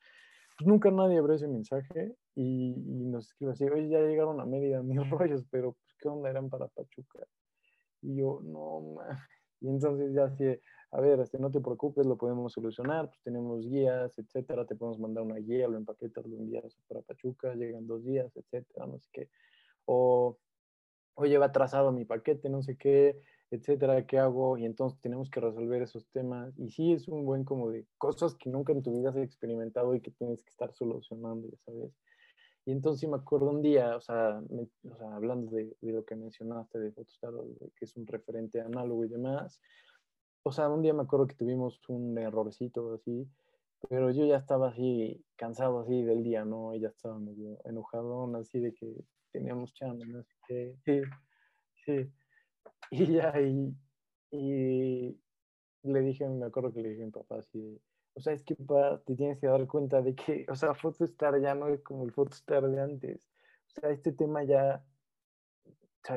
Pues 0.58 0.68
nunca 0.68 0.92
nadie 0.92 1.18
abrió 1.18 1.36
ese 1.36 1.48
mensaje 1.48 2.16
y, 2.36 2.74
y 2.76 3.06
nos 3.06 3.28
escribe 3.28 3.54
así, 3.54 3.66
oye, 3.66 3.90
ya 3.90 4.00
llegaron 4.00 4.40
a 4.40 4.46
Mérida 4.46 4.84
mis 4.84 5.10
rollos, 5.10 5.46
pero 5.50 5.74
pues, 5.74 5.96
¿qué 6.00 6.10
onda 6.10 6.30
eran 6.30 6.50
para 6.50 6.68
Pachuca? 6.68 7.20
Y 8.02 8.18
yo, 8.18 8.42
no, 8.44 8.98
Y 9.62 9.70
entonces 9.70 10.14
ya 10.14 10.26
así, 10.26 10.44
a 10.92 11.00
ver, 11.00 11.20
este, 11.20 11.40
no 11.40 11.52
te 11.52 11.62
preocupes, 11.62 12.06
lo 12.06 12.18
podemos 12.18 12.52
solucionar, 12.52 13.08
pues 13.08 13.22
tenemos 13.22 13.66
guías, 13.66 14.18
etcétera, 14.18 14.66
te 14.66 14.76
podemos 14.76 15.00
mandar 15.00 15.24
una 15.24 15.36
guía, 15.36 15.68
lo 15.68 15.78
empaquetas, 15.78 16.26
lo 16.26 16.38
envías 16.38 16.76
para 16.88 17.02
Pachuca, 17.02 17.54
llegan 17.56 17.88
dos 17.88 18.04
días, 18.04 18.36
etcétera, 18.36 18.88
no 18.88 19.00
sé 19.00 19.10
qué. 19.14 19.30
O 19.86 20.38
oye, 21.22 21.38
va 21.38 21.48
atrasado 21.48 21.92
mi 21.92 22.06
paquete, 22.06 22.50
no 22.50 22.62
sé 22.64 22.78
qué, 22.78 23.22
etcétera, 23.52 24.06
¿qué 24.06 24.18
hago? 24.20 24.58
Y 24.58 24.66
entonces 24.66 25.00
tenemos 25.02 25.30
que 25.30 25.40
resolver 25.40 25.82
esos 25.82 26.08
temas. 26.10 26.54
Y 26.58 26.70
sí 26.72 26.94
es 26.94 27.08
un 27.08 27.26
buen 27.26 27.44
como 27.44 27.70
de 27.70 27.86
cosas 27.98 28.36
que 28.36 28.50
nunca 28.50 28.74
en 28.74 28.84
tu 28.84 28.94
vida 28.94 29.10
has 29.10 29.18
experimentado 29.18 29.94
y 29.96 30.02
que 30.02 30.12
tienes 30.12 30.44
que 30.44 30.50
estar 30.50 30.74
solucionando, 30.74 31.48
ya 31.50 31.58
sabes. 31.66 31.92
Y 32.66 32.72
entonces 32.72 33.10
me 33.10 33.18
acuerdo 33.18 33.50
un 33.50 33.62
día, 33.62 33.96
o 33.96 34.02
sea, 34.02 34.40
o 34.40 34.96
sea 34.98 35.16
hablando 35.16 35.52
de, 35.52 35.76
de, 35.82 35.92
lo 35.92 36.06
que 36.06 36.16
mencionaste 36.16 36.80
de 36.80 36.92
Photostar, 36.92 37.32
que 37.76 37.86
es 37.86 37.98
un 37.98 38.06
referente 38.06 38.62
análogo 38.62 39.04
y 39.04 39.10
demás, 39.10 39.60
o 40.44 40.52
sea, 40.52 40.70
un 40.70 40.82
día 40.82 40.94
me 40.94 41.04
acuerdo 41.04 41.28
que 41.28 41.36
tuvimos 41.36 41.80
un 41.90 42.18
errorcito 42.18 42.94
así, 42.94 43.28
pero 43.90 44.12
yo 44.12 44.26
ya 44.26 44.38
estaba 44.38 44.70
así 44.70 45.24
cansado 45.36 45.82
así 45.82 46.04
del 46.04 46.24
día, 46.24 46.46
¿no? 46.46 46.74
Y 46.76 46.82
ya 46.82 46.90
estaba 46.90 47.20
medio 47.20 47.60
enojado, 47.66 48.36
así 48.38 48.60
de 48.60 48.74
que 48.74 48.96
teníamos 49.32 49.74
chamba. 49.74 50.06
Y 52.92 53.06
ya, 53.06 53.34
y, 53.40 55.18
le 55.84 56.02
dije, 56.02 56.28
me 56.28 56.46
acuerdo 56.46 56.74
que 56.74 56.82
le 56.82 56.90
dije 56.90 57.04
a 57.04 57.06
mi 57.06 57.12
papá 57.12 57.38
así, 57.38 57.82
o 58.14 58.20
sea, 58.20 58.34
es 58.34 58.44
que 58.44 58.56
papá, 58.56 59.02
te 59.06 59.16
tienes 59.16 59.40
que 59.40 59.48
dar 59.48 59.66
cuenta 59.66 60.02
de 60.02 60.14
que, 60.14 60.46
o 60.50 60.56
sea, 60.56 60.74
Photostar 60.74 61.40
ya 61.42 61.56
no 61.56 61.70
es 61.70 61.82
como 61.82 62.04
el 62.04 62.12
Photostar 62.12 62.68
de 62.70 62.82
antes. 62.82 63.30
O 63.68 63.80
sea, 63.80 63.90
este 63.92 64.12
tema 64.12 64.44
ya, 64.44 64.84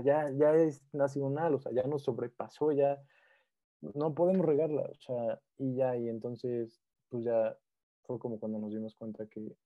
ya, 0.02 0.30
ya 0.30 0.54
es 0.56 0.82
nacional, 0.92 1.54
o 1.54 1.60
sea, 1.60 1.72
ya 1.72 1.84
nos 1.84 2.02
sobrepasó, 2.02 2.72
ya 2.72 3.00
no 3.80 4.14
podemos 4.14 4.46
regarla, 4.46 4.82
o 4.82 4.94
sea, 4.96 5.40
y 5.58 5.76
ya, 5.76 5.96
y 5.96 6.08
entonces, 6.08 6.82
pues 7.08 7.24
ya 7.24 7.56
fue 8.02 8.18
como 8.18 8.40
cuando 8.40 8.58
nos 8.58 8.72
dimos 8.72 8.96
cuenta 8.96 9.26
que, 9.26 9.56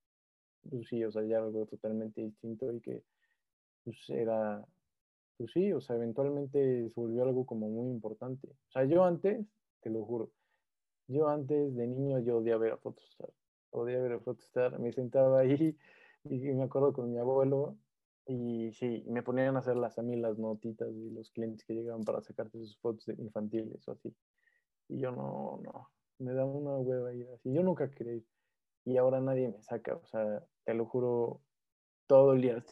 pues 0.68 0.88
sí, 0.88 1.02
o 1.04 1.10
sea, 1.10 1.22
ya 1.22 1.38
algo 1.38 1.64
totalmente 1.66 2.20
distinto 2.20 2.70
y 2.72 2.80
que 2.80 3.04
pues 3.88 4.10
era, 4.10 4.62
pues 5.38 5.50
sí, 5.52 5.72
o 5.72 5.80
sea, 5.80 5.96
eventualmente 5.96 6.90
se 6.90 7.00
volvió 7.00 7.22
algo 7.22 7.46
como 7.46 7.68
muy 7.68 7.88
importante. 7.88 8.48
O 8.48 8.70
sea, 8.70 8.84
yo 8.84 9.04
antes, 9.04 9.46
te 9.80 9.90
lo 9.90 10.04
juro, 10.04 10.30
yo 11.08 11.28
antes 11.28 11.74
de 11.74 11.86
niño 11.86 12.18
yo 12.20 12.38
odiaba 12.38 12.62
ver 12.62 12.72
a 12.72 12.76
Photostar. 12.76 13.30
odiaba 13.70 14.06
ir 14.06 14.12
a 14.12 14.20
Photostar. 14.20 14.78
Me 14.78 14.92
sentaba 14.92 15.40
ahí 15.40 15.76
y 16.24 16.38
me 16.52 16.64
acuerdo 16.64 16.92
con 16.92 17.10
mi 17.10 17.18
abuelo 17.18 17.78
y 18.26 18.72
sí, 18.72 19.04
me 19.08 19.22
ponían 19.22 19.56
a 19.56 19.60
hacerlas 19.60 19.98
a 19.98 20.02
mí 20.02 20.16
las 20.16 20.38
notitas 20.38 20.90
y 20.90 21.10
los 21.10 21.30
clientes 21.30 21.64
que 21.64 21.74
llegaban 21.74 22.04
para 22.04 22.20
sacarte 22.20 22.58
sus 22.58 22.78
fotos 22.78 23.08
infantiles 23.08 23.88
o 23.88 23.92
así. 23.92 24.14
Y 24.88 25.00
yo 25.00 25.12
no, 25.12 25.60
no, 25.64 25.90
me 26.18 26.34
da 26.34 26.44
una 26.44 26.76
hueva 26.76 27.14
ir 27.14 27.26
así. 27.34 27.52
Yo 27.52 27.62
nunca 27.62 27.90
quería 27.90 28.20
Y 28.84 28.98
ahora 28.98 29.20
nadie 29.20 29.48
me 29.48 29.62
saca, 29.62 29.96
o 29.96 30.06
sea, 30.06 30.44
te 30.64 30.74
lo 30.74 30.84
juro, 30.86 31.40
todo 32.06 32.34
el 32.34 32.42
día. 32.42 32.62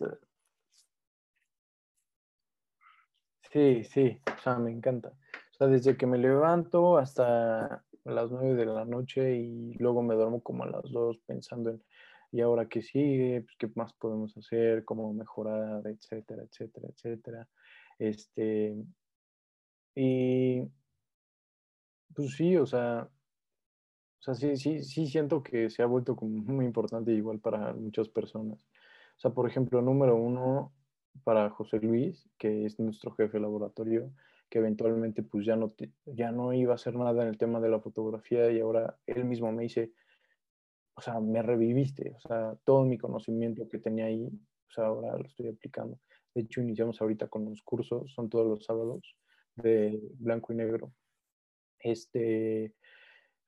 Sí, 3.57 3.85
sí, 3.85 4.21
o 4.37 4.39
sea, 4.43 4.59
me 4.59 4.71
encanta. 4.71 5.09
O 5.53 5.55
sea, 5.57 5.67
desde 5.69 5.97
que 5.97 6.07
me 6.07 6.19
levanto 6.19 6.99
hasta 6.99 7.87
las 8.05 8.31
nueve 8.31 8.55
de 8.55 8.67
la 8.67 8.85
noche 8.85 9.35
y 9.37 9.73
luego 9.79 10.03
me 10.03 10.15
duermo 10.15 10.43
como 10.43 10.65
a 10.65 10.67
las 10.67 10.83
dos 10.93 11.17
pensando 11.27 11.71
en, 11.71 11.83
¿y 12.33 12.43
ahora 12.43 12.69
qué 12.69 12.83
sigue? 12.83 13.41
Pues, 13.41 13.57
¿Qué 13.59 13.71
más 13.75 13.95
podemos 13.95 14.37
hacer? 14.37 14.85
¿Cómo 14.85 15.11
mejorar? 15.15 15.87
Etcétera, 15.87 16.43
etcétera, 16.43 16.89
etcétera. 16.91 17.49
Este, 17.99 18.77
y 19.95 20.63
pues 22.15 22.33
sí, 22.37 22.57
o 22.57 22.67
sea, 22.67 23.09
o 24.21 24.23
sea, 24.23 24.35
sí, 24.35 24.57
sí, 24.57 24.83
sí 24.85 25.07
siento 25.07 25.43
que 25.43 25.71
se 25.71 25.83
ha 25.83 25.87
vuelto 25.87 26.15
como 26.17 26.37
muy 26.43 26.67
importante 26.67 27.13
igual 27.13 27.41
para 27.41 27.73
muchas 27.73 28.09
personas. 28.11 28.61
O 29.17 29.21
sea, 29.21 29.31
por 29.33 29.49
ejemplo, 29.49 29.81
número 29.81 30.17
uno, 30.17 30.76
para 31.25 31.51
José 31.51 31.79
Luis, 31.79 32.29
que 32.39 32.67
es 32.67 32.79
nuestro 32.79 33.13
jefe 33.13 33.39
de 33.39 33.43
laboratorio, 33.43 34.13
que 34.49 34.59
eventualmente 34.59 35.23
pues 35.23 35.45
ya 35.45 35.57
no, 35.57 35.75
ya 36.07 36.33
no 36.33 36.53
iba 36.53 36.73
a 36.73 36.77
hacer 36.77 36.95
nada 36.95 37.23
en 37.23 37.29
el 37.29 37.39
tema 37.39 37.61
de 37.61 37.69
la 37.69 37.81
fotografía 37.81 38.51
y 38.51 38.61
ahora 38.61 38.99
él 39.07 39.25
mismo 39.25 39.51
me 39.53 39.65
dice, 39.65 39.93
o 40.95 41.01
sea, 41.01 41.21
me 41.21 41.43
reviviste, 41.43 42.15
o 42.17 42.21
sea, 42.21 42.57
todo 42.65 42.85
mi 42.85 42.97
conocimiento 42.97 43.69
que 43.69 43.79
tenía 43.79 44.07
ahí, 44.07 44.27
o 44.27 44.73
sea, 44.73 44.87
ahora 44.87 45.17
lo 45.17 45.27
estoy 45.27 45.49
aplicando. 45.49 45.99
De 46.35 46.43
hecho, 46.43 46.61
iniciamos 46.61 47.01
ahorita 47.01 47.29
con 47.29 47.45
los 47.45 47.63
cursos, 47.63 48.13
son 48.13 48.29
todos 48.29 48.47
los 48.47 48.65
sábados 48.65 49.17
de 49.57 50.01
blanco 50.19 50.53
y 50.53 50.57
negro. 50.57 50.93
Este, 51.79 52.75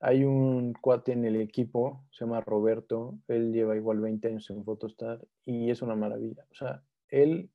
hay 0.00 0.24
un 0.24 0.74
cuate 0.74 1.12
en 1.12 1.24
el 1.24 1.36
equipo, 1.40 2.04
se 2.10 2.24
llama 2.24 2.40
Roberto, 2.40 3.18
él 3.28 3.52
lleva 3.52 3.76
igual 3.76 4.00
20 4.00 4.28
años 4.28 4.50
en 4.50 4.64
Photostar 4.64 5.26
y 5.44 5.70
es 5.70 5.82
una 5.82 5.96
maravilla. 5.96 6.44
O 6.50 6.54
sea, 6.54 6.82
él, 7.08 7.50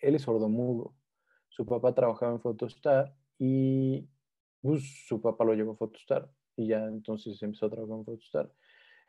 él 0.00 0.14
es 0.14 0.22
sordomudo. 0.22 0.94
Su 1.48 1.66
papá 1.66 1.94
trabajaba 1.94 2.32
en 2.32 2.40
Photostar 2.40 3.14
y 3.38 4.08
pues, 4.60 5.06
su 5.06 5.20
papá 5.20 5.44
lo 5.44 5.54
llevó 5.54 5.72
a 5.72 5.76
Photostar 5.76 6.30
y 6.56 6.68
ya 6.68 6.84
entonces 6.84 7.42
empezó 7.42 7.66
a 7.66 7.70
trabajar 7.70 7.98
en 7.98 8.04
Photostar. 8.04 8.52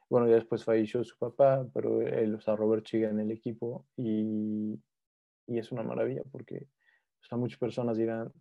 Bueno, 0.10 0.28
ya 0.28 0.36
después 0.36 0.64
falleció 0.64 1.04
su 1.04 1.18
papá, 1.18 1.68
pero 1.74 2.02
él, 2.02 2.36
o 2.36 2.42
sea, 2.42 2.56
Roberto 2.56 2.90
sigue 2.90 3.06
en 3.06 3.20
el 3.20 3.32
equipo 3.32 3.88
y, 3.96 4.78
y 5.48 5.58
es 5.58 5.72
una 5.72 5.84
maravilla 5.84 6.24
porque 6.32 6.68
o 7.22 7.24
sea, 7.24 7.38
muchas 7.38 7.60
personas 7.60 7.98
dirán 7.98 8.32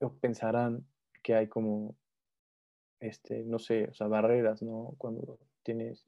o 0.00 0.14
pensarán 0.14 0.86
que 1.22 1.34
hay 1.34 1.48
como 1.48 1.96
este, 3.00 3.44
no 3.44 3.58
sé, 3.58 3.88
o 3.88 3.94
sea, 3.94 4.06
barreras, 4.06 4.62
¿no? 4.62 4.94
Cuando 4.98 5.38
tienes 5.62 6.06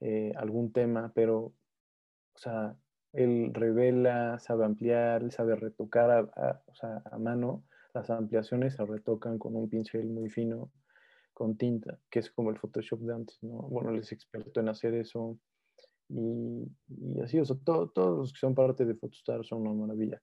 eh, 0.00 0.32
algún 0.36 0.72
tema, 0.72 1.12
pero, 1.14 1.38
o 1.38 2.38
sea, 2.38 2.76
él 3.12 3.52
revela, 3.52 4.38
sabe 4.38 4.64
ampliar, 4.64 5.30
sabe 5.30 5.56
retocar 5.56 6.30
a, 6.34 7.18
mano. 7.18 7.64
Las 7.92 8.08
ampliaciones 8.10 8.74
se 8.74 8.84
retocan 8.84 9.38
con 9.38 9.56
un 9.56 9.68
pincel 9.68 10.06
muy 10.08 10.30
fino, 10.30 10.70
con 11.32 11.56
tinta, 11.56 11.98
que 12.08 12.20
es 12.20 12.30
como 12.30 12.50
el 12.50 12.58
Photoshop 12.58 13.00
de 13.00 13.14
antes, 13.14 13.42
¿no? 13.42 13.62
Bueno, 13.62 13.90
él 13.90 13.98
es 13.98 14.12
experto 14.12 14.60
en 14.60 14.68
hacer 14.68 14.94
eso. 14.94 15.38
Y, 16.08 16.66
así, 17.22 17.38
o 17.40 17.44
sea, 17.44 17.56
todos 17.64 17.90
los 17.96 18.32
que 18.32 18.38
son 18.38 18.54
parte 18.54 18.84
de 18.84 18.94
Photostar 18.94 19.44
son 19.44 19.66
una 19.66 19.74
maravilla. 19.74 20.20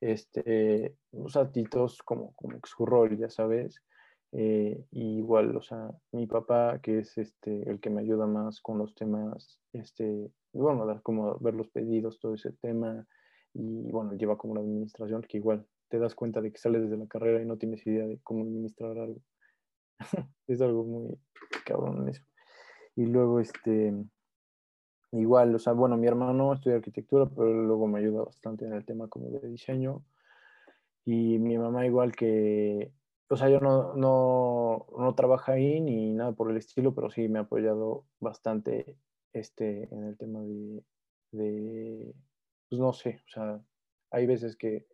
Este, 0.00 0.96
los 1.12 1.36
artitos 1.36 1.98
como, 2.02 2.32
como 2.34 2.58
su 2.64 2.86
rol, 2.86 3.18
ya 3.18 3.28
sabes, 3.28 3.82
eh, 4.32 4.84
igual, 4.92 5.56
o 5.56 5.62
sea, 5.62 5.90
mi 6.12 6.26
papá, 6.26 6.78
que 6.80 7.00
es 7.00 7.18
este, 7.18 7.68
el 7.68 7.80
que 7.80 7.90
me 7.90 8.02
ayuda 8.02 8.26
más 8.26 8.60
con 8.60 8.78
los 8.78 8.94
temas, 8.94 9.60
este, 9.72 10.30
bueno, 10.52 11.00
como 11.02 11.38
ver 11.38 11.54
los 11.54 11.68
pedidos, 11.68 12.20
todo 12.20 12.34
ese 12.34 12.52
tema, 12.52 13.06
y 13.54 13.90
bueno, 13.90 14.12
lleva 14.14 14.38
como 14.38 14.54
la 14.54 14.60
administración, 14.60 15.22
que 15.22 15.38
igual 15.38 15.66
te 15.88 15.98
das 15.98 16.14
cuenta 16.14 16.40
de 16.40 16.52
que 16.52 16.58
sales 16.58 16.82
desde 16.82 16.96
la 16.96 17.08
carrera 17.08 17.42
y 17.42 17.46
no 17.46 17.58
tienes 17.58 17.84
idea 17.86 18.06
de 18.06 18.20
cómo 18.22 18.44
administrar 18.44 18.96
algo. 18.96 19.20
es 20.46 20.60
algo 20.60 20.84
muy 20.84 21.18
cabrón 21.64 22.08
eso. 22.08 22.22
Y 22.94 23.06
luego, 23.06 23.40
este, 23.40 23.92
igual, 25.10 25.54
o 25.54 25.58
sea, 25.58 25.72
bueno, 25.72 25.96
mi 25.96 26.06
hermano 26.06 26.52
estudia 26.52 26.76
arquitectura, 26.76 27.26
pero 27.26 27.52
luego 27.52 27.88
me 27.88 27.98
ayuda 27.98 28.24
bastante 28.24 28.64
en 28.64 28.74
el 28.74 28.84
tema 28.84 29.08
como 29.08 29.30
de 29.30 29.48
diseño. 29.48 30.04
Y 31.04 31.38
mi 31.38 31.58
mamá 31.58 31.86
igual 31.86 32.14
que 32.14 32.92
o 33.30 33.36
sea, 33.36 33.48
yo 33.48 33.60
no, 33.60 33.94
no, 33.94 34.86
no 34.98 35.14
trabajo 35.14 35.52
ahí 35.52 35.80
ni 35.80 36.12
nada 36.12 36.32
por 36.32 36.50
el 36.50 36.56
estilo, 36.56 36.94
pero 36.94 37.10
sí 37.10 37.28
me 37.28 37.38
ha 37.38 37.42
apoyado 37.42 38.04
bastante 38.18 38.96
este, 39.32 39.88
en 39.94 40.04
el 40.04 40.18
tema 40.18 40.42
de, 40.42 40.82
de, 41.32 42.14
pues 42.68 42.80
no 42.80 42.92
sé, 42.92 43.22
o 43.26 43.30
sea, 43.30 43.64
hay 44.10 44.26
veces 44.26 44.56
que 44.56 44.86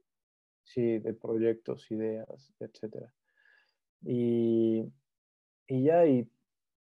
sí, 0.65 0.99
de 0.99 1.15
proyectos, 1.15 1.91
ideas, 1.91 2.53
etcétera. 2.61 3.13
Y, 4.03 4.85
y 5.67 5.85
ya, 5.85 6.07
y 6.07 6.31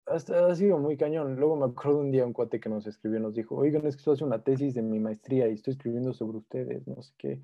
hasta 0.05 0.47
ha 0.47 0.55
sido 0.55 0.77
muy 0.77 0.97
cañón. 0.97 1.35
Luego 1.35 1.55
me 1.57 1.65
acuerdo 1.65 1.99
un 1.99 2.11
día 2.11 2.25
un 2.25 2.33
cuate 2.33 2.59
que 2.59 2.69
nos 2.69 2.87
escribió, 2.87 3.19
nos 3.19 3.35
dijo, 3.35 3.55
oigan, 3.55 3.85
es 3.85 3.95
que 3.95 3.99
estoy 3.99 4.13
haciendo 4.13 4.35
una 4.35 4.43
tesis 4.43 4.73
de 4.73 4.81
mi 4.81 4.99
maestría 4.99 5.49
y 5.49 5.53
estoy 5.53 5.73
escribiendo 5.73 6.13
sobre 6.13 6.37
ustedes, 6.37 6.87
no 6.87 7.01
sé 7.01 7.13
qué. 7.17 7.41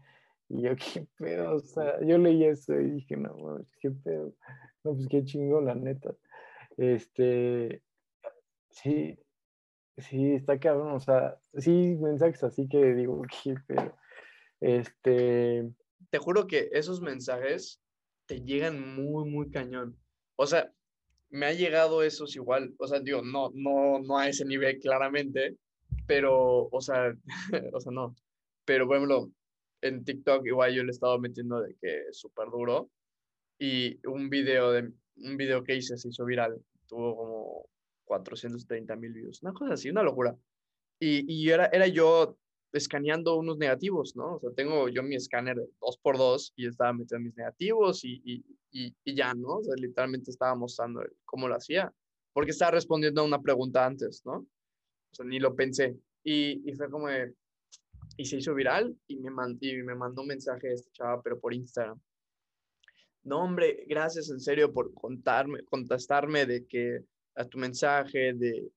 Y 0.50 0.62
yo, 0.62 0.76
qué 0.76 1.06
pedo, 1.18 1.56
o 1.56 1.60
sea, 1.60 2.00
yo 2.06 2.18
leí 2.18 2.46
eso 2.46 2.80
y 2.80 2.92
dije, 2.92 3.18
no, 3.18 3.66
qué 3.82 3.92
pedo. 3.92 4.34
No, 4.84 4.96
pues 4.96 5.08
qué 5.10 5.24
chingo, 5.26 5.60
la 5.62 5.76
neta. 5.76 6.16
Este, 6.78 7.82
sí, 8.70 9.20
sí, 9.98 10.34
está 10.34 10.60
cabrón, 10.60 10.94
o 10.94 11.00
sea, 11.00 11.38
sí, 11.58 11.98
mensajes 12.00 12.44
así 12.44 12.68
que 12.70 12.94
digo, 12.94 13.22
qué 13.44 13.56
pedo. 13.68 13.98
Este. 14.62 15.70
Te 16.10 16.18
juro 16.20 16.48
que 16.48 16.70
esos 16.72 17.02
mensajes 17.02 17.82
te 18.26 18.42
llegan 18.42 18.96
muy, 18.96 19.30
muy 19.30 19.50
cañón. 19.50 19.98
O 20.36 20.46
sea, 20.46 20.72
me 21.30 21.48
ha 21.48 21.54
llegado 21.54 22.04
esos 22.04 22.36
igual, 22.36 22.74
o 22.78 22.88
sea, 22.88 23.00
digo, 23.00 23.22
no, 23.22 23.52
no, 23.54 24.00
no 24.00 24.18
a 24.18 24.30
ese 24.30 24.46
nivel 24.46 24.80
claramente, 24.80 25.58
pero, 26.06 26.70
o 26.72 26.82
sea, 26.82 27.14
o 27.74 27.80
sea, 27.80 27.92
no. 27.92 28.16
Pero, 28.66 28.88
por 28.88 28.98
ejemplo, 28.98 29.32
en 29.82 30.04
TikTok 30.04 30.46
igual 30.46 30.74
yo 30.74 30.84
le 30.84 30.92
estaba 30.92 31.18
metiendo 31.18 31.62
de 31.62 31.76
que 31.82 32.06
súper 32.12 32.50
duro 32.50 32.90
y 33.60 34.00
un 34.08 34.30
video, 34.30 34.72
de, 34.72 34.92
un 35.18 35.38
video 35.38 35.64
que 35.64 35.76
hice 35.76 35.98
se 35.98 36.10
hizo 36.10 36.26
viral, 36.26 36.60
tuvo 36.88 37.16
como 37.16 37.70
430 38.06 38.96
mil 38.96 39.14
views, 39.14 39.42
una 39.42 39.54
cosa 39.54 39.74
así, 39.74 39.90
una 39.90 40.04
locura. 40.04 40.36
Y, 41.00 41.32
y 41.32 41.50
era, 41.50 41.68
era 41.68 41.88
yo 41.88 42.38
escaneando 42.74 43.38
unos 43.38 43.58
negativos, 43.58 44.16
¿no? 44.16 44.36
O 44.36 44.40
sea, 44.40 44.52
tengo 44.56 44.90
yo 44.90 45.04
mi 45.04 45.16
escáner 45.16 45.58
de 45.58 45.68
2x2 45.80 46.54
y 46.56 46.68
estaba 46.68 46.94
metiendo 46.94 47.26
mis 47.26 47.36
negativos 47.36 48.04
y, 48.04 48.22
y, 48.24 48.44
y, 48.72 48.96
y, 49.04 49.16
ya, 49.16 49.34
¿no? 49.34 49.58
O 49.58 49.64
sea, 49.64 49.76
literalmente 49.76 50.32
estaba 50.32 50.56
mostrando 50.56 51.04
cómo 51.26 51.48
lo 51.48 51.56
hacía, 51.56 51.92
porque 52.34 52.52
estaba 52.52 52.72
respondiendo 52.72 53.22
a 53.22 53.26
una 53.26 53.42
pregunta 53.42 53.86
antes, 53.86 54.22
¿no? 54.26 54.34
O 54.34 55.16
sea, 55.16 55.26
ni 55.26 55.40
lo 55.40 55.56
pensé. 55.56 55.98
Y, 56.24 56.70
y 56.70 56.74
fue 56.76 56.90
como 56.90 57.08
de, 57.08 57.34
y 58.18 58.26
se 58.26 58.38
hizo 58.38 58.54
viral 58.56 58.98
y 59.08 59.18
me, 59.18 59.32
y 59.62 59.78
me 59.84 59.96
mandó 59.96 60.24
un 60.24 60.28
mensaje 60.28 60.68
de 60.68 60.74
esta 60.74 60.92
chava, 60.92 61.22
pero 61.22 61.40
por 61.40 61.54
Instagram. 61.54 62.00
No, 63.24 63.44
hombre, 63.44 63.86
gracias 63.88 64.30
en 64.30 64.40
serio 64.40 64.74
por 64.74 64.94
contarme, 64.94 65.64
contestarme 65.66 66.46
de 66.46 66.66
que 66.66 67.04
a 67.36 67.46
tu 67.46 67.58
mensaje, 67.58 68.34
de, 68.34 68.72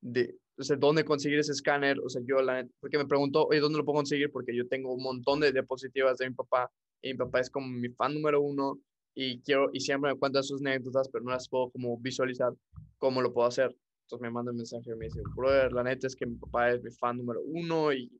de 0.00 0.36
o 0.58 0.62
sea, 0.62 0.76
dónde 0.76 1.04
conseguir 1.04 1.38
ese 1.38 1.52
escáner. 1.52 1.98
O 2.00 2.08
sea, 2.08 2.20
yo, 2.26 2.42
la, 2.42 2.66
porque 2.80 2.98
me 2.98 3.06
preguntó, 3.06 3.46
oye, 3.46 3.60
¿dónde 3.60 3.78
lo 3.78 3.84
puedo 3.84 3.96
conseguir? 3.96 4.30
Porque 4.30 4.54
yo 4.54 4.68
tengo 4.68 4.92
un 4.92 5.02
montón 5.02 5.40
de 5.40 5.52
diapositivas 5.52 6.18
de 6.18 6.28
mi 6.28 6.34
papá 6.34 6.70
y 7.00 7.12
mi 7.12 7.18
papá 7.18 7.40
es 7.40 7.50
como 7.50 7.66
mi 7.66 7.88
fan 7.88 8.14
número 8.14 8.40
uno 8.40 8.78
y 9.14 9.40
quiero, 9.42 9.70
y 9.72 9.80
siempre 9.80 10.12
me 10.12 10.18
cuenta 10.18 10.42
sus 10.42 10.60
anécdotas, 10.60 11.08
pero 11.08 11.24
no 11.24 11.30
las 11.30 11.48
puedo 11.48 11.70
como 11.70 11.96
visualizar 11.98 12.52
cómo 12.98 13.22
lo 13.22 13.32
puedo 13.32 13.46
hacer. 13.46 13.74
Entonces 14.04 14.22
me 14.22 14.30
manda 14.30 14.50
un 14.50 14.58
mensaje 14.58 14.90
y 14.90 14.96
me 14.96 15.06
dice, 15.06 15.22
brother, 15.34 15.72
la 15.72 15.84
neta 15.84 16.06
es 16.06 16.16
que 16.16 16.26
mi 16.26 16.36
papá 16.36 16.72
es 16.72 16.82
mi 16.82 16.90
fan 16.90 17.16
número 17.16 17.40
uno 17.42 17.92
y 17.92 18.10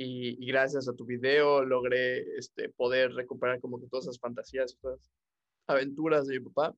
y, 0.00 0.46
gracias 0.46 0.88
a 0.88 0.94
tu 0.94 1.04
video 1.04 1.64
logré 1.64 2.20
este, 2.38 2.68
poder 2.68 3.12
recuperar 3.14 3.60
como 3.60 3.80
que 3.80 3.88
todas 3.88 4.06
esas 4.06 4.20
fantasías, 4.20 4.76
esas 4.78 5.10
aventuras 5.66 6.28
de 6.28 6.38
mi 6.38 6.46
papá. 6.46 6.74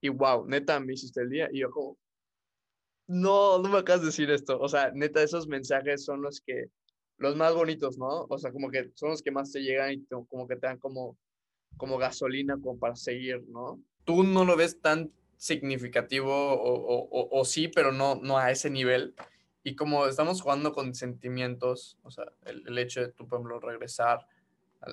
Y 0.00 0.08
wow, 0.08 0.44
neta, 0.48 0.80
me 0.80 0.94
hiciste 0.94 1.22
el 1.22 1.30
día. 1.30 1.48
Y 1.52 1.60
yo 1.60 1.70
como, 1.70 1.96
no, 3.06 3.58
no 3.60 3.68
me 3.68 3.78
acabas 3.78 4.00
de 4.00 4.06
decir 4.06 4.28
esto. 4.30 4.58
O 4.60 4.68
sea, 4.68 4.90
neta, 4.92 5.22
esos 5.22 5.46
mensajes 5.46 6.04
son 6.04 6.20
los 6.20 6.40
que, 6.40 6.66
los 7.18 7.36
más 7.36 7.54
bonitos, 7.54 7.96
¿no? 7.96 8.26
O 8.28 8.36
sea, 8.38 8.50
como 8.50 8.70
que 8.70 8.90
son 8.96 9.10
los 9.10 9.22
que 9.22 9.30
más 9.30 9.52
te 9.52 9.62
llegan 9.62 9.92
y 9.92 10.04
como 10.04 10.48
que 10.48 10.56
te 10.56 10.66
dan 10.66 10.78
como, 10.78 11.16
como 11.76 11.96
gasolina 11.96 12.58
como 12.60 12.76
para 12.76 12.96
seguir, 12.96 13.40
¿no? 13.48 13.80
Tú 14.04 14.24
no 14.24 14.44
lo 14.44 14.56
ves 14.56 14.80
tan 14.80 15.12
significativo 15.36 16.28
o, 16.32 17.44
sí, 17.44 17.68
pero 17.68 17.92
no, 17.92 18.16
no 18.16 18.36
a 18.36 18.50
ese 18.50 18.68
nivel. 18.68 19.14
Y 19.64 19.76
como 19.76 20.06
estamos 20.06 20.42
jugando 20.42 20.72
con 20.72 20.94
sentimientos, 20.94 21.98
o 22.02 22.10
sea, 22.10 22.24
el, 22.44 22.78
hecho 22.78 23.00
de 23.00 23.08
por 23.08 23.26
ejemplo, 23.26 23.60
regresar, 23.60 24.26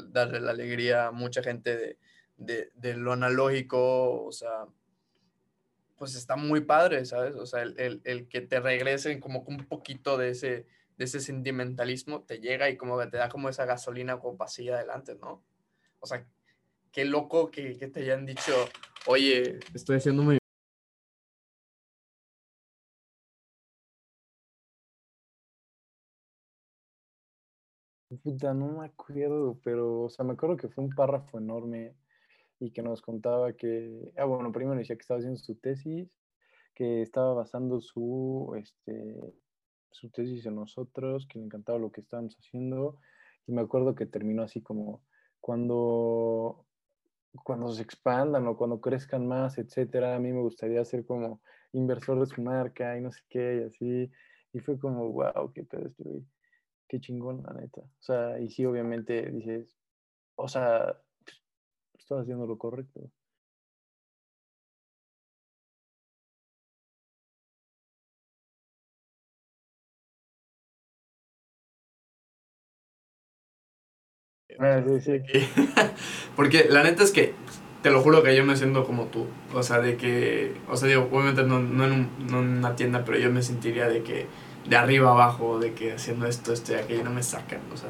darle 0.10 0.40
la 0.40 0.52
alegría 0.52 1.08
a 1.08 1.12
mucha 1.12 1.42
gente 1.42 1.98
de, 2.38 2.72
de, 2.76 2.96
lo 2.96 3.14
analógico, 3.14 4.24
o 4.24 4.32
sea, 4.32 4.66
pues 5.98 6.16
está 6.16 6.36
muy 6.36 6.62
padre, 6.62 7.06
¿sabes? 7.06 7.36
O 7.36 7.46
sea, 7.46 7.64
el, 7.64 8.02
el, 8.04 8.28
que 8.28 8.42
te 8.42 8.60
regresen 8.60 9.20
como 9.20 9.42
un 9.42 9.66
poquito 9.66 10.18
de 10.18 10.30
ese, 10.30 10.68
de 10.98 11.06
ese 11.06 11.20
sentimentalismo 11.20 12.24
te 12.24 12.40
llega 12.40 12.70
y 12.70 12.78
como 12.78 13.00
que 13.00 13.08
te 13.08 13.18
da 13.18 13.30
como 13.30 13.50
esa 13.50 13.66
gasolina 13.66 14.20
como 14.20 14.38
para 14.38 14.52
adelante, 14.52 15.16
¿no? 15.16 15.44
O 16.00 16.06
sea, 16.06 16.26
qué 16.92 17.06
loco 17.06 17.50
que, 17.52 17.74
te 17.76 18.02
hayan 18.02 18.26
dicho, 18.26 18.54
oye, 19.06 19.60
estoy 19.74 19.98
haciendo 19.98 20.24
muy 20.24 20.39
Puta, 28.24 28.54
no 28.54 28.80
me 28.80 28.86
acuerdo, 28.86 29.60
pero, 29.64 30.02
o 30.04 30.10
sea, 30.10 30.26
me 30.26 30.34
acuerdo 30.34 30.58
que 30.58 30.68
fue 30.68 30.84
un 30.84 30.90
párrafo 30.90 31.38
enorme 31.38 31.96
y 32.60 32.72
que 32.72 32.82
nos 32.82 33.02
contaba 33.02 33.54
que, 33.54 34.12
ah, 34.18 34.26
bueno, 34.26 34.52
primero 34.52 34.78
decía 34.78 34.96
que 34.96 35.02
estaba 35.02 35.20
haciendo 35.20 35.40
su 35.40 35.56
tesis, 35.56 36.10
que 36.76 37.02
estaba 37.02 37.34
basando 37.34 37.80
su, 37.80 38.54
este, 38.58 39.34
su 39.92 40.10
tesis 40.10 40.46
en 40.46 40.56
nosotros, 40.56 41.28
que 41.28 41.40
le 41.40 41.46
encantaba 41.46 41.80
lo 41.80 41.92
que 41.92 42.02
estábamos 42.02 42.36
haciendo, 42.38 42.98
y 43.48 43.54
me 43.54 43.62
acuerdo 43.62 43.96
que 43.96 44.06
terminó 44.06 44.44
así 44.44 44.62
como, 44.62 45.06
cuando, 45.40 46.66
cuando 47.44 47.72
se 47.72 47.84
expandan 47.84 48.48
o 48.48 48.58
cuando 48.58 48.82
crezcan 48.82 49.28
más, 49.28 49.58
etcétera, 49.58 50.16
a 50.16 50.20
mí 50.20 50.34
me 50.34 50.42
gustaría 50.42 50.84
ser 50.84 51.06
como 51.06 51.42
inversor 51.72 52.20
de 52.20 52.26
su 52.26 52.42
marca 52.42 52.98
y 52.98 53.02
no 53.02 53.12
sé 53.12 53.22
qué, 53.30 53.62
y 53.62 53.64
así, 53.68 54.12
y 54.52 54.60
fue 54.60 54.80
como, 54.80 55.12
wow, 55.12 55.54
qué 55.54 55.64
pedo 55.64 55.86
estoy 55.86 56.26
qué 56.90 57.00
chingón, 57.00 57.44
la 57.44 57.54
neta. 57.54 57.82
O 57.82 58.02
sea, 58.04 58.40
y 58.40 58.50
sí, 58.50 58.66
obviamente 58.66 59.32
dices, 59.32 59.78
o 60.36 60.48
sea, 60.50 60.98
estás 61.98 62.22
haciendo 62.22 62.48
lo 62.48 62.58
correcto. 62.58 63.12
Ah, 74.60 74.84
sí, 74.86 75.00
sí. 75.02 75.22
Porque 76.36 76.66
la 76.70 76.84
neta 76.84 77.04
es 77.04 77.12
que 77.12 77.34
te 77.84 77.92
lo 77.92 78.02
juro 78.02 78.24
que 78.24 78.36
yo 78.36 78.44
me 78.46 78.56
siento 78.58 78.84
como 78.84 79.06
tú. 79.06 79.28
O 79.54 79.64
sea, 79.64 79.80
de 79.80 79.96
que, 79.96 80.54
o 80.70 80.76
sea, 80.76 80.90
digo, 80.90 81.08
obviamente 81.12 81.44
no, 81.44 81.60
no, 81.60 81.86
en, 81.86 82.10
no 82.30 82.40
en 82.40 82.58
una 82.58 82.76
tienda, 82.76 83.06
pero 83.06 83.20
yo 83.20 83.32
me 83.32 83.42
sentiría 83.42 83.88
de 83.88 84.04
que 84.04 84.28
de 84.70 84.76
arriba 84.76 85.12
abajo, 85.12 85.60
de 85.60 85.74
que 85.74 85.94
haciendo 85.94 86.28
esto, 86.28 86.54
esto 86.54 86.74
y 86.74 86.76
aquello 86.76 87.04
no 87.04 87.10
me 87.10 87.24
sacan. 87.24 87.62
O 87.74 87.78
sea, 87.78 87.90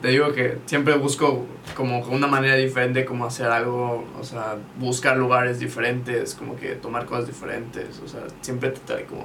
te 0.00 0.08
digo 0.08 0.32
que 0.32 0.58
siempre 0.64 0.96
busco 0.96 1.44
como 1.76 2.00
una 2.06 2.26
manera 2.26 2.54
diferente 2.54 3.04
como 3.04 3.26
hacer 3.26 3.46
algo, 3.46 4.04
o 4.18 4.24
sea, 4.24 4.56
buscar 4.78 5.16
lugares 5.16 5.58
diferentes, 5.58 6.34
como 6.34 6.56
que 6.56 6.76
tomar 6.76 7.04
cosas 7.04 7.26
diferentes, 7.26 8.00
o 8.00 8.08
sea, 8.08 8.22
siempre 8.40 8.70
tratar 8.70 9.04
como 9.06 9.24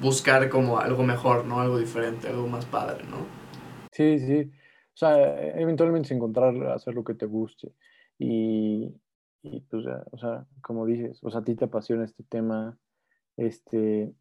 buscar 0.00 0.48
como 0.48 0.78
algo 0.78 1.04
mejor, 1.04 1.44
¿no? 1.44 1.60
Algo 1.60 1.78
diferente, 1.78 2.28
algo 2.28 2.48
más 2.48 2.64
padre, 2.66 3.04
¿no? 3.04 3.26
Sí, 3.92 4.18
sí. 4.18 4.50
O 4.94 4.98
sea, 4.98 5.14
eventualmente 5.58 6.14
encontrar 6.14 6.54
hacer 6.68 6.94
lo 6.94 7.04
que 7.04 7.14
te 7.14 7.26
guste. 7.26 7.72
Y, 8.18 8.94
y 9.42 9.60
pues, 9.60 9.84
o 10.10 10.18
sea, 10.18 10.46
como 10.62 10.86
dices, 10.86 11.18
o 11.22 11.30
sea, 11.30 11.40
a 11.40 11.44
ti 11.44 11.54
te 11.54 11.66
apasiona 11.66 12.04
este 12.04 12.24
tema, 12.24 12.78
este, 13.36 14.14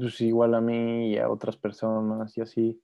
pues 0.00 0.20
igual 0.20 0.54
a 0.54 0.60
mí 0.60 1.12
y 1.12 1.18
a 1.18 1.28
otras 1.30 1.56
personas 1.56 2.36
y 2.36 2.40
así. 2.40 2.82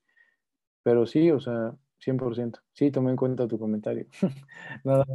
Pero 0.82 1.07
sí, 1.07 1.30
o 1.30 1.40
sea, 1.40 1.74
100%. 1.99 2.61
Sí, 2.74 2.90
tomé 2.93 3.11
en 3.12 3.16
cuenta 3.16 3.49
tu 3.49 3.59
comentario. 3.59 4.07
Nada. 4.84 5.07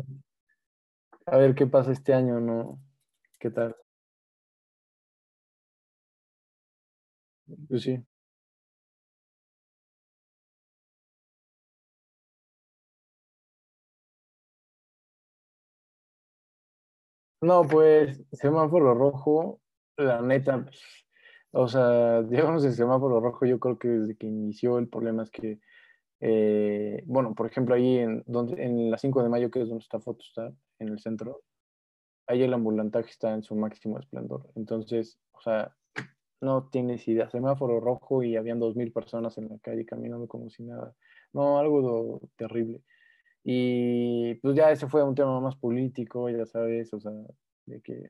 A 1.28 1.38
ver 1.38 1.54
qué 1.54 1.68
pasa 1.68 1.92
este 1.92 2.14
año, 2.14 2.40
¿no? 2.40 2.80
¿Qué 3.40 3.52
tal? 3.52 3.76
Pues 7.68 7.84
sí. 7.84 8.04
No, 17.42 17.64
pues 17.68 18.24
semáforo 18.32 18.94
rojo, 18.96 19.62
la 19.98 20.22
neta, 20.22 20.66
o 21.52 21.68
sea, 21.68 22.22
digamos 22.24 22.66
el 22.66 22.74
semáforo 22.74 23.20
rojo, 23.20 23.46
yo 23.46 23.60
creo 23.60 23.78
que 23.78 23.88
desde 23.88 24.16
que 24.16 24.28
inició 24.28 24.80
el 24.80 24.88
problema 24.90 25.24
es 25.24 25.32
que, 25.32 25.60
eh, 26.20 27.04
bueno, 27.06 27.36
por 27.36 27.48
ejemplo, 27.48 27.76
ahí 27.76 27.98
en, 27.98 28.24
donde, 28.28 28.64
en 28.64 28.92
la 28.92 28.98
5 28.98 29.24
de 29.24 29.30
mayo, 29.30 29.52
que 29.52 29.62
es 29.62 29.70
donde 29.70 29.84
está 29.84 29.98
está 29.98 30.54
en 30.80 30.90
el 30.90 31.00
centro, 31.00 31.42
ahí 32.28 32.44
el 32.44 32.54
ambulantaje 32.54 33.10
está 33.10 33.34
en 33.34 33.44
su 33.44 33.56
máximo 33.56 34.00
esplendor. 34.00 34.50
Entonces, 34.56 35.20
o 35.32 35.42
sea, 35.42 35.76
no 36.42 36.70
tienes 36.70 37.08
idea, 37.08 37.30
semáforo 37.30 37.80
rojo 37.80 38.24
y 38.24 38.36
habían 38.36 38.60
2.000 38.60 38.94
personas 38.94 39.38
en 39.38 39.50
la 39.50 39.58
calle 39.60 39.86
caminando 39.86 40.28
como 40.28 40.50
si 40.50 40.64
nada. 40.64 40.96
No, 41.34 41.60
algo 41.60 42.22
terrible. 42.36 42.84
Y 43.44 44.36
pues 44.36 44.56
ya 44.56 44.72
ese 44.72 44.88
fue 44.88 45.04
un 45.04 45.16
tema 45.16 45.40
más 45.40 45.56
político, 45.56 46.30
ya 46.30 46.46
sabes, 46.46 46.94
o 46.94 47.00
sea, 47.00 47.14
de 47.66 47.82
que 47.82 48.10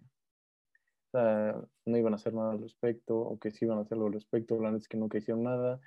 no 1.86 1.97
iban 1.97 2.13
a 2.13 2.18
hacer 2.18 2.34
nada 2.34 2.51
al 2.51 2.61
respecto, 2.61 3.18
o 3.18 3.39
que 3.39 3.51
sí 3.51 3.65
iban 3.65 3.80
a 3.80 3.82
hacerlo 3.82 4.07
al 4.07 4.13
respecto, 4.13 4.55
la 4.55 4.63
verdad 4.63 4.78
es 4.82 4.88
que 4.88 4.97
nunca 4.97 5.18
hicieron 5.18 5.43
nada. 5.43 5.80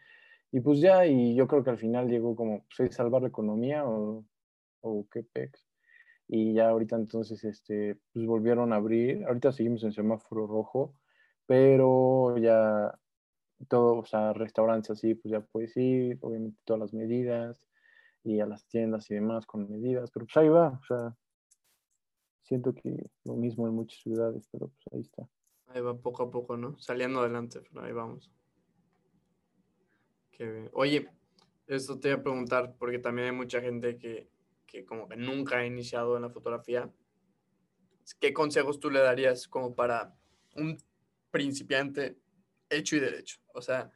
Y 0.53 0.61
pues 0.61 0.81
ya, 0.81 1.07
y 1.07 1.35
yo 1.35 1.47
creo 1.47 1.65
que 1.65 1.71
al 1.71 1.79
final 1.79 2.09
llegó 2.09 2.35
como, 2.37 2.67
pues, 2.77 2.95
salvar 2.95 3.23
la 3.23 3.29
economía 3.29 3.87
o, 3.87 4.25
o 4.83 5.07
qué 5.11 5.23
pex. 5.23 5.67
Y 6.29 6.55
ya 6.55 6.71
ahorita 6.71 6.97
entonces, 6.97 7.45
este, 7.45 7.99
pues 8.13 8.27
volvieron 8.27 8.73
a 8.73 8.77
abrir. 8.77 9.25
Ahorita 9.27 9.53
seguimos 9.53 9.83
en 9.85 9.93
semáforo 9.93 10.47
rojo, 10.47 10.95
pero 11.47 12.37
ya 12.39 12.99
todo, 13.69 13.99
o 13.99 14.05
sea, 14.07 14.33
restaurantes 14.33 14.91
así, 14.91 15.15
pues 15.15 15.33
ya 15.33 15.41
puedes 15.41 15.77
ir, 15.77 16.19
obviamente 16.23 16.59
todas 16.65 16.81
las 16.81 16.95
medidas, 16.95 17.67
y 18.25 18.41
a 18.41 18.47
las 18.47 18.67
tiendas 18.67 19.11
y 19.11 19.15
demás 19.15 19.47
con 19.47 19.71
medidas, 19.71 20.11
pero 20.11 20.27
pues 20.27 20.37
ahí 20.37 20.49
va, 20.49 20.79
o 20.81 20.85
sea, 20.85 21.17
siento 22.43 22.75
que 22.75 23.11
lo 23.25 23.35
mismo 23.35 23.67
en 23.67 23.75
muchas 23.75 24.01
ciudades, 24.01 24.49
pero 24.51 24.69
pues 24.69 24.85
ahí 24.93 25.01
está. 25.01 25.29
Ahí 25.67 25.81
va 25.81 25.97
poco 25.97 26.25
a 26.25 26.31
poco, 26.31 26.57
¿no? 26.57 26.79
Saliendo 26.79 27.21
adelante, 27.21 27.61
pero 27.61 27.85
ahí 27.85 27.93
vamos. 27.93 28.31
Oye, 30.73 31.09
esto 31.67 31.99
te 32.01 32.09
voy 32.09 32.19
a 32.19 32.23
preguntar, 32.23 32.75
porque 32.79 32.99
también 32.99 33.29
hay 33.29 33.35
mucha 33.35 33.61
gente 33.61 33.99
que, 33.99 34.31
que 34.67 34.85
como 34.85 35.07
que 35.09 35.17
nunca 35.17 35.59
ha 35.59 35.67
iniciado 35.67 36.17
en 36.17 36.23
la 36.23 36.31
fotografía. 36.31 36.91
¿Qué 38.19 38.33
consejos 38.33 38.81
tú 38.81 38.91
le 38.91 39.01
darías 39.01 39.47
como 39.47 39.75
para 39.75 40.17
un 40.57 40.79
principiante 41.31 42.19
hecho 42.71 42.97
y 42.97 43.01
derecho? 43.01 43.39
O 43.55 43.61
sea, 43.61 43.91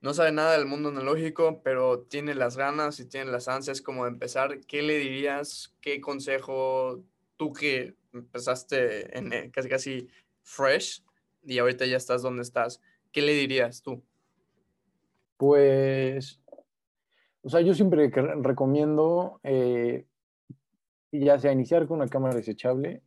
no 0.00 0.14
sabe 0.14 0.32
nada 0.32 0.56
del 0.56 0.66
mundo 0.66 0.88
analógico, 0.88 1.62
pero 1.62 2.00
tiene 2.00 2.34
las 2.34 2.56
ganas 2.56 2.98
y 2.98 3.06
tiene 3.06 3.30
las 3.30 3.48
ansias 3.48 3.80
como 3.80 4.04
de 4.04 4.10
empezar. 4.10 4.60
¿Qué 4.66 4.82
le 4.82 4.98
dirías? 4.98 5.74
¿Qué 5.80 6.00
consejo 6.00 7.04
tú 7.44 7.52
que 7.52 7.94
empezaste 8.14 9.18
en, 9.18 9.30
eh, 9.32 9.50
casi 9.52 9.68
casi 9.68 10.08
fresh 10.40 11.04
y 11.44 11.58
ahorita 11.58 11.84
ya 11.84 11.98
estás 11.98 12.22
donde 12.22 12.40
estás, 12.40 12.80
¿qué 13.12 13.20
le 13.20 13.34
dirías 13.34 13.82
tú? 13.82 14.02
Pues, 15.36 16.40
o 17.42 17.50
sea, 17.50 17.60
yo 17.60 17.74
siempre 17.74 18.10
recomiendo, 18.40 19.40
eh, 19.42 20.06
ya 21.12 21.38
sea 21.38 21.52
iniciar 21.52 21.86
con 21.86 21.98
una 21.98 22.08
cámara 22.08 22.34
desechable, 22.34 23.02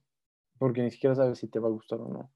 porque 0.60 0.84
ni 0.84 0.92
siquiera 0.92 1.16
sabes 1.16 1.40
si 1.40 1.48
te 1.48 1.58
va 1.58 1.70
a 1.70 1.72
gustar 1.72 2.00
o 2.00 2.08
no. 2.08 2.32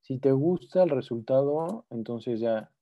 Si 0.00 0.18
te 0.18 0.32
gusta 0.32 0.82
el 0.82 0.90
resultado, 0.90 1.86
entonces 1.90 2.40
ya 2.40 2.72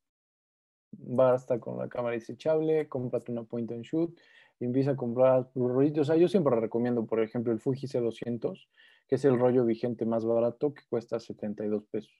basta 0.92 1.60
con 1.60 1.76
la 1.76 1.90
cámara 1.90 2.14
desechable, 2.14 2.88
cómprate 2.88 3.32
una 3.32 3.44
point 3.44 3.70
and 3.70 3.84
shoot 3.84 4.18
y 4.62 4.64
empieza 4.64 4.92
a 4.92 4.96
comprar 4.96 5.50
rollitos. 5.56 6.02
O 6.02 6.12
sea, 6.12 6.16
yo 6.16 6.28
siempre 6.28 6.54
recomiendo, 6.54 7.04
por 7.04 7.20
ejemplo, 7.20 7.52
el 7.52 7.58
Fuji 7.58 7.88
C200, 7.88 8.68
que 9.08 9.16
es 9.16 9.24
el 9.24 9.36
rollo 9.36 9.64
vigente 9.64 10.06
más 10.06 10.24
barato, 10.24 10.72
que 10.72 10.82
cuesta 10.88 11.18
72 11.18 11.84
pesos. 11.86 12.14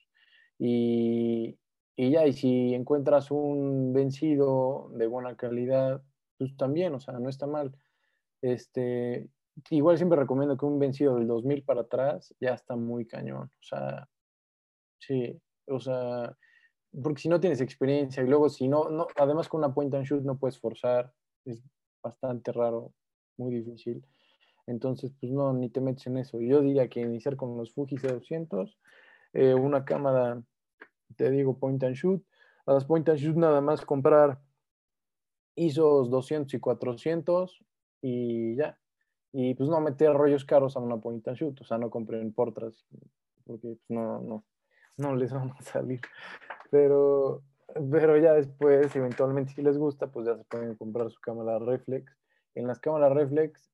Y, 0.59 1.57
y 1.95 2.11
ya, 2.11 2.27
y 2.27 2.33
si 2.33 2.73
encuentras 2.73 3.31
un 3.31 3.93
vencido 3.93 4.91
de 4.93 5.07
buena 5.07 5.37
calidad, 5.37 6.03
pues 6.37 6.57
también, 6.57 6.93
o 6.93 6.99
sea, 6.99 7.17
no 7.17 7.29
está 7.29 7.47
mal. 7.47 7.73
Este, 8.41 9.29
igual 9.69 9.95
siempre 9.95 10.19
recomiendo 10.19 10.57
que 10.57 10.65
un 10.65 10.79
vencido 10.79 11.15
del 11.15 11.27
2000 11.27 11.63
para 11.63 11.81
atrás 11.83 12.35
ya 12.41 12.55
está 12.55 12.75
muy 12.75 13.07
cañón. 13.07 13.51
O 13.57 13.63
sea, 13.63 14.09
sí, 14.99 15.39
o 15.67 15.79
sea, 15.79 16.35
porque 17.01 17.21
si 17.21 17.29
no 17.29 17.39
tienes 17.39 17.61
experiencia 17.61 18.21
y 18.21 18.27
luego 18.27 18.49
si 18.49 18.67
no, 18.67 18.89
no 18.89 19.07
además 19.15 19.47
con 19.47 19.59
una 19.59 19.73
point 19.73 19.93
and 19.93 20.05
shoot 20.05 20.23
no 20.23 20.37
puedes 20.37 20.59
forzar, 20.59 21.13
bastante 22.03 22.51
raro, 22.51 22.93
muy 23.37 23.55
difícil. 23.55 24.05
Entonces, 24.67 25.11
pues 25.19 25.31
no, 25.31 25.53
ni 25.53 25.69
te 25.69 25.81
metes 25.81 26.07
en 26.07 26.17
eso. 26.17 26.39
Yo 26.39 26.61
diría 26.61 26.87
que 26.87 27.01
iniciar 27.01 27.35
con 27.35 27.57
los 27.57 27.73
Fuji 27.73 27.97
C200 27.97 28.77
eh, 29.33 29.53
una 29.53 29.83
cámara, 29.83 30.41
te 31.15 31.31
digo, 31.31 31.57
point 31.57 31.83
and 31.83 31.95
shoot. 31.95 32.23
A 32.65 32.73
las 32.73 32.85
point 32.85 33.07
and 33.09 33.17
shoot 33.17 33.35
nada 33.35 33.59
más 33.61 33.81
comprar 33.81 34.39
ISOs 35.55 36.09
200 36.09 36.53
y 36.53 36.59
400 36.59 37.63
y 38.01 38.55
ya. 38.55 38.79
Y 39.31 39.55
pues 39.55 39.69
no 39.69 39.81
meter 39.81 40.13
rollos 40.13 40.45
caros 40.45 40.77
a 40.77 40.79
una 40.79 40.97
point 40.97 41.27
and 41.27 41.37
shoot, 41.37 41.59
o 41.61 41.63
sea, 41.63 41.77
no 41.77 41.89
compren 41.89 42.31
portras, 42.33 42.85
porque 43.45 43.69
pues, 43.69 43.89
no, 43.89 44.21
no, 44.21 44.45
no 44.97 45.15
les 45.15 45.33
van 45.33 45.51
a 45.51 45.61
salir. 45.61 45.99
Pero, 46.69 47.43
pero 47.91 48.17
ya 48.17 48.33
después, 48.33 48.95
eventualmente, 48.95 49.53
si 49.53 49.61
les 49.61 49.77
gusta, 49.77 50.11
pues 50.11 50.27
ya 50.27 50.37
se 50.37 50.43
pueden 50.45 50.75
comprar 50.75 51.09
su 51.09 51.19
cámara 51.19 51.59
reflex. 51.59 52.15
En 52.55 52.67
las 52.67 52.79
cámaras 52.79 53.13
reflex, 53.13 53.69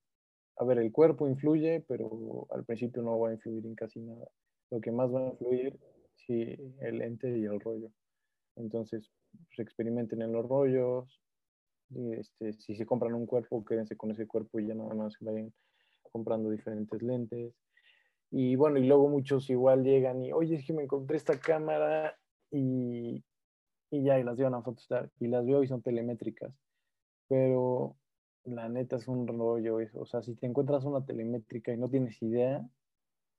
a 0.58 0.66
ver, 0.66 0.80
el 0.80 0.92
cuerpo 0.92 1.28
influye, 1.28 1.84
pero 1.88 2.48
al 2.52 2.64
principio 2.66 3.02
no 3.02 3.20
va 3.20 3.30
a 3.30 3.34
influir 3.34 3.66
en 3.66 3.76
casi 3.76 4.00
nada. 4.00 4.28
Lo 4.72 4.80
que 4.80 4.92
más 4.92 5.14
va 5.14 5.22
a 5.22 5.30
influir, 5.30 5.80
sí, 6.16 6.56
el 6.82 7.00
lente 7.00 7.30
y 7.38 7.46
el 7.46 7.60
rollo. 7.60 7.92
Entonces, 8.56 9.10
pues 9.32 9.60
experimenten 9.60 10.22
en 10.22 10.32
los 10.32 10.48
rollos, 10.48 11.22
este, 11.96 12.54
si 12.54 12.76
se 12.76 12.86
compran 12.86 13.14
un 13.14 13.26
cuerpo, 13.26 13.66
quédense 13.66 13.96
con 13.96 14.12
ese 14.12 14.28
cuerpo 14.28 14.60
y 14.60 14.68
ya 14.68 14.76
nada 14.76 14.94
más 14.94 15.16
vayan 15.22 15.54
comprando 16.12 16.50
diferentes 16.50 17.02
lentes. 17.02 17.54
Y 18.32 18.56
bueno, 18.56 18.78
y 18.78 18.86
luego 18.86 19.10
muchos 19.10 19.50
igual 19.50 19.84
llegan 19.84 20.22
y, 20.22 20.32
oye, 20.32 20.56
es 20.56 20.66
que 20.66 20.74
me 20.74 20.84
encontré 20.84 21.18
esta 21.18 21.40
cámara 21.40 22.16
y, 22.52 23.24
y 23.92 24.04
ya, 24.04 24.20
y 24.20 24.24
las 24.24 24.38
llevan 24.38 24.56
a 24.56 24.62
Photostar 24.62 25.12
y 25.20 25.28
las 25.28 25.46
veo 25.46 25.64
y 25.64 25.68
son 25.68 25.82
telemétricas. 25.82 26.54
Pero 27.28 27.98
la 28.46 28.70
neta 28.70 28.98
es 28.98 29.08
un 29.08 29.28
rollo 29.28 29.80
eso. 29.80 30.02
O 30.02 30.06
sea, 30.06 30.22
si 30.22 30.36
te 30.36 30.48
encuentras 30.48 30.86
una 30.86 31.06
telemétrica 31.06 31.74
y 31.74 31.78
no 31.78 31.90
tienes 31.90 32.22
idea, 32.22 32.68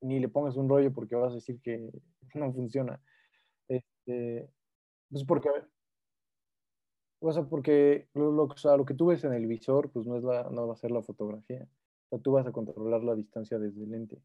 ni 0.01 0.21
le 0.21 0.29
pongas 0.29 0.57
un 0.57 0.69
rollo 0.69 0.93
porque 0.93 1.17
vas 1.17 1.33
a 1.33 1.37
decir 1.37 1.61
que 1.63 1.91
no 2.35 2.53
funciona. 2.53 3.01
Este, 3.69 4.51
pues 5.11 5.25
porque, 5.25 5.51
o 7.21 7.33
sea, 7.33 7.45
porque 7.45 8.09
lo, 8.15 8.33
lo, 8.33 8.49
lo 8.77 8.85
que 8.87 8.95
tú 8.95 9.07
ves 9.07 9.25
en 9.25 9.33
el 9.35 9.47
visor, 9.47 9.91
pues 9.93 10.07
no, 10.07 10.17
es 10.17 10.25
la, 10.25 10.45
no 10.51 10.67
va 10.67 10.75
a 10.75 10.77
ser 10.77 10.91
la 10.91 11.03
fotografía. 11.03 11.69
O 12.07 12.09
sea, 12.11 12.19
tú 12.21 12.33
vas 12.33 12.47
a 12.47 12.53
controlar 12.53 13.03
la 13.05 13.15
distancia 13.15 13.59
desde 13.59 13.83
el 13.85 13.91
lente. 13.91 14.19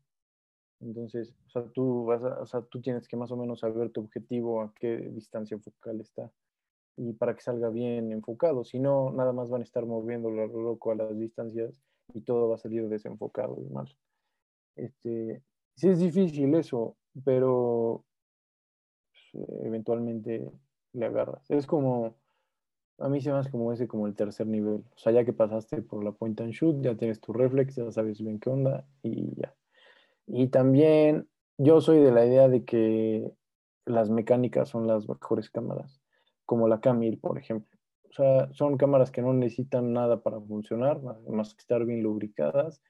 Entonces, 0.82 1.34
o 1.48 1.50
sea, 1.50 1.64
tú, 1.74 2.06
vas 2.06 2.24
a, 2.24 2.42
o 2.42 2.46
sea, 2.46 2.62
tú 2.62 2.82
tienes 2.82 3.08
que 3.08 3.18
más 3.18 3.32
o 3.32 3.38
menos 3.38 3.62
saber 3.62 3.90
tu 3.92 4.02
objetivo, 4.02 4.62
a 4.62 4.74
qué 4.76 4.98
distancia 4.98 5.58
focal 5.60 6.02
está. 6.02 6.32
Y 6.98 7.14
para 7.14 7.36
que 7.36 7.42
salga 7.42 7.70
bien 7.70 8.12
enfocado. 8.12 8.64
Si 8.64 8.80
no, 8.80 9.12
nada 9.12 9.34
más 9.34 9.50
van 9.50 9.62
a 9.62 9.66
estar 9.66 9.86
moviendo 9.86 10.30
lo 10.30 10.48
loco 10.48 10.92
a 10.92 10.96
las 10.96 11.18
distancias 11.18 11.82
y 12.14 12.22
todo 12.22 12.50
va 12.50 12.56
a 12.56 12.60
salir 12.60 12.88
desenfocado 12.88 13.58
y 13.62 13.70
mal. 13.70 13.94
Este, 14.76 15.42
sí 15.76 15.90
es 15.90 16.00
difícil 16.00 16.54
eso, 16.56 16.98
pero 17.24 18.04
pues, 19.12 19.46
eventualmente 19.64 20.52
le 20.94 21.06
agarras. 21.06 21.50
Es 21.50 21.68
como, 21.68 22.16
a 23.00 23.10
mí 23.10 23.22
se 23.22 23.32
me 23.32 23.38
hace 23.38 23.52
como 23.52 23.74
ese, 23.74 23.88
como 23.88 24.08
el 24.08 24.16
tercer 24.16 24.48
nivel. 24.48 24.84
O 24.96 24.98
sea, 24.98 25.12
ya 25.12 25.26
que 25.26 25.34
pasaste 25.34 25.82
por 25.82 26.04
la 26.04 26.12
point 26.12 26.40
and 26.42 26.52
shoot, 26.52 26.82
ya 26.82 26.96
tienes 26.96 27.20
tu 27.20 27.34
reflex, 27.34 27.76
ya 27.76 27.92
sabes 27.92 28.22
bien 28.22 28.40
qué 28.40 28.50
onda 28.50 28.88
y 29.04 29.36
ya. 29.36 29.54
Y 30.28 30.48
también 30.48 31.28
yo 31.58 31.82
soy 31.82 32.00
de 32.00 32.12
la 32.12 32.26
idea 32.26 32.48
de 32.48 32.66
que 32.66 33.32
las 33.86 34.10
mecánicas 34.10 34.70
son 34.70 34.88
las 34.88 35.08
mejores 35.08 35.50
cámaras, 35.50 36.02
como 36.46 36.68
la 36.68 36.82
Camil, 36.82 37.20
por 37.20 37.38
ejemplo. 37.38 37.78
O 38.10 38.14
sea, 38.14 38.52
son 38.54 38.78
cámaras 38.78 39.12
que 39.12 39.22
no 39.22 39.34
necesitan 39.34 39.94
nada 39.94 40.22
para 40.22 40.40
funcionar, 40.40 41.02
más 41.30 41.54
que 41.54 41.60
estar 41.60 41.86
bien 41.86 42.02
lubricadas 42.02 42.82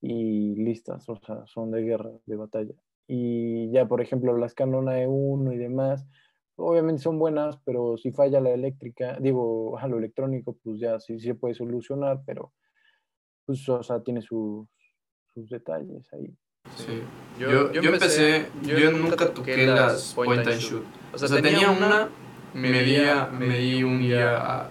y 0.00 0.54
listas, 0.56 1.08
o 1.08 1.16
sea, 1.16 1.46
son 1.46 1.70
de 1.70 1.82
guerra, 1.82 2.10
de 2.26 2.36
batalla. 2.36 2.74
Y 3.06 3.70
ya, 3.70 3.86
por 3.86 4.00
ejemplo, 4.00 4.36
las 4.36 4.54
Canon 4.54 4.86
E1 4.86 5.54
y 5.54 5.58
demás, 5.58 6.06
obviamente 6.56 7.02
son 7.02 7.18
buenas, 7.18 7.58
pero 7.64 7.96
si 7.96 8.12
falla 8.12 8.40
la 8.40 8.50
eléctrica, 8.50 9.18
digo, 9.20 9.78
a 9.78 9.86
lo 9.86 9.98
electrónico, 9.98 10.56
pues 10.62 10.80
ya 10.80 10.98
sí, 10.98 11.20
se 11.20 11.34
puede 11.34 11.54
solucionar, 11.54 12.22
pero 12.26 12.52
pues, 13.44 13.68
o 13.68 13.82
sea, 13.82 14.02
tiene 14.02 14.22
sus, 14.22 14.66
sus 15.34 15.48
detalles 15.50 16.12
ahí. 16.12 16.34
Sí, 16.76 17.02
yo, 17.38 17.72
yo, 17.72 17.82
empecé, 17.82 18.48
yo, 18.62 18.90
nunca 18.92 19.28
toqué 19.32 19.66
las 19.66 20.12
point 20.14 20.46
and 20.46 20.60
shoot. 20.60 20.84
O 21.12 21.18
sea, 21.18 21.40
tenía 21.40 21.70
una, 21.70 22.08
me 22.54 22.82
di, 22.82 22.98
me 23.38 23.58
di 23.58 23.82
un 23.82 24.00
día 24.00 24.36
a, 24.36 24.68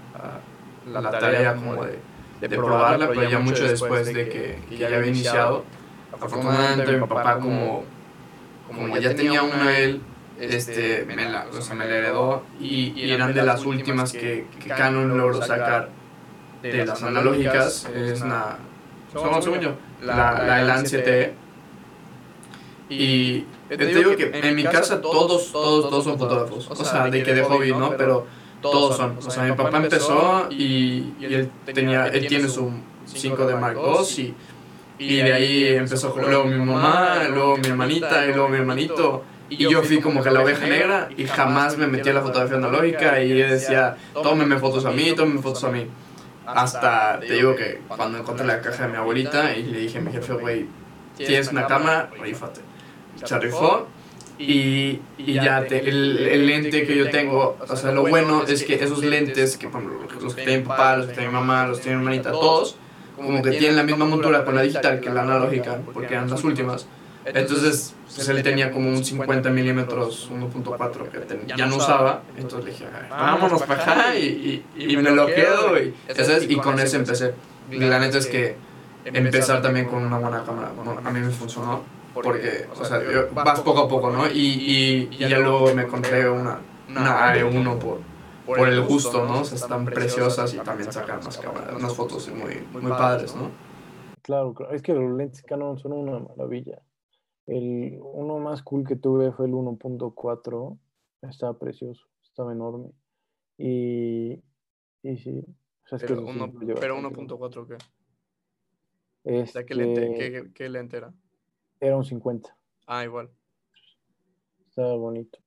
la 0.87 1.11
tarea 1.11 1.55
como 1.55 1.83
de, 1.85 1.99
de 2.41 2.49
probarla, 2.49 3.07
pero 3.09 3.29
ya 3.29 3.39
mucho 3.39 3.63
después 3.63 4.05
de 4.07 4.29
que, 4.29 4.59
que 4.69 4.77
ya 4.77 4.87
había 4.87 5.07
iniciado. 5.07 5.65
Afortunadamente 6.13 6.91
mi 6.91 7.07
papá 7.07 7.39
como, 7.39 7.83
como 8.67 8.97
ya 8.97 9.15
tenía 9.15 9.43
una 9.43 9.77
él, 9.77 10.01
este, 10.39 11.05
me 11.05 11.15
la, 11.15 11.45
o 11.51 11.61
sea, 11.61 11.75
me 11.75 11.85
la 11.87 11.95
heredó 11.95 12.43
y, 12.59 12.93
y, 12.95 13.11
eran 13.11 13.33
de 13.33 13.43
las 13.43 13.63
últimas 13.65 14.11
que, 14.11 14.47
que 14.59 14.69
Canon 14.69 15.17
logró 15.17 15.41
sacar 15.41 15.89
de 16.61 16.85
las 16.85 17.01
analógicas. 17.03 17.85
Es 17.95 18.21
una, 18.21 18.57
según 19.11 19.59
yo, 19.59 19.75
la, 20.01 20.43
la 20.43 20.61
Elan 20.61 20.85
7 20.85 21.33
y 22.91 23.45
te 23.69 23.85
digo 23.85 24.15
que 24.17 24.31
en 24.33 24.53
mi 24.55 24.63
casa 24.63 24.99
todos, 24.99 25.51
todos, 25.51 25.89
todos 25.89 26.03
son 26.03 26.19
fotógrafos. 26.19 26.67
O 26.69 26.75
sea, 26.75 27.09
de 27.09 27.23
que 27.23 27.33
de 27.33 27.43
hobby, 27.43 27.71
¿no? 27.71 27.95
Pero 27.97 28.27
todos 28.61 28.97
son. 28.97 29.17
O 29.17 29.31
sea, 29.31 29.43
mi 29.43 29.53
papá 29.53 29.77
empezó 29.77 30.47
y, 30.49 31.13
él, 31.21 31.49
tenía, 31.65 32.07
él 32.07 32.27
tiene 32.27 32.49
su 32.49 32.69
5 33.05 33.45
de 33.45 33.55
Mark 33.55 33.77
II 33.81 34.35
y, 34.99 35.05
y 35.05 35.15
de 35.17 35.33
ahí 35.33 35.67
empezó 35.69 36.13
luego 36.15 36.43
mi 36.43 36.57
mamá, 36.57 37.23
luego 37.29 37.57
mi 37.57 37.67
hermanita 37.67 38.25
y 38.25 38.33
luego 38.33 38.49
mi 38.49 38.57
hermanito. 38.57 39.23
Y 39.49 39.69
yo 39.69 39.83
fui 39.83 39.99
como 39.99 40.21
que 40.23 40.31
la 40.31 40.41
oveja 40.41 40.65
negra 40.65 41.09
y 41.17 41.25
jamás 41.25 41.77
me 41.77 41.87
metí 41.87 42.09
a 42.09 42.13
la 42.13 42.21
fotografía 42.21 42.57
analógica 42.57 43.21
y 43.21 43.33
decía, 43.33 43.97
tómeme 44.13 44.57
fotos 44.57 44.85
a 44.85 44.91
mí, 44.91 45.13
tómeme 45.15 45.41
fotos 45.41 45.63
a 45.63 45.69
mí. 45.69 45.87
Hasta, 46.45 47.19
te 47.19 47.33
digo 47.33 47.55
que 47.55 47.81
cuando 47.87 48.17
encontré 48.17 48.45
la 48.45 48.61
caja 48.61 48.85
de 48.85 48.91
mi 48.91 48.97
abuelita 48.97 49.55
y 49.55 49.63
le 49.63 49.79
dije 49.79 49.99
a 49.99 50.01
mi 50.01 50.11
jefe, 50.11 50.33
güey, 50.33 50.67
tienes 51.15 51.49
una 51.49 51.67
cámara, 51.67 52.09
rífate 52.21 52.70
se 53.23 53.39
rifó 53.39 53.87
y, 54.37 54.99
y 55.17 55.33
ya 55.33 55.59
el, 55.59 56.17
el, 56.17 56.47
lente 56.47 56.85
que 56.85 56.97
yo 56.97 57.09
tengo, 57.09 57.57
o 57.59 57.75
sea, 57.75 57.91
lo 57.91 58.07
bueno 58.07 58.43
es 58.47 58.63
que 58.63 58.75
esos 58.75 59.03
lentes, 59.03 59.57
que 59.57 59.69
los 60.21 60.35
que 60.35 60.43
tienen 60.43 60.63
papá, 60.63 60.97
los 60.97 61.07
que 61.07 61.13
tienen 61.13 61.31
mamá, 61.31 61.67
los 61.67 61.77
que 61.77 61.83
tienen 61.83 61.99
hermanita, 62.01 62.31
todos, 62.31 62.75
como 63.15 63.41
que 63.41 63.51
tienen 63.51 63.75
la 63.75 63.83
misma 63.83 64.05
montura 64.05 64.43
con 64.43 64.55
la 64.55 64.63
digital 64.63 64.99
que 64.99 65.09
la 65.09 65.21
analógica, 65.21 65.77
porque 65.93 66.13
eran 66.13 66.29
las 66.29 66.43
últimas. 66.43 66.87
Entonces, 67.23 67.93
pues 68.15 68.27
él 68.29 68.41
tenía 68.41 68.71
como 68.71 68.89
un 68.89 69.05
50 69.05 69.51
milímetros 69.51 70.31
1.4 70.31 71.09
que 71.09 71.55
ya 71.55 71.67
no 71.67 71.75
usaba. 71.75 72.23
Entonces 72.35 72.65
le 72.65 72.71
dije, 72.71 72.85
vámonos 73.11 73.61
para 73.61 73.83
acá 73.83 74.15
y, 74.17 74.63
y, 74.75 74.97
me 74.97 75.11
lo 75.11 75.27
quedo. 75.27 75.77
Y, 75.77 75.93
y 76.49 76.55
con 76.55 76.79
ese 76.79 76.97
empecé. 76.97 77.35
Y 77.69 77.77
la 77.77 77.99
neta 77.99 78.17
es 78.17 78.25
que 78.25 78.55
empezar 79.05 79.61
también 79.61 79.85
con 79.85 80.03
una 80.03 80.17
buena 80.17 80.43
cámara, 80.43 80.71
bueno, 80.75 80.99
a 81.03 81.11
mí 81.11 81.19
me 81.19 81.29
funcionó 81.29 81.83
porque, 82.13 82.67
o 82.71 82.85
sea, 82.85 82.99
vas 83.33 83.61
poco 83.61 83.81
a 83.81 83.87
poco, 83.87 84.11
¿no? 84.11 84.27
Y, 84.27 85.09
y, 85.11 85.17
ya 85.17 85.39
luego 85.39 85.73
me 85.73 85.83
encontré 85.83 86.29
una, 86.29 86.59
una 86.89 87.33
AE1 87.33 87.77
por, 87.77 87.99
por 88.45 88.67
el 88.67 88.81
gusto, 88.81 89.25
¿no? 89.25 89.41
O 89.41 89.45
sea, 89.45 89.57
están 89.57 89.85
preciosas 89.85 90.53
y 90.53 90.59
también 90.59 90.91
sacan 90.91 91.21
unas, 91.21 91.37
cámaras, 91.37 91.75
unas 91.75 91.95
fotos 91.95 92.29
muy, 92.29 92.55
muy 92.73 92.91
padres, 92.91 93.35
¿no? 93.35 93.51
Claro, 94.21 94.53
es 94.71 94.81
que 94.81 94.93
los 94.93 95.11
lentes 95.17 95.41
Canon 95.41 95.79
son 95.79 95.93
una 95.93 96.19
maravilla. 96.19 96.81
El 97.47 97.99
uno 98.01 98.37
más 98.39 98.61
cool 98.61 98.85
que 98.85 98.95
tuve 98.95 99.31
fue 99.31 99.47
el 99.47 99.53
1.4, 99.53 100.77
estaba 101.23 101.57
precioso, 101.57 102.05
estaba 102.23 102.51
enorme. 102.51 102.91
Y, 103.57 104.41
y 105.01 105.17
sí, 105.17 105.43
o 105.85 105.87
sea, 105.87 105.97
es 105.97 106.03
pero, 106.03 106.17
que 106.17 106.23
uno, 106.23 106.51
pero 106.79 106.97
1.4 106.97 107.67
qué? 107.67 107.77
Este... 109.23 109.65
¿Qué, 109.65 109.75
lente, 109.75 110.13
qué, 110.15 110.51
qué 110.53 110.69
lente 110.69 110.97
era? 110.97 111.13
Era 111.81 111.97
un 111.97 112.05
50. 112.05 112.55
Ah, 112.85 113.03
igual. 113.03 113.31
Estaba 114.69 114.95
bonito. 114.95 115.39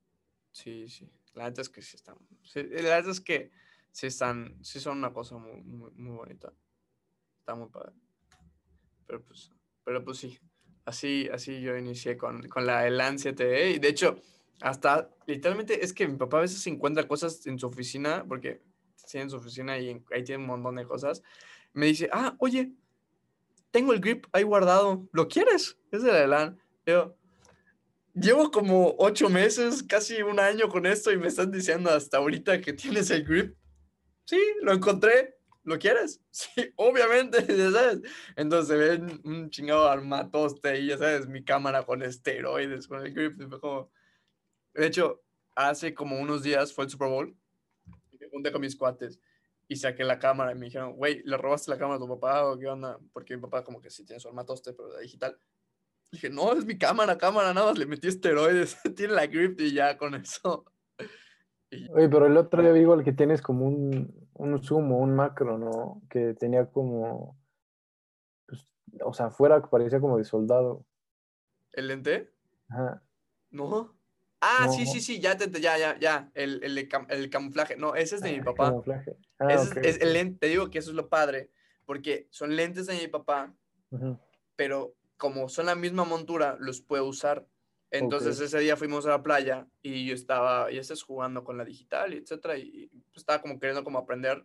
Sí, 0.51 0.89
sí. 0.89 1.09
La 1.35 1.45
verdad 1.45 1.61
es 1.61 1.69
que 1.69 1.81
sí 1.81 1.97
están. 1.97 2.17
la 2.55 2.63
verdad 2.63 3.09
es 3.09 3.21
que 3.21 3.53
sí 3.93 4.09
están. 4.09 4.59
Sí 4.63 4.81
son 4.81 4.99
una 4.99 5.13
cosa 5.13 5.39
muy, 5.39 5.63
muy, 5.63 6.17
bonita. 6.17 6.53
Está 7.39 7.55
muy 7.55 7.69
padre. 7.69 7.93
Pero 9.07 9.23
pues, 9.23 9.53
pero 9.85 10.05
pues 10.05 10.19
sí. 10.19 10.39
Así, 10.85 11.29
así 11.33 11.61
yo 11.61 11.77
inicié 11.77 12.17
con, 12.17 12.49
con 12.49 12.67
la 12.67 12.87
Elan 12.87 13.17
7E. 13.17 13.77
Y 13.77 13.79
de 13.79 13.89
hecho, 13.89 14.21
hasta 14.61 15.09
literalmente 15.27 15.85
es 15.85 15.93
que 15.93 16.09
mi 16.09 16.17
papá 16.17 16.39
a 16.39 16.43
veces 16.43 16.67
encuentra 16.67 17.07
cosas 17.07 17.47
en 17.47 17.61
su 17.61 17.69
oficina, 17.69 18.25
porque 18.29 18.61
tiene 19.09 19.25
en 19.25 19.31
su 19.31 19.37
oficina 19.37 19.79
y 19.79 20.03
ahí 20.11 20.25
tiene 20.25 20.43
un 20.43 20.49
montón 20.49 20.75
de 20.75 20.85
cosas. 20.85 21.23
Me 21.73 21.87
dice, 21.87 22.09
ah, 22.13 22.35
oye, 22.39 22.73
tengo 23.75 23.93
el 23.93 23.99
grip 23.99 24.27
ahí 24.33 24.45
guardado, 24.45 25.09
¿lo 25.11 25.27
quieres? 25.27 25.77
Es 25.91 26.05
de 26.05 26.13
la 26.13 26.23
Elan. 26.23 26.63
Yo, 26.87 27.19
llevo 28.15 28.53
como 28.53 28.95
ocho 28.99 29.29
meses, 29.29 29.83
casi 29.83 30.23
un 30.23 30.39
año 30.39 30.69
con 30.69 30.87
esto 30.87 31.11
y 31.11 31.19
me 31.19 31.27
están 31.27 31.51
diciendo 31.51 31.91
hasta 31.91 32.19
ahorita 32.19 32.61
que 32.61 32.73
tienes 32.73 33.11
el 33.11 33.25
grip. 33.25 33.57
Sí, 34.27 34.41
lo 34.63 34.73
encontré. 34.73 35.39
¿Lo 35.65 35.77
quieres? 35.77 36.21
Sí, 36.31 36.73
obviamente, 36.77 37.45
ya 37.49 37.73
sabes. 37.73 38.03
Entonces 38.37 38.79
ven 38.79 39.21
un 39.25 39.51
chingado 39.51 39.89
armatoste 39.89 40.79
y 40.79 40.87
ya 40.87 40.97
sabes, 40.97 41.27
mi 41.27 41.43
cámara 41.43 41.83
con 41.83 42.01
esteroides, 42.05 42.87
con 42.87 43.05
el 43.05 43.13
grip. 43.13 43.43
Como, 43.59 43.91
De 44.73 44.87
hecho, 44.87 45.25
hace 45.57 45.95
como 45.95 46.21
unos 46.21 46.45
días 46.45 46.73
fue 46.73 46.85
el 46.85 46.91
Super 46.91 47.09
Bowl. 47.09 47.37
Y 48.13 48.19
me 48.19 48.29
junté 48.29 48.53
con 48.53 48.61
mis 48.61 48.77
cuates 48.77 49.19
y 49.69 49.77
saqué 49.77 50.05
la 50.05 50.19
cámara 50.19 50.53
y 50.53 50.55
me 50.55 50.67
dijeron, 50.67 50.95
güey, 50.95 51.23
¿le 51.25 51.37
robaste 51.37 51.71
la 51.71 51.79
cámara 51.79 51.97
a 51.97 52.01
tu 52.01 52.09
papá 52.09 52.47
o 52.47 52.59
qué 52.59 52.67
onda? 52.67 52.99
Porque 53.13 53.37
mi 53.37 53.43
papá 53.43 53.65
como 53.65 53.81
que 53.81 53.91
sí 53.91 54.05
tiene 54.05 54.21
su 54.21 54.29
armatoste, 54.29 54.73
pero 54.73 54.93
de 54.93 55.03
digital. 55.03 55.39
dije, 56.13 56.31
no, 56.31 56.53
es 56.53 56.65
mi 56.65 56.79
cámara, 56.79 57.19
cámara, 57.19 57.55
nada 57.55 57.69
más 57.69 57.79
le 57.79 57.87
metí 57.87 58.09
esteroides, 58.09 58.77
tiene 58.97 59.15
la 59.15 59.27
grip 59.27 59.61
y 59.61 59.73
ya 59.73 59.97
con 59.97 60.15
eso. 60.15 60.67
Oye, 61.91 62.09
pero 62.09 62.27
el 62.27 62.37
otro 62.37 62.63
día 62.63 62.73
vi 62.73 62.81
igual 62.81 63.03
que 63.03 63.13
tienes 63.13 63.43
como 63.43 63.67
un, 63.67 64.29
un 64.35 64.63
zoom 64.63 64.93
o 64.93 64.99
un 64.99 65.15
macro, 65.15 65.59
¿no? 65.59 66.03
Que 66.09 66.35
tenía 66.35 66.71
como, 66.71 67.37
pues, 68.47 68.65
o 69.05 69.13
sea, 69.13 69.31
fuera 69.31 69.61
parecía 69.63 70.01
como 70.01 70.19
de 70.19 70.25
soldado. 70.25 70.85
¿El 71.73 71.89
lente? 71.89 72.33
Ajá. 72.69 73.03
No. 73.51 73.97
Ah, 74.47 74.69
sí, 74.69 74.85
sí, 74.87 75.01
sí, 75.01 75.21
ya, 75.21 75.39
te, 75.39 75.49
ya, 75.59 75.79
ya, 75.79 75.99
ya, 75.99 76.31
el, 76.35 76.63
el, 76.63 76.77
el, 77.09 77.31
camuflaje. 77.31 77.77
No, 77.77 77.95
ese 77.95 78.17
es 78.17 78.23
de 78.23 78.31
mi 78.33 78.41
Ah, 78.41 78.45
papá. 78.45 78.71
camuflaje. 78.71 79.17
Ah, 79.39 79.49
Ese 79.55 79.81
es- 79.83 80.03
el 80.03 80.13
lente, 80.13 80.39
te 80.41 80.47
digo 80.49 80.71
que 80.71 80.79
eso 80.81 80.91
es 80.91 80.97
lo 80.97 81.09
padre, 81.09 81.51
porque 81.87 82.29
son 82.31 82.55
lentes 82.55 82.87
de 82.87 82.95
mi 82.95 83.09
papá, 83.09 83.55
pero 84.55 84.95
como 85.17 85.49
son 85.49 85.65
la 85.67 85.75
misma 85.75 86.05
montura, 86.05 86.59
los 86.61 86.83
puedo 86.83 87.07
usar. 87.07 87.47
Entonces 87.91 88.39
ese 88.39 88.59
día 88.59 88.77
fuimos 88.77 89.07
a 89.07 89.11
la 89.11 89.23
playa 89.23 89.67
y 89.81 90.05
yo 90.05 90.15
estaba, 90.15 90.71
ya 90.71 90.81
estás 90.81 91.03
jugando 91.03 91.43
con 91.43 91.57
la 91.57 91.65
digital, 91.65 92.13
y 92.13 92.19
etcétera, 92.19 92.59
y 92.59 92.89
pues, 92.89 93.23
estaba 93.23 93.41
como 93.41 93.59
queriendo 93.59 93.83
como 93.83 93.99
aprender 93.99 94.45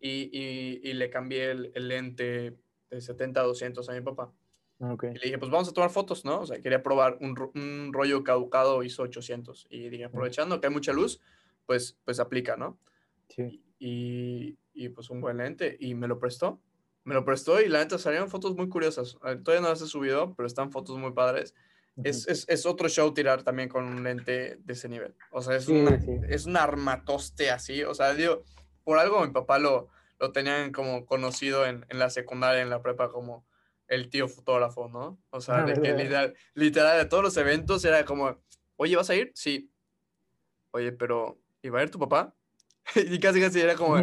y, 0.00 0.30
y, 0.32 0.80
y 0.82 0.92
le 0.94 1.10
cambié 1.10 1.52
el, 1.52 1.70
el 1.74 1.88
lente 1.88 2.56
de 2.90 3.00
70 3.00 3.40
a 3.40 3.44
200 3.44 3.88
a 3.88 3.92
mi 3.92 4.00
papá. 4.00 4.32
Ok. 4.78 5.04
Y 5.04 5.14
le 5.18 5.20
dije, 5.24 5.38
pues 5.38 5.50
vamos 5.50 5.68
a 5.68 5.72
tomar 5.72 5.90
fotos, 5.90 6.24
¿no? 6.24 6.40
O 6.40 6.46
sea, 6.46 6.60
quería 6.60 6.82
probar 6.82 7.16
un, 7.20 7.34
un 7.54 7.92
rollo 7.92 8.22
caducado 8.24 8.82
ISO 8.82 9.02
800. 9.04 9.66
Y 9.70 9.88
dije, 9.88 10.04
aprovechando 10.04 10.60
que 10.60 10.66
hay 10.66 10.72
mucha 10.72 10.92
luz, 10.92 11.20
pues, 11.64 11.96
pues 12.04 12.20
aplica, 12.20 12.56
¿no? 12.56 12.78
Sí. 13.28 13.62
Y, 13.78 14.58
y, 14.74 14.88
pues 14.90 15.10
un 15.10 15.20
buen 15.20 15.38
lente. 15.38 15.76
Y 15.80 15.94
me 15.94 16.08
lo 16.08 16.18
prestó. 16.18 16.60
Me 17.04 17.14
lo 17.14 17.24
prestó 17.24 17.60
y 17.60 17.68
la 17.68 17.78
neta 17.78 17.98
salieron 17.98 18.28
fotos 18.28 18.54
muy 18.56 18.68
curiosas. 18.68 19.16
Eh, 19.24 19.36
Todavía 19.36 19.62
no 19.62 19.68
las 19.68 19.80
he 19.80 19.86
subido, 19.86 20.34
pero 20.34 20.46
están 20.46 20.72
fotos 20.72 20.98
muy 20.98 21.12
padres. 21.12 21.54
Es, 22.04 22.28
es, 22.28 22.44
es 22.48 22.66
otro 22.66 22.90
show 22.90 23.14
tirar 23.14 23.42
también 23.42 23.70
con 23.70 23.84
un 23.84 24.02
lente 24.02 24.56
de 24.56 24.72
ese 24.74 24.86
nivel. 24.88 25.14
O 25.30 25.40
sea, 25.40 25.56
es, 25.56 25.64
Sí, 25.64 25.72
una- 25.72 25.98
sí. 25.98 26.10
es 26.28 26.44
un 26.44 26.56
armatoste 26.58 27.50
así. 27.50 27.82
O 27.84 27.94
sea, 27.94 28.12
digo, 28.12 28.42
por 28.84 28.98
algo 28.98 29.24
mi 29.24 29.32
papá 29.32 29.58
lo, 29.58 29.88
lo 30.18 30.30
tenían 30.32 30.72
como 30.72 31.06
conocido 31.06 31.64
en, 31.64 31.86
en 31.88 31.98
la 31.98 32.10
secundaria, 32.10 32.60
en 32.60 32.68
la 32.68 32.82
prepa, 32.82 33.08
como 33.10 33.46
el 33.88 34.08
tío 34.10 34.28
fotógrafo, 34.28 34.88
¿no? 34.88 35.22
O 35.30 35.40
sea, 35.40 35.58
Ah, 35.58 35.64
de 35.64 35.74
que 35.74 35.92
literal, 35.94 36.34
literal 36.54 36.98
de 36.98 37.04
todos 37.06 37.22
los 37.22 37.36
eventos 37.36 37.84
era 37.84 38.04
como, 38.04 38.36
oye, 38.76 38.96
¿vas 38.96 39.10
a 39.10 39.14
ir? 39.14 39.32
Sí. 39.34 39.70
Oye, 40.72 40.92
pero 40.92 41.40
¿y 41.62 41.68
va 41.68 41.80
a 41.80 41.82
ir 41.84 41.90
tu 41.90 41.98
papá? 41.98 42.34
y 42.94 43.18
casi 43.18 43.40
casi 43.40 43.60
era 43.60 43.74
como, 43.74 43.96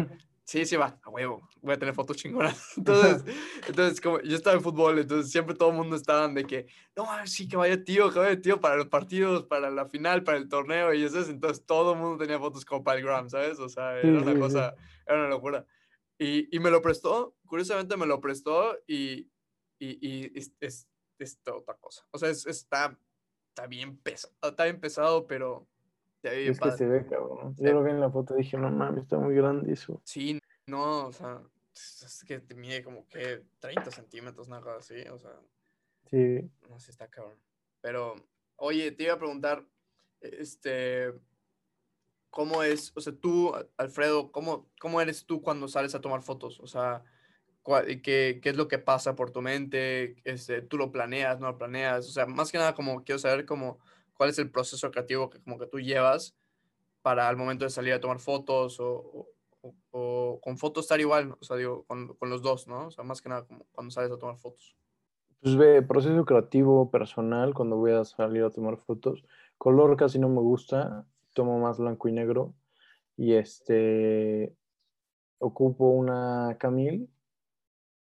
sí, 0.44 0.64
sí 0.66 0.76
va, 0.76 0.98
a 1.02 1.10
huevo, 1.10 1.48
voy 1.62 1.74
a 1.74 1.78
tener 1.78 1.94
fotos 1.94 2.16
chingonas. 2.16 2.72
Entonces, 2.76 3.24
entonces 3.66 4.00
como 4.00 4.20
yo 4.20 4.36
estaba 4.36 4.56
en 4.56 4.62
fútbol, 4.62 4.98
entonces 4.98 5.30
siempre 5.30 5.54
todo 5.54 5.70
el 5.70 5.76
mundo 5.76 5.96
estaban 5.96 6.34
de 6.34 6.44
que, 6.44 6.66
no, 6.96 7.04
ah, 7.08 7.26
sí, 7.26 7.48
que 7.48 7.56
vaya 7.56 7.82
tío, 7.82 8.10
que 8.10 8.18
vaya 8.18 8.40
tío 8.40 8.60
para 8.60 8.76
los 8.76 8.86
partidos, 8.86 9.44
para 9.44 9.70
la 9.70 9.86
final, 9.86 10.24
para 10.24 10.38
el 10.38 10.48
torneo, 10.48 10.92
y 10.92 11.04
eso 11.04 11.20
es, 11.20 11.28
entonces 11.28 11.64
todo 11.64 11.92
el 11.92 11.98
mundo 11.98 12.18
tenía 12.18 12.38
fotos 12.38 12.64
como 12.64 12.84
para 12.84 12.98
el 12.98 13.04
Gram, 13.04 13.28
¿sabes? 13.28 13.58
O 13.58 13.68
sea, 13.68 13.98
era 13.98 14.08
una 14.08 14.38
cosa, 14.38 14.74
era 15.06 15.18
una 15.18 15.28
locura. 15.28 15.66
Y, 16.18 16.54
y 16.54 16.60
me 16.60 16.70
lo 16.70 16.80
prestó, 16.80 17.36
curiosamente 17.46 17.96
me 17.96 18.06
lo 18.06 18.20
prestó 18.20 18.76
y, 18.86 19.28
y, 19.78 19.98
y 20.00 20.38
es, 20.38 20.52
es, 20.60 20.88
otra 21.52 21.74
cosa. 21.74 22.06
O 22.10 22.18
sea, 22.18 22.28
es, 22.28 22.46
está, 22.46 22.98
está 23.48 23.66
bien 23.66 23.96
pesado, 23.96 24.34
está 24.42 24.64
bien 24.64 24.80
pesado, 24.80 25.26
pero 25.26 25.66
bien 26.30 26.52
Es 26.52 26.60
que 26.60 26.72
se 26.72 26.86
ve, 26.86 27.06
cabrón. 27.06 27.54
Sí. 27.56 27.64
Yo 27.64 27.72
lo 27.72 27.82
vi 27.82 27.90
en 27.90 28.00
la 28.00 28.10
foto 28.10 28.34
y 28.34 28.42
dije, 28.42 28.56
no 28.56 28.70
mames, 28.70 29.04
está 29.04 29.18
muy 29.18 29.34
grande 29.34 29.72
eso. 29.72 30.00
Sí, 30.04 30.38
no, 30.66 31.06
o 31.06 31.12
sea, 31.12 31.42
es 31.74 32.24
que 32.26 32.40
te 32.40 32.54
mide 32.54 32.82
como 32.82 33.06
que 33.08 33.44
30 33.60 33.90
centímetros, 33.90 34.48
cosa 34.48 34.76
así, 34.76 35.00
o 35.08 35.18
sea, 35.18 35.38
Sí. 36.06 36.50
no 36.68 36.78
sé, 36.78 36.90
está 36.90 37.08
cabrón. 37.08 37.38
Pero, 37.80 38.14
oye, 38.56 38.92
te 38.92 39.04
iba 39.04 39.14
a 39.14 39.18
preguntar, 39.18 39.66
este, 40.20 41.12
¿cómo 42.30 42.62
es, 42.62 42.92
o 42.94 43.00
sea, 43.00 43.14
tú, 43.14 43.52
Alfredo, 43.76 44.30
cómo, 44.32 44.70
cómo 44.80 45.00
eres 45.00 45.26
tú 45.26 45.42
cuando 45.42 45.68
sales 45.68 45.94
a 45.94 46.00
tomar 46.00 46.22
fotos? 46.22 46.60
O 46.60 46.66
sea, 46.66 47.04
¿qué, 48.02 48.40
qué 48.42 48.50
es 48.50 48.56
lo 48.56 48.68
que 48.68 48.78
pasa 48.78 49.16
por 49.16 49.30
tu 49.32 49.42
mente? 49.42 50.16
Este, 50.24 50.62
¿Tú 50.62 50.78
lo 50.78 50.92
planeas, 50.92 51.40
no 51.40 51.48
lo 51.48 51.58
planeas? 51.58 52.08
O 52.08 52.12
sea, 52.12 52.26
más 52.26 52.52
que 52.52 52.58
nada 52.58 52.74
como 52.74 53.04
quiero 53.04 53.18
saber 53.18 53.46
como 53.46 53.78
cuál 54.14 54.30
es 54.30 54.38
el 54.38 54.50
proceso 54.50 54.90
creativo 54.90 55.30
que 55.30 55.40
como 55.42 55.58
que 55.58 55.66
tú 55.66 55.80
llevas 55.80 56.36
para 57.02 57.28
al 57.28 57.36
momento 57.36 57.64
de 57.64 57.70
salir 57.70 57.92
a 57.94 58.00
tomar 58.00 58.20
fotos 58.20 58.80
o, 58.80 59.28
o- 59.62 59.74
o- 59.92 60.40
con 60.42 60.58
fotos 60.58 60.84
estar 60.84 61.00
igual, 61.00 61.36
o 61.40 61.44
sea, 61.44 61.56
digo, 61.56 61.84
con, 61.86 62.14
con 62.16 62.30
los 62.30 62.42
dos, 62.42 62.66
¿no? 62.68 62.88
O 62.88 62.90
sea, 62.90 63.04
más 63.04 63.20
que 63.22 63.28
nada 63.28 63.46
como 63.46 63.66
cuando 63.72 63.90
sales 63.92 64.10
a 64.12 64.18
tomar 64.18 64.38
fotos. 64.38 64.76
Pues 65.40 65.56
ve, 65.56 65.82
proceso 65.82 66.24
creativo 66.24 66.90
personal, 66.90 67.54
cuando 67.54 67.76
voy 67.76 67.92
a 67.92 68.04
salir 68.04 68.42
a 68.44 68.50
tomar 68.50 68.78
fotos. 68.78 69.24
Color 69.58 69.96
casi 69.96 70.18
no 70.18 70.28
me 70.28 70.40
gusta, 70.40 71.06
tomo 71.34 71.58
más 71.60 71.78
blanco 71.78 72.08
y 72.08 72.12
negro. 72.12 72.54
Y 73.16 73.34
este, 73.34 74.56
ocupo 75.38 75.90
una 75.90 76.56
Camil 76.58 77.10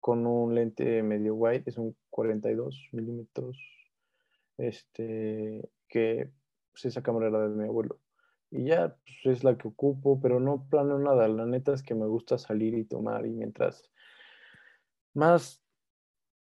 con 0.04 0.28
un 0.28 0.54
lente 0.54 1.02
medio 1.02 1.34
wide, 1.34 1.64
es 1.66 1.78
un 1.78 1.96
42 2.10 2.90
milímetros. 2.92 3.58
Este, 4.58 5.70
que 5.88 6.30
pues, 6.74 6.84
esa 6.84 7.02
cámara 7.02 7.30
era 7.30 7.48
de 7.48 7.56
mi 7.56 7.64
abuelo. 7.64 8.02
Y 8.52 8.66
ya, 8.66 8.98
pues 9.06 9.38
es 9.38 9.44
la 9.46 9.58
que 9.58 9.70
ocupo, 9.70 10.20
pero 10.20 10.42
no 10.42 10.68
planeo 10.70 11.00
nada. 11.00 11.30
La 11.30 11.46
neta 11.46 11.74
es 11.74 11.84
que 11.84 11.96
me 11.96 12.06
gusta 12.06 12.38
salir 12.38 12.74
y 12.74 12.84
tomar 12.84 13.26
y 13.26 13.30
mientras 13.30 13.90
más 15.14 15.64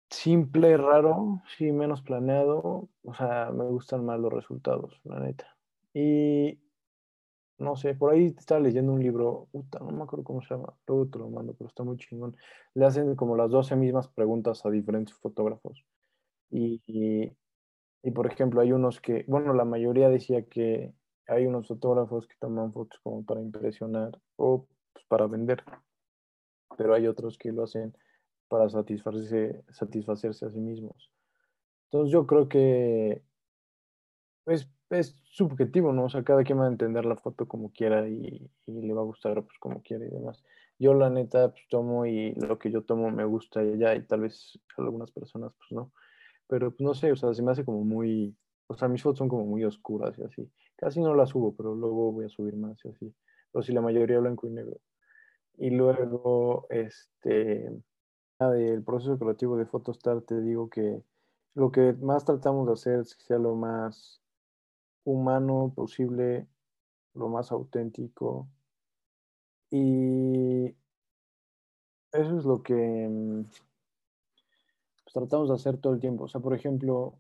simple, 0.10 0.78
raro, 0.78 1.42
sí, 1.58 1.74
menos 1.74 2.02
planeado. 2.02 2.88
O 3.04 3.14
sea, 3.14 3.52
me 3.52 3.66
gustan 3.66 4.06
más 4.06 4.22
los 4.22 4.32
resultados, 4.32 5.02
la 5.04 5.20
neta. 5.20 5.58
Y 5.94 6.62
no 7.60 7.76
sé, 7.76 7.94
por 7.94 8.14
ahí 8.14 8.34
estaba 8.38 8.62
leyendo 8.62 8.94
un 8.94 9.02
libro, 9.02 9.48
puta, 9.52 9.80
no 9.80 9.92
me 9.92 10.04
acuerdo 10.04 10.24
cómo 10.24 10.42
se 10.42 10.54
llama, 10.54 10.74
luego 10.88 11.08
te 11.08 11.20
lo 11.20 11.30
mando, 11.30 11.54
pero 11.54 11.68
está 11.68 11.84
muy 11.84 11.98
chingón. 11.98 12.36
Le 12.74 12.86
hacen 12.86 13.16
como 13.16 13.36
las 13.36 13.52
12 13.52 13.76
mismas 13.76 14.08
preguntas 14.08 14.66
a 14.66 14.70
diferentes 14.70 15.14
fotógrafos. 15.16 15.86
Y, 16.50 16.82
y, 16.88 18.12
por 18.12 18.28
ejemplo, 18.28 18.62
hay 18.62 18.72
unos 18.72 19.02
que, 19.02 19.26
bueno, 19.28 19.54
la 19.54 19.66
mayoría 19.66 20.10
decía 20.10 20.46
que 20.48 20.94
hay 21.28 21.46
unos 21.46 21.68
fotógrafos 21.68 22.28
que 22.28 22.36
toman 22.40 22.74
fotos 22.74 23.00
como 23.04 23.24
para 23.26 23.42
impresionar 23.42 24.20
o 24.38 24.68
pues, 24.94 25.06
para 25.08 25.28
vender, 25.28 25.64
pero 26.78 26.94
hay 26.94 27.08
otros 27.08 27.38
que 27.38 27.52
lo 27.52 27.64
hacen 27.64 27.96
para 28.48 28.70
satisfacerse, 28.70 29.64
satisfacerse 29.70 30.46
a 30.46 30.50
sí 30.50 30.60
mismos. 30.60 31.12
Entonces 31.92 32.12
yo 32.12 32.26
creo 32.26 32.48
que 32.48 33.24
es, 34.50 34.70
es 34.90 35.16
subjetivo, 35.24 35.94
¿no? 35.94 36.06
O 36.06 36.10
sea, 36.10 36.24
cada 36.24 36.44
quien 36.44 36.60
va 36.60 36.66
a 36.66 36.70
entender 36.70 37.06
la 37.06 37.16
foto 37.16 37.48
como 37.48 37.72
quiera 37.72 38.08
y, 38.08 38.50
y 38.66 38.82
le 38.82 38.94
va 38.94 39.02
a 39.02 39.06
gustar 39.06 39.44
pues 39.44 39.58
como 39.60 39.82
quiera 39.82 40.06
y 40.06 40.10
demás. 40.10 40.44
Yo 40.78 40.94
la 40.94 41.10
neta 41.10 41.52
pues 41.52 41.64
tomo 41.70 42.06
y 42.06 42.34
lo 42.36 42.58
que 42.58 42.72
yo 42.72 42.84
tomo 42.84 43.12
me 43.12 43.26
gusta 43.26 43.64
ya 43.64 43.96
y 43.96 44.04
tal 44.06 44.22
vez 44.22 44.60
algunas 44.78 45.12
personas 45.12 45.54
pues 45.58 45.72
no. 45.72 45.92
Pero 46.48 46.72
pues 46.72 46.82
no 46.82 46.94
sé, 46.94 47.12
o 47.12 47.16
sea, 47.16 47.34
se 47.34 47.44
me 47.44 47.52
hace 47.52 47.66
como 47.66 47.84
muy, 47.84 48.36
o 48.68 48.76
sea, 48.76 48.88
mis 48.88 49.04
fotos 49.04 49.20
son 49.20 49.30
como 49.30 49.46
muy 49.46 49.64
oscuras 49.64 50.18
y 50.18 50.24
así. 50.24 50.52
Casi 50.76 51.02
no 51.02 51.14
las 51.14 51.30
subo, 51.30 51.56
pero 51.56 51.76
luego 51.76 52.12
voy 52.12 52.26
a 52.26 52.30
subir 52.30 52.56
más 52.56 52.80
y 52.86 52.90
así. 52.90 53.14
Pero 53.52 53.64
sí, 53.64 53.74
la 53.74 53.82
mayoría 53.82 54.20
blanco 54.20 54.48
y 54.48 54.52
negro. 54.52 54.80
Y 55.58 55.72
luego, 55.72 56.68
este, 56.70 57.70
del 58.40 58.84
proceso 58.84 59.20
creativo 59.20 59.58
de 59.58 59.66
Photostar, 59.66 60.22
te 60.22 60.40
digo 60.42 60.70
que 60.70 61.04
lo 61.56 61.72
que 61.72 61.94
más 61.94 62.24
tratamos 62.24 62.68
de 62.68 62.74
hacer 62.74 63.00
es 63.02 63.16
que 63.16 63.24
sea 63.26 63.38
lo 63.38 63.56
más 63.56 64.22
humano 65.12 65.72
posible, 65.76 66.48
lo 67.14 67.30
más 67.30 67.52
auténtico. 67.52 68.48
Y 69.72 70.76
eso 72.12 72.38
es 72.38 72.46
lo 72.46 72.64
que 72.64 72.74
mm, 72.74 73.44
pues, 75.04 75.14
tratamos 75.14 75.50
de 75.50 75.56
hacer 75.56 75.78
todo 75.78 75.94
el 75.94 76.00
tiempo. 76.00 76.26
O 76.26 76.28
sea, 76.28 76.42
por 76.42 76.54
ejemplo, 76.54 77.18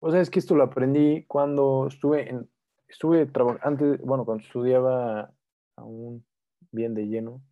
o 0.00 0.10
sea, 0.10 0.20
es 0.20 0.30
que 0.30 0.38
esto 0.38 0.54
lo 0.54 0.64
aprendí 0.64 1.24
cuando 1.26 1.86
estuve 1.88 2.30
en, 2.30 2.48
estuve 2.88 3.26
trabajando, 3.26 3.66
antes, 3.66 4.00
bueno, 4.00 4.24
cuando 4.24 4.44
estudiaba 4.44 5.32
aún 5.76 6.24
bien 6.72 6.94
de 6.94 7.06
lleno, 7.06 7.42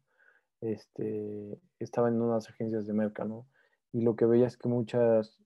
este, 0.60 1.58
estaba 1.78 2.08
en 2.08 2.20
unas 2.20 2.48
agencias 2.48 2.86
de 2.86 2.92
merca, 2.92 3.24
¿no? 3.24 3.46
Y 3.92 4.02
lo 4.02 4.16
que 4.16 4.26
veía 4.26 4.46
es 4.46 4.56
que 4.56 4.68
muchas 4.68 5.40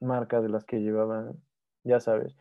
marcas 0.00 0.42
de 0.42 0.48
las 0.48 0.64
que 0.64 0.80
llevaban, 0.80 1.40
ya 1.84 2.00
sabes, 2.00 2.36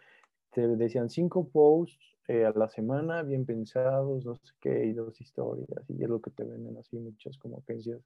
te 0.61 0.75
decían 0.75 1.11
cinco 1.11 1.47
posts 1.49 2.17
eh, 2.27 2.43
a 2.43 2.51
la 2.51 2.67
semana, 2.67 3.21
bien 3.21 3.45
pensados, 3.45 4.25
no 4.25 4.35
sé 4.37 4.53
qué, 4.59 4.85
y 4.85 4.93
dos 4.93 5.21
historias, 5.21 5.69
y 5.87 6.03
es 6.03 6.09
lo 6.09 6.19
que 6.19 6.31
te 6.31 6.43
venden 6.43 6.75
así 6.77 6.97
muchas 6.97 7.37
como 7.37 7.59
agencias 7.59 8.01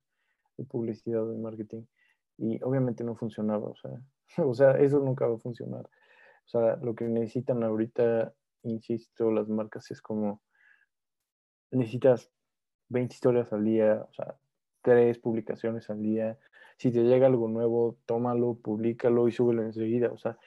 de 0.58 0.66
publicidad 0.66 1.24
o 1.24 1.32
de 1.32 1.38
marketing. 1.38 1.84
Y 2.38 2.62
obviamente 2.62 3.06
no 3.06 3.16
funcionaba, 3.16 3.70
o 3.70 3.76
sea, 3.76 3.92
o 4.46 4.54
sea, 4.54 4.72
eso 4.72 5.00
nunca 5.00 5.28
va 5.28 5.36
a 5.36 5.40
funcionar. 5.40 5.86
O 6.46 6.50
sea, 6.50 6.76
lo 6.76 6.94
que 6.94 7.06
necesitan 7.06 7.64
ahorita, 7.64 8.34
insisto, 8.64 9.32
las 9.32 9.48
marcas 9.48 9.90
es 9.90 10.02
como, 10.02 10.42
necesitas 11.72 12.30
20 12.90 13.14
historias 13.14 13.54
al 13.54 13.64
día, 13.64 14.06
o 14.10 14.14
sea, 14.14 14.36
tres 14.82 15.20
publicaciones 15.20 15.90
al 15.90 16.02
día. 16.02 16.38
Si 16.78 16.92
te 16.92 17.04
llega 17.04 17.28
algo 17.28 17.48
nuevo, 17.48 17.98
tómalo, 18.06 18.56
públicalo 18.56 19.30
y 19.30 19.32
súbelo 19.32 19.64
enseguida. 19.64 20.12
O 20.12 20.18
sea, 20.18 20.38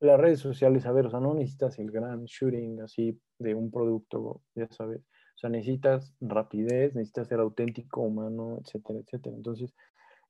las 0.00 0.20
redes 0.20 0.40
sociales, 0.40 0.86
a 0.86 0.92
ver, 0.92 1.06
o 1.06 1.10
sea, 1.10 1.20
no 1.20 1.34
necesitas 1.34 1.78
el 1.78 1.90
gran 1.90 2.24
shooting 2.24 2.82
así 2.82 3.20
de 3.38 3.54
un 3.54 3.70
producto, 3.70 4.42
ya 4.54 4.68
sabes. 4.70 5.00
O 5.00 5.38
sea, 5.38 5.50
necesitas 5.50 6.14
rapidez, 6.20 6.94
necesitas 6.94 7.28
ser 7.28 7.40
auténtico, 7.40 8.02
humano, 8.02 8.58
etcétera, 8.62 9.00
etcétera. 9.00 9.36
Entonces, 9.36 9.74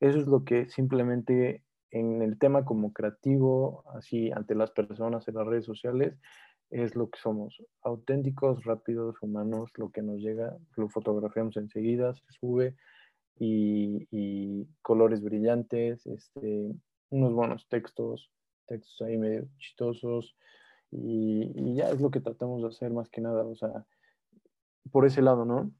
eso 0.00 0.18
es 0.18 0.26
lo 0.26 0.44
que 0.44 0.68
simplemente 0.68 1.62
en 1.90 2.22
el 2.22 2.38
tema 2.38 2.64
como 2.64 2.92
creativo, 2.92 3.84
así 3.94 4.30
ante 4.32 4.54
las 4.54 4.70
personas 4.72 5.26
en 5.28 5.34
las 5.36 5.46
redes 5.46 5.64
sociales, 5.64 6.18
es 6.70 6.96
lo 6.96 7.10
que 7.10 7.18
somos, 7.20 7.62
auténticos, 7.82 8.64
rápidos, 8.64 9.16
humanos, 9.22 9.70
lo 9.76 9.90
que 9.90 10.02
nos 10.02 10.18
llega, 10.18 10.56
lo 10.76 10.88
fotografiamos 10.88 11.56
enseguida, 11.56 12.14
se 12.14 12.24
sube 12.40 12.74
y, 13.38 14.66
colores 14.82 15.22
brillantes, 15.22 16.06
este, 16.06 16.72
unos 17.10 17.32
buenos 17.32 17.68
textos, 17.68 18.30
textos 18.66 19.00
ahí 19.02 19.16
medio 19.16 19.48
chistosos 19.58 20.36
y, 20.90 21.74
ya 21.74 21.90
es 21.90 22.00
lo 22.00 22.10
que 22.10 22.20
tratamos 22.20 22.62
de 22.62 22.68
hacer 22.68 22.92
más 22.92 23.08
que 23.08 23.20
nada, 23.20 23.44
o 23.44 23.54
sea, 23.54 23.84
por 24.90 25.06
ese 25.06 25.22
lado, 25.22 25.44
¿no? 25.44 25.70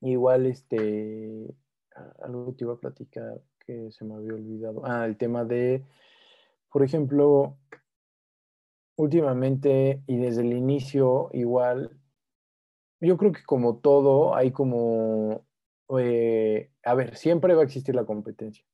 Igual, 0.00 0.46
este, 0.46 1.54
algo 2.22 2.54
te 2.54 2.64
iba 2.64 2.74
a 2.74 2.80
platicar 2.80 3.40
que 3.60 3.90
se 3.92 4.04
me 4.04 4.14
había 4.14 4.34
olvidado. 4.34 4.82
Ah, 4.84 5.06
el 5.06 5.16
tema 5.16 5.44
de, 5.44 5.84
por 6.70 6.82
ejemplo, 6.82 7.56
últimamente 8.96 10.02
y 10.06 10.16
desde 10.16 10.42
el 10.42 10.52
inicio, 10.52 11.28
igual, 11.32 11.98
yo 13.00 13.16
creo 13.16 13.32
que 13.32 13.44
como 13.44 13.76
todo, 13.78 14.34
hay 14.34 14.50
como, 14.50 15.44
eh, 15.98 16.70
a 16.84 16.94
ver, 16.94 17.16
siempre 17.16 17.54
va 17.54 17.62
a 17.62 17.64
existir 17.64 17.94
la 17.94 18.06
competencia, 18.06 18.64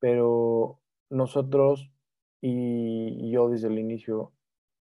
pero 0.00 0.80
nosotros 1.10 1.90
y, 2.40 3.30
yo 3.30 3.48
desde 3.48 3.68
el 3.68 3.78
inicio 3.78 4.32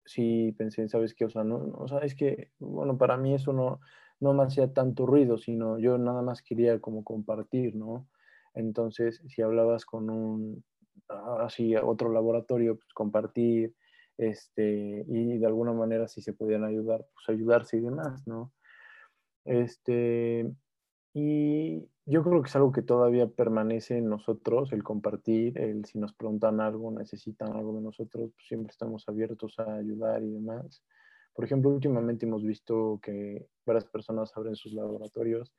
sí 0.05 0.55
pensé, 0.59 0.89
¿sabes 0.89 1.15
qué? 1.15 1.25
O 1.25 1.31
sea, 1.31 1.45
no, 1.45 1.57
o 1.57 1.89
sea, 1.89 1.99
es 2.01 2.15
que, 2.15 2.51
bueno, 2.59 2.99
para 2.99 3.17
mí 3.17 3.35
eso 3.35 3.53
no, 3.53 3.81
no 4.21 4.35
me 4.35 4.45
hacía 4.45 4.73
tanto 4.73 5.07
ruido, 5.07 5.39
sino 5.39 5.79
yo 5.79 5.99
nada 5.99 6.23
más 6.23 6.43
quería 6.43 6.81
como 6.81 7.05
compartir, 7.05 7.75
¿no? 7.75 8.09
Entonces, 8.55 9.23
si 9.29 9.43
hablabas 9.43 9.85
con 9.85 10.11
un, 10.11 10.65
así, 11.09 11.75
otro 11.77 12.13
laboratorio, 12.13 12.77
pues 12.77 12.93
compartir, 12.95 13.75
este, 14.19 15.05
y 15.09 15.39
de 15.39 15.47
alguna 15.47 15.73
manera 15.73 16.07
si 16.09 16.23
se 16.23 16.33
podían 16.33 16.65
ayudar, 16.65 17.05
pues 17.15 17.29
ayudarse 17.29 17.79
y 17.79 17.81
demás, 17.81 18.27
¿no? 18.27 18.53
Este, 19.45 20.51
y 21.13 21.89
yo 22.07 22.23
creo 22.23 22.43
que 22.43 22.49
es 22.49 22.57
algo 22.57 22.73
que 22.73 22.83
todavía 22.83 23.27
permanece 23.27 23.99
en 23.99 24.09
nosotros, 24.09 24.73
el 24.73 24.83
compartir, 24.83 25.59
el 25.59 25.85
si 25.87 25.99
nos 25.99 26.13
preguntan 26.15 26.61
algo, 26.61 26.91
necesitan 26.91 27.53
algo 27.55 27.75
de 27.75 27.83
nosotros, 27.83 28.31
pues 28.35 28.47
siempre 28.47 28.71
estamos 28.71 29.09
abiertos 29.09 29.59
a 29.59 29.77
ayudar 29.77 30.23
y 30.23 30.31
demás. 30.31 30.83
Por 31.33 31.45
ejemplo, 31.45 31.71
últimamente 31.71 32.27
hemos 32.27 32.45
visto 32.45 33.01
que 33.03 33.47
varias 33.65 33.87
personas 33.87 34.37
abren 34.37 34.55
sus 34.55 34.73
laboratorios, 34.75 35.53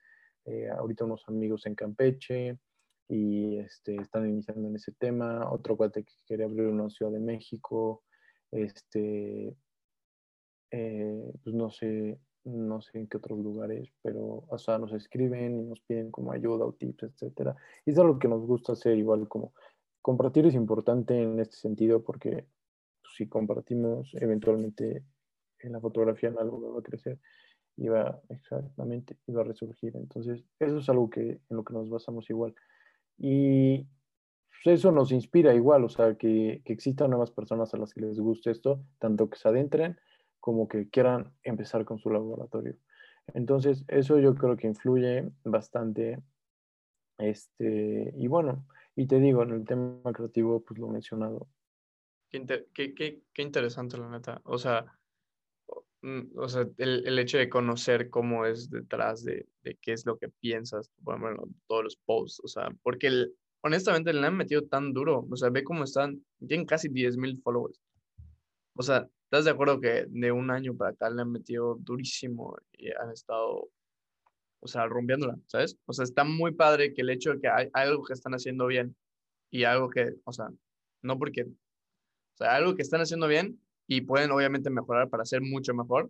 eh, 0.45 0.69
ahorita 0.69 1.05
unos 1.05 1.27
amigos 1.27 1.65
en 1.65 1.75
Campeche, 1.75 2.59
y 3.07 3.57
este, 3.57 3.95
están 3.95 4.27
iniciando 4.29 4.67
en 4.67 4.75
ese 4.75 4.91
tema, 4.93 5.51
otro 5.51 5.75
cuate 5.75 6.03
que 6.03 6.13
quiere 6.25 6.43
abrir 6.43 6.67
una 6.67 6.89
Ciudad 6.89 7.11
de 7.11 7.19
México, 7.19 8.03
este, 8.51 9.55
eh, 10.71 11.31
pues 11.43 11.55
no 11.55 11.69
sé, 11.69 12.19
no 12.45 12.81
sé 12.81 12.99
en 12.99 13.07
qué 13.07 13.17
otros 13.17 13.39
lugares, 13.39 13.91
pero 14.01 14.45
o 14.47 14.57
sea, 14.57 14.77
nos 14.77 14.93
escriben 14.93 15.59
y 15.59 15.63
nos 15.63 15.81
piden 15.81 16.11
como 16.11 16.31
ayuda 16.31 16.65
o 16.65 16.73
tips, 16.73 17.03
etcétera. 17.03 17.55
Y 17.85 17.91
es 17.91 17.99
algo 17.99 18.19
que 18.19 18.27
nos 18.27 18.45
gusta 18.45 18.73
hacer 18.73 18.97
igual 18.97 19.27
como 19.27 19.53
compartir 20.01 20.45
es 20.45 20.53
importante 20.53 21.19
en 21.19 21.39
este 21.39 21.55
sentido 21.55 22.03
porque 22.03 22.45
pues, 23.01 23.15
si 23.17 23.27
compartimos 23.27 24.11
eventualmente 24.13 25.03
en 25.59 25.71
la 25.71 25.79
fotografía 25.79 26.29
en 26.29 26.37
algo 26.37 26.73
va 26.73 26.79
a 26.79 26.83
crecer 26.83 27.19
y 27.75 27.87
va 27.87 28.21
exactamente 28.29 29.17
y 29.25 29.33
va 29.33 29.41
a 29.41 29.45
resurgir. 29.45 29.95
Entonces, 29.95 30.45
eso 30.59 30.77
es 30.77 30.89
algo 30.89 31.09
que 31.09 31.21
en 31.21 31.57
lo 31.57 31.63
que 31.63 31.73
nos 31.73 31.89
basamos 31.89 32.29
igual. 32.29 32.53
Y 33.17 33.87
pues, 34.63 34.79
eso 34.79 34.91
nos 34.91 35.11
inspira 35.11 35.55
igual, 35.55 35.83
o 35.83 35.89
sea, 35.89 36.15
que, 36.15 36.61
que, 36.63 36.73
existan 36.73 37.09
nuevas 37.09 37.31
personas 37.31 37.73
a 37.73 37.77
las 37.77 37.93
que 37.93 38.01
les 38.01 38.19
guste 38.19 38.51
esto, 38.51 38.83
tanto 38.99 39.29
que 39.29 39.37
se 39.37 39.47
adentren 39.47 39.97
como 40.45 40.67
que 40.67 40.87
quieran 40.89 41.33
empezar 41.41 41.85
con 41.85 41.97
su 41.97 42.11
laboratorio. 42.11 42.77
Entonces, 43.33 43.83
eso 43.87 44.19
yo 44.19 44.35
creo 44.35 44.55
que 44.55 44.67
influye 44.67 45.27
bastante. 45.43 46.21
Este, 47.17 48.13
y 48.15 48.27
bueno, 48.27 48.67
y 48.95 49.07
te 49.07 49.19
digo, 49.19 49.41
en 49.41 49.53
el 49.53 49.65
tema 49.65 50.13
creativo, 50.13 50.63
pues 50.63 50.79
lo 50.79 50.87
mencionado. 50.87 51.47
Qué, 52.29 52.45
qué, 52.75 52.93
qué, 52.93 53.41
interesante, 53.41 53.97
la 53.97 54.07
neta. 54.07 54.39
O 54.43 54.59
sea, 54.59 54.85
mm, 56.03 56.37
o 56.37 56.47
sea 56.47 56.67
el, 56.77 57.07
el, 57.07 57.17
hecho 57.17 57.39
de 57.39 57.49
conocer 57.49 58.11
cómo 58.11 58.45
es 58.45 58.69
detrás 58.69 59.23
de, 59.23 59.47
de 59.63 59.79
qué 59.81 59.93
es 59.93 60.05
lo 60.05 60.19
que 60.19 60.29
piensas, 60.29 60.91
bueno, 60.97 61.41
todos 61.65 61.85
los 61.85 61.95
posts, 62.05 62.39
o 62.43 62.47
sea, 62.47 62.69
porque 62.83 63.07
el, 63.07 63.35
honestamente 63.63 64.13
le 64.13 64.27
han 64.27 64.37
metido 64.37 64.61
tan 64.67 64.93
duro. 64.93 65.25
O 65.27 65.35
sea, 65.35 65.49
ve 65.49 65.63
cómo 65.63 65.85
están, 65.85 66.23
tienen 66.47 66.67
casi 66.67 66.87
10 66.87 67.17
mil 67.17 67.41
followers. 67.41 67.81
O 68.75 68.83
sea, 68.83 69.09
¿estás 69.35 69.45
de 69.45 69.51
acuerdo 69.51 69.81
que 69.81 70.05
de 70.07 70.31
un 70.31 70.49
año 70.49 70.77
para 70.77 70.91
acá 70.91 71.09
le 71.09 71.21
han 71.21 71.29
metido 71.29 71.75
durísimo 71.81 72.55
y 72.71 72.89
han 72.91 73.11
estado, 73.11 73.69
o 74.61 74.67
sea, 74.67 74.87
rompiéndola, 74.87 75.37
¿sabes? 75.47 75.77
O 75.85 75.91
sea, 75.91 76.03
está 76.03 76.23
muy 76.23 76.53
padre 76.53 76.93
que 76.93 77.01
el 77.01 77.09
hecho 77.09 77.33
de 77.33 77.41
que 77.41 77.49
hay, 77.49 77.69
algo 77.73 78.05
que 78.05 78.13
están 78.13 78.33
haciendo 78.33 78.65
bien 78.65 78.95
y 79.51 79.65
algo 79.65 79.89
que, 79.89 80.15
o 80.23 80.31
sea, 80.31 80.47
no 81.01 81.19
porque, 81.19 81.43
o 81.43 82.37
sea, 82.37 82.55
algo 82.55 82.75
que 82.75 82.81
están 82.81 83.01
haciendo 83.01 83.27
bien 83.27 83.59
y 83.87 84.01
pueden 84.01 84.31
obviamente 84.31 84.69
mejorar 84.69 85.09
para 85.09 85.25
ser 85.25 85.41
mucho 85.41 85.73
mejor, 85.73 86.09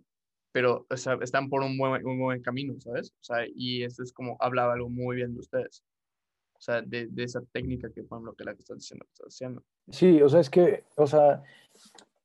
pero 0.52 0.86
o 0.88 0.96
sea, 0.96 1.18
están 1.20 1.48
por 1.48 1.64
un 1.64 1.76
buen, 1.76 2.06
un 2.06 2.20
buen 2.20 2.40
camino, 2.42 2.80
¿sabes? 2.80 3.10
O 3.20 3.24
sea, 3.24 3.44
y 3.52 3.82
esto 3.82 4.04
es 4.04 4.12
como 4.12 4.36
hablaba 4.38 4.74
algo 4.74 4.88
muy 4.88 5.16
bien 5.16 5.34
de 5.34 5.40
ustedes. 5.40 5.82
O 6.52 6.60
sea, 6.60 6.80
de, 6.80 7.08
de 7.08 7.24
esa 7.24 7.42
técnica 7.52 7.90
que, 7.90 8.04
por 8.04 8.18
ejemplo, 8.18 8.34
que 8.34 8.44
la 8.44 8.54
que 8.54 8.60
estás 8.60 8.78
diciendo 8.78 9.04
que 9.04 9.12
estás 9.14 9.34
haciendo. 9.34 9.64
Sí, 9.90 10.22
o 10.22 10.28
sea, 10.28 10.40
es 10.40 10.48
que, 10.48 10.84
o 10.96 11.06
sea, 11.08 11.42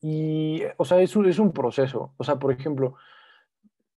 y, 0.01 0.63
o 0.77 0.85
sea, 0.85 0.99
es 1.01 1.15
un, 1.15 1.27
es 1.27 1.39
un 1.39 1.53
proceso. 1.53 2.13
O 2.17 2.23
sea, 2.23 2.37
por 2.37 2.51
ejemplo, 2.51 2.95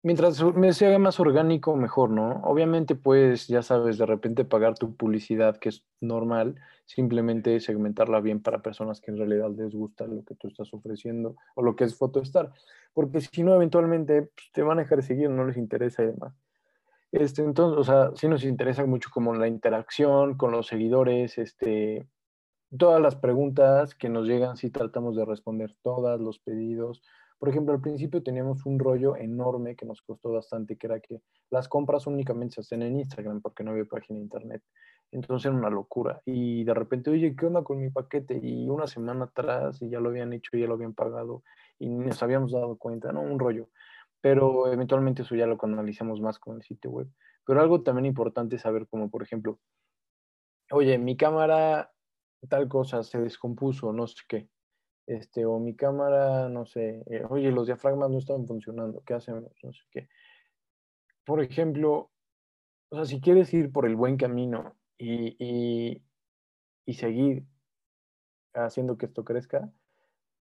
mientras 0.03 0.43
me 0.55 0.73
se 0.73 0.87
haga 0.87 0.99
más 0.99 1.21
orgánico, 1.21 1.77
mejor, 1.77 2.11
¿no? 2.11 2.41
Obviamente 2.45 2.95
puedes, 2.95 3.47
ya 3.47 3.63
sabes, 3.63 3.99
de 3.99 4.07
repente 4.07 4.45
pagar 4.45 4.77
tu 4.77 4.97
publicidad, 4.97 5.59
que 5.59 5.69
es 5.69 5.85
normal, 6.01 6.57
simplemente 6.85 7.61
segmentarla 7.61 8.21
bien 8.21 8.43
para 8.43 8.63
personas 8.63 9.01
que 9.01 9.13
en 9.13 9.19
realidad 9.19 9.51
les 9.57 9.75
gusta 9.75 10.07
lo 10.07 10.25
que 10.25 10.35
tú 10.35 10.49
estás 10.49 10.75
ofreciendo 10.75 11.37
o 11.55 11.63
lo 11.63 11.77
que 11.77 11.85
es 11.85 11.97
Photostar, 11.97 12.53
porque 12.93 13.21
si 13.21 13.43
no, 13.45 13.55
eventualmente 13.55 14.23
pues, 14.23 14.51
te 14.53 14.63
van 14.63 14.79
a 14.79 14.83
dejar 14.83 14.99
de 14.99 15.05
seguir, 15.05 15.31
no 15.31 15.45
les 15.47 15.57
interesa 15.57 16.03
y 16.03 16.07
demás. 16.07 16.35
Este, 17.13 17.43
entonces, 17.43 17.79
o 17.79 17.85
sea, 17.85 18.11
sí 18.17 18.27
nos 18.27 18.43
interesa 18.43 18.85
mucho 18.87 19.11
como 19.13 19.35
la 19.35 19.47
interacción 19.47 20.37
con 20.37 20.51
los 20.51 20.67
seguidores, 20.67 21.39
este, 21.39 22.07
todas 22.79 23.01
las 23.01 23.17
preguntas 23.17 23.95
que 23.95 24.09
nos 24.09 24.27
llegan, 24.27 24.57
sí 24.57 24.71
tratamos 24.71 25.17
de 25.17 25.25
responder 25.25 25.75
todas, 25.83 26.21
los 26.21 26.39
pedidos. 26.39 27.03
Por 27.39 27.49
ejemplo, 27.49 27.75
al 27.75 27.81
principio 27.81 28.23
teníamos 28.23 28.65
un 28.67 28.79
rollo 28.79 29.17
enorme 29.17 29.75
que 29.77 29.87
nos 29.87 30.01
costó 30.03 30.33
bastante, 30.33 30.77
que 30.77 30.87
era 30.87 31.01
que 31.01 31.21
las 31.51 31.69
compras 31.69 32.07
únicamente 32.07 32.55
se 32.55 32.61
hacen 32.61 32.83
en 32.83 32.99
Instagram 32.99 33.41
porque 33.41 33.65
no 33.65 33.73
había 33.73 33.85
página 33.85 34.19
internet. 34.19 34.63
Entonces 35.11 35.47
era 35.47 35.57
una 35.57 35.69
locura. 35.69 36.23
Y 36.25 36.65
de 36.65 36.73
repente, 36.73 37.11
oye, 37.11 37.35
¿qué 37.37 37.47
onda 37.47 37.63
con 37.63 37.81
mi 37.81 37.91
paquete? 37.91 38.39
Y 38.43 38.69
una 38.69 38.87
semana 38.87 39.25
atrás 39.25 39.83
y 39.83 39.91
ya 39.91 40.01
lo 40.01 40.09
habían 40.09 40.33
hecho, 40.33 40.57
ya 40.57 40.67
lo 40.67 40.75
habían 40.75 40.95
pagado 40.95 41.43
y 41.79 41.89
nos 41.89 42.23
habíamos 42.23 42.53
dado 42.53 42.77
cuenta, 42.77 43.13
¿no? 43.13 43.21
Un 43.21 43.39
rollo 43.39 43.69
pero 44.23 44.73
eventualmente 44.73 45.23
eso 45.23 45.35
ya 45.35 45.47
lo 45.47 45.59
canalizamos 45.59 46.21
más 46.21 46.39
con 46.39 46.57
el 46.57 46.63
sitio 46.63 46.91
web. 46.91 47.09
Pero 47.45 47.61
algo 47.61 47.83
también 47.83 48.07
importante 48.07 48.57
es 48.57 48.63
saber 48.63 48.87
como, 48.87 49.11
por 49.11 49.23
ejemplo, 49.23 49.59
oye, 50.71 50.97
mi 50.97 51.17
cámara 51.17 51.92
tal 52.49 52.69
cosa 52.69 53.03
se 53.03 53.21
descompuso, 53.21 53.93
no 53.93 54.07
sé 54.07 54.23
qué. 54.29 54.49
Este, 55.07 55.45
o 55.47 55.59
mi 55.59 55.75
cámara, 55.75 56.49
no 56.49 56.65
sé, 56.65 57.03
eh, 57.11 57.25
oye, 57.29 57.51
los 57.51 57.67
diafragmas 57.67 58.11
no 58.11 58.19
están 58.19 58.47
funcionando, 58.47 59.03
¿qué 59.05 59.15
hacemos? 59.15 59.53
No 59.63 59.73
sé 59.73 59.83
qué. 59.91 60.09
Por 61.25 61.43
ejemplo, 61.43 62.13
o 62.91 62.97
sea, 62.97 63.05
si 63.05 63.21
quieres 63.21 63.53
ir 63.55 63.73
por 63.73 63.87
el 63.87 63.97
buen 63.97 64.17
camino 64.17 64.77
y, 64.99 65.37
y, 65.39 66.03
y 66.87 66.95
seguir 66.95 67.45
haciendo 68.55 68.97
que 68.97 69.07
esto 69.07 69.25
crezca, 69.25 69.73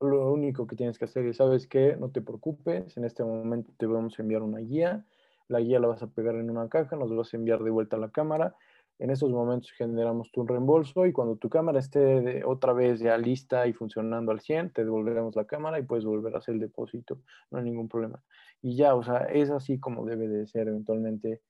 lo 0.01 0.33
único 0.33 0.67
que 0.67 0.77
tienes 0.77 0.99
que 0.99 1.07
hacer 1.07 1.27
es, 1.27 1.39
¿sabes 1.39 1.67
qué? 1.67 1.97
No 1.97 2.11
te 2.11 2.23
preocupes, 2.23 2.97
en 2.97 3.05
este 3.05 3.25
momento 3.25 3.73
te 3.79 3.87
vamos 3.87 4.19
a 4.19 4.23
enviar 4.23 4.43
una 4.43 4.59
guía, 4.59 5.07
la 5.49 5.61
guía 5.61 5.81
la 5.81 5.89
vas 5.89 6.03
a 6.03 6.09
pegar 6.09 6.35
en 6.37 6.51
una 6.51 6.69
caja, 6.69 6.97
nos 6.97 7.15
vas 7.15 7.33
a 7.33 7.37
enviar 7.37 7.63
de 7.63 7.71
vuelta 7.71 7.97
a 7.97 8.01
la 8.01 8.11
cámara 8.11 8.57
En 8.99 9.11
esos 9.11 9.31
momentos 9.31 9.71
generamos 9.73 10.31
tu 10.33 10.47
reembolso 10.47 11.05
y 11.05 11.13
cuando 11.13 11.37
tu 11.37 11.51
cámara 11.51 11.79
esté 11.79 12.45
otra 12.45 12.73
vez 12.73 13.01
ya 13.01 13.19
lista 13.19 13.67
y 13.67 13.75
funcionando 13.75 14.33
al 14.33 14.41
100, 14.41 14.73
te 14.73 14.85
devolveremos 14.85 15.37
la 15.37 15.45
cámara 15.45 15.79
y 15.79 15.83
puedes 15.83 16.05
volver 16.05 16.35
a 16.35 16.39
hacer 16.39 16.55
el 16.55 16.61
depósito, 16.61 17.21
no 17.51 17.59
hay 17.59 17.65
ningún 17.65 17.89
problema. 17.89 18.23
Y 18.63 18.77
ya, 18.77 18.95
o 18.95 19.03
sea, 19.03 19.19
es 19.27 19.51
así 19.51 19.79
como 19.79 20.07
debe 20.07 20.29
de 20.29 20.47
ser 20.47 20.69
eventualmente, 20.69 21.43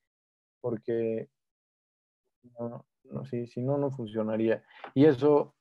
porque 0.60 1.28
no, 2.58 2.84
no, 3.04 3.24
si, 3.26 3.46
si 3.46 3.62
no, 3.62 3.78
no 3.78 3.92
funcionaría. 3.92 4.64
Y 4.94 5.04
eso, 5.04 5.54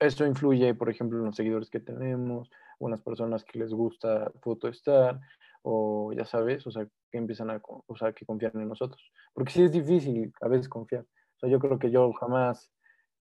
eso 0.00 0.26
influye, 0.26 0.74
por 0.74 0.90
ejemplo, 0.90 1.18
en 1.18 1.26
los 1.26 1.36
seguidores 1.36 1.70
que 1.70 1.80
tenemos, 1.80 2.50
unas 2.80 3.00
personas 3.00 3.44
que 3.44 3.60
les 3.60 3.72
gusta 3.72 4.32
Photostar, 4.42 5.20
o 5.62 6.12
ya 6.12 6.24
sabes, 6.24 6.66
o 6.66 6.70
sea, 6.70 6.86
que 7.10 7.18
empiezan 7.18 7.50
a, 7.50 7.60
o 7.64 7.96
sea, 7.96 8.12
que 8.12 8.26
confían 8.26 8.52
en 8.54 8.68
nosotros. 8.68 9.12
Porque 9.32 9.52
sí 9.52 9.62
es 9.62 9.72
difícil 9.72 10.32
a 10.40 10.48
veces 10.48 10.68
confiar. 10.68 11.06
O 11.38 11.40
sea, 11.40 11.48
yo 11.48 11.60
creo 11.60 11.78
que 11.78 11.92
yo 11.92 12.12
jamás, 12.14 12.72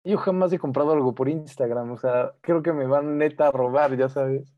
yo 0.06 0.18
jamás 0.18 0.54
he 0.54 0.60
comprado 0.60 0.94
algo 0.94 1.14
por 1.14 1.28
Instagram, 1.28 1.92
o 1.92 1.98
sea, 1.98 2.34
creo 2.40 2.64
que 2.64 2.72
me 2.72 2.88
van 2.88 3.18
neta 3.18 3.50
a 3.50 3.52
robar, 3.52 3.98
ya 3.98 4.08
sabes. 4.08 4.56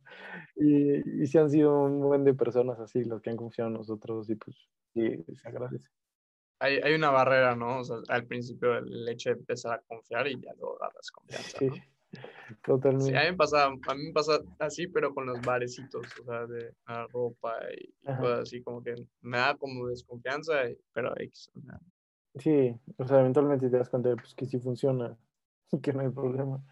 Y, 0.56 1.24
y 1.24 1.26
sí 1.26 1.40
han 1.40 1.50
sido 1.50 1.86
un 1.86 2.00
buen 2.02 2.24
de 2.24 2.36
personas 2.36 2.80
así 2.80 3.04
los 3.04 3.20
que 3.22 3.32
han 3.32 3.38
confiado 3.38 3.70
en 3.70 3.78
nosotros 3.78 4.30
y 4.30 4.36
pues 4.36 4.70
sí, 4.94 5.26
se 5.34 5.48
agradece. 5.48 5.90
Hay, 6.60 6.76
hay, 6.84 6.94
una 6.94 7.10
barrera, 7.10 7.56
¿no? 7.56 7.80
O 7.80 7.84
sea, 7.84 7.98
al 8.10 8.28
principio 8.28 8.78
el 8.78 9.10
hecho 9.10 9.32
de 9.32 9.38
empezar 9.38 9.80
a 9.80 9.82
confiar 9.82 10.28
y 10.28 10.40
ya 10.40 10.54
luego 10.54 10.78
agarras 10.80 11.10
confianza. 11.10 11.58
Sí. 11.58 11.70
Totalmente. 12.64 13.06
Sí, 13.06 13.16
a 13.16 13.22
mí 13.22 13.32
me 13.32 13.38
pasa, 13.38 13.66
a 13.66 13.96
mí 13.96 14.04
me 14.06 14.14
pasa 14.14 14.40
así, 14.60 14.88
pero 14.88 15.14
con 15.14 15.26
los 15.26 15.42
barecitos, 15.42 16.06
o 16.20 16.26
sea, 16.26 16.46
de 16.46 16.74
la 16.88 17.08
ropa 17.08 17.58
y, 17.78 17.92
cosas 18.04 18.42
así, 18.42 18.62
como 18.62 18.84
que 18.84 18.94
me 19.22 19.38
da 19.38 19.56
como 19.56 19.88
desconfianza, 19.88 20.54
pero 20.94 21.14
X. 21.18 21.50
Sí, 22.36 22.74
o 22.98 23.08
sea, 23.08 23.20
eventualmente 23.20 23.70
te 23.70 23.78
das 23.78 23.90
cuenta 23.90 24.16
pues, 24.16 24.34
que 24.36 24.46
sí 24.46 24.60
funciona 24.60 25.18
y 25.72 25.80
que 25.80 25.94
no 25.94 26.02
hay 26.02 26.10
problema. 26.10 26.64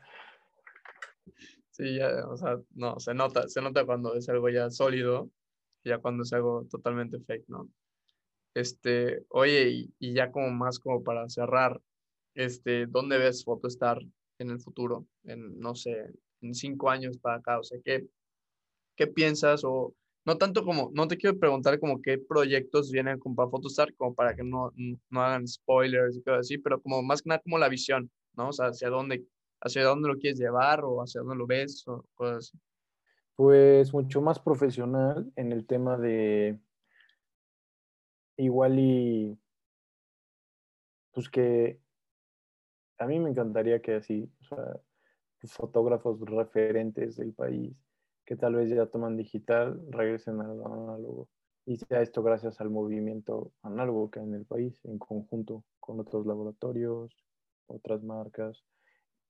Sí, 1.71 1.97
ya, 1.97 2.27
o 2.27 2.37
sea, 2.37 2.59
no, 2.71 2.99
se 2.99 3.13
nota, 3.13 3.47
se 3.47 3.61
nota 3.61 3.85
cuando 3.85 4.13
es 4.15 4.27
algo 4.29 4.49
ya 4.49 4.69
sólido, 4.69 5.29
ya 5.83 5.99
cuando 5.99 6.23
es 6.23 6.33
algo 6.33 6.65
totalmente 6.69 7.19
fake, 7.19 7.47
¿no? 7.47 7.69
Este, 8.53 9.25
oye, 9.29 9.69
y, 9.69 9.93
y 9.99 10.13
ya 10.13 10.31
como 10.31 10.49
más 10.49 10.79
como 10.79 11.03
para 11.03 11.29
cerrar, 11.29 11.79
este, 12.33 12.85
¿dónde 12.87 13.17
ves 13.17 13.43
Photostar 13.45 13.99
en 14.39 14.49
el 14.49 14.59
futuro, 14.59 15.05
en, 15.23 15.59
no 15.59 15.75
sé, 15.75 16.13
en 16.41 16.53
cinco 16.53 16.89
años 16.89 17.17
para 17.17 17.37
acá? 17.37 17.59
O 17.59 17.63
sea, 17.63 17.79
¿qué, 17.83 18.07
qué 18.95 19.07
piensas? 19.07 19.63
O 19.63 19.93
no 20.29 20.37
tanto 20.37 20.63
como, 20.63 20.91
no 20.93 21.07
te 21.07 21.17
quiero 21.17 21.39
preguntar 21.39 21.79
como 21.79 22.03
qué 22.03 22.19
proyectos 22.19 22.91
vienen 22.91 23.17
con 23.17 23.33
para 23.35 23.49
Photostar, 23.49 23.95
como 23.95 24.13
para 24.13 24.35
que 24.35 24.43
no, 24.43 24.71
no 25.09 25.21
hagan 25.23 25.47
spoilers 25.47 26.15
y 26.15 26.21
cosas 26.21 26.41
así, 26.41 26.59
pero 26.59 26.79
como 26.79 27.01
más 27.01 27.23
que 27.23 27.29
nada 27.29 27.41
como 27.41 27.57
la 27.57 27.67
visión, 27.67 28.11
¿no? 28.35 28.49
O 28.49 28.53
sea, 28.53 28.67
hacia 28.67 28.89
dónde, 28.89 29.25
hacia 29.59 29.83
dónde 29.83 30.07
lo 30.07 30.19
quieres 30.19 30.39
llevar 30.39 30.83
o 30.83 31.01
hacia 31.01 31.21
dónde 31.21 31.35
lo 31.35 31.47
ves 31.47 31.83
o 31.87 32.05
cosas 32.13 32.37
así. 32.37 32.59
Pues 33.35 33.91
mucho 33.91 34.21
más 34.21 34.37
profesional 34.37 35.31
en 35.35 35.51
el 35.51 35.65
tema 35.65 35.97
de 35.97 36.59
igual 38.37 38.77
y 38.77 39.35
pues 41.11 41.27
que 41.27 41.79
a 42.99 43.07
mí 43.07 43.19
me 43.19 43.31
encantaría 43.31 43.81
que 43.81 43.95
así, 43.95 44.31
o 44.41 44.43
sea, 44.43 44.79
fotógrafos 45.47 46.19
referentes 46.21 47.15
del 47.15 47.33
país 47.33 47.75
que 48.29 48.35
tal 48.35 48.53
vez 48.53 48.69
ya 48.69 48.85
toman 48.85 49.17
digital 49.17 49.81
regresen 49.89 50.39
al 50.39 50.63
análogo. 50.63 51.27
Y 51.65 51.77
sea 51.77 52.03
esto 52.03 52.21
gracias 52.21 52.61
al 52.61 52.69
movimiento 52.69 53.53
análogo 53.63 54.11
que 54.11 54.19
hay 54.19 54.27
en 54.27 54.35
el 54.35 54.45
país, 54.45 54.79
en 54.85 54.99
conjunto 54.99 55.63
con 55.79 55.99
otros 55.99 56.27
laboratorios, 56.27 57.11
otras 57.65 58.03
marcas, 58.03 58.63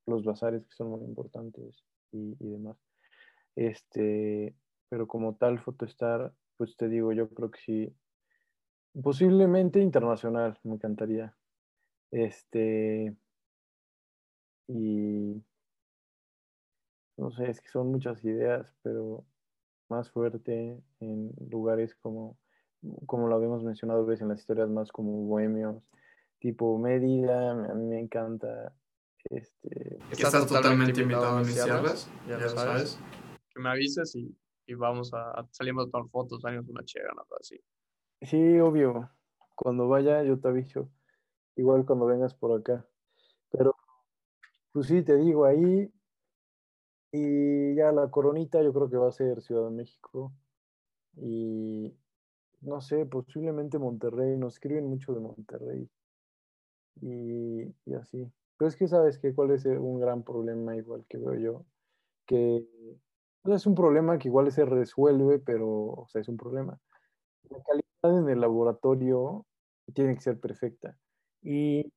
los 0.05 0.25
bazares 0.25 0.65
que 0.65 0.75
son 0.75 0.89
muy 0.89 1.05
importantes 1.05 1.85
y, 2.11 2.35
demás. 2.39 2.75
Este, 3.55 4.53
pero 4.89 5.07
como 5.07 5.33
tal, 5.37 5.59
Photostar, 5.59 6.33
pues 6.57 6.75
te 6.75 6.89
digo, 6.89 7.13
yo 7.13 7.29
creo 7.29 7.51
que 7.51 7.59
sí, 7.61 7.95
posiblemente 9.01 9.79
internacional, 9.79 10.59
me 10.63 10.73
encantaría. 10.73 11.33
Este, 12.11 13.15
y 14.67 15.41
no 17.19 17.31
sé, 17.31 17.49
es 17.49 17.61
que 17.61 17.69
son 17.69 17.91
muchas 17.91 18.23
ideas, 18.23 18.73
pero 18.81 19.25
más 19.89 20.09
fuerte 20.09 20.81
en 20.99 21.31
lugares 21.49 21.95
como, 21.95 22.37
como 23.05 23.27
lo 23.27 23.35
habíamos 23.35 23.63
mencionado 23.63 24.05
veces 24.05 24.21
en 24.21 24.29
las 24.29 24.39
historias 24.39 24.69
más 24.69 24.91
como 24.91 25.11
bohemios, 25.25 25.83
tipo 26.39 26.77
Mérida, 26.77 27.51
a 27.51 27.73
mí 27.73 27.85
me 27.85 27.99
encanta. 27.99 28.73
Este, 29.29 29.99
Estás, 30.09 30.47
totalmente 30.47 31.01
invitado 31.01 31.37
a 31.37 31.41
iniciarlas, 31.41 32.09
ya, 32.27 32.37
lo 32.37 32.49
sabes. 32.49 32.97
Que 33.53 33.59
me 33.59 33.69
avises 33.69 34.15
y, 34.15 34.33
y 34.65 34.73
vamos 34.75 35.13
a, 35.13 35.45
salimos 35.51 35.87
a 35.87 35.91
tomar 35.91 36.09
fotos, 36.09 36.41
salimos 36.41 36.69
una 36.69 36.85
chega, 36.85 37.09
nada 37.09 37.27
así. 37.37 37.59
Sí, 38.21 38.59
obvio. 38.59 39.09
Cuando 39.55 39.89
vaya, 39.89 40.23
yo 40.23 40.39
te 40.39 40.47
aviso. 40.47 40.89
Igual 41.57 41.85
cuando 41.85 42.05
vengas 42.05 42.33
por 42.33 42.57
acá. 42.57 42.85
Pero 43.51 43.75
pues 44.71 44.87
sí, 44.87 45.01
te 45.03 45.17
digo, 45.17 45.45
ahí. 45.45 45.91
Y 47.11 47.75
ya 47.75 47.91
la 47.91 48.09
coronita 48.11 48.61
yo 48.61 48.73
creo 48.73 48.89
que 48.89 48.97
va 48.97 49.09
a 49.09 49.11
ser 49.11 49.41
Ciudad 49.41 49.65
de 49.65 49.71
México. 49.71 50.33
Y 51.15 51.95
no 52.61 52.81
sé, 52.81 53.05
posiblemente 53.05 53.79
Monterrey. 53.79 54.37
Nos 54.37 54.53
escriben 54.53 54.85
mucho 54.87 55.13
de 55.13 55.19
Monterrey. 55.19 55.89
Y, 57.01 57.63
y 57.85 57.93
así. 57.95 58.31
Pero 58.57 58.67
es 58.69 58.75
que 58.75 58.87
sabes 58.87 59.17
que 59.17 59.33
cuál 59.33 59.51
es 59.51 59.65
un 59.65 59.99
gran 59.99 60.23
problema 60.23 60.75
igual 60.75 61.05
que 61.07 61.17
veo 61.17 61.35
yo. 61.35 61.65
Que 62.25 62.67
es 63.45 63.65
un 63.65 63.75
problema 63.75 64.19
que 64.19 64.27
igual 64.27 64.51
se 64.51 64.65
resuelve, 64.65 65.39
pero 65.39 65.67
o 65.69 66.07
sea, 66.09 66.21
es 66.21 66.27
un 66.29 66.37
problema. 66.37 66.79
La 67.49 67.57
calidad 67.63 68.23
en 68.23 68.29
el 68.29 68.41
laboratorio 68.41 69.45
tiene 69.93 70.15
que 70.15 70.21
ser 70.21 70.39
perfecta. 70.39 70.97
Y 71.41 71.91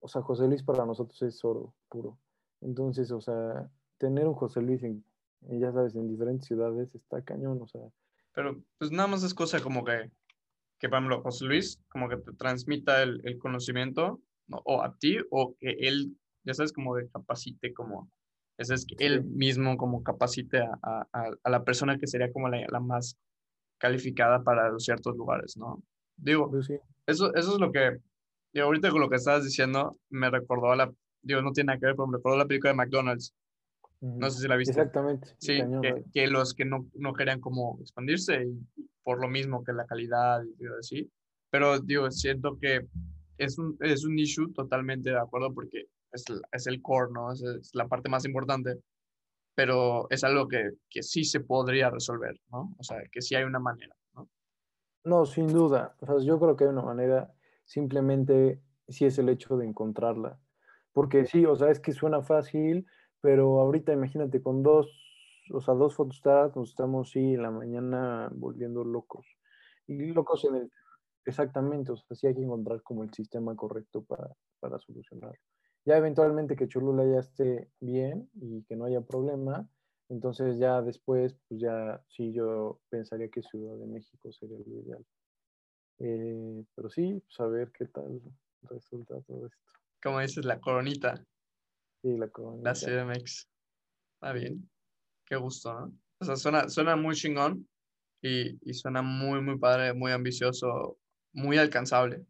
o 0.00 0.08
sea, 0.08 0.20
José 0.22 0.48
Luis 0.48 0.62
para 0.64 0.84
nosotros 0.84 1.22
es 1.22 1.44
oro 1.44 1.74
puro. 1.88 2.18
Entonces, 2.62 3.10
o 3.10 3.20
sea, 3.20 3.70
tener 3.98 4.26
un 4.26 4.34
José 4.34 4.62
Luis 4.62 4.82
en, 4.82 5.04
ya 5.42 5.72
sabes, 5.72 5.94
en 5.94 6.08
diferentes 6.08 6.46
ciudades 6.46 6.94
está 6.94 7.22
cañón, 7.22 7.60
o 7.60 7.66
sea. 7.66 7.82
Pero 8.34 8.62
pues 8.78 8.90
nada 8.90 9.08
más 9.08 9.22
es 9.22 9.34
cosa 9.34 9.60
como 9.60 9.84
que, 9.84 10.10
que 10.78 10.88
por 10.88 10.98
ejemplo, 10.98 11.22
José 11.22 11.44
Luis, 11.44 11.80
como 11.88 12.08
que 12.08 12.16
te 12.16 12.32
transmita 12.32 13.02
el, 13.02 13.20
el 13.24 13.38
conocimiento, 13.38 14.20
¿no? 14.46 14.62
o 14.64 14.82
a 14.82 14.96
ti, 14.96 15.18
o 15.30 15.54
que 15.58 15.70
él, 15.80 16.16
ya 16.44 16.54
sabes, 16.54 16.72
como 16.72 16.94
que 16.96 17.08
capacite, 17.08 17.72
como, 17.72 18.10
es 18.58 18.86
que 18.86 19.04
él 19.04 19.24
mismo 19.24 19.76
como 19.76 20.02
capacite 20.02 20.60
a, 20.60 20.78
a, 20.82 21.30
a, 21.42 21.50
la 21.50 21.64
persona 21.64 21.98
que 21.98 22.06
sería 22.06 22.32
como 22.32 22.48
la, 22.48 22.64
la 22.70 22.80
más 22.80 23.16
calificada 23.78 24.42
para 24.42 24.78
ciertos 24.78 25.16
lugares, 25.16 25.56
¿no? 25.56 25.82
Digo, 26.16 26.50
pues 26.50 26.70
eso, 27.06 27.34
eso 27.34 27.54
es 27.54 27.60
lo 27.60 27.72
que 27.72 27.98
y 28.52 28.60
ahorita 28.60 28.90
con 28.90 29.00
lo 29.00 29.08
que 29.08 29.16
estabas 29.16 29.44
diciendo, 29.44 29.98
me 30.10 30.30
recordó 30.30 30.72
a 30.72 30.76
la, 30.76 30.92
digo, 31.22 31.42
no 31.42 31.52
tiene 31.52 31.68
nada 31.68 31.78
que 31.78 31.86
ver, 31.86 31.96
pero 31.96 32.06
me 32.06 32.18
recordó 32.18 32.36
la 32.36 32.46
película 32.46 32.72
de 32.72 32.76
McDonald's. 32.76 33.34
No 34.00 34.28
sé 34.30 34.40
si 34.40 34.48
la 34.48 34.56
viste. 34.56 34.72
Exactamente. 34.72 35.28
Sí, 35.38 35.60
que, 35.80 36.04
que, 36.12 36.26
los 36.26 36.54
que 36.54 36.64
no, 36.64 36.88
no, 36.94 37.12
querían 37.12 37.40
como 37.40 37.78
expandirse 37.80 38.44
y 38.44 38.88
por 39.04 39.20
lo 39.20 39.28
mismo 39.28 39.62
que 39.62 39.72
la 39.72 39.86
calidad 39.86 40.42
y 40.44 40.66
así. 40.78 41.10
Pero 41.50 41.78
digo, 41.78 42.10
siento 42.10 42.58
que 42.58 42.88
es 43.38 43.58
un, 43.58 43.76
es 43.80 44.04
un 44.04 44.18
issue 44.18 44.52
totalmente 44.52 45.10
de 45.10 45.18
acuerdo 45.18 45.54
porque 45.54 45.86
es, 46.10 46.24
es 46.50 46.66
el 46.66 46.82
core, 46.82 47.12
¿no? 47.12 47.32
Es, 47.32 47.42
es, 47.42 47.70
la 47.74 47.86
parte 47.86 48.08
más 48.08 48.24
importante. 48.24 48.80
Pero 49.54 50.08
es 50.10 50.24
algo 50.24 50.48
que, 50.48 50.70
que 50.90 51.02
sí 51.02 51.24
se 51.24 51.40
podría 51.40 51.90
resolver, 51.90 52.40
¿no? 52.50 52.74
O 52.78 52.82
sea, 52.82 52.98
que 53.10 53.20
sí 53.20 53.36
hay 53.36 53.44
una 53.44 53.60
manera, 53.60 53.94
¿no? 54.14 54.28
No, 55.04 55.26
sin 55.26 55.46
duda. 55.46 55.94
O 56.00 56.06
sea, 56.06 56.18
yo 56.18 56.40
creo 56.40 56.56
que 56.56 56.64
hay 56.64 56.70
una 56.70 56.82
manera 56.82 57.32
simplemente 57.64 58.60
si 58.88 59.04
es 59.04 59.18
el 59.18 59.28
hecho 59.28 59.56
de 59.56 59.66
encontrarla. 59.66 60.38
Porque 60.92 61.24
sí, 61.26 61.46
o 61.46 61.56
sea, 61.56 61.70
es 61.70 61.80
que 61.80 61.92
suena 61.92 62.22
fácil, 62.22 62.86
pero 63.20 63.60
ahorita 63.60 63.92
imagínate 63.92 64.42
con 64.42 64.62
dos, 64.62 64.88
o 65.52 65.60
sea, 65.60 65.74
dos 65.74 65.94
photostats 65.94 66.56
nos 66.56 66.70
estamos, 66.70 67.10
sí, 67.10 67.34
en 67.34 67.42
la 67.42 67.50
mañana 67.50 68.30
volviendo 68.34 68.84
locos. 68.84 69.26
Y 69.86 70.12
locos 70.12 70.44
en 70.44 70.56
el, 70.56 70.70
exactamente, 71.24 71.92
o 71.92 71.96
sea, 71.96 72.16
sí 72.16 72.26
hay 72.26 72.34
que 72.34 72.42
encontrar 72.42 72.82
como 72.82 73.04
el 73.04 73.12
sistema 73.12 73.54
correcto 73.56 74.02
para, 74.04 74.30
para 74.60 74.78
solucionarlo. 74.78 75.38
Ya 75.84 75.96
eventualmente 75.96 76.54
que 76.54 76.68
Cholula 76.68 77.04
ya 77.04 77.20
esté 77.20 77.68
bien 77.80 78.30
y 78.34 78.62
que 78.64 78.76
no 78.76 78.84
haya 78.84 79.00
problema, 79.00 79.68
entonces 80.08 80.58
ya 80.58 80.82
después, 80.82 81.34
pues 81.48 81.60
ya 81.60 82.02
sí 82.08 82.32
yo 82.32 82.80
pensaría 82.88 83.28
que 83.28 83.42
Ciudad 83.42 83.76
de 83.78 83.86
México 83.86 84.30
sería 84.30 84.58
lo 84.58 84.80
ideal. 84.80 85.04
Eh, 85.98 86.64
pero 86.74 86.90
sí, 86.90 87.22
saber 87.28 87.72
pues, 87.76 87.88
qué 87.90 88.00
tal 88.00 88.20
resulta 88.62 89.20
todo 89.22 89.46
esto. 89.46 89.81
Como 90.02 90.20
dices, 90.20 90.44
la 90.44 90.60
coronita. 90.60 91.24
Sí, 92.02 92.16
la 92.16 92.28
coronita. 92.28 92.70
La 92.70 92.74
CDMX. 92.74 93.48
Está 94.14 94.32
bien. 94.32 94.68
Qué 95.26 95.36
gusto, 95.36 95.72
¿no? 95.72 95.92
O 96.20 96.24
sea, 96.24 96.36
suena, 96.36 96.68
suena 96.68 96.96
muy 96.96 97.14
chingón 97.14 97.68
y, 98.20 98.58
y 98.68 98.74
suena 98.74 99.02
muy, 99.02 99.40
muy 99.40 99.58
padre, 99.58 99.92
muy 99.92 100.12
ambicioso, 100.12 100.98
muy 101.32 101.58
alcanzable. 101.58 102.24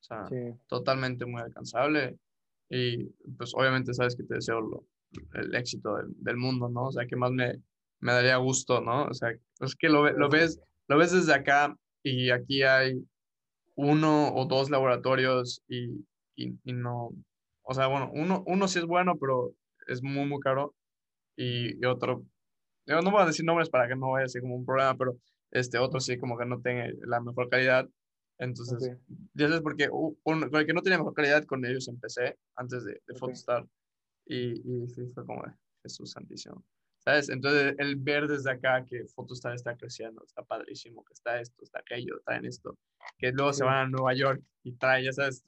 O 0.00 0.02
sea, 0.02 0.28
totalmente 0.68 1.26
muy 1.26 1.42
alcanzable. 1.42 2.18
Y 2.68 3.04
pues 3.36 3.52
obviamente 3.54 3.94
sabes 3.94 4.16
que 4.16 4.24
te 4.24 4.34
deseo 4.36 4.84
el 5.34 5.54
éxito 5.54 5.96
del, 6.18 6.36
mundo, 6.36 6.68
¿no? 6.68 6.86
O 6.86 6.92
sea, 6.92 7.06
que 7.06 7.16
más 7.16 7.32
me, 7.32 7.60
me 8.00 8.12
daría 8.12 8.36
gusto, 8.36 8.80
¿no? 8.80 9.04
O 9.06 9.14
sea, 9.14 9.30
es 9.60 9.74
que 9.74 9.88
lo, 9.88 10.10
lo, 10.12 10.28
ves, 10.28 10.60
lo 10.88 10.98
ves 10.98 11.12
desde 11.12 11.34
acá 11.34 11.76
y 12.02 12.30
aquí 12.30 12.62
hay 12.62 13.04
uno 13.74 14.34
o 14.34 14.46
dos 14.46 14.70
laboratorios 14.70 15.62
y, 15.68 16.04
y, 16.36 16.72
no, 16.72 17.10
o 17.62 17.74
sea, 17.74 17.86
bueno, 17.88 18.10
uno, 18.12 18.44
uno 18.46 18.68
sí 18.68 18.78
es 18.78 18.84
bueno, 18.84 19.16
pero 19.18 19.54
es 19.88 20.02
muy, 20.02 20.26
muy 20.26 20.40
caro 20.40 20.74
y, 21.36 21.84
otro, 21.84 22.24
yo 22.86 23.00
no 23.00 23.10
voy 23.10 23.22
a 23.22 23.26
decir 23.26 23.44
nombres 23.44 23.70
para 23.70 23.88
que 23.88 23.96
no 23.96 24.10
vaya 24.10 24.26
a 24.26 24.28
ser 24.28 24.42
como 24.42 24.56
un 24.56 24.64
problema, 24.64 24.96
pero 24.96 25.18
este 25.50 25.78
otro 25.78 26.00
sí 26.00 26.18
como 26.18 26.38
que 26.38 26.46
no 26.46 26.60
tenga 26.60 26.86
la 27.06 27.20
mejor 27.20 27.48
calidad. 27.48 27.88
Entonces, 28.38 28.96
ya 29.34 29.48
sabes, 29.48 29.62
porque 29.62 29.88
con 30.22 30.42
el 30.42 30.66
que 30.66 30.74
no 30.74 30.82
tenía 30.82 30.98
mejor 30.98 31.14
calidad 31.14 31.44
con 31.44 31.64
ellos 31.64 31.88
empecé 31.88 32.38
antes 32.54 32.84
de, 32.84 33.00
de 33.06 33.14
Photostar 33.14 33.66
y, 34.26 34.84
y 34.84 34.86
fue 34.88 35.24
como 35.24 35.42
Jesús 35.82 36.10
Santísimo. 36.10 36.62
¿Sabes? 37.06 37.28
Entonces, 37.28 37.76
el 37.78 37.94
ver 37.94 38.26
desde 38.26 38.50
acá 38.50 38.84
que 38.84 39.04
Photostar 39.14 39.54
está 39.54 39.76
creciendo, 39.76 40.24
está 40.24 40.42
padrísimo, 40.42 41.04
que 41.04 41.12
está 41.12 41.40
esto, 41.40 41.62
está 41.62 41.78
aquello, 41.78 42.18
está 42.18 42.36
en 42.36 42.46
esto, 42.46 42.76
que 43.16 43.30
luego 43.30 43.52
se 43.52 43.62
van 43.62 43.76
a 43.76 43.88
Nueva 43.88 44.12
York 44.12 44.42
y 44.64 44.72
trae, 44.72 45.04
ya 45.04 45.12
sabes, 45.12 45.44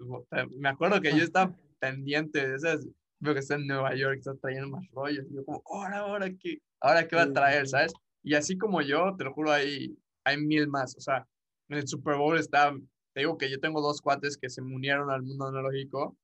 me 0.56 0.68
acuerdo 0.68 1.00
que 1.00 1.10
yo 1.10 1.24
estaba 1.24 1.52
pendiente, 1.80 2.56
sabes, 2.60 2.86
veo 3.18 3.34
que 3.34 3.40
está 3.40 3.56
en 3.56 3.66
Nueva 3.66 3.92
York, 3.96 4.18
está 4.18 4.36
trayendo 4.36 4.68
más 4.68 4.88
rollos, 4.92 5.26
y 5.28 5.34
yo 5.34 5.44
como, 5.44 5.60
ahora, 5.66 5.98
ahora, 5.98 6.30
¿qué, 6.30 6.58
ahora 6.80 7.08
qué 7.08 7.16
va 7.16 7.22
a 7.22 7.32
traer, 7.32 7.66
sabes? 7.66 7.92
Y 8.22 8.34
así 8.34 8.56
como 8.56 8.80
yo, 8.80 9.16
te 9.16 9.24
lo 9.24 9.34
juro, 9.34 9.50
hay, 9.50 9.98
hay 10.22 10.36
mil 10.36 10.68
más, 10.68 10.96
o 10.96 11.00
sea, 11.00 11.26
en 11.68 11.78
el 11.78 11.88
Super 11.88 12.18
Bowl 12.18 12.38
está, 12.38 12.72
te 13.14 13.20
digo 13.20 13.36
que 13.36 13.50
yo 13.50 13.58
tengo 13.58 13.80
dos 13.80 14.00
cuates 14.00 14.36
que 14.36 14.48
se 14.48 14.62
unieron 14.62 15.10
al 15.10 15.22
mundo 15.22 15.48
analógico 15.48 16.16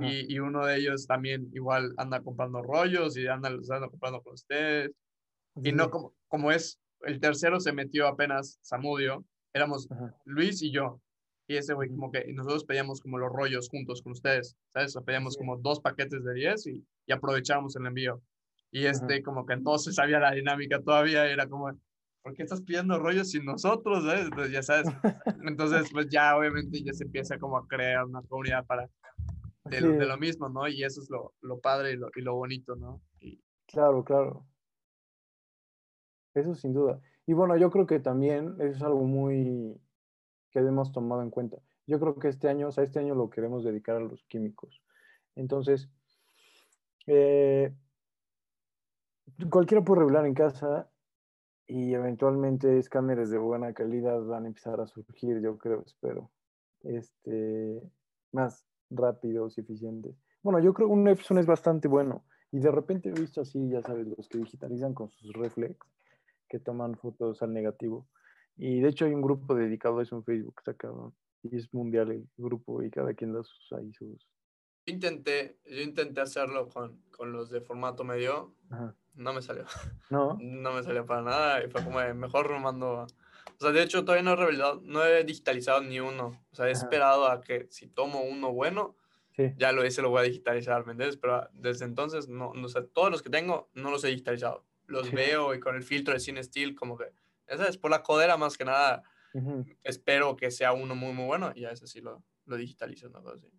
y, 0.00 0.34
y, 0.34 0.38
uno 0.38 0.66
de 0.66 0.76
ellos 0.76 1.06
también 1.06 1.48
igual 1.52 1.94
anda 1.96 2.20
comprando 2.20 2.62
rollos 2.62 3.16
y 3.16 3.26
anda, 3.26 3.48
anda 3.48 3.88
comprando 3.88 4.22
con 4.22 4.34
ustedes. 4.34 4.90
Y 5.62 5.72
no 5.72 5.90
como, 5.90 6.14
como 6.28 6.50
es, 6.50 6.80
el 7.02 7.20
tercero 7.20 7.60
se 7.60 7.72
metió 7.72 8.08
apenas 8.08 8.58
Samudio, 8.62 9.24
éramos 9.52 9.88
Luis 10.24 10.62
y 10.62 10.72
yo. 10.72 11.00
Y 11.46 11.56
ese 11.56 11.74
güey 11.74 11.90
como 11.90 12.10
que 12.10 12.24
nosotros 12.32 12.64
pedíamos 12.64 13.00
como 13.00 13.18
los 13.18 13.30
rollos 13.30 13.68
juntos 13.68 14.02
con 14.02 14.12
ustedes, 14.12 14.56
¿sabes? 14.68 14.96
O 14.96 15.04
pedíamos 15.04 15.36
como 15.36 15.58
dos 15.58 15.80
paquetes 15.80 16.24
de 16.24 16.34
10 16.34 16.66
y, 16.68 16.86
y 17.06 17.12
aprovechábamos 17.12 17.76
el 17.76 17.86
envío. 17.86 18.22
Y 18.70 18.86
este 18.86 19.22
como 19.22 19.46
que 19.46 19.52
entonces 19.52 19.94
sabía 19.94 20.18
la 20.18 20.32
dinámica 20.32 20.80
todavía, 20.80 21.26
era 21.26 21.46
como, 21.46 21.70
¿por 22.22 22.34
qué 22.34 22.42
estás 22.42 22.62
pidiendo 22.62 22.98
rollos 22.98 23.30
sin 23.30 23.44
nosotros? 23.44 24.04
¿sabes? 24.04 24.24
Entonces 24.24 24.52
ya 24.52 24.62
sabes. 24.62 24.86
Entonces 25.46 25.88
pues 25.92 26.08
ya 26.08 26.36
obviamente 26.36 26.82
ya 26.82 26.92
se 26.92 27.04
empieza 27.04 27.38
como 27.38 27.58
a 27.58 27.68
crear 27.68 28.04
una 28.04 28.22
comunidad 28.22 28.64
para 28.66 28.88
de, 29.64 29.80
lo, 29.80 30.18
mismo, 30.18 30.48
¿no? 30.48 30.68
Y 30.68 30.84
eso 30.84 31.00
es 31.00 31.10
lo, 31.10 31.34
lo 31.40 31.60
padre 31.60 31.92
y 31.92 31.96
lo, 31.96 32.10
y 32.14 32.20
lo 32.20 32.34
bonito, 32.34 32.76
¿no? 32.76 33.00
Y... 33.20 33.42
Claro, 33.66 34.04
claro. 34.04 34.46
Eso 36.34 36.54
sin 36.54 36.74
duda. 36.74 37.00
Y 37.26 37.32
bueno, 37.32 37.56
yo 37.56 37.70
creo 37.70 37.86
que 37.86 38.00
también 38.00 38.54
eso 38.58 38.76
es 38.76 38.82
algo 38.82 39.04
muy 39.04 39.80
que 40.50 40.58
hemos 40.58 40.92
tomado 40.92 41.22
en 41.22 41.30
cuenta. 41.30 41.58
Yo 41.86 41.98
creo 41.98 42.18
que 42.18 42.28
este 42.28 42.48
año, 42.48 42.68
o 42.68 42.72
sea, 42.72 42.84
este 42.84 42.98
año 42.98 43.14
lo 43.14 43.30
queremos 43.30 43.64
dedicar 43.64 43.96
a 43.96 44.00
los 44.00 44.24
químicos. 44.24 44.82
Entonces, 45.34 45.88
eh, 47.06 47.74
cualquiera 49.50 49.84
puede 49.84 50.00
revelar 50.00 50.26
en 50.26 50.34
casa 50.34 50.90
y 51.66 51.94
eventualmente 51.94 52.78
escáneres 52.78 53.30
de 53.30 53.38
buena 53.38 53.72
calidad 53.72 54.22
van 54.24 54.44
a 54.44 54.48
empezar 54.48 54.80
a 54.80 54.86
surgir, 54.86 55.40
yo 55.40 55.56
creo, 55.58 55.82
espero. 55.86 56.30
Este, 56.82 57.82
más 58.32 58.66
rápidos 58.90 59.56
y 59.56 59.60
eficientes. 59.60 60.14
Bueno, 60.42 60.60
yo 60.60 60.74
creo 60.74 60.88
que 60.88 60.94
un 60.94 61.08
Epson 61.08 61.38
es 61.38 61.46
bastante 61.46 61.88
bueno. 61.88 62.24
Y 62.52 62.60
de 62.60 62.70
repente 62.70 63.08
he 63.08 63.12
visto 63.12 63.40
así, 63.40 63.68
ya 63.68 63.82
sabes, 63.82 64.06
los 64.06 64.28
que 64.28 64.38
digitalizan 64.38 64.94
con 64.94 65.10
sus 65.10 65.32
reflex, 65.32 65.76
que 66.48 66.60
toman 66.60 66.96
fotos 66.96 67.42
al 67.42 67.52
negativo. 67.52 68.06
Y 68.56 68.80
de 68.80 68.90
hecho 68.90 69.06
hay 69.06 69.14
un 69.14 69.22
grupo 69.22 69.54
dedicado 69.54 69.98
a 69.98 70.02
eso 70.02 70.16
en 70.16 70.24
Facebook, 70.24 70.54
está 70.58 70.74
cabrón. 70.74 71.12
Y 71.42 71.56
es 71.56 71.72
mundial 71.74 72.12
el 72.12 72.28
grupo 72.36 72.82
y 72.82 72.90
cada 72.90 73.12
quien 73.14 73.32
da 73.32 73.42
sus, 73.42 73.72
ahí 73.72 73.92
sus... 73.92 74.28
Yo 74.86 74.94
intenté, 74.94 75.58
yo 75.64 75.80
intenté 75.80 76.20
hacerlo 76.20 76.68
con, 76.68 77.00
con 77.10 77.32
los 77.32 77.50
de 77.50 77.60
formato 77.60 78.04
medio. 78.04 78.54
No 79.14 79.32
me 79.32 79.42
salió. 79.42 79.64
No. 80.10 80.38
No 80.40 80.74
me 80.74 80.82
salió 80.82 81.04
para 81.06 81.22
nada 81.22 81.64
y 81.64 81.68
fue 81.70 81.82
como 81.82 81.98
mejor 82.14 82.50
lo 82.50 82.60
mando 82.60 83.06
o 83.58 83.60
sea, 83.60 83.72
de 83.72 83.82
hecho, 83.82 84.04
todavía 84.04 84.22
no 84.22 84.32
he 84.32 84.36
revelado, 84.36 84.80
no 84.84 85.04
he 85.04 85.24
digitalizado 85.24 85.80
ni 85.80 86.00
uno. 86.00 86.44
O 86.50 86.54
sea, 86.54 86.68
he 86.68 86.72
esperado 86.72 87.28
a 87.28 87.40
que 87.40 87.66
si 87.70 87.86
tomo 87.86 88.22
uno 88.22 88.52
bueno, 88.52 88.96
ya 89.56 89.72
lo, 89.72 89.82
ese 89.82 90.02
lo 90.02 90.10
voy 90.10 90.20
a 90.20 90.24
digitalizar, 90.24 90.84
¿me 90.86 90.92
entiendes? 90.92 91.16
Pero 91.16 91.48
desde 91.52 91.84
entonces, 91.84 92.28
no, 92.28 92.52
no 92.54 92.66
o 92.66 92.84
todos 92.86 93.10
los 93.10 93.22
que 93.22 93.30
tengo 93.30 93.68
no 93.74 93.90
los 93.90 94.04
he 94.04 94.08
digitalizado. 94.08 94.64
Los 94.86 95.10
veo 95.12 95.54
y 95.54 95.60
con 95.60 95.76
el 95.76 95.82
filtro 95.82 96.14
de 96.14 96.20
Cine 96.20 96.42
Steel, 96.42 96.74
como 96.74 96.96
que, 96.96 97.06
esa 97.46 97.68
es 97.68 97.78
por 97.78 97.90
la 97.90 98.02
codera 98.02 98.36
más 98.36 98.56
que 98.56 98.64
nada. 98.64 99.02
Espero 99.82 100.36
que 100.36 100.50
sea 100.50 100.72
uno 100.72 100.94
muy, 100.94 101.12
muy 101.12 101.26
bueno 101.26 101.52
y 101.54 101.62
ya 101.62 101.70
ese 101.70 101.88
sí 101.88 102.00
lo, 102.00 102.22
lo 102.46 102.56
digitalizo, 102.56 103.08
¿no? 103.08 103.18
Así. 103.28 103.50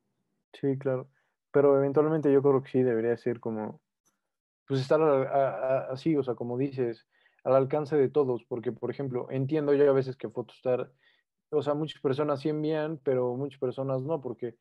Sí, 0.53 0.77
claro. 0.77 1.09
Pero 1.51 1.77
eventualmente 1.77 2.31
yo 2.31 2.41
creo 2.41 2.63
que 2.63 2.71
sí 2.71 2.83
debería 2.83 3.17
ser 3.17 3.39
como, 3.39 3.81
pues 4.67 4.81
estar 4.81 5.01
así, 5.89 6.15
o 6.15 6.23
sea, 6.23 6.35
como 6.35 6.57
dices, 6.57 7.05
al 7.45 7.55
alcance 7.55 7.95
de 7.95 8.09
todos, 8.09 8.43
porque, 8.43 8.71
por 8.71 8.89
ejemplo, 8.89 9.27
entiendo 9.29 9.73
yo 9.73 9.89
a 9.89 9.93
veces 9.93 10.17
que 10.17 10.29
Photostar, 10.29 10.91
o 11.51 11.61
sea, 11.61 11.75
muchas 11.75 12.01
personas 12.01 12.41
sí 12.41 12.49
envían, 12.49 12.99
pero 13.03 13.35
muchas 13.35 13.59
personas 13.59 14.01
no, 14.01 14.19
porque, 14.19 14.57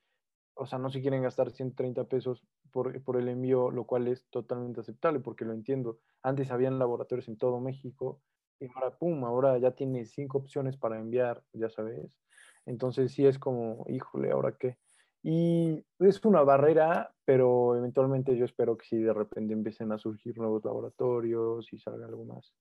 o 0.53 0.67
sea, 0.67 0.79
no 0.79 0.91
se 0.91 1.01
quieren 1.01 1.23
gastar 1.23 1.51
130 1.51 2.05
pesos 2.05 2.47
por, 2.71 3.03
por 3.03 3.17
el 3.17 3.29
envío, 3.29 3.71
lo 3.71 3.87
cual 3.87 4.07
es 4.07 4.27
totalmente 4.29 4.81
aceptable, 4.81 5.21
porque 5.21 5.47
lo 5.47 5.55
entiendo. 5.55 5.99
Antes 6.23 6.51
habían 6.51 6.79
laboratorios 6.79 7.27
en 7.29 7.39
todo 7.39 7.59
México, 7.59 8.21
y 8.61 8.69
ahora, 8.75 8.91
pum, 8.97 9.25
ahora 9.25 9.57
ya 9.59 9.71
tiene 9.71 10.05
cinco 10.05 10.39
opciones 10.39 10.77
para 10.77 10.99
enviar, 11.01 11.43
ya 11.55 11.71
sabes. 11.71 12.21
Entonces 12.67 13.13
sí 13.13 13.27
es 13.27 13.39
como, 13.39 13.87
híjole, 13.89 14.31
¿ahora 14.31 14.57
qué? 14.59 14.77
Y 15.23 15.83
es 16.01 16.23
una 16.27 16.43
barrera, 16.43 17.15
pero 17.25 17.77
eventualmente 17.77 18.37
yo 18.37 18.45
espero 18.45 18.77
que 18.77 18.85
si 18.85 18.99
de 18.99 19.15
repente 19.15 19.55
empiecen 19.55 19.91
a 19.91 19.97
surgir 19.97 20.37
nuevos 20.37 20.63
laboratorios 20.67 21.73
y 21.73 21.79
salga 21.79 22.07
algo 22.07 22.27
más 22.27 22.55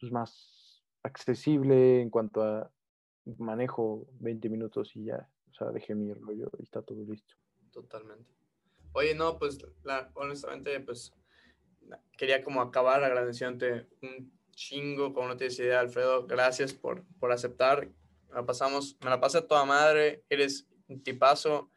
pues, 0.00 0.10
más 0.12 0.82
accesible 1.02 2.00
en 2.00 2.10
cuanto 2.10 2.42
a 2.42 2.70
manejo 3.38 4.08
20 4.20 4.48
minutos 4.48 4.96
y 4.96 5.04
ya, 5.04 5.28
o 5.50 5.54
sea, 5.54 5.70
dejé 5.70 5.94
mi 5.94 6.12
rollo 6.12 6.50
y 6.58 6.62
está 6.62 6.82
todo 6.82 7.04
listo. 7.04 7.34
Totalmente. 7.70 8.28
Oye, 8.92 9.14
no, 9.14 9.38
pues 9.38 9.58
la, 9.84 10.10
honestamente, 10.14 10.80
pues 10.80 11.12
quería 12.16 12.42
como 12.42 12.60
acabar 12.60 13.04
agradeciéndote 13.04 13.86
un 14.02 14.32
chingo, 14.50 15.12
como 15.14 15.28
no 15.28 15.36
tienes 15.36 15.58
idea, 15.58 15.80
Alfredo, 15.80 16.26
gracias 16.26 16.74
por, 16.74 17.04
por 17.18 17.32
aceptar. 17.32 17.88
Me 18.34 18.42
pasamos, 18.42 18.96
me 19.02 19.10
la 19.10 19.20
pasé 19.20 19.42
toda 19.42 19.64
madre, 19.64 20.24
eres 20.28 20.66
un 20.88 21.02
tipazo 21.02 21.70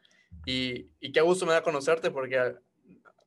y, 0.44 0.90
y 1.00 1.12
qué 1.12 1.20
gusto 1.20 1.46
me 1.46 1.52
da 1.52 1.62
conocerte 1.62 2.10
porque 2.10 2.56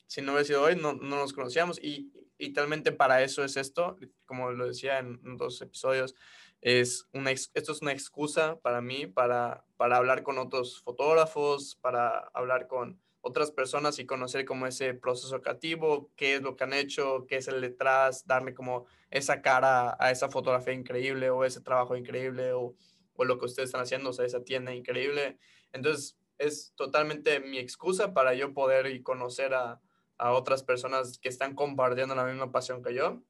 si 0.06 0.22
no 0.22 0.34
hubiera 0.34 0.46
sido 0.46 0.64
hoy 0.64 0.76
no, 0.76 0.94
no 0.94 1.18
nos 1.18 1.34
conocíamos 1.34 1.82
y, 1.82 2.12
y 2.38 2.54
talmente 2.54 2.92
para 2.92 3.24
eso 3.24 3.44
es 3.44 3.58
esto, 3.58 3.98
como 4.26 4.52
lo 4.52 4.68
decía 4.68 5.00
en, 5.00 5.20
dos 5.38 5.62
episodios, 5.62 6.16
es 6.62 7.08
una, 7.14 7.32
esto 7.32 7.72
es 7.72 7.82
una 7.82 7.92
excusa 7.92 8.60
para 8.60 8.82
mí 8.82 9.06
para, 9.08 9.66
para 9.78 9.98
hablar 9.98 10.24
con 10.24 10.38
otros 10.38 10.82
fotógrafos, 10.82 11.76
para 11.82 12.20
hablar 12.34 12.68
con 12.68 13.00
otras 13.22 13.52
personas 13.52 14.00
y 14.00 14.06
conocer 14.06 14.46
como 14.46 14.68
ese 14.68 14.94
proceso 14.94 15.42
creativo, 15.42 16.12
qué 16.16 16.36
es 16.36 16.42
lo 16.42 16.56
que 16.56 16.64
han 16.64 16.74
hecho, 16.74 17.26
qué 17.28 17.38
es 17.38 17.48
el 17.48 17.62
detrás, 17.62 18.26
darle 18.26 18.54
como 18.54 18.86
esa 19.12 19.42
cara 19.42 19.98
a 20.00 20.12
esa 20.12 20.30
fotografía 20.30 20.74
increíble 20.74 21.30
o 21.30 21.44
ese 21.44 21.62
trabajo 21.62 21.96
increíble 21.96 22.54
o, 22.54 22.76
o 23.16 23.26
lo 23.26 23.38
que 23.38 23.46
ustedes 23.46 23.70
están 23.70 23.82
haciendo, 23.82 24.12
o 24.12 24.14
sea, 24.14 24.26
esa 24.26 24.44
tienda 24.44 24.74
increíble. 24.74 25.38
Entonces, 25.74 26.18
es 26.38 26.74
totalmente 26.76 27.40
mi 27.40 27.58
excusa 27.58 28.14
para 28.14 28.34
yo 28.34 28.54
poder 28.54 28.88
y 28.88 29.02
conocer 29.02 29.54
a, 29.54 29.82
a 30.18 30.32
otras 30.34 30.64
personas 30.64 31.18
que 31.20 31.30
están 31.30 31.56
compartiendo 31.56 32.16
la 32.16 32.26
misma 32.26 32.52
pasión 32.52 32.84
que 32.84 32.94
yo. 32.94 33.22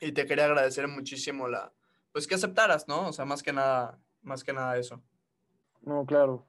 Y 0.00 0.12
te 0.12 0.26
quería 0.26 0.44
agradecer 0.44 0.86
muchísimo 0.88 1.48
la, 1.48 1.72
pues 2.12 2.26
que 2.26 2.34
aceptaras, 2.34 2.86
¿no? 2.88 3.08
O 3.08 3.12
sea, 3.12 3.24
más 3.24 3.42
que 3.42 3.52
nada, 3.52 3.98
más 4.22 4.44
que 4.44 4.52
nada 4.52 4.76
eso. 4.76 5.02
No, 5.82 6.04
claro, 6.06 6.46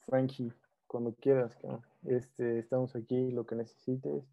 Frankie, 0.00 0.52
cuando 0.86 1.14
quieras, 1.14 1.56
este, 2.04 2.58
estamos 2.58 2.94
aquí, 2.94 3.30
lo 3.30 3.46
que 3.46 3.56
necesites. 3.56 4.24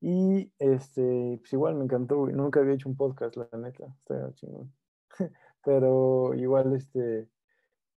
Y 0.00 0.52
este, 0.58 1.38
pues 1.40 1.52
igual 1.52 1.74
me 1.74 1.84
encantó, 1.84 2.26
nunca 2.26 2.60
había 2.60 2.74
hecho 2.74 2.88
un 2.88 2.96
podcast, 2.96 3.36
la 3.36 3.48
neta, 3.58 3.86
está 3.98 4.32
chingón. 4.34 4.72
Pero 5.64 6.34
igual, 6.34 6.74
este, 6.74 7.28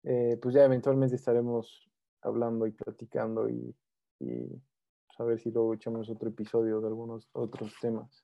eh, 0.03 0.39
pues 0.41 0.55
ya 0.55 0.63
eventualmente 0.63 1.15
estaremos 1.15 1.89
hablando 2.21 2.65
y 2.65 2.71
platicando 2.71 3.49
y 3.49 3.75
a 5.19 5.23
ver 5.23 5.39
si 5.39 5.51
luego 5.51 5.73
echamos 5.73 6.09
otro 6.09 6.29
episodio 6.29 6.81
de 6.81 6.87
algunos 6.87 7.27
otros 7.33 7.73
temas. 7.81 8.23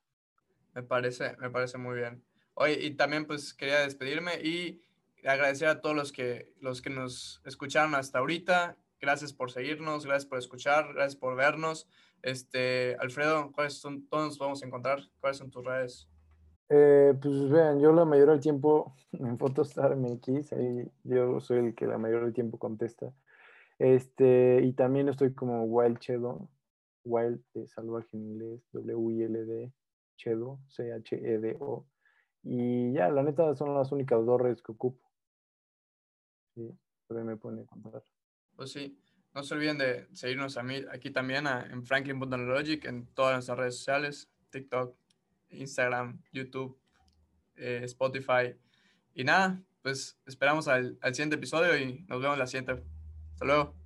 Me 0.73 0.83
parece, 0.83 1.35
me 1.37 1.49
parece 1.49 1.77
muy 1.77 1.95
bien. 1.95 2.23
Oye, 2.55 2.79
y 2.81 2.91
también 2.95 3.25
pues 3.25 3.53
quería 3.53 3.79
despedirme 3.79 4.41
y 4.41 4.81
agradecer 5.25 5.67
a 5.67 5.81
todos 5.81 5.95
los 5.95 6.11
que, 6.11 6.51
los 6.59 6.81
que 6.81 6.89
nos 6.89 7.41
escucharon 7.45 7.95
hasta 7.95 8.19
ahorita. 8.19 8.77
Gracias 8.99 9.33
por 9.33 9.51
seguirnos, 9.51 10.05
gracias 10.05 10.25
por 10.25 10.39
escuchar, 10.39 10.93
gracias 10.93 11.15
por 11.15 11.35
vernos. 11.35 11.89
Este, 12.21 12.95
Alfredo, 12.99 13.51
¿cuáles 13.51 13.73
son, 13.73 14.07
¿dónde 14.09 14.27
nos 14.27 14.37
podemos 14.37 14.63
encontrar? 14.63 14.99
¿Cuáles 15.19 15.37
son 15.37 15.51
tus 15.51 15.65
redes? 15.65 16.07
Eh, 16.69 17.13
pues 17.21 17.49
vean, 17.49 17.79
yo 17.79 17.91
la 17.91 18.05
mayoría 18.05 18.31
del 18.31 18.41
tiempo 18.41 18.95
en 19.11 19.37
Photostar 19.37 19.95
MX, 19.95 20.53
ahí 20.53 20.89
yo 21.03 21.39
soy 21.41 21.59
el 21.59 21.75
que 21.75 21.85
la 21.85 21.97
mayoría 21.97 22.25
del 22.25 22.33
tiempo 22.33 22.57
contesta. 22.57 23.13
Este, 23.79 24.61
y 24.63 24.73
también 24.73 25.09
estoy 25.09 25.33
como 25.33 25.63
Wild 25.63 25.99
Chedo, 25.99 26.47
Wild 27.05 27.41
de 27.53 27.67
salvaje 27.67 28.15
en 28.17 28.23
inglés, 28.23 28.61
W-I-L-D, 28.71 29.73
Chedo, 30.17 30.59
C-H-E-D-O. 30.67 31.87
Y 32.43 32.93
ya, 32.93 33.09
la 33.09 33.23
neta 33.23 33.55
son 33.55 33.73
las 33.73 33.91
únicas 33.91 34.25
dos 34.25 34.41
redes 34.41 34.61
que 34.61 34.71
ocupo. 34.71 35.09
Sí, 36.55 36.69
pero 37.07 37.23
me 37.23 37.37
pueden 37.37 37.59
encontrar. 37.59 38.03
Pues 38.55 38.71
sí, 38.71 38.97
no 39.33 39.43
se 39.43 39.53
olviden 39.55 39.77
de 39.77 40.07
seguirnos 40.13 40.57
a 40.57 40.63
mí 40.63 40.81
aquí 40.91 41.09
también 41.09 41.47
en 41.47 41.85
Franklin.logic 41.85 42.85
en 42.85 43.07
todas 43.07 43.33
nuestras 43.33 43.57
redes 43.57 43.77
sociales, 43.77 44.29
TikTok, 44.51 44.95
Instagram, 45.49 46.21
YouTube, 46.31 46.77
eh, 47.55 47.81
Spotify. 47.83 48.55
Y 49.13 49.23
nada, 49.23 49.61
pues 49.81 50.19
esperamos 50.25 50.67
al, 50.67 50.97
al 51.01 51.15
siguiente 51.15 51.37
episodio 51.37 51.77
y 51.77 52.05
nos 52.07 52.21
vemos 52.21 52.37
la 52.37 52.47
siguiente. 52.47 52.83
Hasta 53.33 53.45
luego. 53.45 53.82